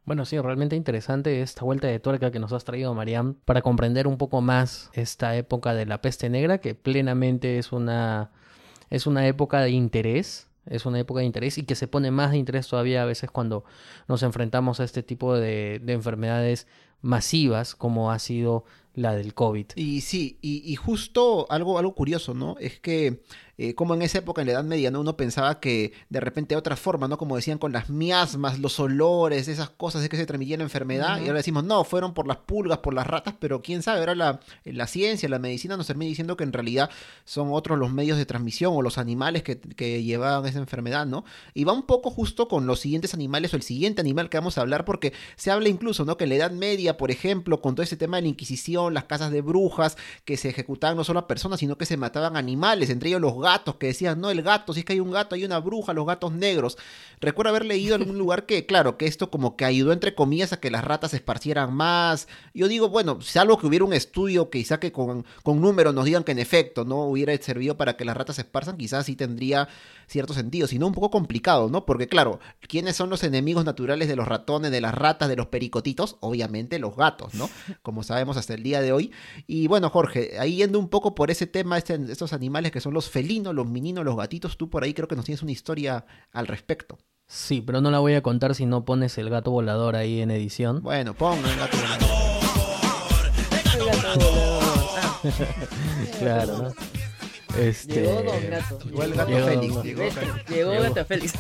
Bueno, 0.06 0.24
sí, 0.24 0.38
realmente 0.38 0.76
interesante 0.76 1.42
esta 1.42 1.64
vuelta 1.64 1.88
de 1.88 1.98
tuerca 1.98 2.30
que 2.30 2.38
nos 2.38 2.52
has 2.52 2.64
traído, 2.64 2.94
Mariam, 2.94 3.34
para 3.44 3.60
comprender 3.60 4.06
un 4.06 4.18
poco 4.18 4.40
más 4.40 4.88
esta 4.92 5.36
época 5.36 5.74
de 5.74 5.84
la 5.84 6.00
peste 6.00 6.30
negra, 6.30 6.58
que 6.58 6.76
plenamente 6.76 7.58
es 7.58 7.72
una, 7.72 8.30
es 8.88 9.08
una 9.08 9.26
época 9.26 9.60
de 9.62 9.70
interés, 9.70 10.48
es 10.64 10.86
una 10.86 11.00
época 11.00 11.20
de 11.20 11.26
interés 11.26 11.58
y 11.58 11.64
que 11.64 11.74
se 11.74 11.88
pone 11.88 12.12
más 12.12 12.30
de 12.30 12.38
interés 12.38 12.68
todavía 12.68 13.02
a 13.02 13.06
veces 13.06 13.32
cuando 13.32 13.64
nos 14.06 14.22
enfrentamos 14.22 14.78
a 14.78 14.84
este 14.84 15.02
tipo 15.02 15.34
de, 15.34 15.80
de 15.82 15.92
enfermedades 15.92 16.68
masivas 17.02 17.74
como 17.74 18.12
ha 18.12 18.20
sido 18.20 18.64
la 18.94 19.14
del 19.14 19.34
COVID. 19.34 19.66
Y 19.74 20.00
sí, 20.00 20.38
y, 20.40 20.62
y, 20.64 20.76
justo 20.76 21.46
algo, 21.50 21.78
algo 21.78 21.94
curioso, 21.94 22.32
¿no? 22.32 22.56
Es 22.58 22.80
que 22.80 23.22
eh, 23.58 23.74
como 23.74 23.94
en 23.94 24.02
esa 24.02 24.18
época, 24.18 24.42
en 24.42 24.48
la 24.48 24.52
Edad 24.54 24.64
Media, 24.64 24.90
¿no? 24.90 25.00
Uno 25.00 25.16
pensaba 25.16 25.60
que 25.60 25.92
de 26.10 26.20
repente 26.20 26.56
otra 26.56 26.76
forma, 26.76 27.08
¿no? 27.08 27.16
Como 27.16 27.36
decían 27.36 27.58
con 27.58 27.72
las 27.72 27.88
miasmas, 27.88 28.58
los 28.58 28.78
olores, 28.78 29.48
esas 29.48 29.70
cosas 29.70 30.02
de 30.02 30.08
que 30.08 30.16
se 30.16 30.26
transmitía 30.26 30.58
la 30.58 30.64
enfermedad. 30.64 31.20
Y 31.20 31.28
ahora 31.28 31.38
decimos, 31.38 31.64
no, 31.64 31.84
fueron 31.84 32.12
por 32.12 32.26
las 32.26 32.38
pulgas, 32.38 32.78
por 32.78 32.92
las 32.94 33.06
ratas, 33.06 33.34
pero 33.38 33.62
quién 33.62 33.82
sabe, 33.82 34.00
ahora 34.00 34.14
la, 34.14 34.40
la 34.64 34.86
ciencia, 34.86 35.28
la 35.28 35.38
medicina 35.38 35.76
nos 35.76 35.86
termina 35.86 36.08
diciendo 36.08 36.36
que 36.36 36.44
en 36.44 36.52
realidad 36.52 36.90
son 37.24 37.48
otros 37.50 37.78
los 37.78 37.92
medios 37.92 38.18
de 38.18 38.26
transmisión 38.26 38.74
o 38.76 38.82
los 38.82 38.98
animales 38.98 39.42
que, 39.42 39.58
que 39.58 40.02
llevaban 40.02 40.46
esa 40.46 40.58
enfermedad, 40.58 41.06
¿no? 41.06 41.24
Y 41.54 41.64
va 41.64 41.72
un 41.72 41.86
poco 41.86 42.10
justo 42.10 42.48
con 42.48 42.66
los 42.66 42.80
siguientes 42.80 43.14
animales 43.14 43.52
o 43.54 43.56
el 43.56 43.62
siguiente 43.62 44.00
animal 44.00 44.28
que 44.28 44.36
vamos 44.36 44.58
a 44.58 44.60
hablar, 44.60 44.84
porque 44.84 45.12
se 45.36 45.50
habla 45.50 45.68
incluso, 45.68 46.04
¿no? 46.04 46.16
Que 46.16 46.24
en 46.24 46.30
la 46.30 46.36
Edad 46.36 46.50
Media, 46.50 46.96
por 46.96 47.10
ejemplo, 47.10 47.60
con 47.60 47.74
todo 47.74 47.82
ese 47.82 47.96
tema 47.96 48.16
de 48.18 48.22
la 48.22 48.28
Inquisición, 48.28 48.92
las 48.92 49.04
casas 49.04 49.30
de 49.30 49.40
brujas, 49.40 49.96
que 50.24 50.36
se 50.36 50.50
ejecutaban 50.50 50.96
no 50.96 51.04
solo 51.04 51.20
a 51.20 51.26
personas, 51.26 51.60
sino 51.60 51.78
que 51.78 51.86
se 51.86 51.96
mataban 51.96 52.36
animales, 52.36 52.90
entre 52.90 53.08
ellos 53.08 53.20
los 53.20 53.32
gatos, 53.34 53.45
que 53.78 53.86
decían, 53.88 54.20
no, 54.20 54.30
el 54.30 54.42
gato, 54.42 54.72
si 54.72 54.80
es 54.80 54.84
que 54.86 54.94
hay 54.94 55.00
un 55.00 55.10
gato, 55.10 55.34
hay 55.34 55.44
una 55.44 55.58
bruja, 55.58 55.92
los 55.92 56.06
gatos 56.06 56.32
negros. 56.32 56.76
Recuerdo 57.20 57.50
haber 57.50 57.64
leído 57.64 57.94
en 57.94 58.02
algún 58.02 58.18
lugar 58.18 58.44
que, 58.44 58.66
claro, 58.66 58.96
que 58.98 59.06
esto 59.06 59.30
como 59.30 59.56
que 59.56 59.64
ayudó 59.64 59.92
entre 59.92 60.14
comillas 60.14 60.52
a 60.52 60.60
que 60.60 60.70
las 60.70 60.84
ratas 60.84 61.12
se 61.12 61.18
esparcieran 61.18 61.72
más. 61.72 62.28
Yo 62.54 62.68
digo, 62.68 62.88
bueno, 62.88 63.20
salvo 63.22 63.58
que 63.58 63.66
hubiera 63.66 63.84
un 63.84 63.92
estudio 63.92 64.50
que 64.50 64.58
quizá 64.58 64.80
que 64.80 64.92
con, 64.92 65.24
con 65.42 65.60
números 65.60 65.94
nos 65.94 66.04
digan 66.04 66.24
que 66.24 66.32
en 66.32 66.38
efecto 66.38 66.84
no 66.84 67.04
hubiera 67.04 67.36
servido 67.38 67.76
para 67.76 67.96
que 67.96 68.04
las 68.04 68.16
ratas 68.16 68.36
se 68.36 68.42
esparzan, 68.42 68.76
quizás 68.76 69.06
sí 69.06 69.16
tendría 69.16 69.68
cierto 70.06 70.34
sentido, 70.34 70.66
sino 70.66 70.86
un 70.86 70.92
poco 70.92 71.10
complicado, 71.10 71.68
¿no? 71.68 71.84
Porque 71.84 72.08
claro, 72.08 72.40
¿quiénes 72.60 72.96
son 72.96 73.10
los 73.10 73.22
enemigos 73.24 73.64
naturales 73.64 74.08
de 74.08 74.16
los 74.16 74.26
ratones, 74.26 74.70
de 74.70 74.80
las 74.80 74.94
ratas, 74.94 75.28
de 75.28 75.36
los 75.36 75.46
pericotitos? 75.46 76.16
Obviamente 76.20 76.78
los 76.78 76.96
gatos, 76.96 77.34
¿no? 77.34 77.50
Como 77.82 78.02
sabemos 78.02 78.36
hasta 78.36 78.54
el 78.54 78.62
día 78.62 78.80
de 78.80 78.92
hoy. 78.92 79.12
Y 79.46 79.66
bueno, 79.66 79.90
Jorge, 79.90 80.38
ahí 80.38 80.56
yendo 80.56 80.78
un 80.78 80.88
poco 80.88 81.14
por 81.14 81.30
ese 81.30 81.46
tema, 81.46 81.78
este, 81.78 81.98
estos 82.10 82.32
animales 82.32 82.72
que 82.72 82.80
son 82.80 82.94
los 82.94 83.10
felinos, 83.10 83.54
los 83.54 83.68
mininos, 83.68 84.04
los 84.04 84.16
gatitos, 84.16 84.56
tú 84.56 84.70
por 84.70 84.84
ahí 84.84 84.94
creo 84.94 85.08
que 85.08 85.16
nos 85.16 85.24
tienes 85.24 85.42
una 85.42 85.52
historia 85.52 86.06
al 86.32 86.46
respecto. 86.46 86.98
Sí, 87.28 87.60
pero 87.60 87.80
no 87.80 87.90
la 87.90 87.98
voy 87.98 88.14
a 88.14 88.22
contar 88.22 88.54
si 88.54 88.66
no 88.66 88.84
pones 88.84 89.18
el 89.18 89.30
gato 89.30 89.50
volador 89.50 89.96
ahí 89.96 90.20
en 90.20 90.30
edición. 90.30 90.80
Bueno, 90.82 91.14
pongo 91.14 91.46
el 91.48 91.56
gato 91.56 91.76
volador. 91.76 92.06
claro, 96.18 96.58
¿no? 96.58 96.95
Este... 97.58 98.02
Llegó 98.02 98.22
Don 98.22 98.50
Gato. 98.50 98.78
Llegó 98.84 99.02
el 99.02 99.14
Gato 99.14 99.46
Félix. 99.46 99.82
Llegó, 100.48 100.70
Gato 100.70 101.04
Félix. 101.04 101.34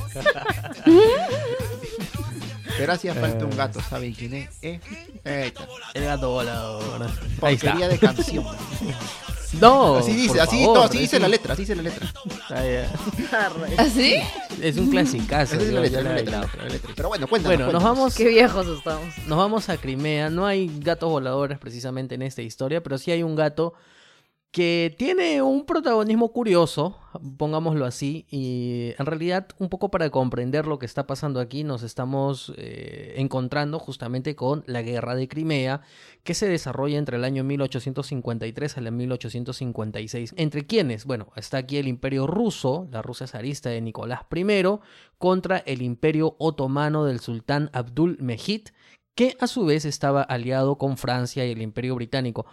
Pero 2.78 2.92
hacía 2.92 3.14
falta 3.14 3.44
un 3.44 3.56
gato, 3.56 3.80
¿saben 3.80 4.12
quién 4.12 4.34
es? 4.34 4.50
¿Eh? 4.62 4.80
El 5.94 6.04
gato 6.04 6.30
volador. 6.30 7.10
Porquería 7.40 7.88
de 7.88 7.98
canción. 7.98 8.44
No, 9.60 9.96
así 9.96 10.12
dice, 10.12 10.40
así, 10.40 10.64
no, 10.64 10.82
así 10.82 10.98
dice 10.98 11.18
la 11.18 11.28
letra, 11.28 11.54
así 11.54 11.62
dice 11.62 11.76
la 11.76 11.82
letra. 11.82 12.12
¿Así? 13.78 14.16
Es 14.60 14.76
un 14.76 14.90
clasicazo. 14.90 15.56
es 15.56 15.72
la 15.72 15.80
letra, 15.80 16.02
la 16.02 16.14
letra, 16.14 16.50
Pero 16.94 17.08
bueno, 17.08 17.26
cuéntanos. 17.26 17.58
Bueno, 17.58 17.72
nos 17.72 17.82
vamos. 17.82 18.14
Qué 18.14 18.28
viejos 18.28 18.66
estamos. 18.66 19.06
Nos 19.26 19.38
vamos 19.38 19.68
a 19.68 19.76
Crimea. 19.76 20.30
No 20.30 20.46
hay 20.46 20.70
gatos 20.80 21.08
voladores 21.10 21.58
precisamente 21.58 22.16
en 22.16 22.22
esta 22.22 22.42
historia, 22.42 22.82
pero 22.82 22.98
sí 22.98 23.12
hay 23.12 23.22
un 23.22 23.36
gato 23.36 23.74
que 24.56 24.94
tiene 24.96 25.42
un 25.42 25.66
protagonismo 25.66 26.32
curioso, 26.32 26.96
pongámoslo 27.36 27.84
así, 27.84 28.24
y 28.30 28.94
en 28.98 29.04
realidad 29.04 29.48
un 29.58 29.68
poco 29.68 29.90
para 29.90 30.08
comprender 30.08 30.66
lo 30.66 30.78
que 30.78 30.86
está 30.86 31.06
pasando 31.06 31.40
aquí 31.40 31.62
nos 31.62 31.82
estamos 31.82 32.54
eh, 32.56 33.16
encontrando 33.18 33.78
justamente 33.78 34.34
con 34.34 34.64
la 34.66 34.80
guerra 34.80 35.14
de 35.14 35.28
Crimea, 35.28 35.82
que 36.24 36.32
se 36.32 36.48
desarrolla 36.48 36.96
entre 36.96 37.18
el 37.18 37.24
año 37.24 37.44
1853 37.44 38.78
al 38.78 38.92
1856. 38.92 40.32
¿Entre 40.38 40.66
quiénes? 40.66 41.04
Bueno, 41.04 41.30
está 41.36 41.58
aquí 41.58 41.76
el 41.76 41.86
imperio 41.86 42.26
ruso, 42.26 42.88
la 42.90 43.02
Rusia 43.02 43.26
zarista 43.26 43.68
de 43.68 43.82
Nicolás 43.82 44.20
I, 44.34 44.62
contra 45.18 45.58
el 45.58 45.82
imperio 45.82 46.34
otomano 46.38 47.04
del 47.04 47.20
sultán 47.20 47.68
Abdul 47.74 48.16
Mejid, 48.22 48.68
que 49.14 49.36
a 49.38 49.48
su 49.48 49.66
vez 49.66 49.84
estaba 49.84 50.22
aliado 50.22 50.78
con 50.78 50.96
Francia 50.96 51.44
y 51.44 51.50
el 51.50 51.60
imperio 51.60 51.94
británico. 51.94 52.46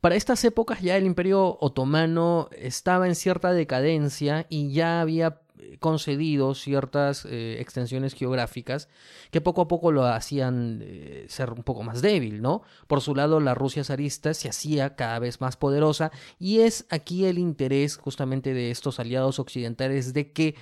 Para 0.00 0.14
estas 0.14 0.44
épocas 0.44 0.80
ya 0.80 0.96
el 0.96 1.04
imperio 1.04 1.58
otomano 1.60 2.48
estaba 2.52 3.06
en 3.06 3.14
cierta 3.14 3.52
decadencia 3.52 4.46
y 4.48 4.72
ya 4.72 5.00
había 5.00 5.40
eh, 5.58 5.76
concedido 5.78 6.54
ciertas 6.54 7.26
eh, 7.26 7.60
extensiones 7.60 8.14
geográficas 8.14 8.88
que 9.30 9.40
poco 9.40 9.62
a 9.62 9.68
poco 9.68 9.92
lo 9.92 10.06
hacían 10.06 10.80
eh, 10.82 11.26
ser 11.28 11.50
un 11.50 11.64
poco 11.64 11.82
más 11.82 12.00
débil, 12.00 12.40
¿no? 12.40 12.62
Por 12.86 13.02
su 13.02 13.14
lado, 13.14 13.40
la 13.40 13.54
Rusia 13.54 13.84
zarista 13.84 14.32
se 14.32 14.48
hacía 14.48 14.96
cada 14.96 15.18
vez 15.18 15.40
más 15.40 15.56
poderosa 15.56 16.12
y 16.38 16.60
es 16.60 16.86
aquí 16.88 17.26
el 17.26 17.38
interés 17.38 17.96
justamente 17.96 18.54
de 18.54 18.70
estos 18.70 19.00
aliados 19.00 19.38
occidentales 19.38 20.14
de 20.14 20.32
que 20.32 20.54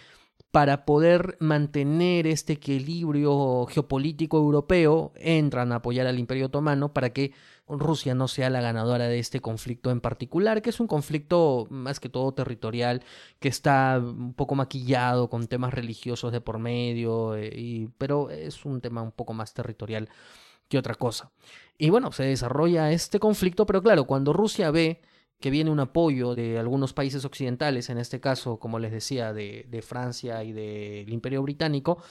para 0.51 0.87
poder 0.87 1.37
mantener 1.41 2.27
este 2.27 2.55
equilibrio 2.55 3.67
geopolítico 3.67 4.39
europeo, 4.39 5.13
entran 5.17 5.73
a 5.73 5.77
apoyar 5.77 6.07
al 6.07 6.19
Imperio 6.19 6.47
Otomano 6.47 6.93
para 6.95 7.11
que 7.11 7.33
Rusia 7.69 8.15
no 8.15 8.29
sea 8.29 8.51
la 8.51 8.61
ganadora 8.61 9.09
de 9.09 9.19
este 9.19 9.41
conflicto 9.41 9.91
en 9.91 10.01
particular, 10.01 10.63
que 10.63 10.71
es 10.71 10.81
un 10.81 10.87
conflicto 10.87 11.67
más 11.71 12.01
que 12.01 12.09
todo 12.09 12.33
territorial, 12.33 13.03
que 13.39 13.49
está 13.49 13.99
un 13.99 14.35
poco 14.35 14.55
maquillado 14.55 15.29
con 15.29 15.47
temas 15.47 15.75
religiosos 15.75 16.33
de 16.33 16.41
por 16.41 16.59
medio, 16.59 17.37
eh, 17.37 17.89
pero 17.99 18.31
es 18.31 18.65
un 18.65 18.81
tema 18.81 19.03
un 19.03 19.13
poco 19.13 19.35
más 19.35 19.55
territorial 19.55 20.09
que 20.69 20.79
otra 20.79 20.95
cosa. 20.95 21.31
Y 21.77 21.91
bueno, 21.91 22.13
se 22.13 22.25
desarrolla 22.25 22.93
este 22.93 23.19
conflicto, 23.21 23.67
pero 23.67 23.83
claro, 23.83 24.05
cuando 24.05 24.33
Rusia 24.33 24.71
ve 24.71 25.01
que 25.41 25.51
viene 25.51 25.71
un 25.71 25.81
apoyo 25.81 26.35
de 26.35 26.59
algunos 26.59 26.93
países 26.93 27.25
occidentales, 27.25 27.91
en 27.91 27.99
este 27.99 28.21
caso, 28.21 28.59
como 28.59 28.79
les 28.79 28.91
decía, 28.91 29.33
de, 29.33 29.67
de 29.69 29.83
Francia 29.83 30.43
y 30.43 30.53
del 30.53 31.13
Imperio 31.13 31.43
Británico, 31.43 32.03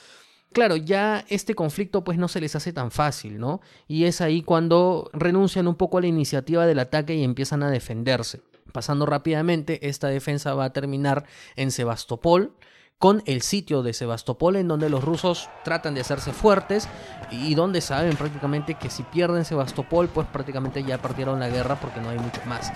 claro, 0.52 0.76
ya 0.76 1.24
este 1.28 1.54
conflicto 1.54 2.04
pues 2.04 2.18
no 2.18 2.28
se 2.28 2.40
les 2.40 2.56
hace 2.56 2.72
tan 2.72 2.90
fácil, 2.90 3.38
¿no? 3.38 3.60
Y 3.86 4.04
es 4.04 4.20
ahí 4.20 4.42
cuando 4.42 5.10
renuncian 5.12 5.68
un 5.68 5.74
poco 5.74 5.98
a 5.98 6.00
la 6.00 6.06
iniciativa 6.06 6.66
del 6.66 6.78
ataque 6.78 7.14
y 7.14 7.24
empiezan 7.24 7.62
a 7.62 7.70
defenderse. 7.70 8.42
Pasando 8.72 9.06
rápidamente, 9.06 9.88
esta 9.88 10.08
defensa 10.08 10.54
va 10.54 10.66
a 10.66 10.72
terminar 10.72 11.24
en 11.56 11.70
Sebastopol, 11.70 12.54
con 12.98 13.22
el 13.26 13.42
sitio 13.42 13.82
de 13.82 13.92
Sebastopol 13.92 14.56
en 14.56 14.66
donde 14.66 14.90
los 14.90 15.04
rusos 15.04 15.48
tratan 15.64 15.94
de 15.94 16.00
hacerse 16.00 16.32
fuertes 16.32 16.88
y 17.30 17.54
donde 17.54 17.80
saben 17.80 18.16
prácticamente 18.16 18.74
que 18.74 18.90
si 18.90 19.04
pierden 19.04 19.44
Sebastopol 19.44 20.08
pues 20.08 20.26
prácticamente 20.26 20.82
ya 20.82 20.98
perdieron 20.98 21.38
la 21.38 21.48
guerra 21.48 21.76
porque 21.76 22.00
no 22.00 22.10
hay 22.10 22.18
mucho 22.18 22.40
más. 22.46 22.72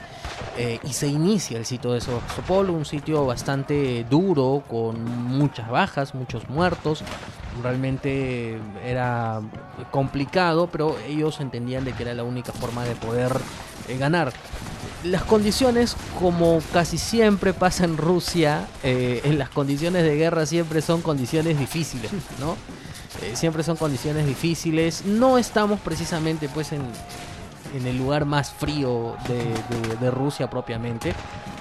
Eh, 0.57 0.79
y 0.85 0.93
se 0.93 1.09
inicia 1.09 1.59
el 1.59 1.67
sitio 1.67 1.93
de 1.93 2.01
Sebastopol, 2.01 2.71
un 2.71 2.85
sitio 2.85 3.27
bastante 3.27 4.05
duro 4.09 4.63
con 4.69 5.05
muchas 5.05 5.69
bajas, 5.69 6.15
muchos 6.15 6.49
muertos. 6.49 7.03
Realmente 7.61 8.59
era 8.85 9.41
complicado, 9.91 10.69
pero 10.71 10.97
ellos 11.09 11.41
entendían 11.41 11.85
de 11.85 11.93
que 11.93 12.05
era 12.05 12.15
la 12.15 12.23
única 12.23 12.53
forma 12.53 12.85
de 12.85 12.95
poder 12.95 13.33
eh, 13.89 13.99
ganar 13.99 14.33
las 15.05 15.25
condiciones, 15.25 15.97
como 16.19 16.61
casi 16.73 16.99
siempre 16.99 17.53
pasa 17.53 17.85
en 17.85 17.97
Rusia, 17.97 18.67
eh, 18.83 19.21
en 19.25 19.39
las 19.39 19.49
condiciones 19.49 20.05
de 20.05 20.17
guerra 20.17 20.47
siempre 20.47 20.83
son 20.83 21.03
condiciones 21.03 21.59
difíciles, 21.59 22.11
¿no? 22.39 22.57
Eh, 23.23 23.33
siempre 23.35 23.63
son 23.63 23.77
condiciones 23.77 24.27
difíciles. 24.27 25.05
No 25.05 25.39
estamos 25.39 25.81
precisamente 25.81 26.49
pues 26.49 26.73
en, 26.73 26.83
en 27.75 27.87
el 27.87 27.97
lugar 27.97 28.25
más 28.25 28.53
frío 28.53 29.17
de, 29.29 30.11
Rusia 30.11 30.49
propiamente. 30.49 31.15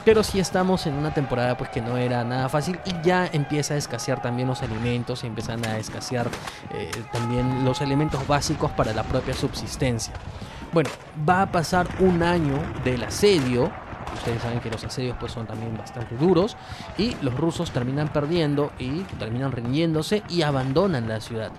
Pero 0.04 0.24
sí 0.24 0.40
estamos 0.40 0.88
en 0.88 0.96
una 0.96 1.14
temporada 1.14 1.56
pues 1.58 1.70
que 1.70 1.80
no 1.80 1.96
era 1.96 2.24
nada 2.24 2.50
fácil 2.50 2.80
y 2.86 3.06
ya 3.06 3.30
empieza 3.32 3.76
a 3.76 3.78
escasear 3.78 4.20
también 4.20 4.48
los 4.48 4.64
alimentos 4.64 5.24
empiezan 5.24 5.64
a 5.64 5.78
escasear 5.78 6.28
eh, 6.72 6.90
también 7.12 7.64
los 7.64 7.82
elementos 7.82 8.26
básicos 8.28 8.72
para 8.72 8.94
la 8.94 9.04
propia 9.04 9.36
subsistencia. 9.36 10.14
Bueno, 10.74 10.90
va 11.28 11.42
a 11.42 11.52
pasar 11.52 11.86
un 12.00 12.24
año 12.24 12.58
del 12.86 13.04
asedio. 13.04 13.70
Ustedes 14.14 14.42
saben 14.42 14.62
que 14.62 14.72
los 14.72 14.82
asedios 14.86 15.18
pues 15.20 15.34
son 15.34 15.46
también 15.46 15.78
bastante 15.78 16.16
duros 16.16 16.56
y 16.98 17.14
los 17.22 17.38
rusos 17.38 17.72
terminan 17.72 18.14
perdiendo 18.14 18.72
y 18.80 19.02
terminan 19.20 19.52
rindiéndose 19.52 20.24
y 20.30 20.44
abandonan 20.44 21.10
la 21.10 21.20
ciudad. 21.20 21.52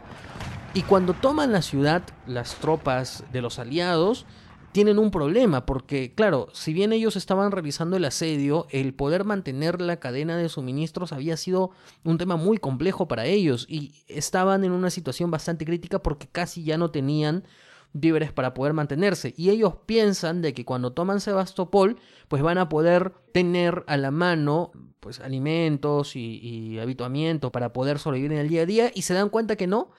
Y 0.73 0.83
cuando 0.83 1.13
toman 1.13 1.53
la 1.53 1.61
ciudad, 1.61 2.03
las 2.27 2.55
tropas 2.55 3.25
de 3.33 3.43
los 3.43 3.59
aliados 3.59 4.25
tienen 4.73 4.99
un 4.99 5.11
problema, 5.11 5.67
porque 5.67 6.15
claro, 6.15 6.49
si 6.55 6.73
bien 6.73 6.95
ellos 6.95 7.15
estaban 7.17 7.53
realizando 7.53 7.99
el 7.99 8.07
asedio, 8.07 8.67
el 8.71 8.95
poder 8.95 9.25
mantener 9.25 9.83
la 9.83 9.99
cadena 9.99 10.39
de 10.39 10.49
suministros 10.49 11.13
había 11.13 11.37
sido 11.37 11.73
un 12.03 12.17
tema 12.17 12.37
muy 12.37 12.57
complejo 12.57 13.09
para 13.09 13.27
ellos 13.27 13.67
y 13.69 13.93
estaban 14.09 14.65
en 14.65 14.73
una 14.73 14.89
situación 14.89 15.31
bastante 15.31 15.67
crítica 15.67 15.99
porque 15.99 16.29
casi 16.29 16.65
ya 16.65 16.79
no 16.79 16.91
tenían 16.91 17.45
víveres 17.93 18.33
para 18.33 18.55
poder 18.55 18.73
mantenerse. 18.73 19.35
Y 19.37 19.51
ellos 19.51 19.75
piensan 19.87 20.43
de 20.43 20.55
que 20.55 20.65
cuando 20.65 20.93
toman 20.93 21.21
Sebastopol, 21.21 21.99
pues 22.29 22.43
van 22.43 22.59
a 22.59 22.69
poder 22.69 23.13
tener 23.33 23.85
a 23.87 23.97
la 23.97 24.11
mano 24.11 24.73
pues 25.01 25.21
alimentos 25.21 26.17
y, 26.17 26.39
y 26.39 26.79
habituamiento 26.79 27.53
para 27.53 27.73
poder 27.73 27.99
sobrevivir 27.99 28.33
en 28.33 28.39
el 28.39 28.49
día 28.49 28.63
a 28.63 28.67
día 28.67 28.91
y 28.95 29.03
se 29.03 29.15
dan 29.15 29.29
cuenta 29.29 29.57
que 29.57 29.67
no. 29.67 29.91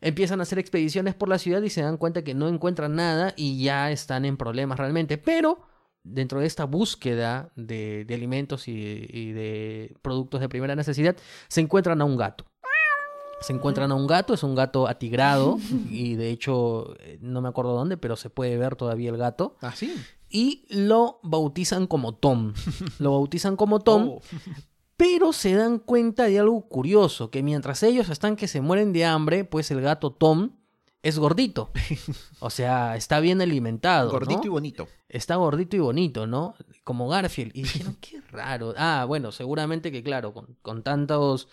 Empiezan 0.00 0.40
a 0.40 0.42
hacer 0.42 0.58
expediciones 0.58 1.14
por 1.14 1.28
la 1.28 1.38
ciudad 1.38 1.62
y 1.62 1.70
se 1.70 1.82
dan 1.82 1.96
cuenta 1.96 2.24
que 2.24 2.34
no 2.34 2.48
encuentran 2.48 2.94
nada 2.94 3.32
y 3.36 3.62
ya 3.62 3.90
están 3.90 4.24
en 4.24 4.36
problemas 4.36 4.78
realmente. 4.78 5.16
Pero 5.16 5.62
dentro 6.02 6.40
de 6.40 6.46
esta 6.46 6.64
búsqueda 6.64 7.50
de, 7.56 8.06
alimentos 8.10 8.68
y 8.68 9.32
de 9.32 9.96
productos 10.02 10.40
de 10.40 10.48
primera 10.50 10.76
necesidad, 10.76 11.16
se 11.48 11.62
encuentran 11.62 12.02
a 12.02 12.04
un 12.04 12.16
gato 12.16 12.44
se 13.40 13.52
encuentran 13.52 13.92
a 13.92 13.94
un 13.94 14.06
gato, 14.06 14.34
es 14.34 14.42
un 14.42 14.54
gato 14.54 14.88
atigrado 14.88 15.58
y 15.90 16.14
de 16.14 16.30
hecho 16.30 16.94
eh, 17.00 17.18
no 17.20 17.40
me 17.40 17.48
acuerdo 17.48 17.74
dónde, 17.74 17.96
pero 17.96 18.16
se 18.16 18.30
puede 18.30 18.56
ver 18.56 18.76
todavía 18.76 19.10
el 19.10 19.16
gato. 19.16 19.56
¿Ah, 19.60 19.74
sí? 19.74 19.94
Y 20.28 20.66
lo 20.68 21.20
bautizan 21.22 21.86
como 21.86 22.14
Tom. 22.14 22.54
Lo 22.98 23.12
bautizan 23.12 23.56
como 23.56 23.80
Tom. 23.80 24.08
Oh. 24.16 24.20
Pero 24.96 25.32
se 25.32 25.54
dan 25.54 25.78
cuenta 25.78 26.24
de 26.24 26.38
algo 26.38 26.68
curioso, 26.68 27.30
que 27.30 27.42
mientras 27.42 27.82
ellos 27.82 28.08
están 28.08 28.36
que 28.36 28.48
se 28.48 28.60
mueren 28.60 28.92
de 28.92 29.04
hambre, 29.04 29.44
pues 29.44 29.70
el 29.70 29.80
gato 29.80 30.12
Tom 30.12 30.50
es 31.02 31.18
gordito. 31.18 31.70
O 32.40 32.50
sea, 32.50 32.96
está 32.96 33.20
bien 33.20 33.40
alimentado. 33.40 34.10
Gordito 34.10 34.42
y 34.44 34.48
bonito. 34.48 34.86
Está 35.08 35.36
gordito 35.36 35.76
y 35.76 35.78
bonito, 35.78 36.26
¿no? 36.26 36.54
Como 36.82 37.08
Garfield. 37.08 37.52
Y 37.54 37.62
dijeron, 37.62 37.96
qué 38.00 38.20
raro. 38.20 38.74
Ah, 38.76 39.06
bueno, 39.08 39.32
seguramente 39.32 39.90
que 39.90 40.02
claro, 40.02 40.34
con, 40.34 40.56
con 40.60 40.82
tantos 40.82 41.48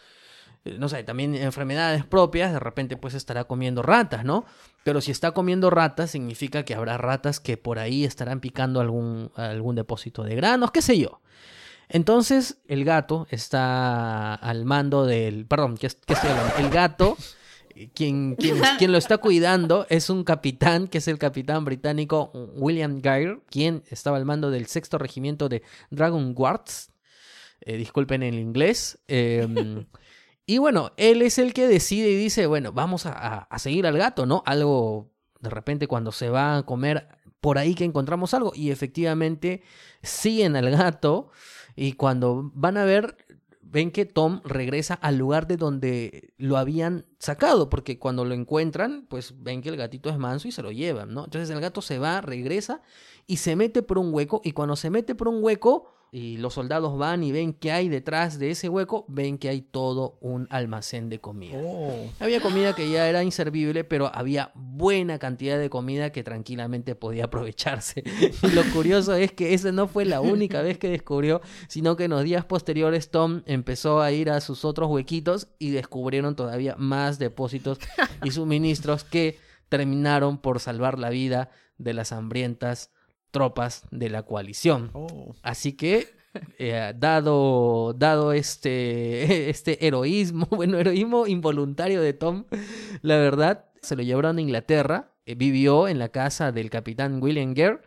no 0.63 0.89
sé, 0.89 1.03
también 1.03 1.35
enfermedades 1.35 2.05
propias, 2.05 2.53
de 2.53 2.59
repente 2.59 2.97
pues 2.97 3.13
estará 3.13 3.45
comiendo 3.45 3.81
ratas, 3.81 4.23
¿no? 4.23 4.45
Pero 4.83 5.01
si 5.01 5.11
está 5.11 5.31
comiendo 5.31 5.69
ratas, 5.69 6.11
significa 6.11 6.63
que 6.63 6.75
habrá 6.75 6.97
ratas 6.97 7.39
que 7.39 7.57
por 7.57 7.79
ahí 7.79 8.03
estarán 8.03 8.39
picando 8.39 8.79
algún, 8.79 9.31
algún 9.35 9.75
depósito 9.75 10.23
de 10.23 10.35
granos, 10.35 10.71
qué 10.71 10.81
sé 10.81 10.99
yo. 10.99 11.21
Entonces, 11.89 12.59
el 12.67 12.85
gato 12.85 13.27
está 13.29 14.33
al 14.33 14.65
mando 14.65 15.05
del. 15.05 15.45
Perdón, 15.45 15.77
¿qué, 15.77 15.87
estoy 15.87 16.15
hablando? 16.29 16.55
El 16.57 16.69
gato, 16.69 17.17
quien, 17.93 18.35
quien, 18.35 18.61
quien, 18.77 18.91
lo 18.91 18.97
está 18.97 19.17
cuidando, 19.17 19.85
es 19.89 20.09
un 20.09 20.23
capitán, 20.23 20.87
que 20.87 20.99
es 20.99 21.07
el 21.09 21.17
capitán 21.17 21.65
británico 21.65 22.31
William 22.55 23.01
Geyer, 23.01 23.41
quien 23.49 23.83
estaba 23.89 24.15
al 24.17 24.25
mando 24.25 24.51
del 24.51 24.67
sexto 24.67 24.99
regimiento 24.99 25.49
de 25.49 25.63
Dragon 25.89 26.33
Guards. 26.33 26.91
Eh, 27.59 27.77
disculpen 27.77 28.23
el 28.23 28.35
inglés. 28.35 28.99
Eh, 29.07 29.45
Y 30.51 30.57
bueno, 30.57 30.91
él 30.97 31.21
es 31.21 31.37
el 31.37 31.53
que 31.53 31.65
decide 31.65 32.09
y 32.11 32.15
dice, 32.17 32.45
bueno, 32.45 32.73
vamos 32.73 33.05
a, 33.05 33.47
seguir 33.57 33.87
al 33.87 33.97
gato, 33.97 34.25
¿no? 34.25 34.43
Algo, 34.45 35.09
de 35.39 35.49
repente 35.49 35.87
cuando 35.87 36.11
se 36.11 36.29
va 36.29 36.57
a 36.57 36.65
comer, 36.65 37.07
por 37.39 37.57
ahí 37.57 37.73
que 37.73 37.85
encontramos 37.85 38.33
algo. 38.33 38.51
Y 38.53 38.69
efectivamente 38.69 39.63
siguen 40.03 40.57
al 40.57 40.69
gato 40.69 41.29
y 41.73 41.93
cuando 41.93 42.51
van 42.53 42.75
a 42.75 42.83
ver, 42.83 43.15
ven 43.61 43.91
que 43.91 44.03
Tom 44.03 44.41
regresa 44.43 44.93
al 44.95 45.17
lugar 45.17 45.47
de 45.47 45.55
donde 45.55 46.33
lo 46.35 46.57
habían 46.57 47.05
sacado, 47.17 47.69
porque 47.69 47.97
cuando 47.97 48.25
lo 48.25 48.33
encuentran, 48.33 49.05
pues 49.07 49.41
ven 49.41 49.61
que 49.61 49.69
el 49.69 49.77
gatito 49.77 50.09
es 50.09 50.17
manso 50.17 50.49
y 50.49 50.51
se 50.51 50.63
lo 50.63 50.73
llevan, 50.73 51.13
¿no? 51.13 51.23
Entonces 51.23 51.49
el 51.49 51.61
gato 51.61 51.81
se 51.81 51.97
va, 51.97 52.19
regresa 52.19 52.81
y 53.25 53.37
se 53.37 53.55
mete 53.55 53.83
por 53.83 53.97
un 53.97 54.13
hueco 54.13 54.41
y 54.43 54.51
cuando 54.51 54.75
se 54.75 54.89
mete 54.89 55.15
por 55.15 55.29
un 55.29 55.41
hueco 55.41 55.93
y 56.13 56.35
los 56.37 56.55
soldados 56.55 56.97
van 56.97 57.23
y 57.23 57.31
ven 57.31 57.53
que 57.53 57.71
hay 57.71 57.87
detrás 57.87 58.37
de 58.37 58.51
ese 58.51 58.67
hueco, 58.67 59.05
ven 59.07 59.37
que 59.37 59.47
hay 59.47 59.61
todo 59.61 60.17
un 60.19 60.45
almacén 60.49 61.09
de 61.09 61.21
comida. 61.21 61.57
Oh. 61.63 62.11
Había 62.19 62.41
comida 62.41 62.75
que 62.75 62.91
ya 62.91 63.07
era 63.07 63.23
inservible, 63.23 63.85
pero 63.85 64.13
había 64.13 64.51
buena 64.53 65.19
cantidad 65.19 65.57
de 65.57 65.69
comida 65.69 66.11
que 66.11 66.23
tranquilamente 66.23 66.95
podía 66.95 67.25
aprovecharse. 67.25 68.03
Y 68.43 68.51
lo 68.51 68.63
curioso 68.73 69.13
es 69.13 69.31
que 69.31 69.53
esa 69.53 69.71
no 69.71 69.87
fue 69.87 70.03
la 70.03 70.19
única 70.19 70.61
vez 70.61 70.77
que 70.77 70.89
descubrió, 70.89 71.41
sino 71.69 71.95
que 71.95 72.05
en 72.05 72.11
los 72.11 72.23
días 72.23 72.43
posteriores 72.43 73.09
Tom 73.09 73.43
empezó 73.45 74.01
a 74.01 74.11
ir 74.11 74.29
a 74.29 74.41
sus 74.41 74.65
otros 74.65 74.89
huequitos 74.89 75.47
y 75.59 75.69
descubrieron 75.69 76.35
todavía 76.35 76.75
más 76.77 77.19
depósitos 77.19 77.77
y 78.23 78.31
suministros 78.31 79.03
que 79.05 79.37
terminaron 79.69 80.39
por 80.39 80.59
salvar 80.59 80.99
la 80.99 81.09
vida 81.09 81.51
de 81.77 81.93
las 81.93 82.11
hambrientas 82.11 82.91
tropas 83.31 83.83
de 83.91 84.09
la 84.09 84.23
coalición. 84.23 84.91
Oh. 84.93 85.33
Así 85.41 85.73
que, 85.73 86.07
eh, 86.59 86.93
dado, 86.97 87.93
dado 87.93 88.33
este, 88.33 89.49
este 89.49 89.85
heroísmo, 89.85 90.45
bueno, 90.51 90.77
heroísmo 90.77 91.27
involuntario 91.27 92.01
de 92.01 92.13
Tom, 92.13 92.45
la 93.01 93.17
verdad, 93.17 93.65
se 93.81 93.95
lo 93.95 94.03
llevaron 94.03 94.37
a 94.37 94.41
Inglaterra, 94.41 95.13
eh, 95.25 95.35
vivió 95.35 95.87
en 95.87 95.99
la 95.99 96.09
casa 96.09 96.51
del 96.51 96.69
capitán 96.69 97.21
William 97.21 97.55
Gere, 97.55 97.81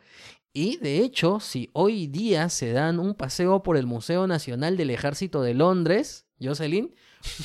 y 0.57 0.77
de 0.77 1.01
hecho, 1.01 1.41
si 1.41 1.71
hoy 1.73 2.07
día 2.07 2.49
se 2.49 2.73
dan 2.73 3.01
un 3.01 3.15
paseo 3.15 3.65
por 3.65 3.77
el 3.77 3.87
Museo 3.87 4.29
Nacional 4.29 4.77
del 4.77 4.91
Ejército 4.91 5.43
de 5.43 5.53
Londres, 5.53 6.27
Jocelyn, 6.41 6.95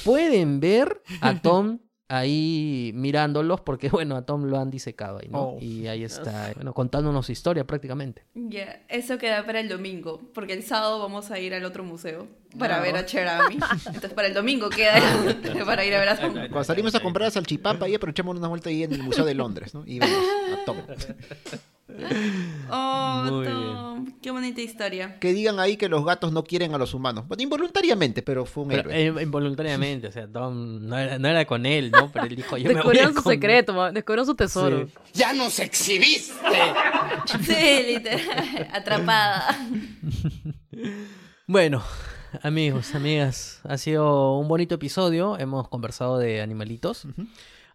pueden 0.03 0.59
ver 0.59 1.01
a 1.21 1.33
Tom 1.41 1.79
ahí 2.09 2.91
mirándolos 2.95 3.61
porque, 3.61 3.87
bueno, 3.89 4.17
a 4.17 4.25
Tom 4.25 4.45
lo 4.45 4.59
han 4.59 4.69
disecado 4.69 5.19
ahí, 5.19 5.29
¿no? 5.29 5.41
Oh. 5.41 5.57
Y 5.61 5.87
ahí 5.87 6.03
está, 6.03 6.51
bueno, 6.55 6.73
contándonos 6.73 7.29
historia 7.29 7.65
prácticamente. 7.65 8.25
Ya, 8.33 8.81
eso 8.89 9.17
queda 9.17 9.45
para 9.45 9.61
el 9.61 9.69
domingo, 9.69 10.19
porque 10.33 10.53
el 10.53 10.63
sábado 10.63 10.99
vamos 10.99 11.31
a 11.31 11.39
ir 11.39 11.53
al 11.53 11.63
otro 11.63 11.83
museo 11.83 12.27
para 12.57 12.81
ver 12.81 12.97
a 12.97 13.05
Cherami. 13.05 13.55
Entonces, 13.85 14.13
para 14.13 14.27
el 14.27 14.33
domingo 14.33 14.69
queda 14.69 14.95
para 15.65 15.85
ir 15.85 15.95
a 15.95 15.99
ver 15.99 16.09
a 16.09 16.17
Tom. 16.17 16.33
Cuando 16.33 16.63
salimos 16.63 16.93
a 16.95 16.99
comprar 16.99 17.31
salchipapa 17.31 17.87
y 17.87 17.95
aprovechamos 17.95 18.35
una 18.35 18.47
vuelta 18.47 18.69
ahí 18.69 18.83
en 18.83 18.93
el 18.93 19.03
Museo 19.03 19.23
de 19.23 19.35
Londres, 19.35 19.73
¿no? 19.73 19.83
Y 19.85 19.99
vemos 19.99 20.19
a 20.53 20.65
Tom. 20.65 20.77
Oh, 22.71 23.41
Tom, 23.43 24.13
qué 24.21 24.29
bonita 24.29 24.61
historia. 24.61 25.17
Que 25.19 25.33
digan 25.33 25.59
ahí 25.59 25.75
que 25.75 25.89
los 25.89 26.05
gatos 26.05 26.31
no 26.31 26.43
quieren 26.43 26.75
a 26.75 26.77
los 26.77 26.93
humanos. 26.93 27.27
Bueno, 27.27 27.41
involuntariamente, 27.41 28.21
pero 28.21 28.45
fue 28.45 28.63
un 28.63 28.71
héroe. 28.71 29.07
Eh, 29.07 29.13
involuntariamente, 29.23 30.07
o 30.07 30.11
sea, 30.11 30.27
Tom 30.27 30.87
no 30.87 30.97
era, 30.97 31.45
con 31.45 31.65
él, 31.65 31.89
¿no? 31.89 32.11
Pero 32.11 32.25
él 32.25 32.35
dijo, 32.35 32.57
yo 32.57 32.71
me 32.71 32.81
voy 32.81 32.99
a 32.99 33.11
su 33.11 33.21
secreto, 33.21 33.91
descubrió 33.91 34.23
su 34.23 34.35
tesoro. 34.35 34.87
¡Ya 35.13 35.33
nos 35.33 35.57
exhibiste! 35.59 36.33
sí, 37.41 37.93
literal, 37.93 38.67
atrapada. 38.73 39.57
bueno, 41.47 41.83
amigos, 42.43 42.93
amigas, 42.93 43.61
ha 43.63 43.77
sido 43.77 44.37
un 44.37 44.47
bonito 44.47 44.75
episodio. 44.75 45.39
Hemos 45.39 45.67
conversado 45.69 46.19
de 46.19 46.41
animalitos. 46.41 47.07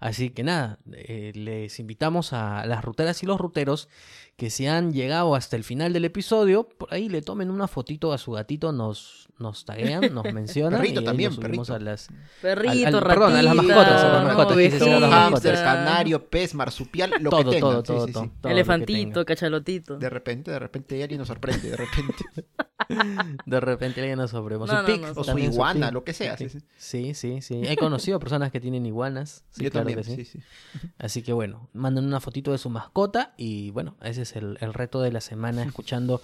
Así 0.05 0.28
que 0.28 0.43
nada, 0.43 0.78
eh, 0.93 1.32
les 1.35 1.81
invitamos 1.81 2.35
a 2.35 2.66
las 2.66 2.85
ruteras 2.85 3.22
y 3.22 3.26
los 3.26 3.40
ruteros 3.40 3.89
que 4.36 4.51
si 4.51 4.66
han 4.66 4.93
llegado 4.93 5.35
hasta 5.35 5.56
el 5.56 5.64
final 5.64 5.94
del 5.94 6.05
episodio, 6.05 6.68
por 6.68 6.93
ahí 6.93 7.09
le 7.09 7.22
tomen 7.22 7.51
una 7.51 7.68
fotito 7.68 8.12
a 8.12 8.18
su 8.18 8.32
gatito, 8.32 8.70
nos, 8.70 9.28
nos 9.39 9.65
taguean, 9.65 10.15
nos 10.15 10.24
mencionan. 10.32 10.81
perrito 10.81 11.01
y 11.01 11.05
también, 11.05 11.36
perrito. 11.36 11.74
A 11.74 11.78
las, 11.78 12.09
perrito, 12.40 13.01
Perdón, 13.01 13.35
a 13.35 13.43
las 13.43 13.55
mascotas, 13.55 14.02
a 14.02 14.09
las 14.09 14.24
mascotas. 14.24 15.11
hamster, 15.11 15.55
canario, 15.55 16.28
pez, 16.28 16.55
marsupial, 16.55 17.15
lo 17.20 17.31
todo, 17.31 17.51
que. 17.51 17.61
Todo, 17.61 17.82
todo, 17.82 18.06
todo, 18.06 18.31
Elefantito, 18.44 19.24
cachalotito. 19.24 19.98
De 19.98 20.11
repente, 20.11 20.51
de 20.51 20.59
repente 20.59 21.02
alguien 21.02 21.19
nos 21.19 21.28
sorprende, 21.28 21.70
de 21.70 21.77
repente. 21.77 22.24
de 23.47 23.61
repente 23.61 24.01
alguien 24.01 24.19
nos 24.19 24.31
sorprende. 24.31 24.66
su 25.15 25.20
o 25.20 25.24
su 25.24 25.39
iguana, 25.39 25.90
lo 25.90 26.05
que 26.05 26.12
sea. 26.12 26.36
Sí, 26.77 27.15
sí, 27.15 27.40
sí. 27.43 27.62
He 27.65 27.77
conocido 27.77 28.19
personas 28.19 28.52
que 28.52 28.61
tienen 28.61 28.86
iguanas. 28.86 29.44
Sí, 29.51 29.65
Yo 29.65 29.70
claro 29.70 29.90
también, 29.90 30.05
sí. 30.05 30.24
sí. 30.24 30.40
Así 30.98 31.23
que 31.23 31.32
bueno, 31.32 31.69
manden 31.73 32.05
una 32.05 32.20
fotito 32.20 32.52
de 32.52 32.59
su 32.59 32.70
mascota 32.70 33.35
y 33.36 33.70
bueno, 33.70 33.97
ese 34.02 34.23
es 34.23 34.36
el, 34.36 34.56
reto 34.74 35.01
de 35.01 35.12
la 35.12 35.20
semana 35.20 35.62
escuchando 35.62 36.20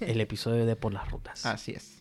el 0.00 0.20
episodio 0.20 0.66
de 0.66 0.76
Por 0.76 0.92
las 0.92 1.10
Rutas. 1.10 1.46
Así 1.46 1.72
es. 1.72 1.95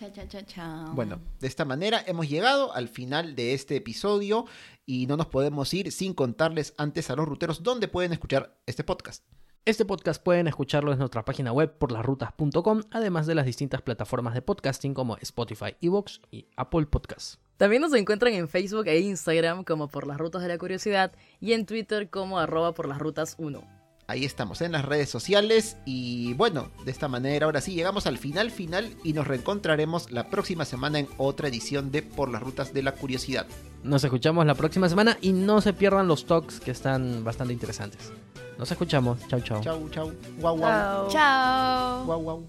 Chao, 0.00 0.08
chao, 0.14 0.24
chao, 0.26 0.42
chao. 0.46 0.94
Bueno, 0.94 1.20
de 1.40 1.46
esta 1.46 1.66
manera 1.66 2.02
hemos 2.06 2.26
llegado 2.26 2.72
al 2.72 2.88
final 2.88 3.36
de 3.36 3.52
este 3.52 3.76
episodio 3.76 4.46
y 4.86 5.06
no 5.06 5.18
nos 5.18 5.26
podemos 5.26 5.74
ir 5.74 5.92
sin 5.92 6.14
contarles 6.14 6.72
antes 6.78 7.10
a 7.10 7.16
los 7.16 7.28
ruteros 7.28 7.62
dónde 7.62 7.86
pueden 7.86 8.14
escuchar 8.14 8.58
este 8.64 8.82
podcast. 8.82 9.26
Este 9.66 9.84
podcast 9.84 10.22
pueden 10.22 10.48
escucharlo 10.48 10.92
en 10.92 11.00
nuestra 11.00 11.26
página 11.26 11.52
web 11.52 11.76
por 11.76 11.90
porlasrutas.com, 11.90 12.84
además 12.90 13.26
de 13.26 13.34
las 13.34 13.44
distintas 13.44 13.82
plataformas 13.82 14.32
de 14.32 14.40
podcasting 14.40 14.94
como 14.94 15.18
Spotify, 15.18 15.76
Evox 15.82 16.22
y 16.30 16.46
Apple 16.56 16.86
Podcasts. 16.86 17.38
También 17.58 17.82
nos 17.82 17.92
encuentran 17.92 18.32
en 18.32 18.48
Facebook 18.48 18.86
e 18.86 19.00
Instagram 19.00 19.64
como 19.64 19.88
Por 19.88 20.06
las 20.06 20.16
Rutas 20.16 20.40
de 20.40 20.48
la 20.48 20.56
Curiosidad 20.56 21.12
y 21.40 21.52
en 21.52 21.66
Twitter 21.66 22.08
como 22.08 22.38
arroba 22.38 22.72
por 22.72 22.88
las 22.88 22.98
rutas 22.98 23.34
1. 23.36 23.79
Ahí 24.10 24.24
estamos 24.24 24.60
en 24.60 24.72
las 24.72 24.84
redes 24.84 25.08
sociales 25.08 25.76
y 25.84 26.34
bueno, 26.34 26.72
de 26.84 26.90
esta 26.90 27.06
manera 27.06 27.46
ahora 27.46 27.60
sí 27.60 27.74
llegamos 27.74 28.08
al 28.08 28.18
final 28.18 28.50
final 28.50 28.96
y 29.04 29.12
nos 29.12 29.24
reencontraremos 29.24 30.10
la 30.10 30.28
próxima 30.28 30.64
semana 30.64 30.98
en 30.98 31.06
otra 31.16 31.46
edición 31.46 31.92
de 31.92 32.02
Por 32.02 32.28
las 32.28 32.42
Rutas 32.42 32.74
de 32.74 32.82
la 32.82 32.90
Curiosidad. 32.90 33.46
Nos 33.84 34.02
escuchamos 34.02 34.44
la 34.46 34.56
próxima 34.56 34.88
semana 34.88 35.16
y 35.20 35.30
no 35.32 35.60
se 35.60 35.74
pierdan 35.74 36.08
los 36.08 36.26
talks 36.26 36.58
que 36.58 36.72
están 36.72 37.22
bastante 37.22 37.52
interesantes. 37.52 38.12
Nos 38.58 38.72
escuchamos. 38.72 39.20
Chau, 39.28 39.40
chau. 39.42 39.62
Chau, 39.62 39.88
chau. 39.90 40.12
Guau, 40.40 40.58
guau. 40.58 41.08
Chao. 41.08 42.04
Guau, 42.04 42.20
guau. 42.20 42.48